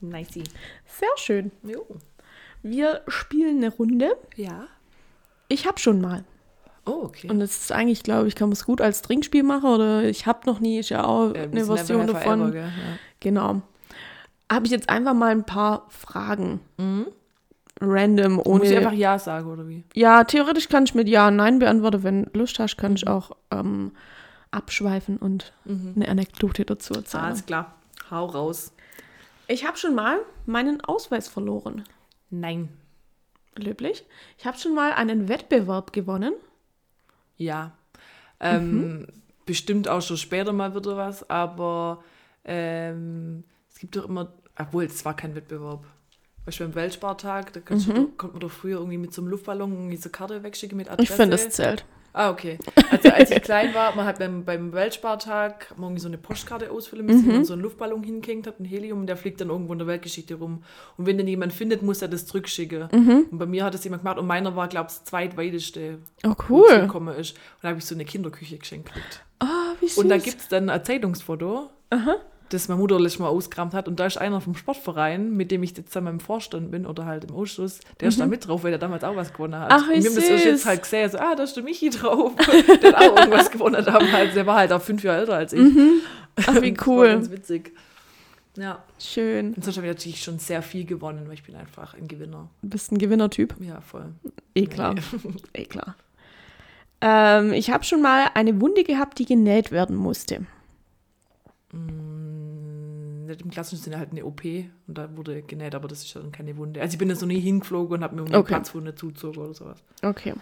Nicey. 0.00 0.44
Sehr 0.86 1.08
schön. 1.16 1.50
Jo. 1.62 1.86
Wir 2.62 3.02
spielen 3.08 3.58
eine 3.58 3.70
Runde. 3.74 4.16
Ja. 4.36 4.66
Ich 5.48 5.66
habe 5.66 5.78
schon 5.78 6.00
mal. 6.00 6.24
Oh, 6.84 7.02
okay. 7.04 7.28
Und 7.28 7.40
das 7.40 7.56
ist 7.56 7.72
eigentlich, 7.72 8.02
glaube 8.04 8.28
ich, 8.28 8.36
kann 8.36 8.48
man 8.48 8.52
es 8.52 8.64
gut 8.64 8.80
als 8.80 9.02
Trinkspiel 9.02 9.42
machen 9.42 9.68
oder 9.70 10.04
ich 10.04 10.26
habe 10.26 10.40
noch 10.46 10.60
nie, 10.60 10.78
ist 10.78 10.90
ja 10.90 11.04
auch 11.04 11.34
Ja, 11.34 11.42
eine 11.42 11.64
Version 11.64 12.06
davon. 12.06 12.40
ever, 12.40 12.50
gell? 12.52 12.62
Ja. 12.62 12.98
Genau. 13.20 13.62
Habe 14.50 14.66
ich 14.66 14.72
jetzt 14.72 14.88
einfach 14.88 15.14
mal 15.14 15.30
ein 15.32 15.44
paar 15.44 15.86
Fragen. 15.88 16.60
Mhm. 16.78 17.06
Random, 17.80 18.38
ohne. 18.38 18.60
Muss 18.60 18.70
ich 18.70 18.76
einfach 18.76 18.92
Ja 18.92 19.18
sagen, 19.18 19.50
oder 19.50 19.68
wie? 19.68 19.84
ja, 19.94 20.24
theoretisch 20.24 20.68
kann 20.68 20.84
ich 20.84 20.94
mit 20.94 21.08
Ja 21.08 21.28
und 21.28 21.36
Nein 21.36 21.58
beantworten. 21.58 22.02
Wenn 22.04 22.24
du 22.24 22.38
Lust 22.38 22.58
hast, 22.58 22.76
kann 22.78 22.92
Mhm. 22.92 22.96
ich 22.96 23.06
auch 23.08 23.32
ähm, 23.50 23.92
abschweifen 24.50 25.18
und 25.18 25.52
eine 25.66 26.08
Anekdote 26.08 26.64
dazu 26.64 26.94
erzählen. 26.94 27.24
Alles 27.24 27.44
klar. 27.44 27.74
Hau 28.10 28.24
raus. 28.26 28.72
Ich 29.48 29.66
habe 29.66 29.76
schon 29.76 29.94
mal 29.94 30.18
meinen 30.46 30.80
Ausweis 30.80 31.28
verloren. 31.28 31.84
Nein. 32.30 32.68
Löblich. 33.56 34.04
Ich 34.38 34.46
habe 34.46 34.56
schon 34.58 34.74
mal 34.74 34.92
einen 34.92 35.28
Wettbewerb 35.28 35.92
gewonnen. 35.92 36.32
Ja. 37.36 37.72
Ähm, 38.40 38.70
Mhm. 39.00 39.06
Bestimmt 39.44 39.88
auch 39.88 40.02
schon 40.02 40.16
später 40.16 40.52
mal 40.52 40.74
wieder 40.74 40.96
was, 40.96 41.28
aber 41.30 42.02
ähm, 42.44 43.44
es 43.76 43.80
gibt 43.80 43.94
doch 43.94 44.08
immer, 44.08 44.32
obwohl 44.58 44.84
es 44.84 45.04
war 45.04 45.14
kein 45.14 45.34
Wettbewerb. 45.34 45.84
Du, 46.46 46.58
beim 46.60 46.74
Weltspartag, 46.74 47.52
da 47.52 47.60
kannst 47.60 47.88
du, 47.88 48.06
konnte 48.16 48.32
man 48.36 48.40
doch 48.40 48.50
früher 48.50 48.78
irgendwie 48.78 48.96
mit 48.96 49.12
so 49.12 49.20
einem 49.20 49.30
Luftballon 49.30 49.70
irgendwie 49.70 49.98
so 49.98 50.08
Karte 50.08 50.42
wegschicken 50.42 50.78
mit 50.78 50.88
Adresse. 50.90 51.02
Mhm. 51.02 51.12
Ich 51.12 51.16
finde, 51.16 51.36
das 51.36 51.50
zählt. 51.50 51.84
Ah, 52.14 52.30
okay. 52.30 52.58
Also 52.90 53.10
als 53.10 53.30
ich 53.30 53.42
klein 53.42 53.74
war, 53.74 53.94
man 53.94 54.06
hat 54.06 54.18
beim, 54.18 54.46
beim 54.46 54.72
Weltspartag 54.72 55.74
irgendwie 55.76 56.00
so 56.00 56.08
eine 56.08 56.16
Postkarte 56.16 56.70
ausfüllen 56.70 57.04
müssen, 57.04 57.26
wo 57.26 57.32
man 57.32 57.44
so 57.44 57.52
einen 57.52 57.60
Luftballon 57.60 58.02
hingehängt 58.02 58.46
hat, 58.46 58.58
ein 58.60 58.64
Helium, 58.64 59.00
und 59.00 59.08
der 59.08 59.18
fliegt 59.18 59.42
dann 59.42 59.50
irgendwo 59.50 59.74
in 59.74 59.78
der 59.78 59.88
Weltgeschichte 59.88 60.36
rum. 60.36 60.64
Und 60.96 61.04
wenn 61.04 61.18
den 61.18 61.28
jemand 61.28 61.52
findet, 61.52 61.82
muss 61.82 62.00
er 62.00 62.08
das 62.08 62.24
zurückschicken. 62.24 62.84
Und 63.30 63.36
bei 63.38 63.44
mir 63.44 63.62
hat 63.62 63.74
das 63.74 63.84
jemand 63.84 64.04
gemacht 64.04 64.16
und 64.16 64.26
meiner 64.26 64.56
war, 64.56 64.68
glaube 64.68 64.86
ich, 64.88 64.94
das 64.96 65.04
zweitweiteste, 65.04 65.98
Oh, 66.24 66.30
wo 66.48 66.60
cool. 66.62 66.68
zugekommen 66.70 67.14
ist. 67.14 67.32
Und 67.32 67.40
da 67.64 67.68
habe 67.68 67.78
ich 67.78 67.84
so 67.84 67.94
eine 67.94 68.06
Kinderküche 68.06 68.56
geschenkt 68.56 68.86
gekriegt. 68.94 69.22
Ah, 69.40 69.74
wie 69.80 69.88
süß. 69.88 69.98
Und 69.98 70.08
da 70.08 70.16
gibt 70.16 70.40
es 70.40 70.48
dann 70.48 70.70
ein 70.70 70.82
Zeitungsfoto, 70.82 71.68
das 72.50 72.68
meine 72.68 72.80
Mutter 72.80 72.98
letztes 73.00 73.18
Mal 73.18 73.28
ausgekramt 73.28 73.74
hat. 73.74 73.88
Und 73.88 73.98
da 73.98 74.06
ist 74.06 74.18
einer 74.18 74.40
vom 74.40 74.54
Sportverein, 74.54 75.32
mit 75.36 75.50
dem 75.50 75.62
ich 75.62 75.76
jetzt 75.76 75.92
zusammen 75.92 76.14
im 76.14 76.20
Vorstand 76.20 76.70
bin 76.70 76.86
oder 76.86 77.06
halt 77.06 77.24
im 77.24 77.34
Ausschuss, 77.34 77.80
der 78.00 78.08
ist 78.08 78.20
da 78.20 78.26
mit 78.26 78.46
drauf, 78.46 78.64
weil 78.64 78.70
der 78.70 78.78
damals 78.78 79.04
auch 79.04 79.16
was 79.16 79.32
gewonnen 79.32 79.58
hat. 79.58 79.70
Mhm. 79.70 79.76
Ach, 79.76 79.88
wie 79.88 79.96
und 79.96 80.04
wir 80.04 80.10
haben 80.10 80.32
das 80.32 80.44
jetzt 80.44 80.66
halt 80.66 80.82
gesehen, 80.82 81.10
so, 81.10 81.18
ah, 81.18 81.34
da 81.34 81.42
ist 81.42 81.56
der 81.56 81.64
Michi 81.64 81.90
drauf. 81.90 82.32
der 82.82 82.92
hat 82.92 82.96
auch 82.96 83.16
irgendwas 83.16 83.50
gewonnen 83.50 83.84
damals. 83.84 84.34
Der 84.34 84.46
war 84.46 84.56
halt 84.56 84.72
auch 84.72 84.82
fünf 84.82 85.02
Jahre 85.02 85.20
älter 85.20 85.34
als 85.34 85.52
ich. 85.52 85.60
Ach, 86.46 86.60
wie 86.60 86.76
cool. 86.86 87.08
ganz 87.08 87.30
witzig. 87.30 87.72
Ja. 88.56 88.82
Schön. 88.98 89.54
Und 89.54 89.64
sonst 89.64 89.76
habe 89.76 89.86
ich 89.86 89.92
natürlich 89.92 90.22
schon 90.22 90.38
sehr 90.38 90.62
viel 90.62 90.84
gewonnen, 90.84 91.24
weil 91.26 91.34
ich 91.34 91.42
bin 91.42 91.56
einfach 91.56 91.94
ein 91.94 92.08
Gewinner. 92.08 92.48
Du 92.62 92.68
bist 92.70 92.90
ein 92.90 92.98
Gewinnertyp. 92.98 93.54
Ja, 93.60 93.80
voll. 93.80 94.14
Eh 94.54 94.66
klar. 94.66 94.94
eh 95.52 95.64
klar. 95.64 95.94
Ähm, 97.00 97.52
ich 97.52 97.70
habe 97.70 97.84
schon 97.84 98.00
mal 98.00 98.28
eine 98.34 98.60
Wunde 98.60 98.84
gehabt, 98.84 99.18
die 99.18 99.26
genäht 99.26 99.70
werden 99.70 99.96
musste. 99.96 100.46
Nicht 103.26 103.42
Im 103.42 103.50
klassischen 103.50 103.82
Sinne 103.82 103.98
halt 103.98 104.12
eine 104.12 104.24
OP 104.24 104.44
und 104.44 104.68
da 104.98 105.08
wurde 105.16 105.42
genäht, 105.42 105.74
aber 105.74 105.88
das 105.88 106.02
ist 106.04 106.14
ja 106.14 106.20
dann 106.20 106.30
keine 106.32 106.56
Wunde. 106.56 106.80
Also 106.80 106.94
ich 106.94 106.98
bin 106.98 107.08
da 107.08 107.16
so 107.16 107.26
nie 107.26 107.40
hingeflogen 107.40 107.98
und 107.98 108.04
habe 108.04 108.14
mir 108.14 108.20
irgendwie 108.22 108.36
Okay. 108.38 108.54
eine 108.54 108.62
Platzwunde 108.62 108.94
zugezogen 108.94 109.42
oder 109.42 109.54
sowas. 109.54 109.82
Okay. 110.02 110.34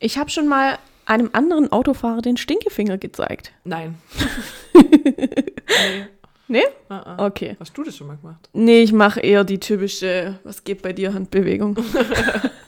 Ich 0.00 0.18
habe 0.18 0.28
schon 0.30 0.48
mal 0.48 0.78
einem 1.06 1.30
anderen 1.32 1.70
Autofahrer 1.70 2.20
den 2.22 2.36
Stinkefinger 2.36 2.98
gezeigt. 2.98 3.52
Nein. 3.64 3.96
nee. 4.74 6.06
Nee? 6.48 6.62
Ah, 6.88 7.16
ah. 7.16 7.26
Okay. 7.26 7.56
Hast 7.58 7.76
du 7.76 7.82
das 7.82 7.96
schon 7.96 8.06
mal 8.08 8.16
gemacht? 8.16 8.48
Nee, 8.52 8.82
ich 8.82 8.92
mache 8.92 9.20
eher 9.20 9.42
die 9.44 9.58
typische, 9.58 10.38
was 10.44 10.62
geht 10.64 10.82
bei 10.82 10.92
dir, 10.92 11.12
Handbewegung. 11.14 11.76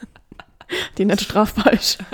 die 0.99 1.05
nicht 1.05 1.21
strafbar 1.23 1.73
ist. 1.73 1.99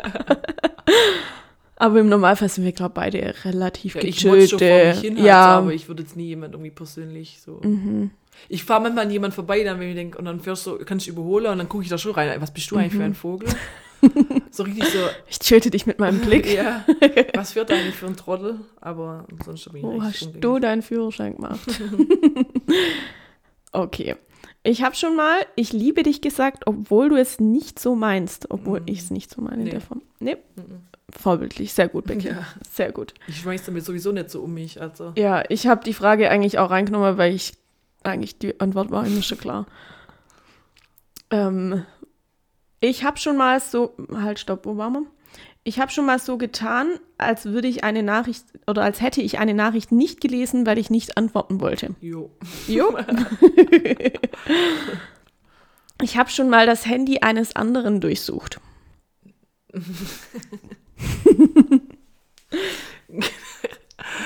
Aber 1.77 1.99
im 2.01 2.09
Normalfall 2.09 2.49
sind 2.49 2.65
wir, 2.65 2.73
glaube 2.73 2.93
ich, 2.93 2.95
beide 2.95 3.35
relativ 3.45 3.95
Ja, 3.97 4.03
ich 4.03 4.21
schon 4.21 4.31
vor 4.49 4.59
mich 4.85 5.01
hin, 5.01 5.17
ja, 5.17 5.59
aber 5.59 5.73
ich 5.73 5.89
würde 5.89 6.03
jetzt 6.03 6.17
nie 6.17 6.27
jemand 6.27 6.55
irgendwie 6.55 6.71
persönlich 6.71 7.41
so. 7.45 7.61
Mhm. 7.63 8.11
Ich 8.49 8.65
fahre 8.65 8.83
manchmal 8.83 9.07
an 9.07 9.11
jemand 9.11 9.35
vorbei, 9.35 9.63
dann 9.65 9.79
wenn 9.81 9.89
ich 9.91 9.95
denke, 9.95 10.19
und 10.19 10.25
dann 10.25 10.41
fährst 10.41 10.67
du, 10.67 10.79
kannst 10.79 11.07
du 11.07 11.11
überholen 11.11 11.47
und 11.47 11.59
dann 11.59 11.69
gucke 11.69 11.85
ich 11.85 11.91
da 11.91 11.99
schon 11.99 12.13
rein. 12.13 12.41
Was 12.41 12.53
bist 12.53 12.71
du 12.71 12.77
eigentlich 12.77 12.95
Mhm. 12.95 12.99
für 12.99 13.05
ein 13.05 13.15
Vogel? 13.15 13.49
so 14.51 14.65
richtig 14.65 14.85
so, 14.87 14.99
ich 15.29 15.39
töte 15.39 15.71
dich 15.71 15.87
mit 15.87 15.99
meinem 15.99 16.21
Blick. 16.21 16.53
ja, 16.53 16.85
was 17.35 17.53
führt 17.53 17.71
eigentlich 17.73 17.95
für 17.95 18.07
ein 18.07 18.17
Trottel? 18.17 18.61
Aber 18.81 19.27
sonst 19.45 19.65
bin 19.67 19.77
ich 19.79 19.83
Wo 19.83 19.91
eigentlich 19.93 20.05
hast 20.05 20.31
du 20.41 20.59
deinen 20.59 20.83
Führerschein 20.83 21.37
gemacht? 21.37 21.61
okay. 23.73 24.17
Ich 24.67 24.83
habe 24.83 24.95
schon 24.97 25.15
mal, 25.15 25.41
ich 25.57 25.73
liebe 25.73 26.03
dich 26.03 26.21
gesagt, 26.23 26.67
obwohl 26.67 27.11
du 27.11 27.17
es 27.17 27.39
nicht 27.39 27.79
so 27.79 27.95
meinst. 27.95 28.51
Obwohl 28.51 28.83
ich 28.87 29.01
es 29.01 29.11
nicht 29.11 29.31
so 29.31 29.43
meine 29.43 29.57
in 29.57 29.61
Mhm. 29.61 29.65
Nee. 29.67 29.71
der 29.71 29.81
Form. 29.83 30.03
Nee. 30.21 30.37
Vorbildlich. 31.11 31.73
Sehr 31.75 31.89
gut, 31.89 32.07
Becky. 32.07 32.29
Ja. 32.29 32.47
Sehr 32.73 32.91
gut. 32.91 33.13
Ich 33.29 33.41
schmeiß 33.41 33.65
damit 33.67 33.85
sowieso 33.85 34.11
nicht 34.11 34.31
so 34.31 34.41
um 34.43 34.55
mich. 34.55 34.81
Also. 34.81 35.13
Ja, 35.17 35.45
ich 35.51 35.67
habe 35.67 35.85
die 35.85 35.93
Frage 35.93 36.31
eigentlich 36.31 36.59
auch 36.59 36.71
reingenommen, 36.71 37.19
weil 37.19 37.35
ich 37.35 37.53
eigentlich 38.03 38.39
die 38.39 38.59
Antwort 38.59 38.91
war 38.91 39.03
mir 39.05 39.23
schon 39.23 39.39
klar. 39.39 39.67
Ähm, 41.31 41.85
ich 42.81 43.05
habe 43.05 43.19
schon 43.19 43.37
mal 43.37 43.61
so, 43.61 43.95
halt, 44.15 44.39
stopp, 44.39 44.65
wo 44.67 44.77
waren 44.77 44.93
wir? 44.95 45.07
Ich 45.67 45.81
habe 45.81 45.91
schon 45.91 46.05
mal 46.05 46.19
so 46.19 46.37
getan, 46.37 46.99
als 47.17 47.47
würde 47.47 47.69
ich 47.69 47.85
eine 47.85 48.03
Nachricht 48.03 48.45
oder 48.67 48.83
als 48.83 49.01
hätte 49.01 49.23
ich 49.23 49.39
eine 49.39 49.55
Nachricht 49.55 49.93
nicht 49.93 50.21
gelesen, 50.21 50.67
weil 50.67 50.77
ich 50.77 50.91
nicht 50.91 51.17
antworten 51.17 51.59
wollte. 51.61 51.95
Jo. 52.03 52.31
Jo. 52.69 52.99
ich 56.03 56.19
habe 56.19 56.29
schon 56.29 56.51
mal 56.51 56.67
das 56.67 56.85
Handy 56.85 57.21
eines 57.21 57.57
anderen 57.57 58.03
durchsucht. 58.03 58.61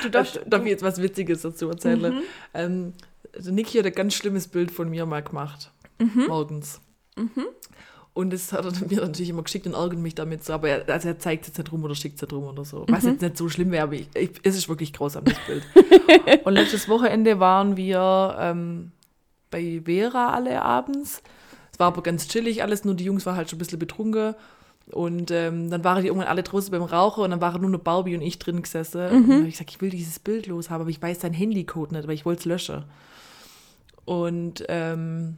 Du 0.03 0.11
darfst, 0.11 0.41
darf 0.47 0.63
ich 0.63 0.71
jetzt 0.71 0.83
was 0.83 1.01
Witziges 1.01 1.43
dazu 1.43 1.69
erzählen? 1.69 2.15
Mhm. 2.15 2.23
Ähm, 2.53 2.93
also 3.35 3.53
Niki 3.53 3.79
hat 3.79 3.87
ein 3.87 3.93
ganz 3.93 4.15
schlimmes 4.15 4.49
Bild 4.49 4.73
von 4.73 4.91
mir 4.91 5.07
mal 5.07 5.23
gemacht. 5.23 5.71
Mhm. 5.99 6.27
Morgens. 6.27 6.81
Und 8.19 8.31
das 8.33 8.53
hat 8.53 8.65
er 8.65 8.73
mir 8.89 9.01
natürlich 9.01 9.31
immer 9.31 9.45
geschickt 9.45 9.69
und 9.69 9.75
ärgert 9.75 10.01
mich 10.01 10.17
damit 10.17 10.43
so. 10.45 10.53
Aber 10.53 10.69
er, 10.69 10.93
also 10.93 11.07
er 11.07 11.21
zeigt 11.21 11.43
es 11.43 11.49
jetzt 11.51 11.59
nicht 11.59 11.71
rum 11.71 11.85
oder 11.85 11.95
schickt 11.95 12.17
es 12.17 12.23
nicht 12.23 12.33
rum 12.33 12.43
oder 12.49 12.65
so. 12.65 12.85
Was 12.89 13.05
Mhm. 13.05 13.11
jetzt 13.11 13.23
nicht 13.23 13.37
so 13.37 13.49
schlimm 13.49 13.71
wäre, 13.71 13.85
aber 13.85 13.93
ich, 13.93 14.09
ich, 14.15 14.31
es 14.43 14.57
ist 14.57 14.69
wirklich 14.69 14.93
grausam, 14.93 15.23
das 15.25 15.39
Bild. 15.47 15.63
und 16.45 16.53
letztes 16.53 16.89
Wochenende 16.89 17.39
waren 17.39 17.77
wir 17.77 18.37
ähm, 18.41 18.91
bei 19.53 19.83
Vera 19.85 20.33
alle 20.33 20.63
abends. 20.63 21.23
Es 21.73 21.79
war 21.79 21.87
aber 21.87 22.03
ganz 22.03 22.27
chillig 22.27 22.61
alles, 22.65 22.85
nur 22.85 22.95
die 22.95 23.05
Jungs 23.05 23.25
waren 23.25 23.37
halt 23.37 23.51
schon 23.51 23.57
ein 23.59 23.61
bisschen 23.61 23.79
betrunken. 23.79 24.35
Und 24.91 25.31
ähm, 25.31 25.71
dann 25.71 25.85
waren 25.85 26.03
die 26.03 26.09
irgendwann 26.09 26.27
alle 26.29 26.43
draußen 26.43 26.73
beim 26.73 26.83
Rauchen 26.83 27.23
und 27.23 27.31
dann 27.31 27.41
waren 27.41 27.61
nur 27.61 27.71
noch 27.71 27.79
Barbie 27.79 28.17
und 28.17 28.23
ich 28.23 28.41
drin 28.41 28.63
gesessen. 28.63 29.01
Und 29.13 29.29
dann 29.29 29.41
hab 29.43 29.47
ich 29.47 29.53
gesagt, 29.53 29.71
ich 29.71 29.81
will 29.81 29.91
dieses 29.91 30.19
Bild 30.19 30.49
loshaben, 30.49 30.81
aber 30.81 30.91
ich 30.91 31.01
weiß 31.01 31.21
dein 31.21 31.35
Handycode 31.35 31.93
nicht, 31.93 32.03
aber 32.03 32.15
ich 32.15 32.25
wollte 32.27 32.41
es 32.41 32.45
löschen. 32.47 32.83
Und 34.07 34.65
ähm, 34.69 35.37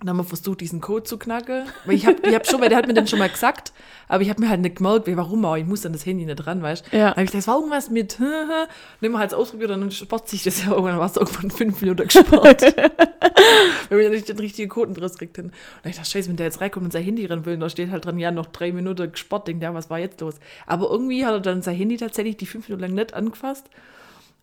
dann 0.00 0.08
haben 0.08 0.16
wir 0.16 0.24
versucht, 0.24 0.60
diesen 0.60 0.80
Code 0.80 1.04
zu 1.04 1.18
knacken. 1.18 1.66
Weil 1.84 1.94
ich 1.94 2.04
habe 2.04 2.16
ich 2.26 2.34
hab 2.34 2.46
schon, 2.46 2.60
weil 2.60 2.68
der 2.68 2.78
hat 2.78 2.88
mir 2.88 2.94
den 2.94 3.06
schon 3.06 3.20
mal 3.20 3.28
gesagt, 3.28 3.72
aber 4.08 4.22
ich 4.22 4.28
habe 4.28 4.40
mir 4.40 4.48
halt 4.48 4.60
nicht 4.60 4.76
gemerkt, 4.76 5.06
warum 5.06 5.44
auch. 5.44 5.56
Ich 5.56 5.64
muss 5.64 5.82
dann 5.82 5.92
das 5.92 6.04
Handy 6.04 6.24
nicht 6.24 6.36
dran, 6.36 6.62
weißt 6.62 6.86
du? 6.90 6.96
Ja. 6.96 7.10
Dann 7.10 7.10
habe 7.10 7.22
ich 7.22 7.30
gedacht, 7.30 7.42
es 7.42 7.48
war 7.48 7.56
irgendwas 7.56 7.90
mit, 7.90 8.18
dann 8.18 8.28
haben 8.28 8.68
wir 9.00 9.18
halt 9.18 9.34
ausprobiert 9.34 9.70
und 9.70 9.80
dann 9.82 9.90
spart 9.92 10.28
sich 10.28 10.42
das 10.42 10.64
ja 10.64 10.72
irgendwann, 10.72 10.98
war 10.98 11.06
es 11.06 11.16
irgendwann 11.16 11.50
fünf 11.52 11.80
Minuten 11.80 12.08
gespart. 12.08 12.62
Weil 13.88 13.98
wir 13.98 14.10
nicht 14.10 14.28
den 14.28 14.38
richtigen 14.38 14.68
Code 14.68 14.92
drin 14.94 15.08
haben. 15.08 15.44
Und 15.46 15.90
ich 15.90 15.96
dachte, 15.96 16.10
scheiße, 16.10 16.28
wenn 16.28 16.36
der 16.36 16.46
jetzt 16.46 16.60
reinkommt 16.60 16.86
und 16.86 16.92
sein 16.92 17.04
Handy 17.04 17.24
rennen 17.26 17.46
will, 17.46 17.56
da 17.56 17.70
steht 17.70 17.90
halt 17.90 18.04
dran, 18.04 18.18
ja, 18.18 18.32
noch 18.32 18.46
drei 18.46 18.72
Minuten 18.72 19.12
gespart, 19.12 19.46
denkt 19.46 19.62
ja, 19.62 19.72
was 19.74 19.90
war 19.90 20.00
jetzt 20.00 20.20
los? 20.20 20.34
Aber 20.66 20.90
irgendwie 20.90 21.24
hat 21.24 21.34
er 21.34 21.40
dann 21.40 21.62
sein 21.62 21.76
Handy 21.76 21.96
tatsächlich 21.98 22.36
die 22.36 22.46
fünf 22.46 22.68
Minuten 22.68 22.82
lang 22.82 22.94
nicht 22.94 23.14
angefasst. 23.14 23.70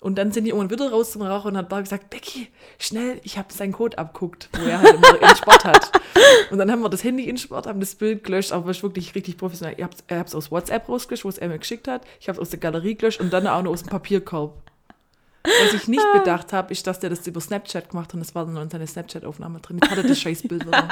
Und 0.02 0.16
dann 0.16 0.32
sind 0.32 0.46
die 0.46 0.50
irgendwann 0.50 0.72
wieder 0.72 0.90
raus 0.90 1.12
zum 1.12 1.22
Rauchen 1.22 1.52
und 1.52 1.58
hat 1.58 1.70
Barbie 1.70 1.84
gesagt, 1.84 2.10
Becky, 2.10 2.48
schnell, 2.80 3.22
ich 3.24 3.38
habe 3.38 3.54
seinen 3.54 3.72
Code 3.72 4.00
abguckt, 4.00 4.50
wo 4.52 4.68
er 4.68 4.82
halt 4.82 4.96
immer 4.96 5.22
in 5.22 5.36
Sport 5.36 5.64
hat. 5.64 5.92
Und 6.50 6.58
dann 6.58 6.72
haben 6.72 6.82
wir 6.82 6.90
das 6.90 7.04
Handy 7.04 7.30
in 7.30 7.38
Sport, 7.38 7.68
haben 7.68 7.80
das 7.80 7.94
Bild 7.94 8.24
gelöscht, 8.24 8.52
aber 8.52 8.72
ist 8.72 8.82
wirklich 8.82 9.14
richtig 9.14 9.38
professionell. 9.38 9.76
Ich 9.78 9.84
habe 9.84 10.26
es 10.26 10.34
aus 10.34 10.50
WhatsApp 10.50 10.90
rausgelöscht, 10.90 11.24
wo 11.24 11.30
es 11.30 11.38
er 11.38 11.50
mir 11.50 11.60
geschickt 11.60 11.88
hat. 11.88 12.02
Ich 12.20 12.28
habe 12.28 12.36
es 12.36 12.42
aus 12.42 12.50
der 12.50 12.58
Galerie 12.58 12.96
gelöscht 12.96 13.22
und 13.22 13.32
dann 13.32 13.46
auch 13.46 13.62
noch 13.62 13.72
aus 13.72 13.84
dem 13.84 13.90
Papierkorb. 13.90 14.72
Was 15.44 15.74
ich 15.76 15.88
nicht 15.88 16.06
bedacht 16.14 16.52
habe, 16.52 16.72
ist, 16.72 16.88
dass 16.88 17.00
der 17.00 17.12
das 17.12 17.26
über 17.28 17.40
Snapchat 17.40 17.90
gemacht 17.92 18.10
hat 18.10 18.16
und 18.16 18.22
es 18.22 18.34
war 18.34 18.46
dann 18.46 18.56
noch 18.56 18.64
in 18.64 18.72
seiner 18.72 18.88
Snapchat-Aufnahme 18.88 19.60
drin. 19.60 19.78
Jetzt 19.82 19.92
hat 19.92 19.98
er 20.00 20.04
das 20.04 20.20
scheiß 20.20 20.42
Bild 20.48 20.66
wieder. 20.66 20.88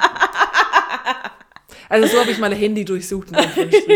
Also 1.89 2.07
so 2.07 2.19
habe 2.19 2.29
ich 2.29 2.37
meine 2.37 2.55
Handy 2.55 2.85
durchsucht. 2.85 3.29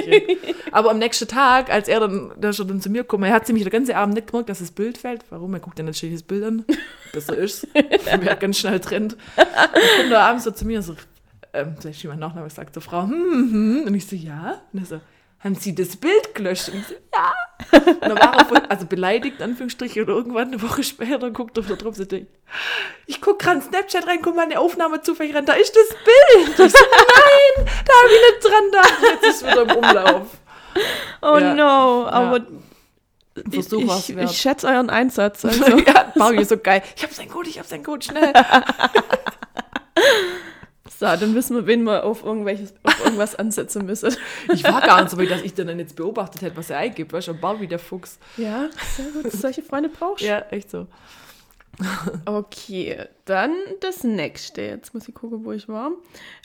Aber 0.71 0.89
am 0.89 0.97
nächsten 0.97 1.27
Tag, 1.27 1.71
als 1.71 1.87
er 1.87 1.99
dann, 1.99 2.31
der 2.35 2.51
schon 2.51 2.67
dann 2.67 2.81
zu 2.81 2.89
mir 2.89 3.03
kam, 3.03 3.23
er 3.23 3.33
hat 3.33 3.45
ziemlich 3.45 3.63
den 3.63 3.71
ganzen 3.71 3.93
Abend 3.93 4.15
nicht 4.15 4.27
gemerkt, 4.27 4.49
dass 4.49 4.59
das 4.59 4.71
Bild 4.71 4.97
fällt. 4.97 5.23
Warum? 5.29 5.53
Er 5.53 5.59
guckt 5.59 5.77
ja 5.77 5.85
natürlich 5.85 6.15
das 6.15 6.23
Bild 6.23 6.43
an. 6.43 6.65
Besser 7.13 7.37
ist. 7.37 7.67
Wer 7.73 8.35
ganz 8.35 8.57
schnell 8.57 8.79
trennt. 8.79 9.13
Und 9.13 10.01
kommt 10.01 10.13
abends 10.13 10.43
so 10.43 10.51
zu 10.51 10.65
mir 10.65 10.81
so, 10.81 10.95
ähm, 11.53 11.75
vielleicht 11.79 12.01
jemand 12.01 12.19
Nachname 12.19 12.49
sagt 12.49 12.73
so, 12.73 12.81
Frau, 12.81 13.03
hm, 13.03 13.51
hm. 13.51 13.83
Und 13.85 13.93
ich 13.93 14.07
so, 14.07 14.15
ja. 14.15 14.61
Und 14.73 14.79
er 14.79 14.85
so, 14.85 15.01
haben 15.43 15.55
Sie 15.55 15.75
das 15.75 15.97
Bild 15.97 16.33
gelöscht? 16.35 16.69
Und 16.69 16.85
so, 16.87 16.93
ja. 17.13 17.33
Und 17.71 18.01
dann 18.01 18.17
war 18.17 18.37
er 18.37 18.45
voll, 18.45 18.61
also 18.69 18.85
beleidigt, 18.85 19.37
in 19.39 19.43
Anführungsstrichen, 19.43 20.03
und 20.03 20.09
irgendwann 20.09 20.47
eine 20.49 20.61
Woche 20.61 20.83
später 20.83 21.29
guckt 21.31 21.57
er 21.57 21.63
da 21.63 21.75
drauf 21.75 21.97
und 21.97 22.09
sagt, 22.09 22.13
ich 23.07 23.19
guck 23.21 23.39
gerade 23.39 23.57
in 23.57 23.61
Snapchat 23.63 24.07
rein, 24.07 24.19
guck 24.21 24.35
mal 24.35 24.43
eine 24.45 24.59
Aufnahme 24.59 25.01
zufällig 25.01 25.35
rein, 25.35 25.45
da 25.45 25.53
ist 25.53 25.75
das 25.75 25.89
Bild. 25.89 26.49
Ich 26.49 26.55
so, 26.55 26.63
nein, 26.63 27.65
da 27.85 27.93
habe 27.93 28.09
ich 28.13 28.21
nicht 28.31 28.43
dran 28.43 28.65
gedacht. 28.71 28.93
Jetzt 29.11 29.25
ist 29.27 29.41
es 29.41 29.47
wieder 29.51 29.61
im 29.63 29.71
Umlauf. 29.77 30.27
Oh 31.21 31.37
Ja. 31.37 31.53
no, 31.53 32.07
aber 32.07 32.37
Ein 32.37 32.63
Versuch 33.51 33.81
ich, 33.99 34.09
ich, 34.09 34.17
ich 34.17 34.37
schätze 34.37 34.67
euren 34.67 34.89
Einsatz. 34.89 35.43
Also. 35.45 35.77
ja, 35.77 36.11
Barbie 36.15 36.43
so 36.45 36.57
geil. 36.57 36.81
Ich 36.95 37.03
hab 37.03 37.11
seinen 37.13 37.29
Code, 37.29 37.49
ich 37.49 37.59
hab 37.59 37.65
seinen 37.65 37.83
Code, 37.83 38.05
schnell. 38.05 38.31
So, 40.99 41.05
dann 41.05 41.35
wissen 41.35 41.55
wir, 41.55 41.67
wen 41.67 41.83
wir 41.83 42.03
auf, 42.03 42.23
irgendwelches, 42.23 42.73
auf 42.83 43.03
irgendwas 43.03 43.35
ansetzen 43.39 43.85
müssen. 43.85 44.15
Ich 44.53 44.63
war 44.63 44.81
gar 44.81 45.01
nicht 45.01 45.11
so 45.11 45.17
weit, 45.17 45.31
dass 45.31 45.41
ich 45.41 45.53
dann 45.53 45.77
jetzt 45.79 45.95
beobachtet 45.95 46.41
hätte, 46.41 46.57
was 46.57 46.69
er 46.69 46.77
eingibt. 46.79 47.11
Weißt 47.13 47.27
du, 47.27 47.33
Barbie, 47.33 47.67
der 47.67 47.79
Fuchs. 47.79 48.19
Ja, 48.37 48.69
sehr 48.95 49.05
gut. 49.11 49.31
Solche 49.31 49.61
Freunde 49.61 49.89
brauchst 49.89 50.23
du. 50.23 50.27
Ja, 50.27 50.39
echt 50.49 50.69
so. 50.69 50.87
Okay, 52.25 53.05
dann 53.25 53.51
das 53.79 54.03
nächste. 54.03 54.61
Jetzt 54.61 54.93
muss 54.93 55.07
ich 55.07 55.15
gucken, 55.15 55.43
wo 55.43 55.51
ich 55.51 55.67
war. 55.67 55.91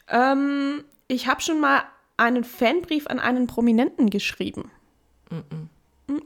Ähm, 0.08 0.84
ich 1.06 1.26
habe 1.28 1.42
schon 1.42 1.60
mal 1.60 1.82
einen 2.16 2.44
Fanbrief 2.44 3.06
an 3.06 3.18
einen 3.18 3.46
Prominenten 3.46 4.10
geschrieben. 4.10 4.70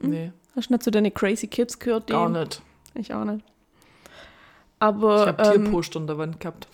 Nee, 0.01 0.33
Hast 0.55 0.68
du 0.68 0.75
nicht 0.75 0.85
so 0.85 0.91
deine 0.91 1.11
Crazy 1.11 1.47
Kids 1.47 1.79
gehört? 1.79 2.09
Die? 2.09 2.12
gar 2.12 2.29
nicht. 2.29 2.62
Ich 2.95 3.12
auch 3.12 3.25
nicht. 3.25 3.45
Ich 3.45 4.12
Aber 4.79 5.27
habe 5.27 5.43
ähm, 5.43 5.64
Tierposter 5.64 5.99
an 6.01 6.07
der 6.07 6.18
Wand 6.18 6.41
gehabt. 6.41 6.68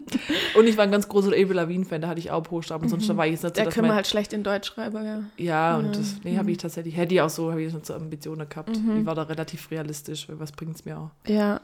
Und 0.56 0.66
ich 0.66 0.76
war 0.76 0.84
ein 0.84 0.90
ganz 0.90 1.08
großer 1.08 1.28
Avril 1.28 1.52
Lavigne-Fan, 1.52 2.00
da 2.00 2.08
hatte 2.08 2.20
ich 2.20 2.30
auch 2.30 2.44
aber 2.70 2.88
sonst 2.88 3.16
war 3.16 3.26
ich 3.26 3.32
jetzt 3.32 3.44
nicht 3.44 3.56
so, 3.56 3.64
dass 3.64 3.74
können 3.74 3.88
wir 3.88 3.94
halt 3.94 4.06
schlecht 4.06 4.32
in 4.32 4.42
Deutsch 4.42 4.68
schreiben, 4.68 5.04
ja. 5.04 5.22
Ja, 5.36 5.76
und 5.76 5.96
das, 5.96 6.16
nee, 6.24 6.36
habe 6.36 6.50
ich 6.50 6.58
tatsächlich, 6.58 6.96
hätte 6.96 7.14
ich 7.14 7.20
auch 7.20 7.30
so, 7.30 7.50
habe 7.50 7.62
ich 7.62 7.72
nicht 7.72 7.86
so 7.86 7.94
Ambitionen 7.94 8.48
gehabt. 8.48 8.76
Mhm. 8.76 9.00
Ich 9.00 9.06
war 9.06 9.14
da 9.14 9.22
relativ 9.22 9.70
realistisch, 9.70 10.28
weil 10.28 10.38
was 10.40 10.52
bringt 10.52 10.76
es 10.76 10.84
mir 10.84 10.98
auch? 10.98 11.10
Ja. 11.26 11.60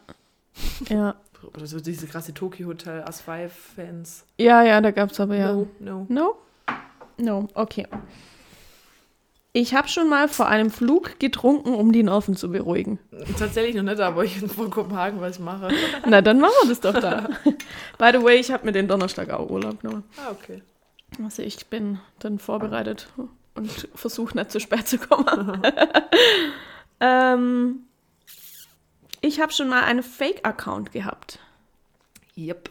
Ja. 0.88 1.14
Oder 1.54 1.66
so 1.66 1.80
diese 1.80 2.06
krasse 2.06 2.34
Tokyo-Hotel, 2.34 3.02
As-5-Fans. 3.02 4.24
Ja, 4.38 4.62
ja, 4.62 4.80
da 4.80 4.90
gab 4.90 5.10
es 5.10 5.20
aber 5.20 5.36
ja. 5.36 5.52
No, 5.52 5.68
no. 5.78 6.06
No? 6.08 6.34
No, 7.18 7.48
okay. 7.54 7.86
Ich 9.60 9.74
habe 9.74 9.88
schon 9.88 10.08
mal 10.08 10.28
vor 10.28 10.46
einem 10.46 10.70
Flug 10.70 11.18
getrunken, 11.18 11.74
um 11.74 11.90
die 11.90 12.04
Nerven 12.04 12.36
zu 12.36 12.48
beruhigen. 12.48 13.00
Tatsächlich 13.40 13.74
noch 13.74 13.82
nicht, 13.82 13.98
aber 13.98 14.22
ich 14.22 14.38
bin 14.38 14.48
von 14.48 14.70
Kopenhagen, 14.70 15.20
was 15.20 15.38
ich 15.38 15.42
mache. 15.42 15.70
Na, 16.06 16.22
dann 16.22 16.38
machen 16.38 16.52
wir 16.62 16.68
das 16.68 16.78
doch 16.78 16.94
da. 16.94 17.28
By 17.98 18.10
the 18.12 18.22
way, 18.22 18.36
ich 18.36 18.52
habe 18.52 18.64
mir 18.66 18.70
den 18.70 18.86
Donnerstag 18.86 19.30
auch 19.30 19.50
Urlaub 19.50 19.80
genommen. 19.82 20.04
Ah, 20.16 20.30
okay. 20.30 20.62
Also 21.24 21.42
ich 21.42 21.66
bin 21.66 21.98
dann 22.20 22.38
vorbereitet 22.38 23.08
und 23.56 23.88
versuche 23.96 24.36
nicht 24.36 24.52
zu 24.52 24.60
spät 24.60 24.86
zu 24.86 24.96
kommen. 24.98 25.60
ähm, 27.00 27.80
ich 29.22 29.40
habe 29.40 29.52
schon 29.52 29.68
mal 29.68 29.82
einen 29.82 30.04
Fake-Account 30.04 30.92
gehabt. 30.92 31.40
Yep. 32.36 32.70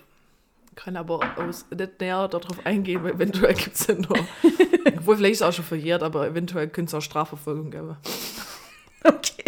Kann 0.75 0.95
aber 0.95 1.19
aus, 1.35 1.65
nicht 1.69 1.99
näher 1.99 2.29
darauf 2.29 2.65
eingehen, 2.65 3.03
weil 3.03 3.15
eventuell 3.15 3.55
gibt 3.55 3.75
es 3.75 3.88
ja 3.88 3.95
nur. 3.95 4.25
Obwohl, 4.97 5.17
vielleicht 5.17 5.33
ist 5.33 5.41
es 5.41 5.47
auch 5.47 5.53
schon 5.53 5.65
verjährt, 5.65 6.03
aber 6.03 6.27
eventuell 6.27 6.67
könnte 6.67 6.89
es 6.89 6.93
auch 6.93 7.01
Strafverfolgung 7.01 7.71
geben. 7.71 7.97
Okay. 9.03 9.47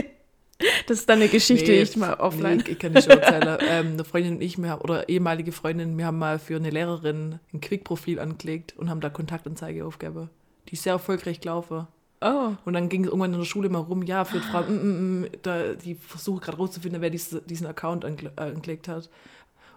Das 0.88 1.00
ist 1.00 1.10
dann 1.10 1.20
eine 1.20 1.28
Geschichte, 1.28 1.66
die 1.66 1.72
Nee, 1.72 1.82
ich 1.82 1.98
mal 1.98 2.14
offline. 2.16 2.58
Nee, 2.58 2.72
ich 2.72 2.80
kann 2.80 2.94
nicht 2.94 3.08
erzählen. 3.08 3.58
ähm, 3.68 3.94
eine 3.94 4.04
Freundin 4.04 4.36
und 4.36 4.42
ich, 4.42 4.58
wir, 4.58 4.82
oder 4.84 5.10
ehemalige 5.10 5.52
Freundin, 5.52 5.98
wir 5.98 6.06
haben 6.06 6.18
mal 6.18 6.40
für 6.40 6.56
eine 6.56 6.70
Lehrerin 6.70 7.40
ein 7.54 7.62
Quick-Profil 7.62 8.20
angelegt 8.20 8.76
und 8.78 8.90
haben 8.90 9.02
da 9.02 9.10
Kontaktanzeige 9.10 9.86
aufgegeben. 9.86 10.30
Die 10.68 10.74
ist 10.74 10.84
sehr 10.84 10.94
erfolgreich 10.94 11.42
gelaufen. 11.42 11.88
Oh. 12.22 12.52
Und 12.66 12.74
dann 12.74 12.90
ging 12.90 13.04
es 13.04 13.08
irgendwann 13.08 13.34
in 13.34 13.40
der 13.40 13.46
Schule 13.46 13.70
mal 13.70 13.80
rum, 13.80 14.04
ja, 14.04 14.26
für 14.26 14.40
die 14.40 14.46
Frau, 14.46 14.62
mm, 14.64 14.74
mm, 14.74 15.22
mm, 15.22 15.28
da, 15.42 15.74
die 15.74 15.96
versuche 15.96 16.42
gerade 16.42 16.58
rauszufinden, 16.58 17.02
wer 17.02 17.10
diese, 17.10 17.42
diesen 17.42 17.66
Account 17.66 18.04
äh, 18.04 18.30
angelegt 18.36 18.90
hat. 18.90 19.10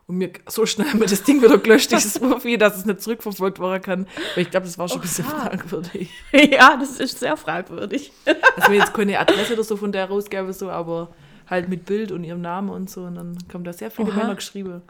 Und 0.07 0.18
mir 0.18 0.32
so 0.48 0.66
schnell 0.66 0.88
haben 0.88 1.00
wir 1.00 1.07
das 1.07 1.22
Ding 1.22 1.42
wieder 1.42 1.59
gelöscht, 1.59 1.92
dieses 1.92 2.18
Profil, 2.18 2.59
dass 2.59 2.76
es 2.76 2.84
nicht 2.84 3.00
zurückverfolgt 3.00 3.61
werden 3.61 3.82
kann. 3.82 4.07
Weil 4.34 4.42
ich 4.42 4.50
glaube, 4.50 4.66
das 4.66 4.76
war 4.78 4.88
schon 4.88 4.98
ein 4.98 5.03
bisschen 5.03 5.24
fragwürdig. 5.24 6.11
ja, 6.32 6.76
das 6.76 6.98
ist 6.98 7.18
sehr 7.18 7.36
fragwürdig. 7.36 8.12
Also 8.57 8.70
mir 8.70 8.78
jetzt 8.78 8.92
keine 8.92 9.18
Adresse 9.18 9.55
oder 9.55 9.64
so 9.64 9.76
von 9.76 9.92
der 9.92 10.07
rausgebe, 10.07 10.53
so, 10.53 10.70
aber 10.70 11.09
halt 11.48 11.68
mit 11.68 11.86
Bild 11.86 12.12
und 12.12 12.24
ihrem 12.24 12.40
Namen 12.40 12.68
und 12.68 12.90
so. 12.90 13.03
Und 13.03 13.14
dann 13.14 13.38
kommen 13.50 13.64
da 13.64 13.72
sehr 13.72 13.90
viele 13.90 14.09
Oha. 14.09 14.16
Männer 14.16 14.34
geschrieben. 14.34 14.82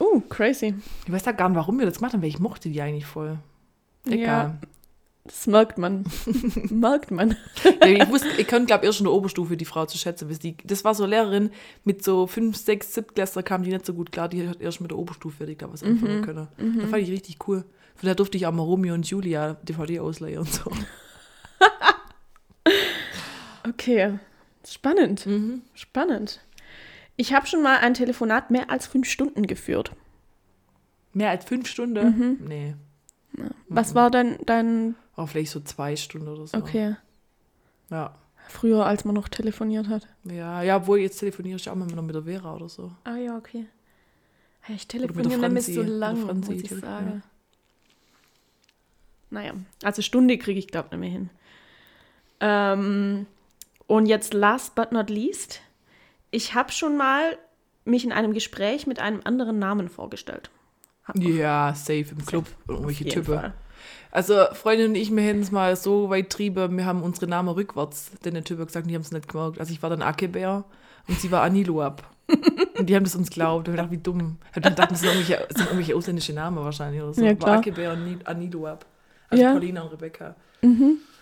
Uh, 0.00 0.20
crazy. 0.28 0.74
Ich 1.06 1.12
weiß 1.12 1.22
da 1.22 1.32
gar 1.32 1.48
nicht, 1.48 1.56
warum 1.56 1.78
wir 1.78 1.86
das 1.86 1.98
gemacht 1.98 2.14
haben, 2.14 2.22
weil 2.22 2.28
ich 2.28 2.40
mochte 2.40 2.68
die 2.68 2.80
eigentlich 2.80 3.06
voll. 3.06 3.38
Egal. 4.06 4.18
Ja, 4.20 4.58
das 5.24 5.46
merkt 5.46 5.78
man. 5.78 6.04
merkt 6.70 7.10
man. 7.10 7.36
Ja, 7.80 7.86
ich 7.88 8.08
wusste, 8.10 8.28
ich 8.38 8.46
konnte, 8.46 8.66
glaube 8.66 8.84
erst 8.84 9.00
in 9.00 9.04
der 9.04 9.12
Oberstufe 9.12 9.56
die 9.56 9.64
Frau 9.64 9.86
zu 9.86 9.96
schätzen. 9.98 10.28
weil 10.28 10.36
Die, 10.36 10.56
das 10.64 10.84
war 10.84 10.94
so 10.94 11.04
eine 11.04 11.16
Lehrerin 11.16 11.50
mit 11.84 12.04
so 12.04 12.26
fünf, 12.26 12.56
sechs, 12.56 12.94
siebtklässler 12.94 13.42
kam 13.42 13.62
die 13.62 13.70
nicht 13.70 13.86
so 13.86 13.94
gut 13.94 14.12
klar. 14.12 14.28
Die 14.28 14.46
hat 14.48 14.60
erst 14.60 14.80
mit 14.80 14.90
der 14.90 14.98
Oberstufe 14.98 15.38
fertig 15.38 15.58
da 15.58 15.72
was 15.72 15.82
anfangen 15.82 16.22
können. 16.22 16.48
Da 16.56 16.86
fand 16.86 17.02
ich 17.02 17.10
richtig 17.10 17.38
cool. 17.48 17.64
Von 17.96 18.06
der 18.06 18.14
durfte 18.14 18.36
ich 18.36 18.46
auch 18.46 18.52
mal 18.52 18.62
Romeo 18.62 18.92
und 18.94 19.06
Julia 19.08 19.54
DVD 19.62 20.00
ausleihen 20.00 20.40
und 20.40 20.52
so. 20.52 20.70
Okay, 23.66 24.18
spannend. 24.66 25.26
Spannend. 25.74 26.40
Ich 27.16 27.32
habe 27.32 27.46
schon 27.46 27.62
mal 27.62 27.78
ein 27.78 27.94
Telefonat 27.94 28.50
mehr 28.50 28.70
als 28.70 28.86
fünf 28.86 29.08
Stunden 29.08 29.46
geführt. 29.46 29.92
Mehr 31.12 31.30
als 31.30 31.44
fünf 31.44 31.66
Stunden? 31.68 32.44
Nee. 32.46 32.74
Was 33.68 33.94
war 33.94 34.10
denn 34.10 34.36
dein. 34.46 34.96
Auch 35.16 35.28
vielleicht 35.28 35.52
so 35.52 35.60
zwei 35.60 35.94
Stunden 35.96 36.28
oder 36.28 36.46
so. 36.46 36.56
Okay. 36.56 36.96
Ja. 37.90 38.14
Früher, 38.48 38.84
als 38.84 39.04
man 39.04 39.14
noch 39.14 39.28
telefoniert 39.28 39.88
hat. 39.88 40.06
Ja, 40.24 40.62
ja, 40.62 40.76
obwohl 40.76 40.98
jetzt 40.98 41.18
telefoniere 41.18 41.56
ich 41.56 41.68
auch 41.68 41.74
immer 41.74 41.86
noch 41.86 42.02
mit 42.02 42.14
der 42.14 42.24
Vera 42.24 42.54
oder 42.54 42.68
so. 42.68 42.92
Ah 43.04 43.16
ja, 43.16 43.36
okay. 43.36 43.66
Ja, 44.68 44.74
Ich 44.74 44.86
telefoniere 44.86 45.38
Franzi. 45.40 45.74
so 45.74 45.80
Mit 45.80 45.88
der 45.90 45.96
lang, 45.96 46.16
Franzi 46.26 46.52
muss 46.52 46.62
ich 46.62 46.70
sagen. 46.70 47.22
Naja, 49.30 49.54
also 49.82 50.02
Stunde 50.02 50.38
kriege 50.38 50.58
ich, 50.58 50.68
glaube 50.68 50.88
ich, 50.88 50.92
nicht 50.92 51.00
mehr 51.00 51.10
hin. 51.10 51.30
Ähm, 52.40 53.26
und 53.86 54.06
jetzt 54.06 54.34
last 54.34 54.74
but 54.74 54.92
not 54.92 55.10
least. 55.10 55.60
Ich 56.30 56.54
habe 56.54 56.72
schon 56.72 56.96
mal 56.96 57.38
mich 57.84 58.04
in 58.04 58.12
einem 58.12 58.32
Gespräch 58.32 58.86
mit 58.86 58.98
einem 58.98 59.20
anderen 59.24 59.58
Namen 59.58 59.88
vorgestellt. 59.88 60.50
Hab- 61.04 61.18
Ja, 61.18 61.74
safe 61.74 62.06
im 62.12 62.24
Club. 62.24 62.46
Irgendwelche 62.68 63.04
Typen. 63.06 63.52
Also, 64.14 64.44
Freundin 64.52 64.90
und 64.90 64.94
ich, 64.94 65.14
wir 65.14 65.22
hätten 65.24 65.40
es 65.40 65.50
mal 65.50 65.74
so 65.76 66.08
weit 66.08 66.30
trieben, 66.30 66.76
wir 66.76 66.86
haben 66.86 67.02
unsere 67.02 67.26
Namen 67.26 67.48
rückwärts 67.48 68.12
den 68.24 68.42
Typen 68.44 68.64
gesagt, 68.64 68.88
die 68.88 68.94
haben 68.94 69.02
es 69.02 69.10
nicht 69.12 69.28
gemerkt. 69.28 69.58
Also, 69.58 69.72
ich 69.72 69.82
war 69.82 69.90
dann 69.90 70.02
Akebär 70.02 70.64
und 71.08 71.18
sie 71.20 71.30
war 71.32 71.42
Aniluab. 71.42 72.04
Und 72.78 72.86
die 72.88 72.96
haben 72.96 73.04
das 73.04 73.14
uns 73.14 73.28
glaubt. 73.30 73.68
Und 73.68 73.74
wir 73.74 73.82
dachten, 73.82 73.92
wie 73.92 73.98
dumm. 73.98 74.38
Ich 74.50 74.56
hab 74.56 74.62
dann 74.62 74.72
gedacht, 74.74 74.90
das 74.90 75.00
sind 75.00 75.10
irgendwelche, 75.10 75.44
das 75.46 75.56
sind 75.58 75.66
irgendwelche 75.66 75.94
ausländische 75.94 76.32
Namen 76.32 76.56
wahrscheinlich 76.56 77.02
oder 77.02 77.12
so. 77.12 77.20
Ja, 77.22 77.28
War 77.32 77.36
klar. 77.36 77.58
Akebe 77.58 77.92
und 77.92 78.04
Ni- 78.04 78.18
Aniduab. 78.24 78.86
Also 79.28 79.42
Ja. 79.44 79.52
Paulina 79.52 79.82
und 79.82 79.92
Rebecca. 79.92 80.34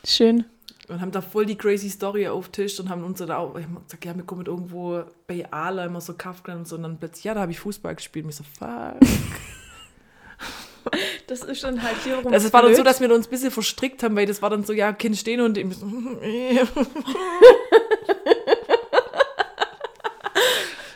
Schön. 0.05 0.45
Und 0.89 1.01
haben 1.01 1.11
da 1.11 1.21
voll 1.21 1.45
die 1.45 1.57
crazy 1.57 1.91
Story 1.91 2.29
auftischt 2.29 2.79
und 2.81 2.89
haben 2.89 3.03
uns 3.05 3.19
da 3.19 3.37
auch, 3.37 3.57
ich 3.59 3.67
gesagt, 3.67 4.05
ja, 4.05 4.15
wir 4.15 4.23
kommen 4.23 4.47
irgendwo 4.47 5.03
bei 5.27 5.45
Ala 5.53 5.85
immer 5.87 6.01
so 6.01 6.15
Kafka 6.15 6.55
und 6.55 6.69
so. 6.69 6.77
Und 6.77 6.85
dann 6.85 6.99
plötzlich, 6.99 7.25
ja, 7.25 7.35
da 7.35 7.41
habe 7.41 7.53
ich 7.53 7.59
Fußball 7.61 7.95
gespielt. 7.97 8.25
Und 8.25 8.31
ich 8.31 8.37
so, 8.37 8.45
fuck. 8.45 8.69
Das 11.33 11.43
ist 11.45 11.65
dann 11.65 11.83
halt 11.83 11.97
hier 12.05 12.17
rum. 12.17 12.31
Also 12.31 12.49
es 12.49 12.53
war 12.53 12.61
dann 12.61 12.75
so, 12.75 12.83
dass 12.83 13.01
wir 13.01 13.11
uns 13.11 13.27
ein 13.27 13.31
bisschen 13.31 13.51
verstrickt 13.51 14.03
haben, 14.03 14.15
weil 14.15 14.27
das 14.27 14.43
war 14.43 14.51
dann 14.51 14.65
so, 14.65 14.75
ja, 14.75 14.93
Kind 14.93 15.17
stehen 15.17 15.41
und 15.41 15.57
ich 15.57 15.67
so, 15.75 15.87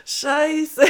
Scheiße. 0.05 0.81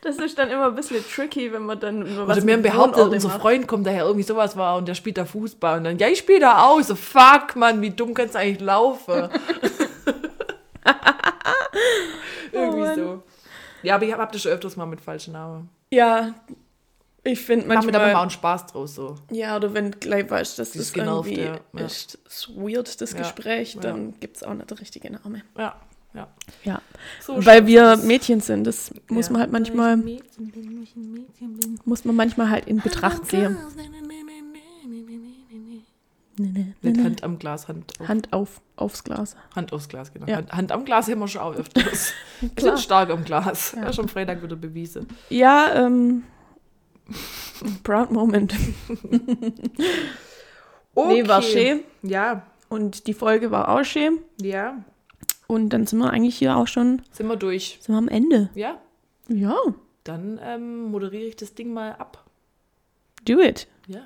Das 0.00 0.16
ist 0.16 0.38
dann 0.38 0.48
immer 0.48 0.68
ein 0.68 0.74
bisschen 0.74 1.04
tricky, 1.06 1.52
wenn 1.52 1.66
man 1.66 1.78
dann 1.78 1.98
nur 1.98 2.24
Oder 2.24 2.28
was 2.28 2.46
wir 2.46 2.54
haben 2.54 2.62
behauptet, 2.62 3.06
unser. 3.06 3.28
Freund 3.28 3.68
kommt 3.68 3.86
daher, 3.86 4.04
irgendwie 4.04 4.24
sowas 4.24 4.56
war 4.56 4.78
und 4.78 4.88
der 4.88 4.94
spielt 4.94 5.18
da 5.18 5.26
Fußball. 5.26 5.76
Und 5.76 5.84
dann, 5.84 5.98
ja, 5.98 6.08
ich 6.08 6.20
spiele 6.20 6.40
da 6.40 6.64
auch. 6.64 6.80
So, 6.80 6.94
fuck, 6.94 7.54
Mann, 7.54 7.82
wie 7.82 7.90
dumm 7.90 8.14
kannst 8.14 8.34
du 8.34 8.38
eigentlich 8.38 8.62
laufen? 8.62 9.28
irgendwie 12.50 12.80
Mann. 12.80 12.96
so. 12.96 13.22
Ja, 13.82 13.96
aber 13.96 14.06
ich 14.06 14.12
habe 14.12 14.22
hab 14.22 14.32
das 14.32 14.40
schon 14.40 14.52
öfters 14.52 14.74
mal 14.76 14.86
mit 14.86 15.02
falschen 15.02 15.34
Namen. 15.34 15.68
Ja, 15.90 16.32
ich 17.24 17.40
finde 17.40 17.66
Machen 17.66 17.86
wir 17.86 17.92
da 17.92 17.98
manchmal... 17.98 18.12
mal 18.12 18.18
auch 18.18 18.22
einen 18.22 18.30
Spaß 18.30 18.66
draus 18.66 18.94
so. 18.94 19.14
Ja, 19.30 19.56
oder 19.56 19.72
wenn 19.74 19.92
du 19.92 19.98
gleich 19.98 20.28
weißt, 20.30 20.58
dass 20.58 20.72
das 20.72 20.76
ist 20.82 20.94
genervt, 20.94 21.28
irgendwie 21.30 21.46
ja, 21.46 21.60
ja. 21.80 21.86
ist, 21.86 22.18
ist 22.26 22.50
weird, 22.56 23.00
das 23.00 23.12
Ja, 23.12 23.18
Gespräch, 23.18 23.74
ja. 23.74 23.80
dann 23.80 24.18
gibt 24.20 24.36
es 24.36 24.42
auch 24.42 24.54
nicht 24.54 24.70
den 24.70 24.78
richtigen 24.78 25.18
Namen. 25.22 25.42
Ja, 25.56 25.76
ja. 26.14 26.28
Ja, 26.64 26.82
So 27.20 27.44
weil 27.46 27.66
wir. 27.66 27.96
Mädchen 27.98 28.40
sind, 28.40 28.64
das 28.64 28.92
muss 29.08 29.26
Ja. 29.26 29.32
man 29.32 29.40
halt 29.42 29.52
manchmal, 29.52 29.96
Mädchen 29.96 30.50
bin, 30.50 30.82
ich 30.82 30.94
ein 30.96 31.12
Mädchen 31.12 31.56
bin. 31.58 31.78
muss 31.84 32.04
man 32.04 32.16
manchmal 32.16 32.50
halt 32.50 32.66
in 32.66 32.80
Betracht 32.80 33.26
ziehen. 33.26 33.56
Nicht 36.38 36.98
Hand 36.98 37.22
am 37.22 37.38
Glas, 37.38 37.68
Hand 37.68 37.92
auf, 38.00 38.08
Hand 38.08 38.32
auf, 38.32 38.60
aufs 38.76 39.04
Glas. 39.04 39.36
Hand 39.54 39.72
aufs 39.72 39.88
Glas, 39.88 40.12
genau. 40.12 40.26
Ja. 40.26 40.36
Hand, 40.38 40.52
Hand 40.52 40.72
am 40.72 40.84
Glas 40.84 41.08
haben 41.08 41.20
wir 41.20 41.28
schon 41.28 41.42
auch 41.42 41.54
öfters. 41.54 42.12
Wir 42.40 42.50
sind 42.56 42.80
stark 42.80 43.10
am 43.10 43.22
Glas. 43.24 43.72
Ja. 43.76 43.84
Ja. 43.84 43.92
schon 43.92 44.08
Freitag 44.08 44.42
wieder 44.42 44.56
bewiesen. 44.56 45.06
Ja, 45.28 45.86
ähm, 45.86 46.24
proud 47.84 48.10
moment. 48.10 48.54
Nee, 50.94 51.26
war 51.26 51.40
schön. 51.42 51.80
Ja, 52.02 52.42
Und 52.68 53.06
die 53.06 53.14
Folge 53.14 53.50
war 53.50 53.68
auch 53.70 53.84
schön. 53.84 54.18
ja. 54.40 54.84
Und 55.48 55.70
dann 55.70 55.86
sind 55.86 55.98
wir 55.98 56.10
eigentlich 56.10 56.36
hier 56.36 56.56
auch 56.56 56.66
schon, 56.66 57.02
Sind 57.10 57.26
wir 57.28 57.36
durch. 57.36 57.78
sind 57.82 57.94
wir 57.94 57.98
am 57.98 58.08
Ende. 58.08 58.48
Ja, 58.54 58.78
Ja, 59.28 59.56
dann 60.04 60.40
ähm, 60.42 60.84
moderiere 60.90 61.24
ich 61.24 61.36
das 61.36 61.54
Ding 61.54 61.74
mal 61.74 61.92
ab. 61.92 62.24
do 63.26 63.38
it. 63.40 63.66
Ja. 63.86 64.00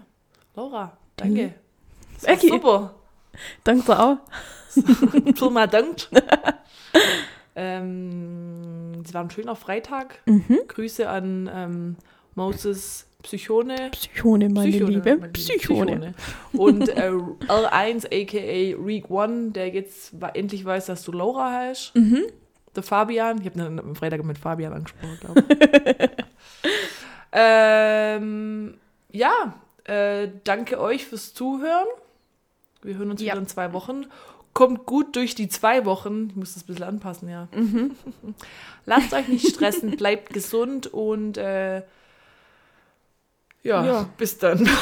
Laura, 0.56 0.96
danke. 1.16 1.42
Mhm. 1.48 2.24
Becky. 2.26 2.48
Super. 2.48 2.94
Danke 3.62 3.98
auch. 3.98 4.16
Mal 5.50 5.66
dankt. 5.68 6.10
ähm, 7.54 9.02
es 9.04 9.14
war 9.14 9.22
ein 9.22 9.30
schöner 9.30 9.54
Freitag. 9.56 10.20
Mhm. 10.26 10.60
Grüße 10.68 11.08
an 11.08 11.48
ähm, 11.52 11.96
Moses 12.36 13.06
Psychone. 13.22 13.90
Psychone, 13.90 14.48
meine 14.48 14.70
Psychone, 14.70 14.92
Liebe. 14.92 15.10
meine 15.16 15.26
Liebe. 15.26 15.32
Psychone. 15.32 16.14
Und 16.52 16.88
äh, 16.90 17.10
L1, 17.10 18.06
aka 18.06 18.84
Reek 18.84 19.10
One, 19.10 19.50
der 19.50 19.70
jetzt 19.70 20.12
endlich 20.34 20.64
weiß, 20.64 20.86
dass 20.86 21.02
du 21.02 21.10
Laura 21.12 21.50
heißt. 21.52 21.96
Mhm. 21.96 22.22
Der 22.76 22.82
Fabian. 22.84 23.40
Ich 23.40 23.46
habe 23.46 23.58
ihn 23.58 23.78
am 23.80 23.96
Freitag 23.96 24.22
mit 24.22 24.38
Fabian 24.38 24.72
angesprochen, 24.74 25.18
glaube 25.20 25.44
ich. 25.48 26.08
ähm, 27.32 28.74
ja, 29.10 29.54
äh, 29.84 30.28
danke 30.44 30.80
euch 30.80 31.06
fürs 31.06 31.34
Zuhören. 31.34 31.86
Wir 32.82 32.96
hören 32.98 33.10
uns 33.10 33.20
Ja. 33.22 33.32
wieder 33.32 33.40
in 33.42 33.48
zwei 33.48 33.72
Wochen. 33.72 34.06
Kommt 34.52 34.86
gut 34.86 35.16
durch 35.16 35.34
die 35.34 35.48
zwei 35.48 35.84
Wochen. 35.84 36.28
Ich 36.30 36.36
muss 36.36 36.54
das 36.54 36.62
ein 36.62 36.66
bisschen 36.66 36.84
anpassen, 36.84 37.28
ja. 37.28 37.48
Mhm. 37.54 37.92
Lasst 38.86 39.12
euch 39.12 39.28
nicht 39.28 39.48
stressen, 39.48 39.96
bleibt 39.96 40.32
gesund 40.32 40.86
und 40.86 41.36
äh, 41.38 41.82
ja. 43.62 43.84
ja. 43.84 44.08
bis 44.16 44.38
dann. 44.38 44.68